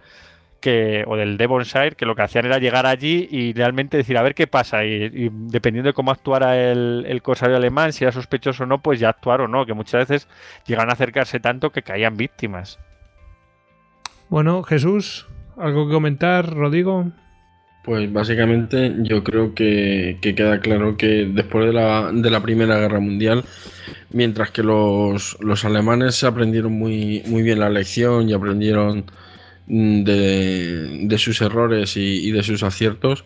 [0.65, 4.23] que, o del Devonshire, que lo que hacían era llegar allí y realmente decir a
[4.23, 4.83] ver qué pasa.
[4.83, 8.81] Y, y dependiendo de cómo actuara el, el, corsario alemán, si era sospechoso o no,
[8.81, 10.27] pues ya actuar o no, que muchas veces
[10.65, 12.79] llegan a acercarse tanto que caían víctimas.
[14.27, 17.11] Bueno, Jesús, ¿algo que comentar, Rodrigo?
[17.83, 22.79] Pues básicamente yo creo que, que queda claro que después de la, de la Primera
[22.79, 23.43] Guerra Mundial,
[24.09, 29.05] mientras que los, los alemanes aprendieron muy, muy bien la lección y aprendieron
[29.67, 33.25] de, de sus errores y, de sus aciertos,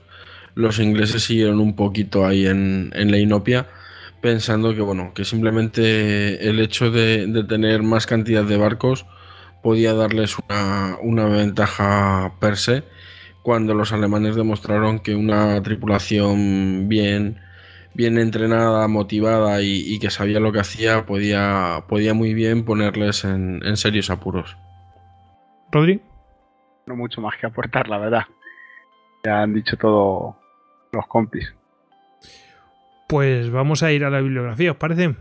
[0.56, 3.68] los ingleses siguieron un poquito ahí en, la inopia,
[4.22, 9.06] pensando que bueno, que simplemente el hecho de, tener más cantidad de barcos
[9.62, 10.38] podía darles
[11.02, 12.84] una, ventaja per se,
[13.44, 17.40] cuando los alemanes demostraron que una tripulación bien,
[17.94, 23.24] bien entrenada, motivada y, y que sabía lo que hacía, podía, podía muy bien ponerles
[23.24, 24.58] en, en serios apuros.
[25.72, 26.02] Rodri.
[26.90, 28.24] No mucho más que aportar, la verdad.
[29.24, 30.36] Ya han dicho todo
[30.92, 31.54] los compis.
[33.08, 35.16] Pues vamos a ir a la bibliografía, ¿os parece?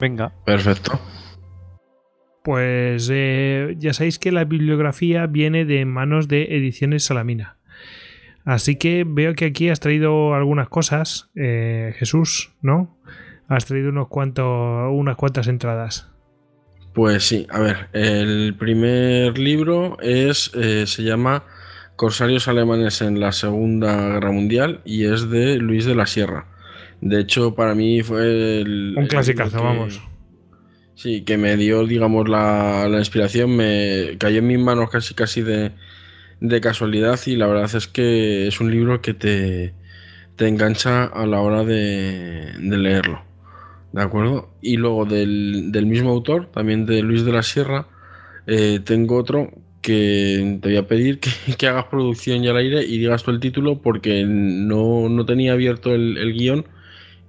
[0.00, 0.32] Venga.
[0.46, 0.98] Perfecto.
[2.42, 7.58] Pues eh, ya sabéis que la bibliografía viene de manos de Ediciones Salamina.
[8.46, 12.96] Así que veo que aquí has traído algunas cosas, eh, Jesús, ¿no?
[13.46, 16.09] Has traído unos cuantos, unas cuantas entradas.
[16.92, 21.44] Pues sí, a ver, el primer libro es eh, se llama
[21.96, 26.46] Corsarios alemanes en la Segunda Guerra Mundial y es de Luis de la Sierra.
[27.00, 30.00] De hecho, para mí fue el, Un clasicazo, que- vamos.
[30.96, 35.40] Sí, que me dio, digamos, la, la inspiración, me cayó en mis manos casi casi
[35.42, 35.72] de,
[36.40, 39.72] de casualidad y la verdad es que es un libro que te,
[40.36, 43.22] te engancha a la hora de, de leerlo.
[43.92, 44.50] ¿De acuerdo?
[44.60, 47.86] Y luego del, del mismo autor, también de Luis de la Sierra,
[48.46, 49.50] eh, tengo otro
[49.82, 53.30] que te voy a pedir que, que hagas producción y al aire y digas tú
[53.30, 56.66] el título porque no, no tenía abierto el, el guion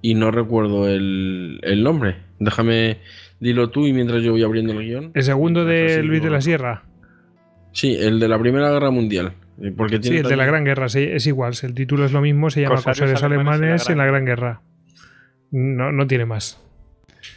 [0.02, 2.16] y no recuerdo el, el nombre.
[2.38, 2.98] Déjame,
[3.40, 5.10] dilo tú y mientras yo voy abriendo el guion.
[5.14, 6.84] El segundo de Así Luis de la Sierra.
[7.72, 9.32] Sí, el de la Primera Guerra Mundial.
[9.62, 11.54] eh, Porque Sí, tiene el de la Gran Guerra, sí, es igual.
[11.62, 14.24] El título es lo mismo, se llama Corsarios alemanes Alemanes en en la la Gran
[14.26, 14.60] Guerra.
[15.52, 16.58] No, no tiene más.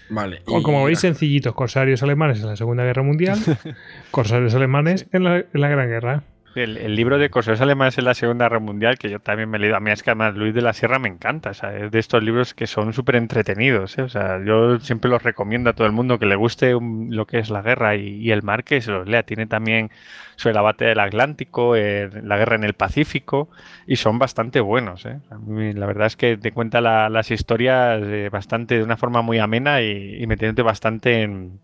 [0.10, 0.42] Vale.
[0.46, 1.54] Como, como veis, sencillitos.
[1.54, 3.38] Corsarios alemanes en la Segunda Guerra Mundial.
[4.12, 6.24] corsarios alemanes en, la, en la Gran Guerra.
[6.56, 9.60] El, libro de Corsarios Alemanes en la Segunda Guerra Mundial, que yo también me he
[9.60, 12.24] leído, a mí es que además Luis de la Sierra me encanta, es de estos
[12.24, 14.04] libros que son súper entretenidos, ¿eh?
[14.04, 16.74] o sea, yo siempre los recomiendo a todo el mundo que le guste
[17.10, 19.24] lo que es la guerra y, el mar que se los lea.
[19.24, 19.92] Tiene también
[20.38, 23.50] sobre la batalla del Atlántico, la guerra en el Pacífico,
[23.86, 25.06] y son bastante buenos.
[25.06, 25.20] ¿eh?
[25.32, 29.22] A la verdad es que te cuenta la- las historias eh, bastante de una forma
[29.22, 31.60] muy amena y, y metiéndote bastante en,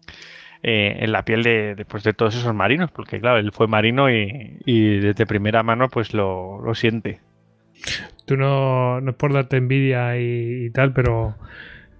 [0.63, 3.67] eh, en la piel de, de, pues, de todos esos marinos, porque claro, él fue
[3.67, 7.19] marino y, y desde primera mano pues lo, lo siente.
[8.25, 11.35] Tú no, no es por darte envidia y, y tal, pero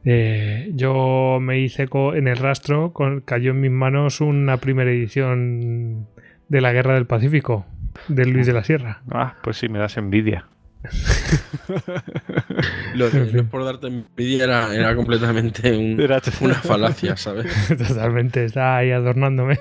[0.06, 6.08] eh, yo me hice en el rastro, con, cayó en mis manos una primera edición
[6.48, 7.66] de la Guerra del Pacífico,
[8.08, 9.02] de Luis de la Sierra.
[9.12, 10.48] Ah, pues sí, me das envidia.
[12.96, 17.46] Lo no por darte envidia era, era completamente un- Era- una falacia, ¿sabes?
[17.88, 19.60] Totalmente, está ahí adornándome.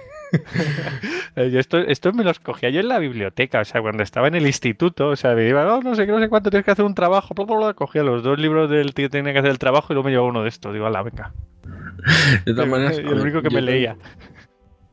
[1.37, 4.29] Eh, yo esto, esto me los cogía yo en la biblioteca, o sea, cuando estaba
[4.29, 6.65] en el instituto, o sea, me iba, "Oh, no sé qué, no sé cuánto, tienes
[6.65, 9.33] que hacer un trabajo, bla, bla, bla", cogía los dos libros del tío que tenía
[9.33, 11.33] que hacer el trabajo y luego me llevaba uno de estos, digo, la venga.
[12.47, 13.97] De todas maneras, Y a el ver, único que yo me tengo- leía.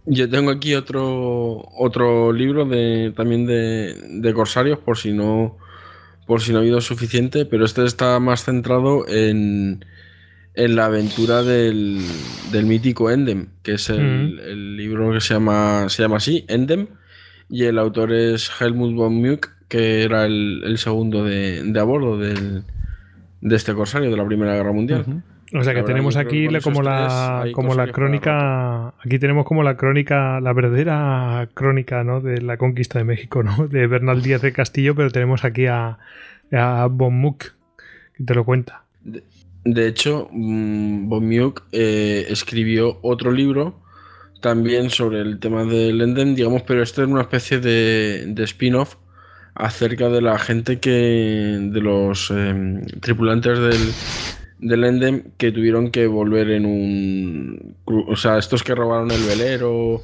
[0.09, 5.57] Yo tengo aquí otro otro libro de también de, de corsarios por si no
[6.27, 9.83] por si no ha habido suficiente, pero este está más centrado en,
[10.53, 12.01] en la aventura del,
[12.51, 14.39] del mítico Endem, que es el, Mm.
[14.39, 16.87] el libro que se llama se llama así, Endem,
[17.49, 21.83] y el autor es Helmut von Muck, que era el, el segundo de, de a
[21.83, 22.63] bordo del,
[23.41, 25.05] de este corsario de la Primera Guerra Mundial.
[25.53, 29.77] O sea que tenemos aquí la- como la como la crónica aquí tenemos como la
[29.77, 32.19] crónica la verdadera crónica ¿no?
[32.19, 33.67] de la conquista de México ¿no?
[33.67, 35.99] de Bernal Díaz de Castillo pero tenemos aquí a,
[36.51, 37.45] a Von Muck
[38.17, 38.83] que te lo cuenta
[39.63, 43.79] De hecho, mm, von Muck eh, escribió otro libro
[44.41, 48.95] también sobre el tema del Enden, digamos, pero esto es una especie de, de spin-off
[49.55, 51.57] acerca de la gente que.
[51.59, 53.81] de los em, tripulantes del,
[54.59, 57.75] del Endem que tuvieron que volver en un.
[57.85, 60.01] O sea, estos que robaron el velero.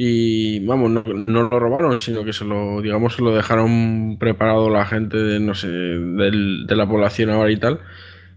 [0.00, 4.70] Y vamos, no, no lo robaron, sino que se lo, digamos, se lo dejaron preparado
[4.70, 7.80] la gente de, no sé, del- de la población ahora y tal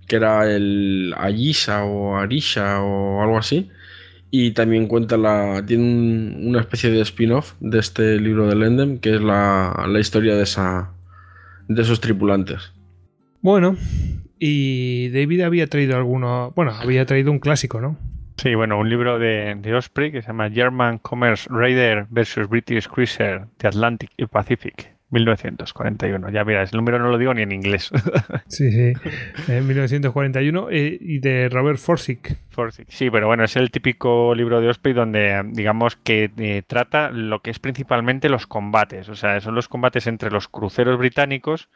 [0.07, 3.69] que era el Ayisa o Arisha o algo así.
[4.31, 5.63] Y también cuenta la.
[5.65, 9.99] tiene un- una especie de spin-off de este libro de Lendem, que es la, la
[9.99, 10.91] historia de esa.
[11.67, 12.73] de esos tripulantes.
[13.41, 13.77] bueno
[14.43, 17.97] y David había traído alguno bueno había traído un clásico ¿no?
[18.37, 22.87] Sí, bueno, un libro de, de Osprey que se llama German Commerce Raider versus British
[22.87, 26.29] Cruiser, The Atlantic y Pacific, 1941.
[26.31, 27.91] Ya mira, el número no lo digo ni en inglés.
[28.47, 28.93] sí, sí.
[29.47, 32.35] En 1941 eh, y de Robert Forsyth.
[32.49, 32.89] Forsyth.
[32.89, 37.41] Sí, pero bueno, es el típico libro de Osprey donde digamos que eh, trata lo
[37.41, 39.09] que es principalmente los combates.
[39.09, 41.69] O sea, son los combates entre los cruceros británicos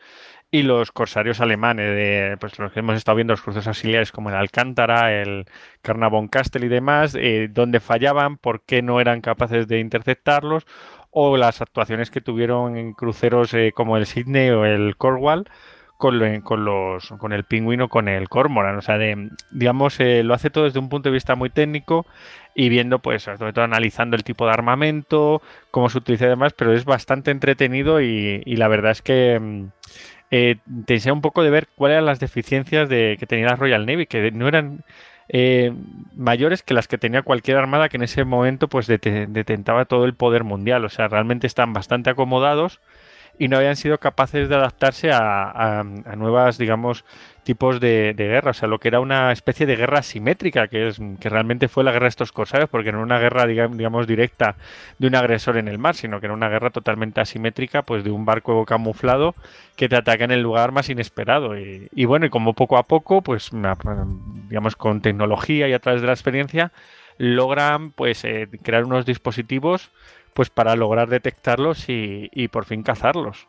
[0.51, 4.29] y los corsarios alemanes, de, pues los que hemos estado viendo, los cruceros auxiliares como
[4.29, 5.45] el Alcántara, el
[5.81, 10.65] Carnavon Castle y demás, eh, donde fallaban, por qué no eran capaces de interceptarlos,
[11.11, 15.47] o las actuaciones que tuvieron en cruceros eh, como el Sydney o el Cornwall
[15.97, 18.77] con, con, los, con el pingüino, con el cormoran.
[18.77, 22.05] O sea, de, digamos, eh, lo hace todo desde un punto de vista muy técnico
[22.53, 25.41] y viendo, pues, sobre todo analizando el tipo de armamento,
[25.71, 29.67] cómo se utiliza y demás, pero es bastante entretenido y, la verdad es que mm,
[30.31, 33.85] eh, te un poco de ver cuáles eran las deficiencias de, que tenía la Royal
[33.85, 34.83] Navy, que no eran
[35.29, 35.73] eh,
[36.15, 40.15] mayores que las que tenía cualquier armada que en ese momento pues detentaba todo el
[40.15, 40.85] poder mundial.
[40.85, 42.81] O sea, realmente están bastante acomodados
[43.37, 45.83] y no habían sido capaces de adaptarse a,
[46.15, 47.03] nuevas, digamos,
[47.43, 48.51] tipos de, guerra.
[48.51, 51.83] O sea, lo que era una especie de guerra simétrica, que es que realmente fue
[51.83, 54.55] la guerra de estos corsarios, porque no era una guerra, digamos, directa
[54.99, 58.11] de un agresor en el mar, sino que era una guerra totalmente asimétrica, pues de
[58.11, 59.35] un barco camuflado
[59.75, 61.57] que te ataca en el lugar más inesperado.
[61.57, 63.51] Y, bueno, y como poco a poco, pues,
[64.49, 66.71] digamos, con tecnología y a través de la experiencia,
[67.17, 69.89] logran pues eh, crear unos dispositivos
[70.35, 73.47] pues para lograr detectarlos y, por fin cazarlos.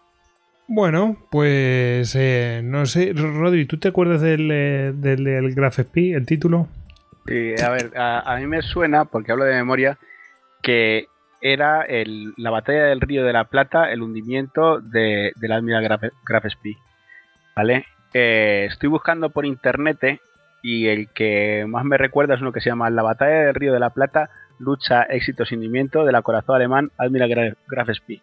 [0.69, 6.27] Bueno, pues eh, no sé, Rodri, ¿tú te acuerdas del, eh, del, Graph SP, el
[6.27, 6.69] título?
[7.27, 9.99] Sí, a ver, a, mí me suena, porque hablo de memoria,
[10.63, 11.09] que
[11.41, 11.85] era
[12.37, 16.45] la batalla del Río de la Plata, el hundimiento de, del Admiral Graf, Graf
[17.57, 17.85] ¿Vale?
[18.15, 20.21] Eh, estoy buscando por internet
[20.63, 23.73] y el que más me recuerda es uno que se llama La batalla del Río
[23.73, 28.23] de la Plata, lucha, éxito, sindimiento del acorazado alemán Admiral Graf Spee,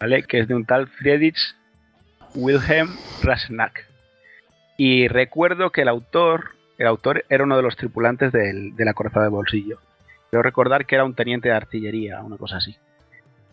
[0.00, 0.22] ¿vale?
[0.24, 1.38] Que es de un tal Friedrich
[2.34, 2.90] Wilhelm
[3.22, 3.86] Rasnack.
[4.76, 9.30] Y recuerdo que el autor, el autor era uno de los tripulantes del, acorazado de
[9.30, 9.78] bolsillo.
[10.30, 12.76] Quiero recordar que era un teniente de artillería, una cosa así.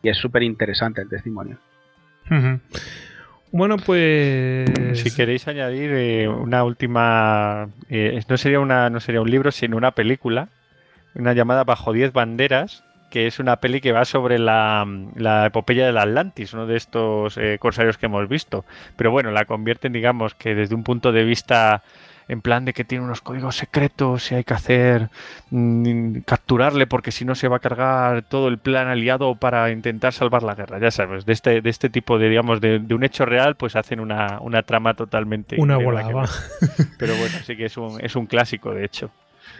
[0.04, 1.58] Y es súper interesante el testimonio.
[3.52, 4.70] Bueno, pues.
[4.94, 7.68] Si queréis añadir eh, una última.
[7.90, 10.50] Eh, no, sería una, no sería un libro, sino una película
[11.16, 14.86] una llamada Bajo 10 Banderas, que es una peli que va sobre la,
[15.46, 18.66] epopeya del Atlantis, uno de estos eh, corsarios que hemos visto.
[18.96, 21.84] Pero bueno, la convierten, digamos, que desde un punto de vista
[22.28, 25.10] en plan de que tiene unos códigos secretos y hay que hacer
[25.50, 30.14] mm, capturarle porque si no se va a cargar todo el plan aliado para intentar
[30.14, 30.80] salvar la guerra.
[30.80, 34.00] Ya sabes, de este, de este tipo de, digamos, de, un hecho real, pues hacen
[34.00, 35.56] una, trama totalmente...
[35.60, 36.30] Una volada.
[36.98, 39.10] Pero bueno, sí que es un, es un clásico, de hecho.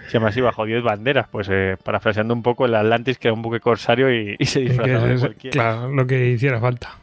[0.08, 3.34] Se llama así, bajo 10 banderas, pues eh, parafraseando un poco el Atlantis, que era
[3.34, 5.54] un buque corsario y, se disfrazaba de cualquiera.
[5.54, 6.98] Claro, lo que hiciera falta.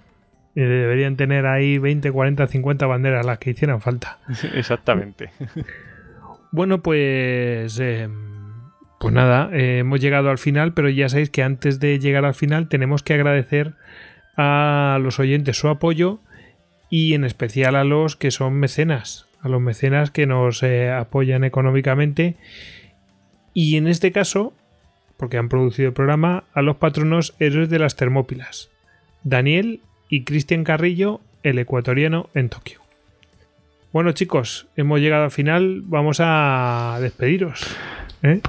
[0.54, 4.18] Y deberían tener ahí 20, 40, 50 banderas las que hicieran falta.
[4.54, 5.30] Exactamente.
[6.56, 7.80] Bueno, pues.
[7.80, 8.08] Eh,
[9.00, 12.34] pues nada, eh, hemos llegado al final, pero ya sabéis que antes de llegar al
[12.34, 13.72] final tenemos que agradecer
[14.36, 16.20] a los oyentes su apoyo
[16.90, 22.36] y en especial a los que son mecenas, a los mecenas que nos apoyan económicamente
[23.54, 24.52] y en este caso,
[25.16, 28.68] porque han producido el programa, a los patronos héroes de las Termópilas,
[29.22, 32.80] Daniel y Cristian Carrillo, el ecuatoriano en Tokio.
[33.92, 37.64] Bueno chicos, hemos llegado al final, vamos a despediros.
[38.24, 38.40] ¿eh?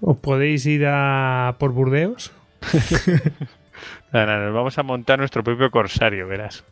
[0.00, 2.32] ¿Os podéis ir a por Burdeos?
[4.12, 6.64] nos vamos a montar nuestro propio corsario, verás.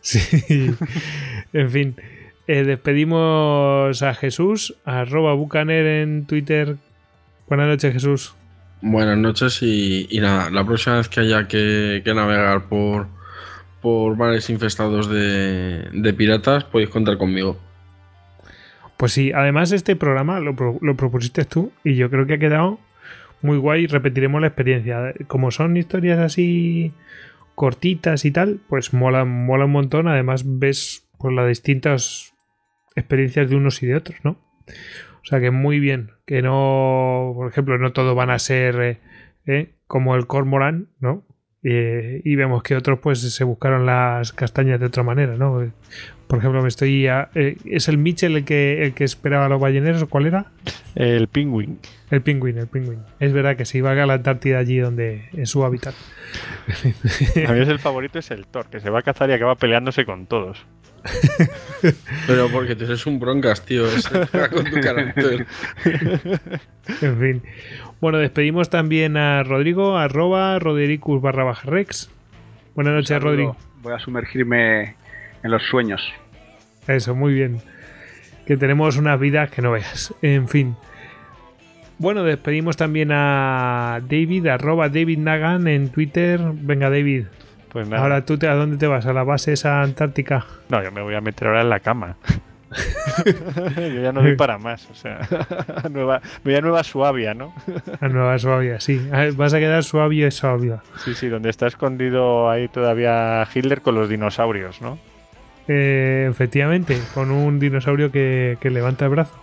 [0.00, 0.20] Sí,
[1.52, 1.96] en fin.
[2.46, 6.76] Eh, despedimos a Jesús, arroba Bucaner en Twitter
[7.50, 8.34] Buenas noches, Jesús.
[8.80, 13.08] Buenas noches y, nada, la próxima vez que haya que, navegar por,
[13.82, 17.58] por mares infestados de, piratas, podéis contar conmigo.
[18.96, 22.78] Pues sí, además este programa lo, lo, propusiste tú y yo creo que ha quedado
[23.42, 23.88] muy guay.
[23.88, 25.12] Repetiremos la experiencia.
[25.26, 26.92] Como son historias así
[27.56, 30.06] cortitas y tal, pues mola, mola un montón.
[30.06, 32.32] Además ves pues, las distintas
[32.94, 34.36] experiencias de unos y de otros, ¿no?
[35.22, 36.12] O sea que muy bien.
[36.26, 38.98] Que no, por ejemplo, no todos van a ser eh,
[39.46, 41.24] eh, como el Cormoran, ¿no?
[41.62, 45.70] y vemos que otros pues se buscaron las castañas de otra manera, ¿no?
[46.30, 47.08] Por ejemplo, me estoy...
[47.08, 50.52] Eh, ¿Es el Mitchell el que, el que esperaba a los balleneros o cuál era?
[50.94, 51.80] El Penguin.
[52.08, 53.00] El Penguin, el Penguin.
[53.18, 55.92] Es verdad que se iba a la Antártida allí donde es su hábitat.
[57.48, 59.56] a mí es el favorito es el Thor, que se va a cazar y acaba
[59.56, 60.64] peleándose con todos.
[62.26, 63.84] Pero porque tú eres un broncas, tío.
[64.50, 65.46] con tu carácter.
[67.02, 67.42] en fin.
[68.00, 72.10] Bueno, despedimos también a Rodrigo, arroba Rodericus barra baja Rex.
[72.74, 73.56] Buenas noches, Rodrigo.
[73.82, 74.94] voy a sumergirme
[75.42, 76.00] en los sueños.
[76.86, 77.60] Eso, muy bien.
[78.46, 80.14] Que tenemos unas vidas que no veas.
[80.22, 80.76] En fin.
[81.98, 86.40] Bueno, despedimos también a David, arroba David Nagan en Twitter.
[86.54, 87.26] Venga, David.
[87.70, 88.02] Pues nada.
[88.02, 90.44] Ahora tú te, a dónde te vas, a la base esa antártica.
[90.68, 92.16] No, yo me voy a meter ahora en la cama.
[93.26, 95.18] yo ya no doy para más, o sea,
[95.90, 97.52] nueva, voy a Nueva Suabia, ¿no?
[98.00, 99.00] A Nueva Suabia, sí.
[99.36, 100.80] Vas a quedar suavio y suavio.
[101.04, 105.00] Sí, sí, donde está escondido ahí todavía Hitler con los dinosaurios, ¿no?
[105.66, 109.34] Eh, efectivamente, con un dinosaurio que, que levanta el brazo.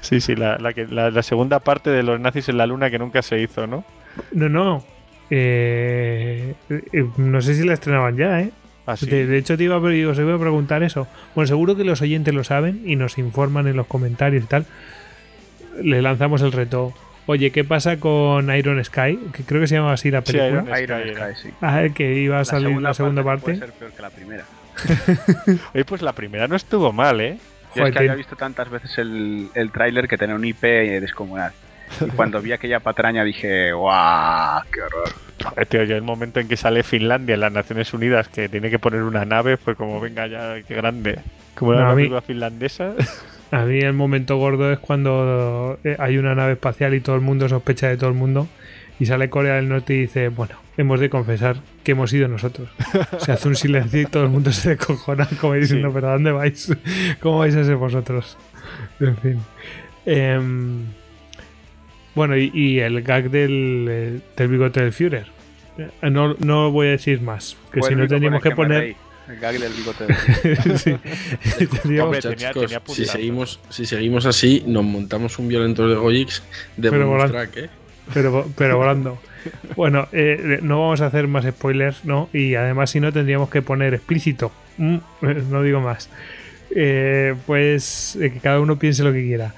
[0.00, 2.88] Sí, sí, la, la, que- la- la segunda parte de los nazis en la luna
[2.90, 3.84] que nunca se hizo, ¿no?
[4.32, 4.84] No, no.
[5.30, 8.50] Eh, eh, no sé si la estrenaban ya, ¿eh?
[8.86, 9.06] Ah, sí.
[9.06, 11.08] De, de hecho, te iba, a, os iba a preguntar eso.
[11.34, 14.66] Bueno, seguro que los oyentes lo saben y nos informan en los comentarios y tal.
[15.82, 16.94] Le lanzamos el reto.
[17.26, 19.18] Oye, ¿qué pasa con Iron Sky?
[19.32, 20.80] Que creo que se llama así la Sí, película.
[20.80, 21.16] Iron Sky Iron.
[21.34, 21.54] Sky, sí.
[21.60, 23.42] Ah, que iba a salir la segunda parte.
[23.54, 24.44] Puede ser peor que la primera.
[25.74, 27.38] Oye, pues la primera no estuvo mal, ¿eh?
[27.74, 31.52] Yo es que había visto tantas veces el, el tráiler que tenía un IP descomunal.
[32.00, 34.62] Y cuando vi aquella patraña dije, ¡guau!
[34.72, 35.66] ¡Qué horror!
[35.68, 38.78] Tío, yo el momento en que sale Finlandia en las Naciones Unidas que tiene que
[38.78, 41.18] poner una nave fue como, venga ya, qué grande.
[41.54, 42.92] Como era No, a una mí- película finlandesa.
[43.52, 47.22] A mí el momento gordo es cuando eh, hay una nave espacial y todo el
[47.22, 48.48] mundo sospecha de todo el mundo
[48.98, 52.68] y sale Corea del Norte y dice, bueno, hemos de confesar que hemos sido nosotros.
[53.18, 55.94] Se hace un silencio y todo el mundo se descojona como diciendo, Sí.
[55.94, 56.76] pero ¿a dónde vais?
[57.20, 58.36] ¿Cómo vais a ser vosotros?
[58.98, 59.38] En fin.
[60.06, 60.82] Em,
[62.16, 65.26] bueno, y, y el gag del, eh, del bigote del Führer.
[65.78, 68.96] Eh, No, no voy a decir más, que si no el que poner...
[69.28, 70.96] El gag del bigote del Sí.
[72.00, 76.42] Hombre, tenía- tenía si, seguimos, si seguimos así, nos montamos un violento de Gojix
[76.76, 77.32] de Pero volando.
[77.32, 77.68] track, ¿eh?
[78.14, 79.18] pero, pero volando.
[79.76, 82.28] Bueno, eh, no vamos a hacer más spoilers, ¿no?
[82.32, 84.50] Y además, si no, tendríamos que poner explícito.
[84.78, 84.96] Mm,
[85.50, 86.08] no digo más.
[86.70, 89.54] Eh, pues eh, que cada uno piense lo que quiera.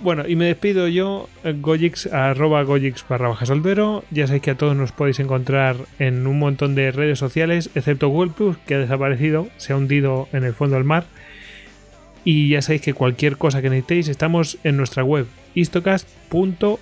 [0.00, 4.04] Bueno, y me despido yo, eh, Gojix, arroba Gojix barra baja soltero.
[4.10, 8.08] Ya sabéis que a todos nos podéis encontrar en un montón de redes sociales, excepto
[8.08, 11.04] Google Plus, que ha desaparecido, se ha hundido en el fondo del mar.
[12.24, 16.78] Y ya sabéis que cualquier cosa que necesitéis, estamos en nuestra web, istocast.com.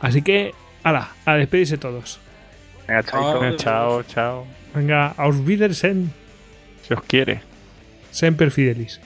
[0.00, 0.52] Así que,
[0.82, 2.20] ala, a despedirse todos.
[2.88, 3.02] Venga.
[3.38, 4.46] Venga, chao, chao.
[4.74, 6.12] Venga, aus Wiedersehen,
[6.82, 7.40] Si os quiere.
[8.10, 9.00] Semper Fidelis.